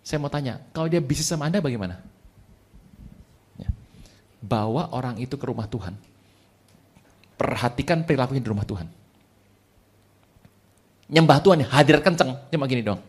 Saya 0.05 0.21
mau 0.21 0.33
tanya, 0.33 0.61
kalau 0.75 0.91
dia 0.91 1.01
bisnis 1.01 1.31
sama 1.31 1.49
Anda 1.49 1.63
bagaimana? 1.63 2.03
Ya. 3.57 3.71
Bawa 4.43 4.93
orang 4.93 5.17
itu 5.23 5.39
ke 5.39 5.47
rumah 5.47 5.71
Tuhan. 5.71 5.95
Perhatikan 7.43 8.07
perilakunya 8.07 8.39
di 8.39 8.51
rumah 8.55 8.63
Tuhan. 8.63 8.87
Nyembah 11.11 11.43
Tuhan, 11.43 11.67
hadir 11.67 11.99
kenceng, 11.99 12.39
cuma 12.55 12.71
gini 12.71 12.87
dong. 12.87 13.03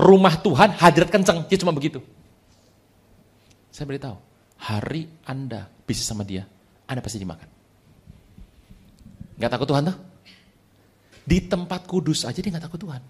rumah 0.00 0.34
Tuhan 0.40 0.72
hadirat 0.74 1.12
kenceng, 1.12 1.44
dia 1.44 1.60
cuma 1.60 1.76
begitu. 1.76 2.00
Saya 3.70 3.84
beritahu, 3.86 4.16
hari 4.56 5.06
Anda 5.28 5.68
bisnis 5.84 6.08
sama 6.08 6.24
dia, 6.24 6.48
Anda 6.88 7.04
pasti 7.04 7.20
dimakan. 7.20 7.46
Gak 9.38 9.50
takut 9.52 9.68
Tuhan 9.68 9.92
tuh? 9.92 9.96
Di 11.24 11.38
tempat 11.46 11.86
kudus 11.86 12.26
aja 12.26 12.40
dia 12.40 12.50
gak 12.50 12.66
takut 12.66 12.80
Tuhan. 12.80 13.00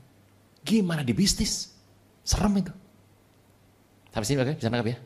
Gimana 0.61 1.01
di 1.01 1.15
bisnis? 1.17 1.80
Serem 2.25 2.55
itu. 2.61 2.73
Sampai 4.11 4.27
sini 4.27 4.39
oke, 4.43 4.59
bisa 4.59 4.69
nangkap 4.69 4.91
ya? 4.95 4.99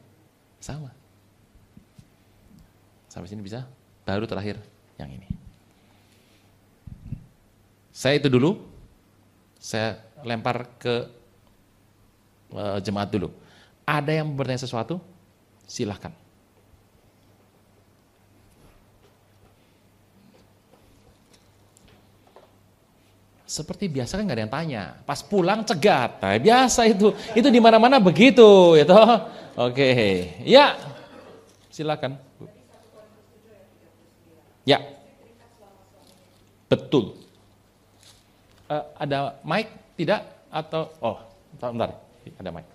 Sama. 0.61 0.91
Sampai 3.13 3.29
sini 3.29 3.45
bisa? 3.45 3.69
Baru 4.09 4.25
terakhir 4.25 4.59
yang 4.99 5.13
ini. 5.13 5.29
Saya 7.95 8.19
itu 8.19 8.27
dulu, 8.27 8.59
saya 9.61 10.03
lempar 10.27 10.67
ke 10.81 11.07
uh, 12.51 12.81
jemaat 12.83 13.13
dulu. 13.13 13.31
Ada 13.87 14.19
yang 14.19 14.35
bertanya 14.35 14.65
sesuatu? 14.65 14.99
Silahkan. 15.69 16.24
Seperti 23.55 23.87
biasa 23.87 24.19
kan 24.19 24.27
nggak 24.27 24.35
ada 24.35 24.45
yang 24.51 24.55
tanya. 24.59 24.83
Pas 25.07 25.23
pulang 25.23 25.63
cegat. 25.63 26.19
Nah, 26.19 26.35
biasa 26.43 26.91
itu. 26.91 27.15
Itu 27.39 27.55
di 27.55 27.63
mana-mana 27.63 28.03
begitu, 28.03 28.75
itu. 28.75 28.99
Oke. 29.55 29.87
Ya. 30.43 30.75
Silakan. 31.71 32.19
Ya. 34.67 34.83
Betul. 36.67 37.15
Uh, 38.67 38.83
ada 38.99 39.39
mic 39.47 39.71
tidak 39.95 40.27
atau 40.51 40.91
oh, 40.99 41.23
bentar 41.55 41.95
ada 42.35 42.51
mic. 42.51 42.74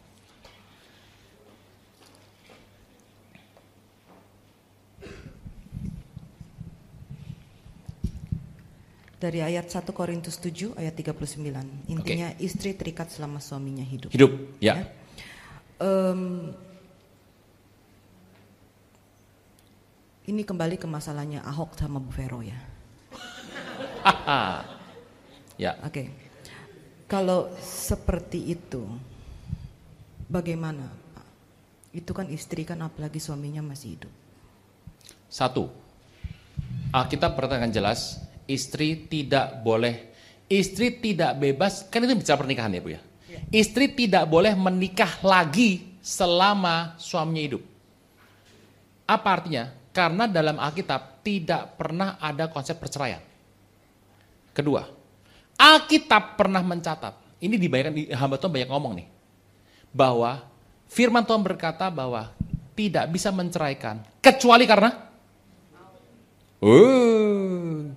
Dari 9.20 9.44
ayat 9.44 9.68
1 9.68 9.84
Korintus 9.92 10.40
7 10.40 10.80
ayat 10.80 10.96
39. 10.96 11.44
Intinya 11.92 12.28
okay. 12.32 12.40
istri 12.40 12.72
terikat 12.72 13.12
selama 13.12 13.44
suaminya 13.44 13.84
hidup. 13.84 14.16
Hidup, 14.16 14.32
ya. 14.64 14.80
ya. 14.80 14.84
Um, 15.84 16.56
Ini 20.30 20.46
kembali 20.46 20.78
ke 20.78 20.86
masalahnya 20.86 21.42
Ahok 21.42 21.74
sama 21.74 21.98
Bu 21.98 22.14
Vero 22.14 22.46
ya. 22.46 22.54
ya. 25.66 25.74
Oke. 25.82 26.06
Kalau 27.10 27.50
seperti 27.58 28.54
itu, 28.54 28.86
bagaimana? 30.30 30.86
Pak? 30.86 31.26
Itu 31.98 32.14
kan 32.14 32.30
istri 32.30 32.62
kan 32.62 32.78
apalagi 32.86 33.18
suaminya 33.18 33.66
masih 33.66 33.98
hidup. 33.98 34.14
Satu, 35.26 35.74
Alkitab 36.94 37.34
berkatakan 37.34 37.74
jelas, 37.74 38.22
istri 38.50 39.06
tidak 39.06 39.62
boleh, 39.62 40.10
istri 40.50 40.98
tidak 40.98 41.38
bebas, 41.38 41.86
kan 41.86 42.02
itu 42.02 42.18
bicara 42.18 42.42
pernikahan 42.42 42.74
ya 42.74 42.82
Bu 42.82 42.90
ya? 42.98 43.02
Istri 43.54 43.94
tidak 43.94 44.26
boleh 44.26 44.58
menikah 44.58 45.22
lagi 45.22 46.02
selama 46.02 46.98
suaminya 46.98 47.44
hidup. 47.46 47.64
Apa 49.06 49.30
artinya? 49.38 49.70
Karena 49.94 50.26
dalam 50.26 50.58
Alkitab 50.58 51.22
tidak 51.22 51.78
pernah 51.78 52.18
ada 52.18 52.50
konsep 52.50 52.78
perceraian. 52.78 53.22
Kedua, 54.54 54.86
Alkitab 55.58 56.38
pernah 56.38 56.66
mencatat, 56.66 57.42
ini 57.42 57.58
dibayangkan 57.58 57.94
di 57.94 58.04
hamba 58.10 58.42
Tuhan 58.42 58.54
banyak 58.54 58.70
ngomong 58.70 58.94
nih, 58.98 59.08
bahwa 59.94 60.42
firman 60.90 61.26
Tuhan 61.26 61.42
berkata 61.46 61.90
bahwa 61.94 62.34
tidak 62.74 63.06
bisa 63.14 63.30
menceraikan 63.30 64.02
kecuali 64.22 64.66
karena 64.66 65.10
Oh, 66.60 67.88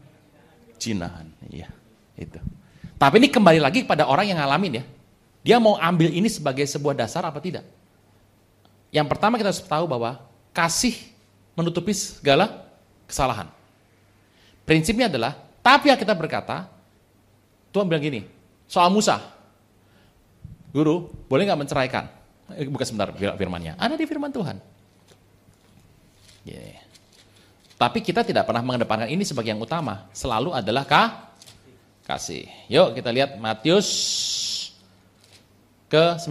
jinahan, 0.83 1.31
iya 1.47 1.71
itu. 2.19 2.43
Tapi 2.99 3.23
ini 3.23 3.29
kembali 3.31 3.63
lagi 3.63 3.87
pada 3.87 4.07
orang 4.07 4.27
yang 4.27 4.39
ngalamin 4.43 4.83
ya. 4.83 4.85
Dia 5.43 5.57
mau 5.59 5.75
ambil 5.79 6.11
ini 6.11 6.31
sebagai 6.31 6.63
sebuah 6.67 6.95
dasar 6.95 7.27
apa 7.27 7.43
tidak? 7.43 7.67
Yang 8.95 9.07
pertama 9.11 9.39
kita 9.39 9.51
harus 9.51 9.63
tahu 9.63 9.91
bahwa 9.91 10.23
kasih 10.55 10.95
menutupi 11.59 11.91
segala 11.95 12.63
kesalahan. 13.11 13.51
Prinsipnya 14.63 15.11
adalah, 15.11 15.35
tapi 15.65 15.91
kita 15.91 16.15
berkata, 16.15 16.71
Tuhan 17.75 17.91
bilang 17.91 18.05
gini, 18.05 18.21
soal 18.71 18.93
Musa, 18.95 19.19
guru, 20.71 21.11
boleh 21.27 21.43
nggak 21.49 21.61
menceraikan? 21.67 22.05
Eh, 22.55 22.69
bukan 22.71 22.87
sebentar 22.87 23.11
firmannya, 23.17 23.75
ada 23.81 23.99
di 23.99 24.05
firman 24.07 24.31
Tuhan. 24.31 24.63
Yeah. 26.47 26.92
Tapi 27.83 27.99
kita 27.99 28.23
tidak 28.23 28.47
pernah 28.47 28.63
mengedepankan 28.63 29.11
ini 29.11 29.27
sebagai 29.27 29.51
yang 29.51 29.59
utama, 29.59 30.07
selalu 30.15 30.55
adalah 30.55 30.87
kah? 30.87 31.35
kasih. 32.07 32.47
Yuk 32.67 32.99
kita 32.99 33.11
lihat 33.15 33.39
Matius 33.39 33.89
ke 35.87 36.19
19. 36.19 36.31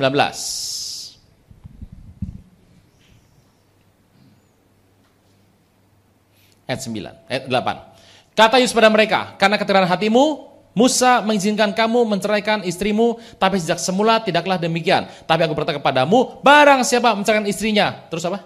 Ayat 6.72 6.80
9, 6.88 7.28
ayat 7.28 7.44
8. 7.52 8.32
Kata 8.32 8.56
Yesus 8.64 8.72
pada 8.72 8.88
mereka, 8.88 9.36
karena 9.36 9.60
keterahan 9.60 9.92
hatimu, 9.92 10.48
Musa 10.72 11.20
mengizinkan 11.20 11.76
kamu 11.76 12.08
menceraikan 12.08 12.64
istrimu, 12.64 13.20
tapi 13.36 13.60
sejak 13.60 13.76
semula 13.76 14.24
tidaklah 14.24 14.56
demikian. 14.56 15.04
Tapi 15.28 15.44
aku 15.44 15.52
berkata 15.52 15.76
kepadamu, 15.76 16.40
barang 16.40 16.88
siapa 16.88 17.12
menceraikan 17.12 17.44
istrinya, 17.44 18.08
terus 18.08 18.24
apa? 18.24 18.40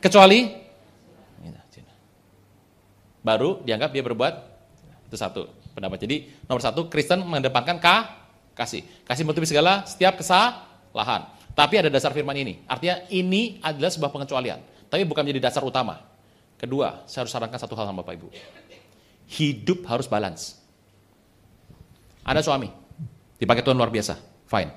Kecuali, 0.00 0.67
baru 3.28 3.60
dianggap 3.60 3.92
dia 3.92 4.00
berbuat, 4.00 4.34
itu 5.12 5.16
satu 5.20 5.52
pendapat. 5.76 6.00
Jadi 6.00 6.48
nomor 6.48 6.64
satu, 6.64 6.88
Kristen 6.88 7.20
mengedepankan 7.28 7.76
kah? 7.76 8.18
kasih. 8.58 8.82
Kasih 9.06 9.22
menutupi 9.22 9.46
segala 9.46 9.86
setiap 9.86 10.18
kesalahan. 10.18 11.30
Tapi 11.54 11.74
ada 11.78 11.86
dasar 11.86 12.10
firman 12.10 12.34
ini. 12.34 12.58
Artinya 12.66 13.06
ini 13.14 13.62
adalah 13.62 13.90
sebuah 13.94 14.10
pengecualian. 14.10 14.58
Tapi 14.90 15.06
bukan 15.06 15.22
menjadi 15.22 15.46
dasar 15.46 15.62
utama. 15.62 16.02
Kedua, 16.58 17.06
saya 17.06 17.22
harus 17.22 17.30
sarankan 17.30 17.54
satu 17.54 17.78
hal 17.78 17.86
sama 17.86 18.02
Bapak 18.02 18.18
Ibu. 18.18 18.28
Hidup 19.30 19.86
harus 19.86 20.10
balance. 20.10 20.58
Ada 22.26 22.42
suami, 22.42 22.68
dipakai 23.38 23.62
Tuhan 23.62 23.78
luar 23.78 23.94
biasa, 23.94 24.18
fine. 24.50 24.68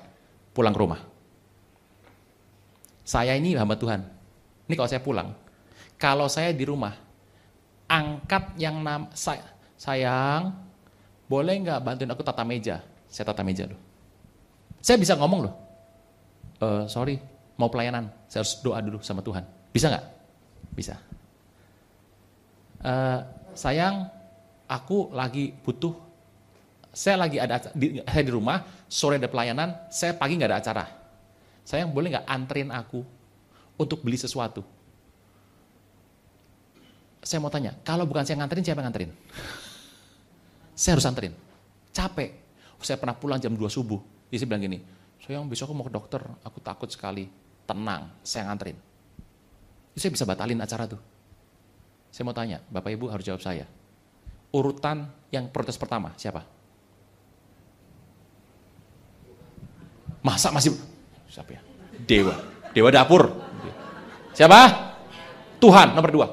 Pulang 0.54 0.72
ke 0.72 0.80
rumah. 0.80 1.00
Saya 3.02 3.34
ini 3.34 3.58
hamba 3.58 3.74
Tuhan. 3.74 4.00
Ini 4.70 4.74
kalau 4.78 4.88
saya 4.88 5.02
pulang, 5.02 5.28
kalau 5.98 6.30
saya 6.30 6.54
di 6.54 6.64
rumah, 6.64 6.94
angkat 7.92 8.56
yang 8.56 8.80
nam, 8.80 9.12
saya, 9.12 9.44
sayang, 9.76 10.56
boleh 11.28 11.60
nggak 11.60 11.84
bantuin 11.84 12.08
aku 12.08 12.24
tata 12.24 12.40
meja? 12.40 12.80
Saya 13.12 13.28
tata 13.28 13.44
meja 13.44 13.68
loh. 13.68 13.76
Saya 14.80 14.96
bisa 14.96 15.12
ngomong 15.14 15.40
loh, 15.44 15.54
e, 16.56 16.66
sorry, 16.88 17.20
mau 17.60 17.68
pelayanan, 17.68 18.08
saya 18.26 18.42
harus 18.42 18.56
doa 18.64 18.80
dulu 18.80 18.98
sama 19.04 19.20
Tuhan. 19.20 19.44
Bisa 19.70 19.92
nggak? 19.92 20.04
Bisa. 20.72 20.96
E, 22.80 22.92
sayang, 23.52 24.08
aku 24.64 25.12
lagi 25.12 25.52
butuh, 25.52 25.92
saya 26.90 27.20
lagi 27.20 27.36
ada, 27.36 27.60
di, 27.76 28.00
saya 28.00 28.24
di 28.24 28.32
rumah, 28.32 28.64
sore 28.88 29.20
ada 29.20 29.28
pelayanan, 29.28 29.86
saya 29.92 30.16
pagi 30.16 30.40
nggak 30.40 30.50
ada 30.50 30.58
acara. 30.58 30.84
Sayang, 31.62 31.92
boleh 31.92 32.16
nggak 32.16 32.26
anterin 32.26 32.72
aku 32.72 33.04
untuk 33.76 34.00
beli 34.00 34.16
sesuatu? 34.18 34.64
Saya 37.22 37.38
mau 37.38 37.48
tanya, 37.54 37.72
kalau 37.86 38.02
bukan 38.02 38.26
saya 38.26 38.42
nganterin, 38.42 38.66
siapa 38.66 38.82
yang 38.82 38.90
nganterin? 38.90 39.10
Saya 40.74 40.98
harus 40.98 41.06
anterin. 41.06 41.34
Capek 41.94 42.42
saya 42.82 42.98
pernah 42.98 43.14
pulang 43.14 43.38
jam 43.38 43.54
2 43.54 43.62
subuh. 43.70 44.02
Istri 44.28 44.46
bilang 44.50 44.64
gini, 44.66 44.82
sayang 45.22 45.46
besok 45.46 45.70
aku 45.70 45.74
mau 45.78 45.86
ke 45.86 45.94
dokter, 45.94 46.18
aku 46.42 46.58
takut 46.58 46.90
sekali. 46.90 47.30
Tenang, 47.62 48.10
saya 48.26 48.50
nganterin. 48.50 48.74
Saya 49.94 50.10
bisa 50.10 50.26
batalin 50.26 50.58
acara 50.58 50.90
tuh. 50.90 50.98
Saya 52.10 52.26
mau 52.26 52.34
tanya, 52.34 52.58
Bapak 52.68 52.90
Ibu 52.90 53.06
harus 53.08 53.22
jawab 53.22 53.40
saya. 53.40 53.64
Urutan 54.52 55.08
yang 55.30 55.48
protes 55.48 55.78
pertama, 55.78 56.12
siapa? 56.18 56.42
Masa 60.26 60.50
masih, 60.50 60.74
siapa 61.30 61.56
ya? 61.56 61.60
Dewa, 62.02 62.34
Dewa 62.74 62.90
dapur. 62.90 63.30
Siapa? 64.34 64.58
Tuhan, 65.62 65.94
nomor 65.94 66.10
dua. 66.10 66.28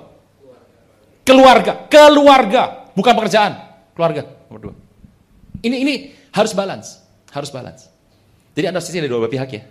Keluarga, 1.29 1.85
keluarga, 1.85 2.89
bukan 2.97 3.13
pekerjaan. 3.13 3.53
Keluarga, 3.93 4.25
nomor 4.49 4.61
dua. 4.65 4.75
Ini 5.61 5.75
ini 5.77 5.93
harus 6.33 6.57
balance, 6.57 6.97
harus 7.29 7.53
balance. 7.53 7.85
Jadi 8.57 8.65
ada 8.65 8.81
sisi 8.81 8.97
dari 8.97 9.13
dua 9.13 9.29
pihak 9.29 9.49
ya, 9.53 9.61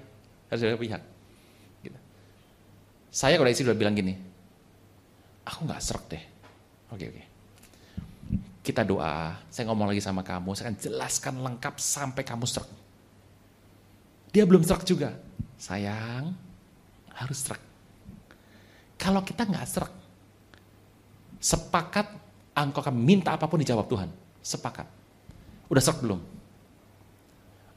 harus 0.54 0.60
dari 0.62 0.70
dua 0.70 0.82
pihak. 0.86 1.02
Gitu. 1.82 1.98
Saya 3.10 3.34
kalau 3.42 3.50
istri 3.50 3.66
udah 3.66 3.74
bilang 3.74 3.98
gini, 3.98 4.14
aku 5.42 5.66
nggak 5.66 5.82
serak 5.82 6.06
deh. 6.06 6.22
Oke 6.94 7.04
oke. 7.10 7.22
Kita 8.62 8.86
doa, 8.86 9.34
saya 9.50 9.66
ngomong 9.66 9.90
lagi 9.90 9.98
sama 10.04 10.22
kamu, 10.22 10.54
saya 10.54 10.70
akan 10.70 10.78
jelaskan 10.78 11.34
lengkap 11.42 11.74
sampai 11.82 12.22
kamu 12.22 12.46
serak. 12.46 12.70
Dia 14.30 14.46
belum 14.46 14.62
serak 14.62 14.86
juga. 14.86 15.16
Sayang, 15.58 16.38
harus 17.18 17.38
serak. 17.42 17.58
Kalau 18.94 19.26
kita 19.26 19.42
nggak 19.42 19.66
serak, 19.66 19.90
sepakat 21.38 22.06
engkau 22.54 22.82
akan 22.82 22.94
minta 22.94 23.34
apa 23.34 23.46
pun 23.46 23.62
dijawab 23.62 23.86
Tuhan. 23.86 24.10
Sepakat. 24.42 24.86
Udah 25.70 25.82
serak 25.82 26.02
belum? 26.02 26.20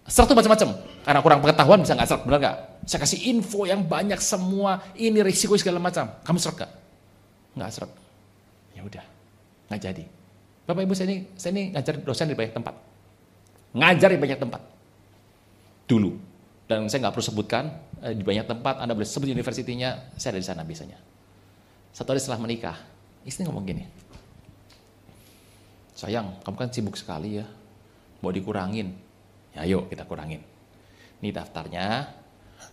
Serak 0.10 0.34
tuh 0.34 0.38
macam-macam. 0.38 0.70
Karena 1.06 1.20
kurang 1.22 1.40
pengetahuan 1.46 1.80
bisa 1.86 1.94
nggak 1.94 2.10
serak, 2.10 2.22
benar 2.26 2.40
nggak? 2.42 2.58
Saya 2.90 3.00
kasih 3.06 3.20
info 3.30 3.70
yang 3.70 3.86
banyak 3.86 4.18
semua, 4.18 4.82
ini 4.98 5.22
risiko 5.22 5.54
segala 5.58 5.78
macam. 5.78 6.10
Kamu 6.26 6.38
serak 6.42 6.66
nggak? 6.66 6.72
Nggak 7.58 7.70
serak. 7.70 7.92
Ya 8.74 8.82
udah, 8.82 9.06
nggak 9.70 9.82
jadi. 9.82 10.04
Bapak 10.66 10.82
Ibu 10.88 10.94
saya 10.96 11.08
ini, 11.12 11.18
saya 11.38 11.52
ini 11.54 11.64
ngajar 11.76 11.96
dosen 12.02 12.32
di 12.32 12.38
banyak 12.38 12.54
tempat. 12.54 12.76
Ngajar 13.76 14.10
di 14.14 14.20
banyak 14.20 14.40
tempat. 14.40 14.62
Dulu. 15.86 16.12
Dan 16.66 16.88
saya 16.88 17.08
nggak 17.08 17.14
perlu 17.14 17.26
sebutkan, 17.28 17.64
eh, 18.00 18.16
di 18.16 18.24
banyak 18.24 18.48
tempat, 18.48 18.80
Anda 18.80 18.96
boleh 18.96 19.10
sebut 19.10 19.28
universitinya, 19.28 20.16
saya 20.16 20.38
ada 20.38 20.40
di 20.40 20.48
sana 20.48 20.62
biasanya. 20.64 20.96
Satu 21.92 22.16
hari 22.16 22.24
setelah 22.24 22.40
menikah, 22.40 22.80
istri 23.28 23.46
ngomong 23.46 23.66
gini, 23.66 23.86
sayang, 25.94 26.42
kamu 26.42 26.56
kan 26.58 26.70
sibuk 26.74 26.96
sekali 26.98 27.38
ya, 27.42 27.46
mau 28.26 28.34
dikurangin. 28.34 28.94
Ya 29.52 29.68
yuk 29.68 29.92
kita 29.92 30.08
kurangin. 30.08 30.40
Ini 31.20 31.30
daftarnya, 31.36 32.08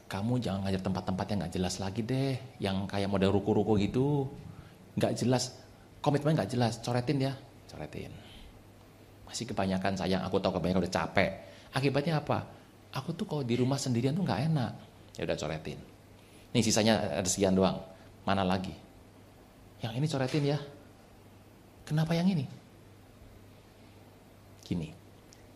kamu 0.09 0.41
jangan 0.41 0.65
ngajar 0.65 0.81
tempat-tempat 0.81 1.27
yang 1.29 1.39
nggak 1.45 1.55
jelas 1.59 1.75
lagi 1.83 2.01
deh, 2.07 2.39
yang 2.63 2.89
kayak 2.89 3.11
model 3.13 3.35
ruko-ruko 3.35 3.77
gitu, 3.77 4.31
nggak 4.97 5.13
jelas, 5.19 5.53
komitmen 6.01 6.39
nggak 6.39 6.49
jelas, 6.49 6.81
coretin 6.81 7.19
ya, 7.19 7.33
coretin. 7.69 8.09
Masih 9.29 9.45
kebanyakan 9.45 10.01
sayang, 10.01 10.25
aku 10.25 10.41
tahu 10.41 10.57
kebanyakan 10.57 10.89
udah 10.89 10.95
capek. 10.95 11.31
Akibatnya 11.77 12.25
apa? 12.25 12.49
Aku 12.97 13.13
tuh 13.13 13.29
kalau 13.29 13.45
di 13.45 13.53
rumah 13.61 13.77
sendirian 13.77 14.17
tuh 14.17 14.25
nggak 14.25 14.41
enak. 14.49 14.73
Ya 15.21 15.29
udah 15.29 15.37
coretin. 15.37 15.77
Nih 16.57 16.65
sisanya 16.65 17.21
ada 17.21 17.29
sekian 17.29 17.53
doang. 17.53 17.77
Mana 18.25 18.41
lagi? 18.41 18.73
Yang 19.83 19.93
ini 19.95 20.07
coretin 20.11 20.45
ya. 20.45 20.59
Kenapa 21.87 22.13
yang 22.13 22.29
ini? 22.29 22.45
Gini, 24.67 24.93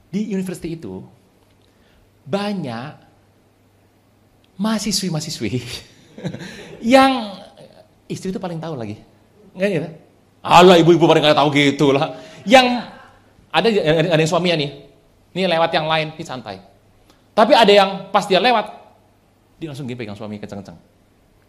di 0.08 0.32
universitas 0.32 0.72
itu 0.72 1.04
banyak 2.24 3.12
mahasiswi-mahasiswi 4.56 5.50
yang 6.94 7.36
istri 8.08 8.32
itu 8.32 8.40
paling 8.40 8.56
tahu 8.56 8.78
lagi. 8.78 8.96
Nggak 9.52 9.68
gitu. 9.68 9.88
Allah 10.42 10.80
ibu-ibu 10.80 11.04
pada 11.04 11.20
nggak 11.20 11.38
tahu 11.38 11.48
gitu 11.52 11.92
lah. 11.92 12.16
Yang 12.48 12.66
ada 13.52 13.68
ada 14.16 14.20
yang 14.20 14.30
suaminya 14.32 14.56
nih, 14.56 14.70
nih 15.36 15.44
lewat 15.44 15.70
yang 15.76 15.86
lain, 15.86 16.16
ini 16.16 16.24
santai. 16.24 16.56
Tapi 17.36 17.52
ada 17.52 17.72
yang 17.72 17.90
pas 18.08 18.24
dia 18.24 18.40
lewat, 18.40 18.66
dia 19.60 19.68
langsung 19.68 19.84
gini 19.84 19.96
pegang 20.00 20.16
suaminya 20.16 20.40
kenceng-kenceng. 20.44 20.78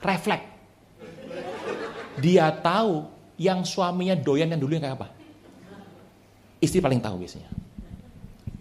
Refleks. 0.03 0.52
Dia 2.21 2.53
tahu 2.53 3.09
yang 3.41 3.65
suaminya 3.65 4.13
doyan 4.13 4.51
yang 4.53 4.61
dulu 4.61 4.77
yang 4.77 4.83
kayak 4.85 4.97
apa. 5.01 5.07
Istri 6.61 6.79
paling 6.79 7.01
tahu 7.01 7.19
biasanya. 7.21 7.49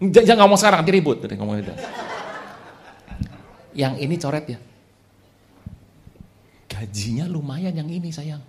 Jangan, 0.03 0.43
ngomong 0.43 0.59
sekarang, 0.59 0.83
nanti 0.83 0.91
ribut. 0.91 1.23
Ngomong 1.23 1.63
itu. 1.63 1.73
Yang 3.77 3.93
ini 4.03 4.15
coret 4.19 4.45
ya. 4.51 4.59
Gajinya 6.67 7.25
lumayan 7.29 7.71
yang 7.71 7.87
ini 7.87 8.11
sayang. 8.11 8.41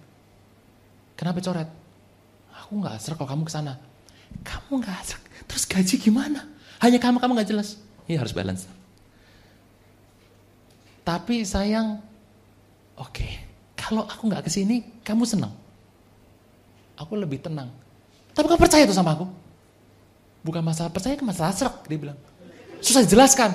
Kenapa 1.14 1.38
coret? 1.38 1.68
Aku 2.64 2.80
nggak 2.80 2.98
serak 2.98 3.22
kalau 3.22 3.30
kamu 3.30 3.42
ke 3.46 3.52
sana. 3.52 3.78
Kamu 4.42 4.82
nggak 4.82 5.00
serak. 5.06 5.22
Terus 5.46 5.64
gaji 5.68 5.94
gimana? 6.00 6.42
Hanya 6.82 6.98
kamu 6.98 7.22
kamu 7.22 7.38
nggak 7.38 7.50
jelas. 7.54 7.78
Ini 8.10 8.18
harus 8.18 8.34
balance. 8.34 8.66
Tapi 11.04 11.44
sayang, 11.44 12.00
oke, 12.96 13.12
okay, 13.12 13.32
kalau 13.84 14.08
aku 14.08 14.32
nggak 14.32 14.48
ke 14.48 14.50
sini, 14.50 14.80
kamu 15.04 15.28
senang. 15.28 15.52
Aku 16.96 17.20
lebih 17.20 17.36
tenang. 17.44 17.68
Tapi 18.32 18.48
kamu 18.48 18.56
percaya 18.56 18.88
tuh 18.88 18.96
sama 18.96 19.12
aku? 19.12 19.28
Bukan 20.40 20.64
masalah 20.64 20.88
percaya, 20.88 21.12
kan 21.20 21.28
masalah 21.28 21.52
serak, 21.52 21.84
dia 21.84 22.00
bilang. 22.00 22.16
Susah 22.80 23.04
dijelaskan. 23.04 23.52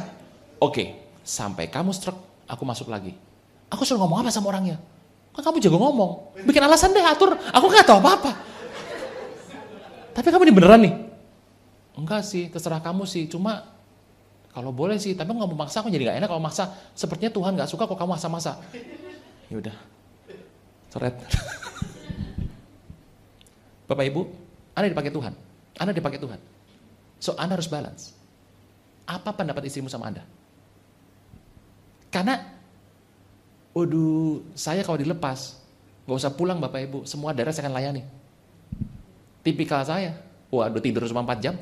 Oke, 0.61 0.69
okay, 0.69 0.88
sampai 1.26 1.65
kamu 1.65 1.89
serak, 1.97 2.18
aku 2.45 2.61
masuk 2.61 2.93
lagi. 2.93 3.18
Aku 3.73 3.81
suruh 3.85 4.06
ngomong 4.06 4.22
apa 4.22 4.30
sama 4.30 4.53
orangnya? 4.53 4.77
Kan 5.34 5.41
kamu 5.41 5.57
jago 5.65 5.81
ngomong. 5.81 6.38
Bikin 6.45 6.61
alasan 6.61 6.93
deh, 6.93 7.01
atur. 7.01 7.34
Aku 7.34 7.65
nggak 7.65 7.89
tahu 7.89 7.97
apa-apa. 7.97 8.31
Tapi 10.14 10.27
kamu 10.30 10.45
ini 10.45 10.53
beneran 10.53 10.81
nih? 10.85 10.93
Enggak 11.97 12.22
sih, 12.22 12.53
terserah 12.53 12.81
kamu 12.85 13.10
sih. 13.10 13.26
Cuma 13.26 13.65
kalau 14.53 14.69
boleh 14.69 15.01
sih, 15.01 15.18
tapi 15.18 15.34
nggak 15.34 15.49
mau 15.49 15.65
maksa 15.65 15.81
aku 15.81 15.89
jadi 15.89 16.06
nggak 16.10 16.18
enak 16.22 16.30
kalau 16.30 16.41
maksa. 16.41 16.69
Sepertinya 16.93 17.34
Tuhan 17.34 17.51
nggak 17.57 17.69
suka 17.69 17.89
kok 17.89 17.97
kamu 17.97 18.14
maksa-maksa. 18.18 18.57
Ya 19.49 19.57
udah, 19.57 19.77
coret. 20.90 21.16
Bapak 23.90 24.06
Ibu, 24.06 24.22
Anda 24.78 24.88
dipakai 24.94 25.10
Tuhan. 25.10 25.34
Anda 25.82 25.91
dipakai 25.95 26.22
Tuhan. 26.22 26.40
So, 27.18 27.34
Anda 27.34 27.57
harus 27.57 27.66
balance. 27.66 28.14
Apa 29.10 29.34
pendapat 29.34 29.66
istrimu 29.66 29.90
sama 29.90 30.14
Anda? 30.14 30.22
Karena, 32.14 32.38
waduh, 33.74 34.45
saya 34.53 34.86
kalau 34.86 35.02
dilepas, 35.02 35.57
nggak 36.06 36.20
usah 36.22 36.34
pulang 36.34 36.61
Bapak 36.61 36.86
Ibu, 36.86 36.99
semua 37.10 37.34
daerah 37.34 37.49
saya 37.49 37.66
akan 37.70 37.76
layani. 37.76 38.03
Tipikal 39.41 39.82
saya, 39.82 40.14
waduh 40.53 40.82
tidur 40.82 41.10
cuma 41.10 41.26
4 41.26 41.41
jam. 41.41 41.56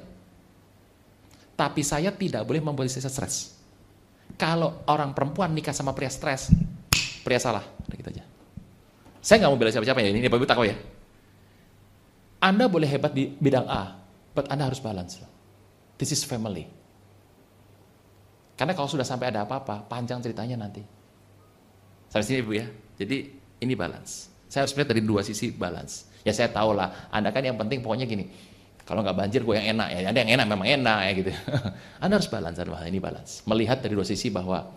Tapi 1.57 1.81
saya 1.81 2.13
tidak 2.13 2.45
boleh 2.45 2.61
membuat 2.61 2.85
istri 2.91 3.01
saya 3.01 3.15
stres. 3.15 3.57
Kalau 4.37 4.85
orang 4.85 5.15
perempuan 5.15 5.49
nikah 5.55 5.73
sama 5.73 5.95
pria 5.95 6.11
stres, 6.11 6.53
pria 7.25 7.41
salah. 7.41 7.65
Udah 7.87 7.97
gitu 7.97 8.09
aja. 8.13 8.36
Saya 9.27 9.43
nggak 9.43 9.51
mau 9.51 9.59
bela 9.59 9.75
siapa-siapa 9.75 9.99
ya, 9.99 10.15
ini 10.15 10.23
Bapak 10.31 10.39
Ibu 10.39 10.47
tahu 10.47 10.63
ya. 10.71 10.75
Anda 12.39 12.71
boleh 12.71 12.87
hebat 12.87 13.11
di 13.11 13.27
bidang 13.27 13.67
A, 13.67 13.99
but 14.31 14.47
Anda 14.47 14.71
harus 14.71 14.79
balance. 14.79 15.19
This 15.99 16.15
is 16.15 16.23
family. 16.23 16.63
Karena 18.55 18.71
kalau 18.71 18.87
sudah 18.87 19.03
sampai 19.03 19.35
ada 19.35 19.43
apa-apa, 19.43 19.83
panjang 19.83 20.23
ceritanya 20.23 20.55
nanti. 20.55 20.79
Sampai 22.07 22.23
sini 22.23 22.39
Ibu 22.39 22.51
ya. 22.55 22.71
Jadi 22.95 23.17
ini 23.67 23.73
balance. 23.75 24.31
Saya 24.47 24.63
harus 24.63 24.71
melihat 24.79 24.95
dari 24.95 25.03
dua 25.03 25.19
sisi 25.27 25.51
balance. 25.51 26.07
Ya 26.23 26.31
saya 26.31 26.47
tahu 26.47 26.71
lah, 26.71 27.11
Anda 27.11 27.35
kan 27.35 27.43
yang 27.43 27.59
penting 27.59 27.83
pokoknya 27.83 28.07
gini, 28.07 28.31
kalau 28.87 29.03
nggak 29.03 29.27
banjir 29.27 29.43
gue 29.43 29.55
yang 29.59 29.75
enak 29.75 29.87
ya, 29.91 29.99
ada 30.07 30.19
yang 30.23 30.31
enak 30.39 30.45
memang 30.47 30.67
enak 30.71 30.99
ya 31.03 31.11
gitu. 31.19 31.31
anda 32.03 32.15
harus 32.15 32.31
balance, 32.31 32.63
ini 32.63 33.03
balance. 33.03 33.43
Melihat 33.43 33.83
dari 33.83 33.91
dua 33.91 34.07
sisi 34.07 34.31
bahwa 34.31 34.71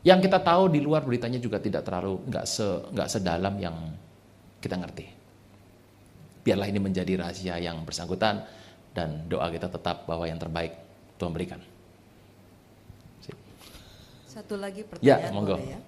yang 0.00 0.18
kita 0.18 0.40
tahu 0.40 0.72
di 0.72 0.80
luar 0.80 1.04
beritanya 1.04 1.36
juga 1.36 1.60
tidak 1.60 1.84
terlalu 1.84 2.20
nggak 2.24 2.44
se 2.48 2.64
nggak 2.64 3.08
sedalam 3.08 3.54
yang 3.60 3.76
kita 4.60 4.76
ngerti. 4.76 5.06
Biarlah 6.40 6.68
ini 6.68 6.80
menjadi 6.80 7.20
rahasia 7.20 7.60
yang 7.60 7.84
bersangkutan 7.84 8.40
dan 8.96 9.28
doa 9.28 9.52
kita 9.52 9.68
tetap 9.68 10.08
bahwa 10.08 10.24
yang 10.24 10.40
terbaik 10.40 10.72
Tuhan 11.20 11.32
berikan. 11.32 11.60
Satu 14.30 14.54
lagi 14.56 14.86
pertanyaan 14.86 15.26
ya, 15.26 15.34
monggo. 15.34 15.58
ya. 15.58 15.78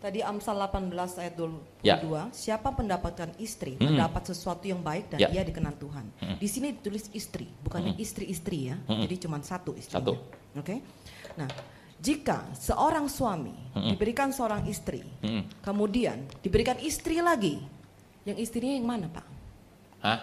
Tadi 0.00 0.24
Amsal 0.24 0.56
18 0.58 0.90
ayat 1.20 1.34
22, 1.36 1.60
Ya. 1.84 2.00
siapa 2.32 2.72
mendapatkan 2.72 3.36
istri, 3.36 3.76
Hmm. 3.76 3.94
mendapat 3.94 4.32
sesuatu 4.32 4.64
yang 4.64 4.80
baik 4.80 5.12
dan 5.12 5.20
Ya. 5.20 5.28
ia 5.28 5.42
dikenal 5.44 5.76
Tuhan. 5.76 6.08
Hmm. 6.18 6.36
Di 6.40 6.48
sini 6.48 6.72
ditulis 6.72 7.12
istri, 7.12 7.46
bukannya 7.62 7.94
istri-istri 8.00 8.72
ya. 8.72 8.76
Hmm. 8.88 9.04
Jadi 9.04 9.28
cuma 9.28 9.38
satu 9.44 9.76
istri. 9.76 9.92
Satu. 9.92 10.16
Oke. 10.56 10.80
Nah, 11.36 11.46
jika 12.00 12.48
seorang 12.56 13.06
suami 13.06 13.52
Hmm. 13.70 13.94
diberikan 13.94 14.32
seorang 14.34 14.66
istri, 14.66 15.04
Hmm. 15.22 15.46
kemudian 15.62 16.26
diberikan 16.42 16.74
istri 16.80 17.20
lagi, 17.20 17.60
yang 18.26 18.36
istrinya 18.40 18.74
yang 18.74 18.88
mana, 18.88 19.06
Pak? 19.06 19.26
Hah? 20.00 20.18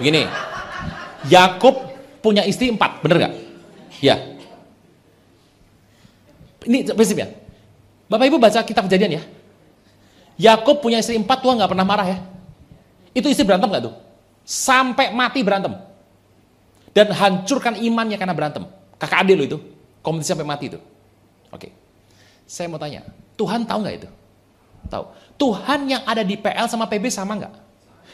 Begini, 0.00 0.26
Yakub 1.28 1.76
punya 2.24 2.42
istri 2.48 2.72
empat, 2.72 3.04
bener 3.04 3.28
gak? 3.28 3.32
Ya. 4.02 4.16
Ini 6.66 6.90
prinsipnya. 6.94 7.30
Bapak 8.10 8.26
Ibu 8.26 8.36
baca 8.42 8.60
kitab 8.66 8.86
kejadian 8.90 9.20
ya. 9.20 9.22
Yakub 10.40 10.82
punya 10.82 10.98
istri 10.98 11.14
empat, 11.14 11.38
Tuhan 11.44 11.60
gak 11.60 11.70
pernah 11.70 11.86
marah 11.86 12.06
ya. 12.06 12.18
Itu 13.12 13.28
istri 13.28 13.44
berantem 13.46 13.70
gak 13.70 13.84
tuh? 13.86 13.94
Sampai 14.42 15.14
mati 15.14 15.44
berantem. 15.44 15.78
Dan 16.92 17.12
hancurkan 17.14 17.78
imannya 17.78 18.16
karena 18.18 18.34
berantem. 18.34 18.66
Kakak 18.98 19.24
adik 19.24 19.36
lo 19.38 19.44
itu. 19.46 19.58
Kompetisi 20.02 20.34
sampai 20.34 20.46
mati 20.46 20.66
itu. 20.68 20.78
Oke. 21.54 21.70
Saya 22.44 22.66
mau 22.68 22.76
tanya, 22.76 23.06
Tuhan 23.38 23.64
tahu 23.64 23.78
nggak 23.86 23.96
itu? 24.02 24.08
Tahu. 24.90 25.04
Tuhan 25.38 25.86
yang 25.88 26.02
ada 26.04 26.26
di 26.26 26.34
PL 26.36 26.66
sama 26.66 26.90
PB 26.90 27.08
sama 27.08 27.38
nggak? 27.38 27.54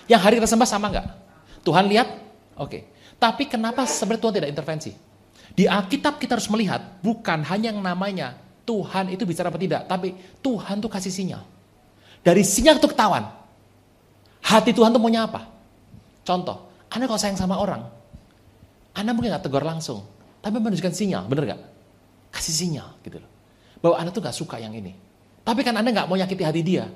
Yang 0.07 0.21
hari 0.21 0.35
kita 0.39 0.49
sembah 0.49 0.69
sama 0.69 0.87
nggak? 0.93 1.07
Tuhan 1.65 1.85
lihat? 1.89 2.09
Oke. 2.61 2.93
Tapi 3.19 3.51
kenapa 3.51 3.83
sebenarnya 3.89 4.23
Tuhan 4.23 4.35
tidak 4.39 4.51
intervensi? 4.53 4.93
Di 5.59 5.67
Alkitab 5.67 6.23
kita 6.23 6.39
harus 6.39 6.47
melihat 6.53 7.03
bukan 7.03 7.43
hanya 7.43 7.75
yang 7.75 7.83
namanya 7.83 8.39
Tuhan 8.63 9.11
itu 9.11 9.25
bicara 9.25 9.49
apa 9.49 9.59
tidak, 9.59 9.89
tapi 9.89 10.15
Tuhan 10.45 10.79
tuh 10.79 10.93
kasih 10.93 11.11
sinyal. 11.11 11.43
Dari 12.21 12.45
sinyal 12.45 12.79
itu 12.79 12.87
ketahuan. 12.87 13.27
Hati 14.45 14.71
Tuhan 14.77 14.93
tuh 14.93 15.01
maunya 15.01 15.27
apa? 15.27 15.49
Contoh, 16.23 16.69
Anda 16.93 17.09
kalau 17.09 17.17
sayang 17.17 17.41
sama 17.41 17.57
orang, 17.57 17.81
Anda 18.93 19.17
mungkin 19.17 19.33
nggak 19.33 19.49
tegur 19.49 19.65
langsung, 19.65 20.05
tapi 20.45 20.61
menunjukkan 20.61 20.95
sinyal, 20.95 21.25
bener 21.27 21.45
nggak? 21.49 21.63
Kasih 22.33 22.55
sinyal 22.55 22.99
gitu 23.05 23.21
loh. 23.21 23.31
Bahwa 23.79 23.97
Anda 24.01 24.11
tuh 24.11 24.21
nggak 24.21 24.37
suka 24.37 24.61
yang 24.61 24.75
ini. 24.75 24.93
Tapi 25.47 25.65
kan 25.65 25.73
Anda 25.77 25.91
nggak 25.93 26.07
mau 26.07 26.17
nyakiti 26.19 26.45
hati 26.45 26.61
dia. 26.61 26.87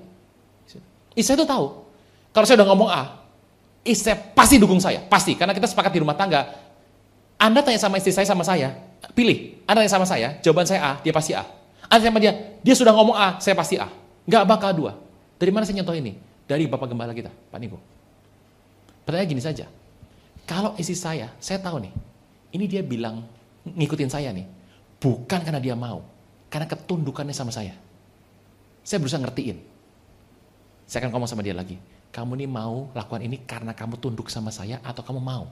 Istri 1.12 1.40
itu 1.40 1.46
tahu. 1.48 1.84
Kalau 2.32 2.44
saya 2.48 2.56
udah 2.64 2.68
ngomong 2.72 2.88
A, 2.88 3.20
istri 3.84 4.16
pasti 4.32 4.56
dukung 4.56 4.80
saya, 4.80 5.04
pasti. 5.04 5.36
Karena 5.36 5.52
kita 5.52 5.68
sepakat 5.68 5.92
di 5.92 6.00
rumah 6.00 6.16
tangga. 6.16 6.48
Anda 7.36 7.60
tanya 7.60 7.76
sama 7.76 8.00
istri 8.00 8.14
saya 8.14 8.24
sama 8.24 8.46
saya, 8.46 8.72
pilih. 9.12 9.60
Anda 9.68 9.84
tanya 9.84 9.92
sama 9.92 10.06
saya, 10.08 10.40
jawaban 10.40 10.64
saya 10.64 10.80
A, 10.80 10.92
dia 11.04 11.12
pasti 11.12 11.36
A. 11.36 11.44
Anda 11.90 12.00
tanya 12.00 12.10
sama 12.14 12.20
dia, 12.22 12.32
dia 12.64 12.74
sudah 12.78 12.92
ngomong 12.96 13.16
A, 13.16 13.36
saya 13.42 13.52
pasti 13.52 13.76
A. 13.76 13.90
Nggak 14.24 14.44
bakal 14.48 14.70
dua. 14.72 14.92
Dari 15.36 15.50
mana 15.50 15.66
saya 15.66 15.82
nyontoh 15.82 15.96
ini? 15.98 16.16
Dari 16.46 16.64
Bapak 16.70 16.88
Gembala 16.88 17.12
kita, 17.12 17.28
Pak 17.28 17.58
Niko. 17.58 17.78
Pertanyaan 19.02 19.28
gini 19.28 19.42
saja. 19.42 19.66
Kalau 20.46 20.78
istri 20.78 20.94
saya, 20.94 21.34
saya 21.42 21.58
tahu 21.58 21.82
nih, 21.82 21.92
ini 22.54 22.64
dia 22.70 22.82
bilang 22.86 23.26
ngikutin 23.66 24.10
saya 24.10 24.30
nih. 24.30 24.46
Bukan 25.02 25.42
karena 25.42 25.58
dia 25.58 25.74
mau, 25.74 26.06
karena 26.46 26.70
ketundukannya 26.70 27.34
sama 27.34 27.50
saya. 27.50 27.74
Saya 28.86 29.02
berusaha 29.02 29.18
ngertiin. 29.18 29.58
Saya 30.86 31.02
akan 31.02 31.10
ngomong 31.10 31.26
sama 31.26 31.42
dia 31.42 31.58
lagi. 31.58 31.74
Kamu 32.14 32.38
nih 32.38 32.46
mau 32.46 32.86
lakukan 32.94 33.26
ini 33.26 33.42
karena 33.42 33.74
kamu 33.74 33.98
tunduk 33.98 34.30
sama 34.30 34.54
saya 34.54 34.78
atau 34.78 35.02
kamu 35.02 35.18
mau? 35.18 35.50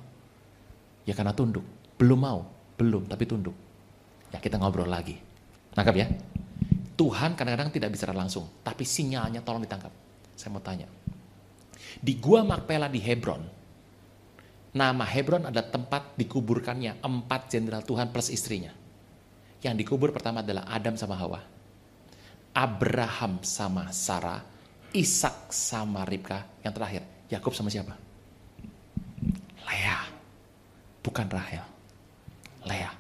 Ya 1.03 1.19
karena 1.19 1.35
tunduk. 1.35 1.67
Belum 1.99 2.21
mau, 2.21 2.47
belum, 2.79 3.11
tapi 3.11 3.27
tunduk. 3.27 3.57
Ya 4.31 4.39
kita 4.39 4.55
ngobrol 4.55 4.87
lagi. 4.87 5.19
Nangkap 5.75 5.95
ya? 5.99 6.07
Tuhan 6.95 7.35
kadang-kadang 7.35 7.75
tidak 7.75 7.91
bicara 7.91 8.15
langsung, 8.15 8.47
tapi 8.63 8.87
sinyalnya 8.87 9.43
tolong 9.43 9.65
ditangkap. 9.67 9.91
Saya 10.37 10.55
mau 10.55 10.63
tanya. 10.63 10.87
Di 11.99 12.21
Gua 12.21 12.45
Makpela 12.47 12.87
di 12.87 13.01
Hebron, 13.03 13.43
nama 14.77 15.05
Hebron 15.09 15.49
adalah 15.49 15.67
tempat 15.73 16.15
dikuburkannya 16.15 17.03
empat 17.03 17.51
jenderal 17.51 17.83
Tuhan 17.83 18.13
plus 18.15 18.31
istrinya. 18.31 18.80
Yang 19.61 19.75
dikubur 19.85 20.09
pertama 20.11 20.41
adalah 20.41 20.65
Adam 20.69 20.97
sama 20.97 21.17
Hawa. 21.21 21.41
Abraham 22.57 23.45
sama 23.45 23.93
Sarah, 23.93 24.43
Ishak 24.91 25.53
sama 25.55 26.03
Ribka, 26.03 26.43
yang 26.65 26.75
terakhir 26.75 27.07
Yakub 27.31 27.55
sama 27.55 27.71
siapa? 27.71 27.95
Lea. 29.71 30.01
Bukan 31.01 31.27
Rahel. 31.31 31.65
Lea. 32.67 32.91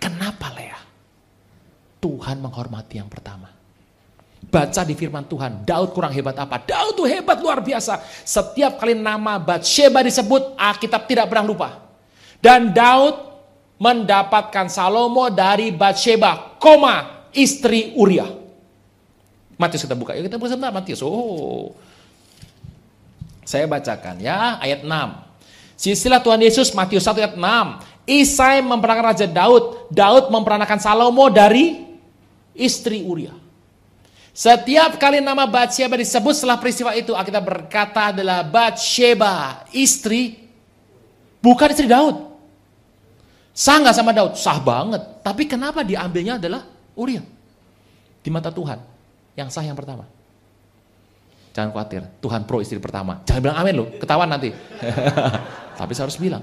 Kenapa 0.00 0.48
Lea? 0.56 0.80
Tuhan 2.00 2.40
menghormati 2.40 2.96
yang 2.96 3.10
pertama. 3.12 3.52
Baca 4.44 4.82
di 4.84 4.94
firman 4.94 5.24
Tuhan, 5.24 5.64
Daud 5.64 5.90
kurang 5.96 6.12
hebat 6.12 6.36
apa? 6.36 6.60
Daud 6.62 6.94
tuh 6.94 7.08
hebat 7.08 7.40
luar 7.40 7.64
biasa. 7.64 7.98
Setiap 8.22 8.76
kali 8.76 8.94
nama 8.94 9.40
Bathsheba 9.40 10.04
disebut, 10.04 10.54
Alkitab 10.54 11.08
tidak 11.10 11.26
pernah 11.32 11.48
lupa. 11.48 11.68
Dan 12.38 12.70
Daud 12.76 13.33
mendapatkan 13.78 14.70
Salomo 14.70 15.28
dari 15.30 15.74
Bathsheba, 15.74 16.56
koma, 16.62 17.26
istri 17.34 17.92
Uriah. 17.98 18.30
Matius 19.54 19.86
kita 19.86 19.94
buka, 19.94 20.18
yuk 20.18 20.26
kita 20.26 20.38
buka 20.38 20.54
sebentar 20.54 20.74
Matius. 20.74 21.02
Oh, 21.02 21.74
saya 23.46 23.70
bacakan 23.70 24.18
ya 24.18 24.58
ayat 24.58 24.82
6. 24.82 24.90
Silsilah 25.78 26.22
Tuhan 26.22 26.42
Yesus 26.42 26.74
Matius 26.74 27.06
1 27.06 27.18
ayat 27.22 27.34
6. 27.38 27.46
Isai 28.04 28.60
memperanakan 28.60 29.04
Raja 29.14 29.26
Daud, 29.30 29.88
Daud 29.88 30.28
memperanakan 30.28 30.76
Salomo 30.76 31.30
dari 31.32 31.86
istri 32.52 33.00
Uriah. 33.00 33.36
Setiap 34.34 34.98
kali 34.98 35.22
nama 35.22 35.46
Bathsheba 35.46 35.94
disebut 35.94 36.34
setelah 36.34 36.58
peristiwa 36.58 36.90
itu, 36.98 37.14
kita 37.14 37.38
berkata 37.38 38.10
adalah 38.10 38.42
Bathsheba, 38.42 39.62
istri, 39.70 40.50
bukan 41.38 41.70
istri 41.70 41.86
Daud. 41.86 42.33
Sah 43.54 43.78
nggak 43.78 43.94
sama 43.94 44.10
Daud? 44.10 44.34
Sah 44.34 44.58
banget. 44.58 45.22
Tapi 45.22 45.46
kenapa 45.46 45.86
diambilnya 45.86 46.42
adalah 46.42 46.66
Uriah? 46.98 47.22
Di 48.20 48.28
mata 48.28 48.50
Tuhan, 48.50 48.82
yang 49.38 49.48
sah 49.48 49.62
yang 49.62 49.78
pertama. 49.78 50.02
Jangan 51.54 51.70
khawatir, 51.70 52.02
Tuhan 52.18 52.42
pro 52.50 52.58
istri 52.58 52.82
pertama. 52.82 53.22
Jangan 53.22 53.40
bilang 53.40 53.58
amin 53.62 53.74
loh, 53.78 53.88
ketahuan 53.94 54.26
nanti. 54.26 54.50
Tapi 55.78 55.92
saya 55.94 56.10
harus 56.10 56.18
bilang. 56.18 56.42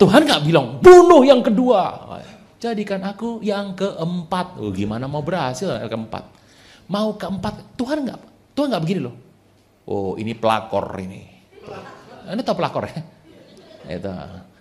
Tuhan 0.00 0.24
nggak 0.24 0.42
bilang, 0.48 0.80
bunuh 0.80 1.22
yang 1.22 1.44
kedua 1.44 2.08
jadikan 2.64 3.04
aku 3.04 3.44
yang 3.44 3.76
keempat. 3.76 4.56
Oh, 4.56 4.72
gimana 4.72 5.04
mau 5.04 5.20
berhasil 5.20 5.68
yang 5.68 5.92
keempat? 5.92 6.24
Mau 6.88 7.12
keempat, 7.20 7.76
Tuhan 7.76 8.08
nggak, 8.08 8.18
Tuhan 8.56 8.66
nggak 8.72 8.82
begini 8.88 9.00
loh. 9.04 9.14
Oh, 9.84 10.16
ini 10.16 10.32
pelakor 10.32 10.96
ini. 11.04 11.28
Ini 12.24 12.40
tahu 12.40 12.56
pelakor 12.56 12.88
ya? 12.88 13.00
Itu. 14.00 14.08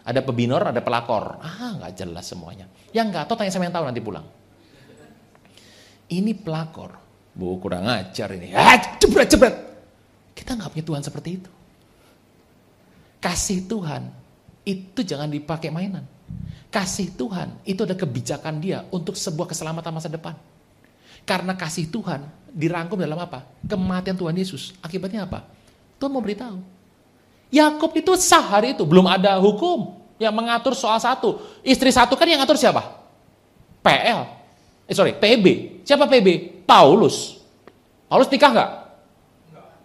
Ada 0.04 0.20
pebinor, 0.20 0.68
ada 0.68 0.84
pelakor. 0.84 1.40
Ah, 1.40 1.80
nggak 1.80 1.94
jelas 1.96 2.28
semuanya. 2.28 2.68
Yang 2.92 3.08
nggak 3.16 3.24
tahu 3.28 3.36
tanya 3.40 3.52
sama 3.56 3.66
yang 3.68 3.76
tahu 3.76 3.86
nanti 3.88 4.04
pulang. 4.04 4.26
Ini 6.12 6.32
pelakor. 6.36 6.92
Bu, 7.34 7.58
kurang 7.58 7.88
ajar 7.88 8.30
ini. 8.36 8.52
Ah, 8.52 9.00
jebret, 9.00 9.32
jebret. 9.32 9.56
Kita 10.36 10.60
nggak 10.60 10.70
punya 10.76 10.86
Tuhan 10.86 11.02
seperti 11.02 11.30
itu. 11.40 11.52
Kasih 13.24 13.64
Tuhan 13.64 14.12
itu 14.68 15.00
jangan 15.08 15.32
dipakai 15.32 15.72
mainan. 15.72 16.04
Kasih 16.68 17.16
Tuhan 17.16 17.64
itu 17.64 17.88
ada 17.88 17.96
kebijakan 17.96 18.60
dia 18.60 18.84
untuk 18.92 19.16
sebuah 19.16 19.56
keselamatan 19.56 19.94
masa 19.96 20.12
depan. 20.12 20.36
Karena 21.24 21.56
kasih 21.56 21.88
Tuhan 21.88 22.28
dirangkum 22.52 23.00
dalam 23.00 23.16
apa? 23.16 23.48
Kematian 23.64 24.20
Tuhan 24.20 24.36
Yesus. 24.36 24.76
Akibatnya 24.84 25.24
apa? 25.24 25.48
Tuhan 25.96 26.12
mau 26.12 26.20
beritahu. 26.20 26.60
Yakob 27.54 27.94
itu 27.94 28.18
sah 28.18 28.42
hari 28.42 28.74
itu. 28.74 28.82
Belum 28.82 29.06
ada 29.06 29.38
hukum 29.38 29.94
yang 30.18 30.34
mengatur 30.34 30.74
soal 30.74 30.98
satu. 30.98 31.38
Istri 31.62 31.94
satu 31.94 32.18
kan 32.18 32.26
yang 32.26 32.42
ngatur 32.42 32.58
siapa? 32.58 32.82
PL. 33.86 34.26
Eh 34.90 34.96
sorry, 34.98 35.14
PB. 35.14 35.46
Siapa 35.86 36.10
PB? 36.10 36.66
Paulus. 36.66 37.38
Paulus 38.10 38.26
nikah 38.34 38.50
nggak? 38.50 38.72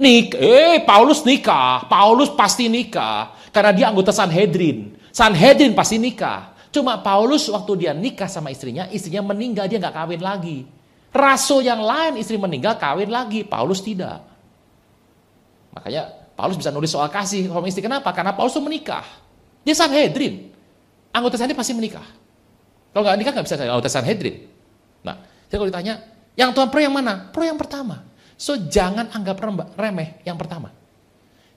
Nik, 0.01 0.33
eh 0.41 0.81
Paulus 0.89 1.21
nikah. 1.29 1.85
Paulus 1.85 2.33
pasti 2.33 2.73
nikah. 2.73 3.37
Karena 3.53 3.77
dia 3.77 3.87
anggota 3.93 4.17
Sanhedrin. 4.17 4.97
Sanhedrin 5.13 5.77
pasti 5.77 6.01
nikah. 6.01 6.57
Cuma 6.73 7.01
Paulus 7.01 7.49
waktu 7.53 7.85
dia 7.85 7.93
nikah 7.97 8.29
sama 8.29 8.53
istrinya, 8.53 8.89
istrinya 8.93 9.25
meninggal, 9.33 9.67
dia 9.67 9.81
nggak 9.81 9.97
kawin 9.97 10.21
lagi. 10.21 10.69
Rasul 11.09 11.65
yang 11.65 11.81
lain 11.81 12.21
istri 12.21 12.37
meninggal 12.37 12.77
kawin 12.77 13.09
lagi, 13.09 13.41
Paulus 13.43 13.81
tidak. 13.81 14.21
Makanya 15.73 16.18
Paulus 16.39 16.55
bisa 16.55 16.71
nulis 16.71 16.87
soal 16.87 17.11
kasih 17.11 17.51
sama 17.51 17.67
istri. 17.67 17.83
Kenapa? 17.83 18.15
Karena 18.15 18.31
Paulus 18.31 18.55
itu 18.55 18.63
menikah. 18.63 19.03
Dia 19.67 19.75
Sanhedrin. 19.75 20.55
Anggota 21.11 21.35
Sanhedrin 21.35 21.59
pasti 21.59 21.75
menikah. 21.75 22.07
Kalau 22.95 23.03
nggak 23.03 23.19
nikah 23.19 23.33
nggak 23.35 23.47
bisa 23.51 23.59
anggota 23.59 23.91
Sanhedrin. 23.91 24.47
Nah, 25.03 25.19
jadi 25.51 25.59
kalau 25.59 25.69
ditanya, 25.75 25.95
yang 26.39 26.55
Tuhan 26.55 26.71
pro 26.71 26.79
yang 26.79 26.95
mana? 26.95 27.35
Pro 27.35 27.43
yang 27.43 27.59
pertama. 27.59 28.07
So 28.39 28.55
jangan 28.55 29.11
anggap 29.11 29.43
remeh 29.75 30.23
yang 30.23 30.39
pertama. 30.39 30.71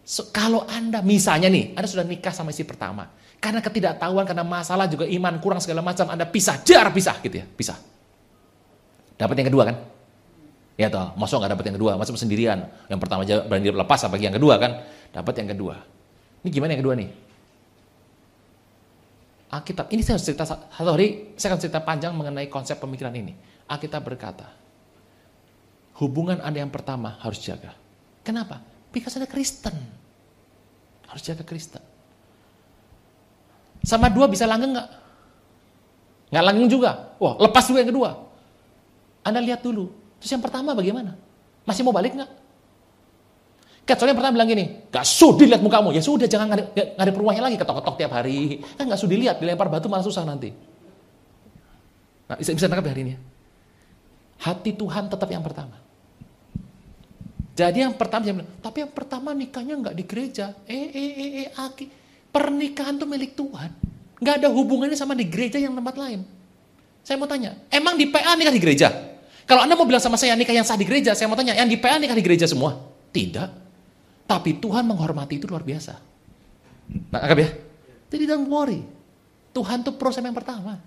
So, 0.02 0.34
kalau 0.34 0.66
Anda 0.66 1.06
misalnya 1.06 1.46
nih, 1.46 1.78
Anda 1.78 1.86
sudah 1.86 2.02
nikah 2.02 2.34
sama 2.34 2.50
istri 2.50 2.66
pertama, 2.66 3.14
karena 3.38 3.62
ketidaktahuan, 3.62 4.26
karena 4.26 4.42
masalah 4.42 4.90
juga 4.90 5.06
iman 5.06 5.38
kurang 5.38 5.62
segala 5.62 5.86
macam, 5.86 6.10
Anda 6.10 6.26
pisah, 6.26 6.66
jar 6.66 6.90
pisah 6.90 7.22
gitu 7.22 7.38
ya, 7.38 7.46
pisah. 7.46 7.78
Dapat 9.14 9.46
yang 9.46 9.48
kedua 9.54 9.64
kan? 9.70 9.78
Ya 10.82 10.90
toh, 10.90 11.14
masuk 11.14 11.38
nggak 11.38 11.54
dapat 11.54 11.66
yang 11.70 11.78
kedua, 11.78 11.94
masuk 11.94 12.18
sendirian. 12.18 12.66
Yang 12.90 13.00
pertama 13.06 13.22
aja 13.22 13.46
berani 13.46 13.70
lepas, 13.70 14.02
apalagi 14.02 14.26
yang 14.26 14.34
kedua 14.34 14.58
kan? 14.58 14.82
Dapat 15.14 15.46
yang 15.46 15.54
kedua. 15.54 15.78
Ini 16.42 16.50
gimana 16.50 16.74
yang 16.74 16.82
kedua 16.82 16.98
nih? 16.98 17.10
Alkitab, 19.54 19.94
ini 19.94 20.02
saya 20.02 20.18
harus 20.18 20.26
cerita 20.26 20.42
satu 20.42 20.90
hari, 20.90 21.38
saya 21.38 21.54
akan 21.54 21.60
cerita 21.62 21.86
panjang 21.86 22.18
mengenai 22.18 22.50
konsep 22.50 22.82
pemikiran 22.82 23.14
ini. 23.14 23.38
Alkitab 23.70 24.02
berkata, 24.02 24.50
hubungan 26.02 26.42
Anda 26.42 26.66
yang 26.66 26.74
pertama 26.74 27.22
harus 27.22 27.38
jaga. 27.38 27.78
Kenapa? 28.26 28.66
Because 28.90 29.14
Anda 29.22 29.30
Kristen. 29.30 29.78
Harus 31.06 31.22
jaga 31.22 31.46
Kristen. 31.46 31.84
Sama 33.86 34.10
dua 34.10 34.26
bisa 34.26 34.50
langgeng 34.50 34.74
nggak? 34.74 34.90
Nggak 36.34 36.44
langgeng 36.50 36.70
juga. 36.74 37.14
Wah, 37.22 37.38
lepas 37.38 37.70
dulu 37.70 37.78
yang 37.78 37.92
kedua. 37.94 38.10
Anda 39.22 39.46
lihat 39.46 39.62
dulu. 39.62 40.01
Terus 40.22 40.38
yang 40.38 40.44
pertama 40.46 40.78
bagaimana? 40.78 41.18
Masih 41.66 41.82
mau 41.82 41.90
balik 41.90 42.14
nggak? 42.14 42.32
Kecuali 43.82 44.14
yang 44.14 44.20
pertama 44.22 44.34
bilang 44.38 44.50
gini, 44.54 44.66
gak 44.94 45.02
sudi 45.04 45.50
lihat 45.50 45.66
mukamu. 45.66 45.90
Ya 45.90 46.06
sudah, 46.06 46.30
jangan 46.30 46.54
ngadep 46.54 47.16
rumahnya 47.18 47.50
lagi, 47.50 47.58
ketok-ketok 47.58 47.98
tiap 47.98 48.14
hari. 48.14 48.62
Kan 48.78 48.86
gak 48.86 49.02
sudi 49.02 49.18
lihat, 49.18 49.42
dilempar 49.42 49.68
batu 49.68 49.90
malah 49.90 50.06
susah 50.06 50.22
nanti. 50.22 50.54
Nah, 52.30 52.38
bisa, 52.38 52.54
bisa 52.54 52.70
tangkap 52.70 52.94
hari 52.94 53.02
ini 53.04 53.12
ya. 53.18 53.20
Hati 54.48 54.78
Tuhan 54.78 55.10
tetap 55.10 55.28
yang 55.28 55.42
pertama. 55.42 55.82
Jadi 57.52 57.84
yang 57.84 57.98
pertama 57.98 58.22
dia 58.24 58.34
bilang, 58.38 58.50
tapi 58.64 58.78
yang 58.86 58.94
pertama 58.94 59.30
nikahnya 59.34 59.76
nggak 59.76 59.96
di 59.98 60.04
gereja. 60.06 60.56
Eh, 60.70 60.88
eh, 60.88 61.12
eh, 61.18 61.32
eh, 61.44 61.50
aki. 61.52 61.86
Pernikahan 62.32 62.96
itu 62.96 63.06
milik 63.10 63.36
Tuhan. 63.36 63.76
Nggak 64.22 64.36
ada 64.46 64.48
hubungannya 64.54 64.96
sama 64.96 65.18
di 65.18 65.28
gereja 65.28 65.60
yang 65.60 65.76
tempat 65.76 65.98
lain. 66.00 66.24
Saya 67.04 67.18
mau 67.18 67.28
tanya, 67.28 67.58
emang 67.74 67.98
di 67.98 68.08
PA 68.08 68.38
nikah 68.38 68.54
di 68.54 68.62
gereja? 68.62 69.11
Kalau 69.50 69.62
Anda 69.66 69.74
mau 69.76 69.86
bilang 69.86 70.04
sama 70.04 70.16
saya 70.16 70.38
nikah 70.38 70.54
yang 70.54 70.66
sah 70.66 70.78
di 70.78 70.86
gereja, 70.86 71.12
saya 71.18 71.28
mau 71.28 71.36
tanya, 71.36 71.58
yang 71.58 71.68
di 71.68 71.78
PA 71.78 71.98
nikah 71.98 72.16
di 72.16 72.24
gereja 72.24 72.46
semua? 72.48 72.78
Tidak. 73.12 73.50
Tapi 74.30 74.62
Tuhan 74.62 74.88
menghormati 74.88 75.42
itu 75.42 75.46
luar 75.50 75.66
biasa. 75.66 76.00
Nah, 77.12 77.20
anggap 77.20 77.38
ya? 77.40 77.50
Jadi 78.12 78.24
don't 78.28 78.48
worry. 78.48 78.84
Tuhan 79.52 79.84
tuh 79.84 79.96
proses 80.00 80.24
yang 80.24 80.36
pertama. 80.36 80.80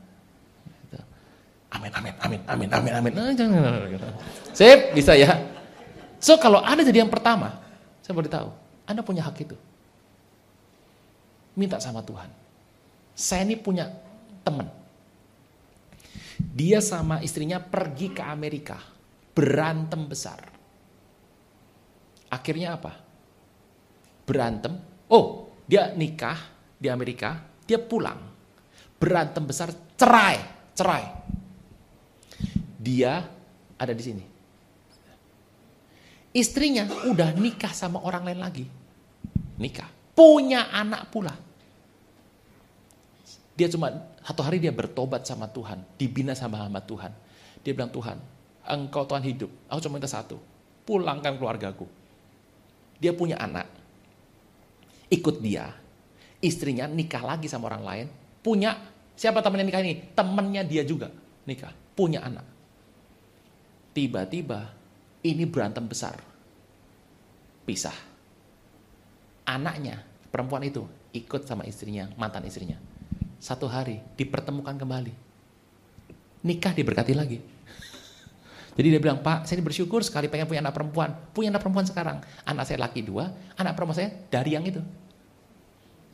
Amin, 1.75 1.91
amin, 1.91 2.15
amin, 2.23 2.41
amin, 2.47 2.69
amin, 2.71 2.93
amin. 2.95 3.13
Sip, 4.55 4.95
bisa 4.95 5.19
ya. 5.19 5.35
So 6.23 6.39
kalau 6.39 6.63
Anda 6.63 6.87
jadi 6.87 7.03
yang 7.03 7.11
pertama, 7.11 7.59
saya 7.99 8.15
boleh 8.15 8.31
tahu, 8.31 8.49
Anda 8.87 9.03
punya 9.03 9.27
hak 9.27 9.43
itu 9.43 9.59
minta 11.59 11.79
sama 11.79 12.03
Tuhan. 12.03 12.31
Saya 13.15 13.47
ini 13.47 13.55
punya 13.55 13.91
teman. 14.43 14.67
Dia 16.55 16.79
sama 16.79 17.19
istrinya 17.19 17.59
pergi 17.59 18.15
ke 18.15 18.23
Amerika. 18.23 18.79
Berantem 19.35 20.07
besar. 20.07 20.39
Akhirnya 22.31 22.79
apa? 22.79 22.95
Berantem. 24.23 24.79
Oh, 25.11 25.51
dia 25.67 25.91
nikah 25.99 26.39
di 26.79 26.87
Amerika. 26.87 27.43
Dia 27.67 27.83
pulang. 27.83 28.23
Berantem 28.95 29.43
besar. 29.43 29.75
Cerai. 29.99 30.39
Cerai. 30.79 31.05
Dia 32.79 33.19
ada 33.75 33.91
di 33.91 34.03
sini. 34.07 34.25
Istrinya 36.35 36.87
udah 37.11 37.35
nikah 37.35 37.75
sama 37.75 37.99
orang 38.07 38.31
lain 38.31 38.41
lagi. 38.43 38.67
Nikah 39.59 39.91
punya 40.15 40.71
anak 40.71 41.11
pula. 41.11 41.35
Dia 43.55 43.71
cuma 43.71 43.91
satu 44.23 44.43
hari 44.43 44.59
dia 44.59 44.75
bertobat 44.75 45.23
sama 45.23 45.47
Tuhan, 45.47 45.87
dibina 45.95 46.35
sama 46.35 46.59
hamba 46.59 46.83
Tuhan. 46.83 47.15
Dia 47.63 47.73
bilang, 47.73 47.95
Tuhan, 47.95 48.19
engkau 48.67 49.07
Tuhan 49.07 49.23
hidup, 49.23 49.51
aku 49.71 49.79
cuma 49.87 49.97
minta 50.03 50.11
satu, 50.11 50.37
pulangkan 50.83 51.39
keluargaku. 51.39 51.87
Dia 52.99 53.15
punya 53.15 53.39
anak, 53.39 53.71
ikut 55.09 55.39
dia, 55.39 55.71
istrinya 56.43 56.91
nikah 56.91 57.23
lagi 57.23 57.47
sama 57.47 57.71
orang 57.71 57.85
lain, 57.87 58.07
punya, 58.43 58.75
siapa 59.15 59.39
temannya 59.41 59.67
nikah 59.71 59.83
ini? 59.87 59.95
Temannya 60.13 60.63
dia 60.67 60.83
juga 60.83 61.09
nikah, 61.47 61.73
punya 61.95 62.27
anak. 62.27 62.45
Tiba-tiba 63.95 64.75
ini 65.23 65.47
berantem 65.47 65.87
besar, 65.87 66.19
pisah 67.63 67.95
anaknya, 69.45 70.01
perempuan 70.33 70.65
itu, 70.65 70.83
ikut 71.13 71.45
sama 71.45 71.69
istrinya, 71.69 72.09
mantan 72.17 72.49
istrinya. 72.49 72.81
Satu 73.39 73.71
hari 73.71 74.01
dipertemukan 74.19 74.75
kembali. 74.77 75.13
Nikah 76.45 76.73
diberkati 76.77 77.15
lagi. 77.17 77.39
Jadi 78.75 78.87
dia 78.91 79.01
bilang, 79.01 79.23
Pak, 79.23 79.47
saya 79.47 79.63
bersyukur 79.63 80.03
sekali 80.03 80.27
pengen 80.27 80.51
punya 80.51 80.59
anak 80.59 80.75
perempuan. 80.75 81.15
Punya 81.31 81.55
anak 81.55 81.63
perempuan 81.63 81.87
sekarang. 81.87 82.19
Anak 82.43 82.67
saya 82.67 82.83
laki 82.83 83.07
dua, 83.07 83.31
anak 83.55 83.79
perempuan 83.79 83.97
saya 84.03 84.11
dari 84.29 84.59
yang 84.59 84.67
itu. 84.67 84.83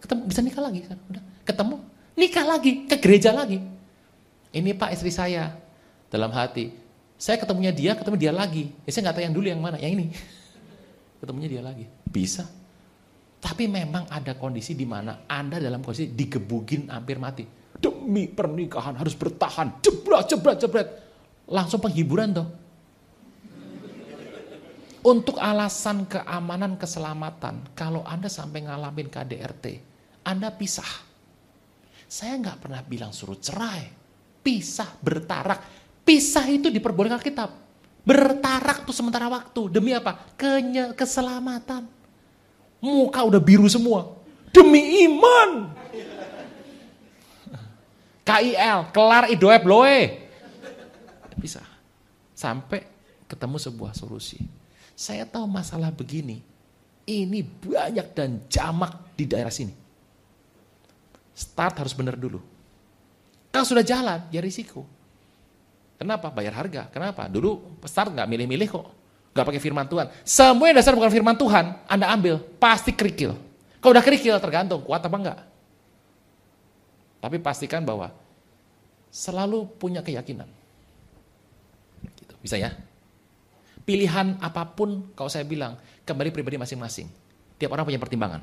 Ketemu, 0.04 0.20
bisa 0.28 0.40
nikah 0.44 0.62
lagi. 0.68 0.84
Udah, 0.84 1.22
ketemu, 1.48 1.76
nikah 2.20 2.44
lagi, 2.44 2.72
ke 2.84 2.96
gereja 3.00 3.32
lagi. 3.32 3.64
Ini 4.52 4.76
Pak 4.76 4.92
istri 4.92 5.08
saya. 5.08 5.56
Dalam 6.10 6.34
hati, 6.34 6.74
saya 7.16 7.38
ketemunya 7.38 7.70
dia, 7.70 7.96
ketemu 7.96 8.16
dia 8.18 8.32
lagi. 8.34 8.74
Ya, 8.84 8.90
saya 8.92 9.08
nggak 9.08 9.16
tahu 9.16 9.24
yang 9.24 9.34
dulu 9.34 9.46
yang 9.46 9.60
mana, 9.62 9.78
yang 9.78 9.94
ini. 9.94 10.10
Ketemunya 11.22 11.48
dia 11.48 11.62
lagi. 11.62 11.86
Bisa. 12.08 12.48
Tapi 13.40 13.64
memang 13.64 14.04
ada 14.12 14.36
kondisi 14.36 14.76
di 14.76 14.84
mana 14.84 15.24
Anda 15.24 15.56
dalam 15.56 15.80
kondisi 15.80 16.12
digebugin 16.12 16.92
hampir 16.92 17.16
mati. 17.16 17.48
Demi 17.80 18.28
pernikahan 18.28 19.00
harus 19.00 19.16
bertahan, 19.16 19.80
jebret, 19.80 20.28
jebret, 20.28 20.58
jebret 20.60 20.88
langsung 21.48 21.80
penghiburan 21.80 22.36
tuh. 22.36 22.48
Untuk 25.00 25.40
alasan 25.40 26.04
keamanan 26.04 26.76
keselamatan, 26.76 27.72
kalau 27.72 28.04
Anda 28.04 28.28
sampai 28.28 28.68
ngalamin 28.68 29.08
KDRT, 29.08 29.64
Anda 30.28 30.52
pisah. 30.52 31.08
Saya 32.04 32.36
nggak 32.36 32.68
pernah 32.68 32.84
bilang 32.84 33.08
suruh 33.08 33.40
cerai, 33.40 33.88
pisah, 34.44 35.00
bertarak. 35.00 35.64
Pisah 36.04 36.44
itu 36.52 36.68
diperbolehkan 36.68 37.16
kitab. 37.24 37.48
Bertarak 38.04 38.84
tuh 38.84 38.92
sementara 38.92 39.32
waktu. 39.32 39.72
Demi 39.72 39.96
apa? 39.96 40.36
Kenye 40.36 40.92
keselamatan. 40.92 41.99
Muka 42.80 43.20
udah 43.28 43.40
biru 43.40 43.68
semua. 43.68 44.16
Demi 44.50 45.04
iman. 45.06 45.70
KIL, 48.24 48.78
kelar 48.90 49.28
idoep 49.28 49.62
loe. 49.68 50.00
Bisa. 51.36 51.62
Sampai 52.32 52.84
ketemu 53.28 53.56
sebuah 53.60 53.92
solusi. 53.92 54.40
Saya 54.96 55.24
tahu 55.28 55.48
masalah 55.48 55.92
begini. 55.92 56.40
Ini 57.04 57.40
banyak 57.42 58.12
dan 58.12 58.44
jamak 58.48 59.16
di 59.16 59.24
daerah 59.24 59.52
sini. 59.52 59.72
Start 61.32 61.80
harus 61.80 61.96
benar 61.96 62.20
dulu. 62.20 62.40
Kalau 63.50 63.66
sudah 63.66 63.82
jalan, 63.82 64.28
ya 64.30 64.38
risiko. 64.44 64.86
Kenapa? 65.96 66.32
Bayar 66.32 66.56
harga. 66.56 66.88
Kenapa? 66.88 67.26
Dulu 67.28 67.80
start 67.84 68.14
nggak 68.14 68.28
milih-milih 68.28 68.68
kok. 68.68 68.86
Nggak 69.30 69.46
pakai 69.46 69.62
firman 69.62 69.86
Tuhan. 69.86 70.06
Semua 70.26 70.66
yang 70.70 70.78
dasar 70.78 70.92
bukan 70.98 71.10
firman 71.10 71.38
Tuhan, 71.38 71.78
Anda 71.86 72.10
ambil. 72.10 72.42
Pasti 72.58 72.90
kerikil. 72.90 73.34
Kalau 73.78 73.92
udah 73.94 74.04
kerikil, 74.04 74.34
tergantung 74.42 74.82
kuat 74.82 75.00
apa 75.00 75.16
enggak. 75.16 75.38
Tapi 77.20 77.36
pastikan 77.38 77.84
bahwa 77.86 78.10
selalu 79.12 79.68
punya 79.78 80.02
keyakinan. 80.02 80.48
Bisa 82.40 82.56
ya? 82.56 82.72
Pilihan 83.84 84.40
apa 84.40 84.64
pun 84.64 85.12
kalau 85.12 85.28
saya 85.28 85.44
bilang 85.44 85.76
kembali 86.04 86.32
pribadi 86.32 86.56
masing-masing. 86.56 87.06
Tiap 87.60 87.70
orang 87.70 87.84
punya 87.84 88.00
pertimbangan. 88.00 88.40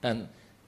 Dan 0.00 0.26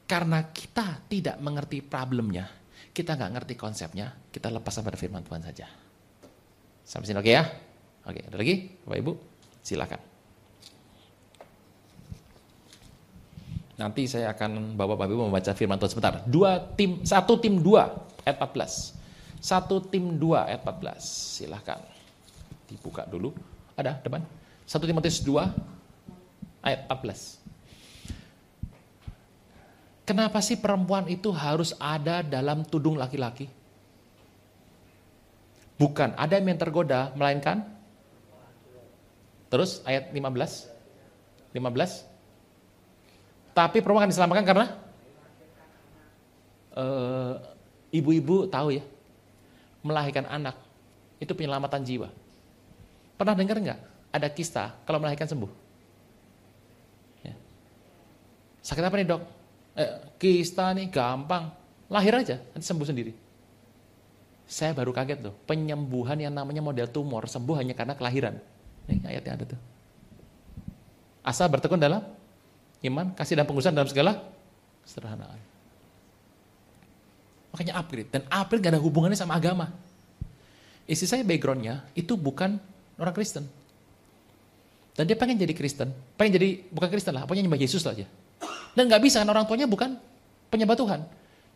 karena 0.08 0.44
kita 0.52 1.04
tidak 1.08 1.36
mengerti 1.40 1.80
problemnya, 1.84 2.48
kita 2.92 3.16
nggak 3.16 3.32
ngerti 3.40 3.54
konsepnya, 3.56 4.12
kita 4.32 4.52
lepaskan 4.52 4.84
pada 4.84 4.98
firman 5.00 5.24
Tuhan 5.24 5.40
saja. 5.44 5.66
Sampai 6.84 7.08
sini 7.08 7.20
oke 7.20 7.28
okay 7.28 7.34
ya? 7.36 7.44
Oke, 8.08 8.20
ada 8.24 8.36
lagi 8.40 8.54
Bapak 8.88 8.98
Ibu? 9.04 9.12
Silakan. 9.68 10.00
Nanti 13.76 14.08
saya 14.08 14.32
akan 14.32 14.74
bawa 14.74 14.96
Bapak 14.96 15.12
Ibu 15.12 15.28
membaca 15.28 15.52
firman 15.52 15.76
Tuhan 15.76 15.92
sebentar. 15.92 16.24
Dua 16.24 16.56
tim, 16.74 17.04
satu 17.04 17.36
tim 17.36 17.60
dua 17.60 18.00
ayat 18.24 18.40
14. 18.40 18.96
Satu 19.38 19.84
tim 19.84 20.16
dua 20.16 20.48
ayat 20.48 20.64
14. 20.64 20.98
Silahkan 21.04 21.78
dibuka 22.68 23.04
dulu. 23.08 23.32
Ada 23.78 24.00
depan? 24.02 24.24
1 24.68 24.84
Timotius 24.84 25.24
2 25.24 25.48
ayat 26.60 26.84
14. 26.90 27.40
Kenapa 30.04 30.44
sih 30.44 30.60
perempuan 30.60 31.08
itu 31.08 31.32
harus 31.32 31.72
ada 31.80 32.20
dalam 32.20 32.64
tudung 32.68 33.00
laki-laki? 33.00 33.48
Bukan 35.78 36.12
ada 36.18 36.36
yang 36.36 36.58
tergoda, 36.58 37.14
melainkan 37.14 37.77
Terus 39.48 39.80
ayat 39.88 40.12
15. 40.12 40.68
15. 41.56 42.04
Tapi 43.56 43.82
perempuan 43.82 44.06
akan 44.06 44.12
diselamatkan 44.12 44.46
karena 44.46 44.66
eh, 46.78 47.34
ibu-ibu 47.90 48.46
uh, 48.46 48.50
tahu 48.52 48.78
ya, 48.78 48.84
melahirkan 49.82 50.28
anak 50.30 50.54
itu 51.18 51.34
penyelamatan 51.34 51.82
jiwa. 51.82 52.08
Pernah 53.18 53.34
dengar 53.34 53.58
nggak 53.58 53.80
ada 54.14 54.28
kista 54.30 54.78
kalau 54.86 55.02
melahirkan 55.02 55.26
sembuh? 55.26 55.50
Ya. 57.26 57.34
Sakit 58.62 58.84
apa 58.84 58.94
nih 58.94 59.08
dok? 59.10 59.22
Eh, 59.74 59.90
kista 60.22 60.70
nih 60.70 60.86
gampang, 60.86 61.50
lahir 61.90 62.14
aja 62.14 62.38
nanti 62.54 62.62
sembuh 62.62 62.86
sendiri. 62.86 63.12
Saya 64.48 64.72
baru 64.72 64.94
kaget 64.94 65.18
tuh, 65.18 65.34
penyembuhan 65.44 66.16
yang 66.16 66.32
namanya 66.32 66.62
model 66.62 66.88
tumor 66.88 67.26
sembuh 67.26 67.58
hanya 67.58 67.74
karena 67.74 67.98
kelahiran. 67.98 68.38
Ini 68.88 69.04
ayatnya 69.04 69.32
ada 69.36 69.44
tuh. 69.44 69.60
Asal 71.20 71.46
bertekun 71.52 71.76
dalam 71.76 72.00
iman, 72.82 73.12
kasih 73.12 73.36
dan 73.36 73.44
pengusaha 73.44 73.70
dalam 73.70 73.88
segala 73.88 74.24
sederhanaan. 74.88 75.36
Makanya 77.52 77.76
upgrade. 77.76 78.08
Dan 78.08 78.24
upgrade 78.32 78.64
gak 78.64 78.72
ada 78.76 78.80
hubungannya 78.80 79.18
sama 79.18 79.36
agama. 79.36 79.68
Istri 80.88 81.06
saya 81.06 81.22
backgroundnya 81.22 81.84
itu 81.92 82.16
bukan 82.16 82.56
orang 82.96 83.12
Kristen. 83.12 83.44
Dan 84.96 85.04
dia 85.06 85.14
pengen 85.14 85.38
jadi 85.38 85.54
Kristen, 85.54 85.94
pengen 86.18 86.42
jadi 86.42 86.64
bukan 86.74 86.88
Kristen 86.90 87.14
lah, 87.14 87.22
pokoknya 87.22 87.46
nyembah 87.46 87.60
Yesus 87.60 87.86
aja. 87.86 88.02
Dan 88.74 88.90
nggak 88.90 88.98
bisa 88.98 89.22
kan 89.22 89.30
orang 89.30 89.46
tuanya 89.46 89.70
bukan 89.70 89.94
penyembah 90.50 90.74
Tuhan. 90.74 91.06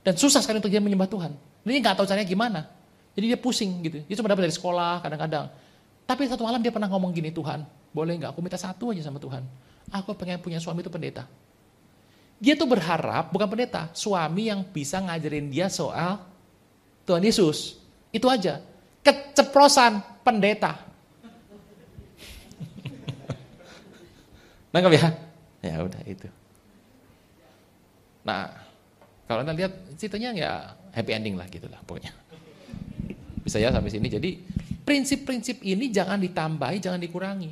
Dan 0.07 0.15
susah 0.15 0.39
sekali 0.45 0.63
untuk 0.63 0.71
dia 0.71 0.79
menyembah 0.79 1.11
Tuhan. 1.11 1.35
Dia 1.67 1.81
nggak 1.83 1.97
tahu 1.99 2.07
caranya 2.07 2.29
gimana. 2.29 2.61
Jadi 3.19 3.35
dia 3.35 3.39
pusing 3.39 3.83
gitu. 3.83 3.99
Dia 4.07 4.15
cuma 4.19 4.31
dapat 4.31 4.47
dari 4.47 4.55
sekolah 4.55 5.03
kadang-kadang. 5.03 5.51
Tapi 6.07 6.29
satu 6.29 6.45
malam 6.45 6.61
dia 6.61 6.73
pernah 6.75 6.91
ngomong 6.91 7.15
gini, 7.15 7.31
Tuhan, 7.31 7.63
boleh 7.95 8.19
nggak 8.19 8.35
aku 8.35 8.43
minta 8.43 8.59
satu 8.59 8.91
aja 8.91 9.07
sama 9.07 9.23
Tuhan. 9.23 9.47
Aku 9.93 10.15
pengen 10.17 10.41
punya 10.43 10.59
suami 10.59 10.83
itu 10.83 10.91
pendeta. 10.91 11.29
Dia 12.43 12.59
tuh 12.59 12.67
berharap, 12.67 13.31
bukan 13.31 13.47
pendeta, 13.47 13.87
suami 13.95 14.51
yang 14.51 14.67
bisa 14.67 14.99
ngajarin 14.99 15.47
dia 15.47 15.71
soal 15.71 16.19
Tuhan 17.07 17.23
Yesus. 17.23 17.79
Itu 18.11 18.27
aja. 18.27 18.59
Keceplosan 19.03 20.23
pendeta. 20.27 20.75
Nangkap 24.75 24.93
ya? 24.95 25.07
Ya 25.63 25.77
udah 25.87 26.03
itu. 26.03 26.27
Nah, 28.27 28.51
kalau 29.27 29.47
anda 29.47 29.55
lihat 29.55 29.71
ceritanya 29.99 30.31
ya 30.35 30.51
happy 30.95 31.13
ending 31.15 31.35
lah 31.39 31.47
gitu 31.47 31.71
lah 31.71 31.79
pokoknya. 31.87 32.11
Bisa 33.43 33.59
ya 33.59 33.71
sampai 33.71 33.91
sini. 33.91 34.09
Jadi 34.11 34.31
prinsip-prinsip 34.83 35.63
ini 35.63 35.89
jangan 35.89 36.19
ditambahi, 36.19 36.79
jangan 36.83 37.01
dikurangi. 37.01 37.51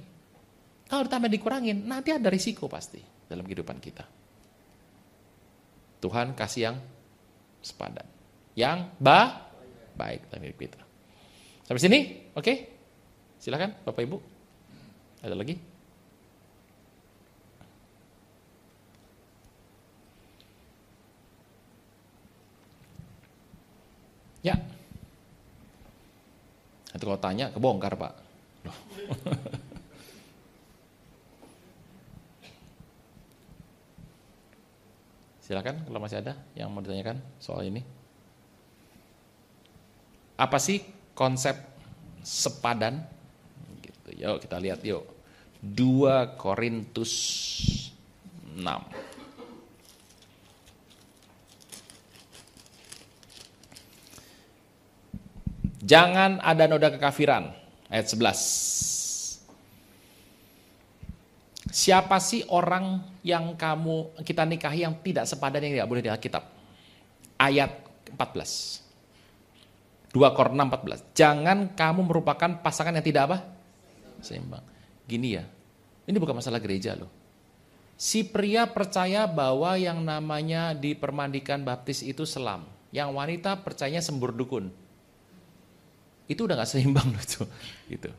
Kalau 0.90 1.06
ditambah 1.06 1.30
dikurangin, 1.30 1.86
nanti 1.86 2.10
ada 2.10 2.26
risiko 2.26 2.66
pasti 2.66 2.98
dalam 3.30 3.46
kehidupan 3.46 3.78
kita. 3.78 4.02
Tuhan 6.02 6.34
kasih 6.34 6.62
yang 6.66 6.76
sepadan. 7.62 8.08
Yang 8.58 8.90
ba 8.98 9.46
baik 9.94 10.26
dalam 10.32 10.42
hidup 10.50 10.58
kita. 10.58 10.80
Sampai 11.62 11.78
sini? 11.78 11.98
Oke? 12.34 12.52
Silakan 13.38 13.78
Bapak 13.86 14.02
Ibu. 14.02 14.18
Ada 15.22 15.36
lagi? 15.38 15.54
Ya. 24.40 24.56
Itu 26.94 27.06
kalau 27.06 27.20
tanya 27.22 27.50
kebongkar 27.54 27.94
pak. 27.94 28.14
Silakan 35.50 35.82
kalau 35.82 35.98
masih 35.98 36.22
ada 36.22 36.38
yang 36.54 36.70
mau 36.70 36.78
ditanyakan 36.78 37.18
soal 37.42 37.66
ini. 37.66 37.82
Apa 40.38 40.62
sih 40.62 40.78
konsep 41.10 41.58
sepadan? 42.22 43.02
Gitu. 43.82 44.22
Yuk 44.22 44.38
kita 44.46 44.62
lihat 44.62 44.78
yuk. 44.86 45.02
2 45.60 46.38
Korintus 46.40 47.12
6. 48.54 49.09
Jangan 55.80 56.40
ada 56.44 56.68
noda 56.68 56.92
kekafiran. 56.92 57.56
Ayat 57.88 58.06
11. 58.12 59.40
Siapa 61.70 62.18
sih 62.18 62.42
orang 62.50 63.00
yang 63.22 63.54
kamu 63.54 64.20
kita 64.26 64.42
nikahi 64.42 64.82
yang 64.84 64.98
tidak 65.00 65.24
sepadan 65.24 65.62
yang 65.64 65.80
tidak 65.80 65.88
boleh 65.88 66.02
di 66.02 66.10
Alkitab? 66.10 66.44
Ayat 67.40 67.72
14. 68.12 68.80
2 70.10 70.36
Korintus 70.36 70.66
14. 71.14 71.14
Jangan 71.14 71.58
kamu 71.78 72.00
merupakan 72.10 72.50
pasangan 72.60 72.98
yang 72.98 73.06
tidak 73.06 73.24
apa? 73.30 73.38
seimbang. 74.20 74.62
Gini 75.08 75.34
ya, 75.34 75.44
ini 76.06 76.16
bukan 76.20 76.38
masalah 76.38 76.60
gereja 76.62 76.94
loh. 76.94 77.08
Si 78.00 78.24
pria 78.24 78.64
percaya 78.68 79.28
bahwa 79.28 79.76
yang 79.76 80.00
namanya 80.00 80.72
dipermandikan 80.72 81.64
baptis 81.64 82.00
itu 82.00 82.24
selam. 82.24 82.64
Yang 82.90 83.10
wanita 83.12 83.60
percayanya 83.60 84.00
sembur 84.00 84.32
dukun. 84.32 84.72
Itu 86.30 86.46
udah 86.46 86.62
gak 86.62 86.70
seimbang 86.70 87.10
loh 87.14 87.18
itu. 87.18 87.42
Gitu. 87.90 88.10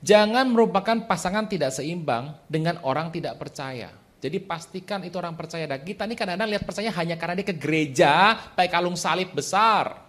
Jangan 0.00 0.48
merupakan 0.48 1.04
pasangan 1.04 1.44
tidak 1.44 1.76
seimbang 1.76 2.32
dengan 2.48 2.80
orang 2.80 3.12
tidak 3.12 3.36
percaya. 3.36 3.92
Jadi 4.20 4.40
pastikan 4.40 5.04
itu 5.04 5.20
orang 5.20 5.36
percaya. 5.36 5.68
Dan 5.68 5.84
kita 5.84 6.08
ini 6.08 6.16
kadang-kadang 6.16 6.48
lihat 6.56 6.64
percaya 6.64 6.88
hanya 6.96 7.20
karena 7.20 7.36
dia 7.36 7.46
ke 7.52 7.56
gereja, 7.56 8.12
pakai 8.56 8.72
kalung 8.72 8.96
salib 8.96 9.36
besar. 9.36 10.08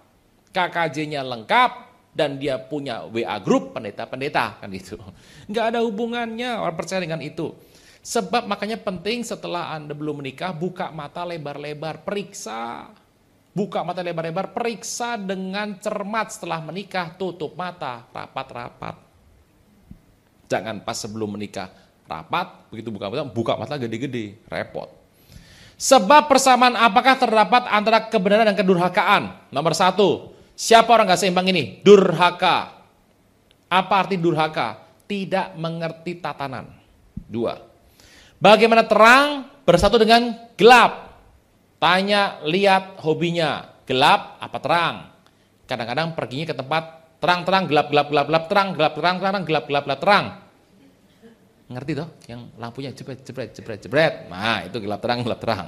KKJ-nya 0.52 1.24
lengkap, 1.24 1.92
dan 2.12 2.36
dia 2.36 2.60
punya 2.60 3.08
WA 3.08 3.40
grup 3.40 3.72
pendeta-pendeta 3.72 4.60
kan 4.60 4.68
gitu. 4.76 5.00
Nggak 5.48 5.66
ada 5.76 5.80
hubungannya 5.84 6.60
orang 6.60 6.76
percaya 6.76 7.00
dengan 7.00 7.24
itu. 7.24 7.56
Sebab 8.02 8.50
makanya 8.50 8.82
penting 8.82 9.22
setelah 9.22 9.72
Anda 9.78 9.94
belum 9.94 10.26
menikah, 10.26 10.52
buka 10.52 10.90
mata 10.92 11.24
lebar-lebar, 11.24 12.02
periksa. 12.02 12.90
Buka 13.52 13.84
mata 13.84 14.00
lebar-lebar, 14.00 14.56
periksa 14.56 15.20
dengan 15.20 15.76
cermat 15.76 16.32
setelah 16.32 16.64
menikah, 16.64 17.12
tutup 17.20 17.60
mata, 17.60 18.08
rapat-rapat. 18.16 18.96
Jangan 20.48 20.80
pas 20.84 20.96
sebelum 20.96 21.36
menikah, 21.36 21.68
rapat, 22.08 22.72
begitu 22.72 22.92
buka 22.92 23.12
mata, 23.12 23.28
buka 23.28 23.54
mata 23.60 23.76
gede-gede, 23.76 24.40
repot. 24.48 24.88
Sebab 25.76 26.32
persamaan 26.32 26.80
apakah 26.80 27.20
terdapat 27.20 27.68
antara 27.68 28.08
kebenaran 28.08 28.48
dan 28.48 28.56
kedurhakaan? 28.56 29.52
Nomor 29.52 29.76
satu, 29.76 30.32
Siapa 30.62 30.94
orang 30.94 31.10
gak 31.10 31.26
seimbang 31.26 31.50
ini? 31.50 31.82
Durhaka. 31.82 32.86
Apa 33.66 34.06
arti 34.06 34.14
durhaka? 34.14 34.78
Tidak 35.10 35.58
mengerti 35.58 36.22
tatanan. 36.22 36.70
Dua. 37.26 37.58
Bagaimana 38.38 38.86
terang 38.86 39.50
bersatu 39.66 39.98
dengan 39.98 40.38
gelap? 40.54 41.11
Tanya, 41.82 42.38
lihat 42.46 43.02
hobinya. 43.02 43.82
Gelap 43.90 44.38
apa 44.38 44.58
terang? 44.62 44.96
Kadang-kadang 45.66 46.14
perginya 46.14 46.54
ke 46.54 46.56
tempat 46.56 46.84
terang-terang, 47.18 47.66
gelap-gelap, 47.66 48.08
gelap-gelap, 48.14 48.46
terang, 48.46 48.68
gelap, 48.78 48.94
terang, 48.94 49.16
terang, 49.18 49.44
gelap, 49.44 49.66
gelap, 49.66 49.84
gelap, 49.90 50.00
terang. 50.00 50.26
Ngerti 51.72 51.92
toh? 51.98 52.08
Yang 52.30 52.42
lampunya 52.62 52.92
jebret, 52.94 53.20
jebret, 53.26 53.50
jebret, 53.58 53.80
jebret. 53.82 54.14
Nah, 54.30 54.62
itu 54.70 54.78
gelap 54.78 55.02
terang, 55.02 55.26
gelap 55.26 55.40
terang. 55.42 55.68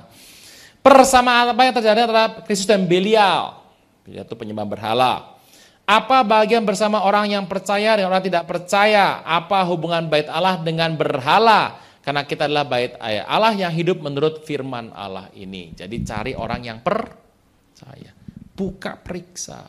Persamaan 0.85 1.56
apa 1.56 1.61
yang 1.65 1.73
terjadi 1.73 1.99
antara 2.06 2.45
Kristus 2.45 2.69
dan 2.69 2.85
Belial? 2.85 3.64
yaitu 4.07 4.35
penyembah 4.35 4.68
berhala. 4.68 5.35
Apa 5.84 6.23
bagian 6.23 6.64
bersama 6.64 7.03
orang 7.03 7.27
yang 7.27 7.44
percaya 7.44 7.99
dan 7.99 8.07
orang 8.07 8.23
tidak 8.23 8.48
percaya? 8.48 9.19
Apa 9.27 9.68
hubungan 9.68 10.07
bait 10.07 10.27
Allah 10.31 10.60
dengan 10.60 10.95
berhala? 10.95 11.76
Karena 12.03 12.27
kita 12.27 12.51
adalah 12.51 12.67
bait 12.67 12.99
Allah 12.99 13.55
yang 13.55 13.71
hidup 13.71 14.03
menurut 14.03 14.43
firman 14.43 14.91
Allah 14.91 15.31
ini. 15.39 15.71
Jadi 15.71 16.03
cari 16.03 16.31
orang 16.35 16.61
yang 16.67 16.80
percaya. 16.84 18.11
Buka 18.53 18.99
periksa. 18.99 19.63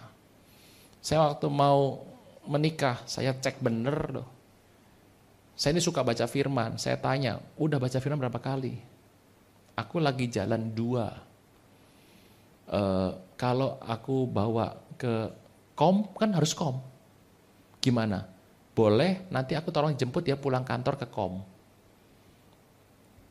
Saya 0.99 1.31
waktu 1.31 1.47
mau 1.47 2.03
menikah, 2.51 3.07
saya 3.07 3.39
cek 3.39 3.63
bener 3.63 3.99
loh. 4.19 4.29
Saya 5.55 5.79
ini 5.79 5.83
suka 5.85 6.03
baca 6.03 6.27
firman, 6.27 6.75
saya 6.83 6.99
tanya, 6.99 7.39
udah 7.55 7.79
baca 7.79 8.03
firman 8.03 8.19
berapa 8.19 8.43
kali? 8.43 8.75
Aku 9.79 10.03
lagi 10.03 10.27
jalan 10.27 10.75
dua. 10.75 11.15
Uh, 12.67 13.15
kalau 13.39 13.79
aku 13.79 14.27
bawa 14.27 14.75
ke 14.99 15.31
kom 15.79 16.11
kan 16.19 16.35
harus 16.35 16.51
kom. 16.51 16.83
Gimana? 17.79 18.27
Boleh 18.75 19.31
nanti 19.31 19.55
aku 19.55 19.71
tolong 19.71 19.95
jemput 19.95 20.27
ya 20.27 20.35
pulang 20.35 20.67
kantor 20.67 20.99
ke 20.99 21.07
kom. 21.07 21.54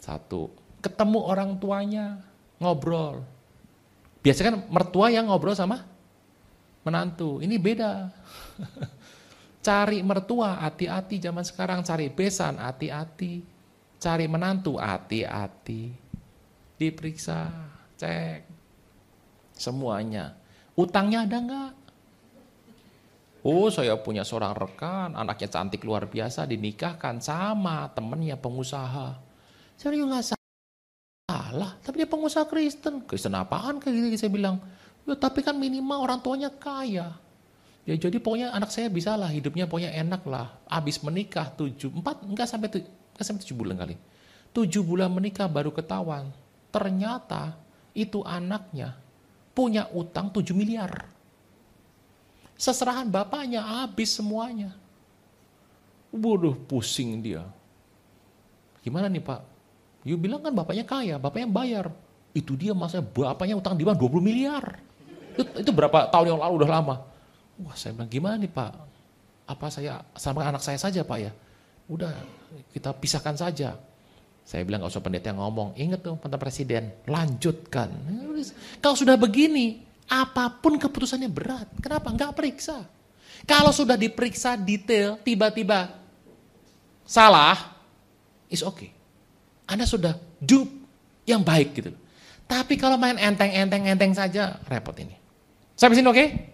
Satu, 0.03 0.51
ketemu 0.84 1.23
orang 1.23 1.55
tuanya, 1.55 2.19
ngobrol. 2.59 3.23
Biasanya 4.19 4.51
kan 4.51 4.59
mertua 4.67 5.07
yang 5.07 5.31
ngobrol 5.31 5.55
sama 5.55 5.80
menantu. 6.84 7.39
Ini 7.39 7.55
beda. 7.55 8.11
Cari 9.65 10.03
mertua, 10.03 10.59
hati-hati 10.59 11.23
zaman 11.23 11.47
sekarang. 11.47 11.88
Cari 11.88 12.11
besan, 12.11 12.59
hati-hati. 12.59 13.47
Cari 13.95 14.27
menantu, 14.27 14.75
hati-hati. 14.75 15.95
Diperiksa, 16.75 17.47
cek 17.95 18.43
semuanya. 19.55 20.35
Utangnya 20.75 21.23
ada 21.23 21.38
nggak? 21.39 21.71
Oh 23.43 23.71
saya 23.71 23.95
punya 23.99 24.27
seorang 24.27 24.51
rekan, 24.51 25.15
anaknya 25.15 25.47
cantik 25.47 25.88
luar 25.88 26.11
biasa, 26.11 26.43
dinikahkan 26.43 27.23
sama 27.23 27.88
temennya 27.95 28.35
pengusaha. 28.35 29.32
Saya 29.77 29.99
nggak 29.99 30.35
salah, 31.27 31.71
tapi 31.83 32.03
dia 32.03 32.09
pengusaha 32.09 32.45
Kristen. 32.47 33.03
Kristen 33.03 33.33
apaan 33.35 33.81
kayak 33.81 34.13
gitu 34.13 34.27
saya 34.27 34.31
bilang. 34.31 34.57
Ya 35.03 35.19
tapi 35.19 35.43
kan 35.43 35.59
minimal 35.59 35.99
orang 35.99 36.19
tuanya 36.23 36.47
kaya. 36.47 37.19
Ya 37.83 37.95
jadi 37.99 38.15
pokoknya 38.15 38.55
anak 38.55 38.71
saya 38.71 38.87
bisa 38.87 39.19
lah 39.19 39.27
hidupnya 39.27 39.67
pokoknya 39.67 39.91
enak 39.91 40.23
lah. 40.23 40.55
Abis 40.71 41.03
menikah 41.03 41.51
tujuh, 41.51 41.91
empat, 41.91 42.23
enggak 42.23 42.47
sampai, 42.47 42.71
tujuh, 42.71 42.87
enggak 42.87 43.25
sampai 43.27 43.41
tujuh 43.43 43.57
bulan 43.59 43.75
kali. 43.75 43.95
Tujuh 44.55 44.81
bulan 44.87 45.11
menikah 45.11 45.51
baru 45.51 45.75
ketahuan. 45.75 46.31
Ternyata 46.71 47.59
itu 47.91 48.23
anaknya 48.23 48.95
punya 49.53 49.85
utang 49.93 50.33
7 50.33 50.55
miliar. 50.55 51.11
Seserahan 52.55 53.11
bapaknya 53.11 53.61
habis 53.61 54.15
semuanya. 54.15 54.71
Waduh, 56.13 56.55
pusing 56.55 57.19
dia. 57.19 57.43
Gimana 58.85 59.09
nih 59.09 59.21
Pak? 59.21 59.52
You 60.03 60.19
bilang 60.19 60.43
kan 60.43 60.51
bapaknya 60.51 60.84
kaya, 60.84 61.15
bapaknya 61.15 61.47
bayar. 61.47 61.85
Itu 62.35 62.59
dia 62.59 62.75
masa 62.75 62.99
bapaknya 62.99 63.55
utang 63.55 63.80
di 63.80 63.88
bank 63.88 63.99
20 63.99 64.19
miliar. 64.19 64.80
Itu, 65.34 65.43
itu 65.63 65.71
berapa 65.71 66.11
tahun 66.11 66.35
yang 66.35 66.39
lalu 66.43 66.53
udah 66.63 66.69
lama. 66.69 66.95
Wah 67.63 67.75
saya 67.80 67.95
bilang 67.95 68.11
gimana 68.11 68.35
nih 68.35 68.51
Pak? 68.51 68.71
Apa 69.47 69.67
saya 69.71 70.03
sama 70.15 70.43
anak 70.43 70.61
saya 70.61 70.77
saja 70.77 71.01
Pak 71.07 71.17
ya? 71.17 71.31
Udah 71.88 72.11
kita 72.75 72.91
pisahkan 72.95 73.35
saja. 73.39 73.80
Saya 74.43 74.67
bilang 74.67 74.84
gak 74.84 74.91
usah 74.91 75.03
pendeta 75.03 75.31
yang 75.31 75.39
ngomong, 75.39 75.71
ingat 75.80 76.03
tuh 76.03 76.19
mantan 76.19 76.35
presiden, 76.35 76.91
lanjutkan. 77.07 77.95
Kalau 78.84 78.95
sudah 78.99 79.15
begini, 79.15 79.80
apa 80.11 80.51
pun 80.51 80.75
keputusannya 80.75 81.31
berat. 81.31 81.71
Kenapa? 81.80 82.11
Enggak 82.11 82.35
periksa. 82.35 82.84
Kalau 83.47 83.71
sudah 83.71 83.95
diperiksa 83.95 84.59
detail, 84.59 85.19
tiba-tiba 85.23 85.95
salah, 87.07 87.75
is 88.47 88.63
okay. 88.63 88.93
Anda 89.73 89.89
sudah 89.89 90.13
do 90.37 90.69
yang 91.25 91.41
baik 91.41 91.73
gitu. 91.73 91.91
Tapi 92.45 92.77
kalau 92.77 93.01
main 93.01 93.17
enteng-enteng-enteng 93.17 94.13
saja, 94.13 94.61
repot 94.69 94.93
ini. 95.01 95.17
Sampai 95.73 95.97
sini 95.97 96.05
oke? 96.05 96.13
Okay? 96.13 96.52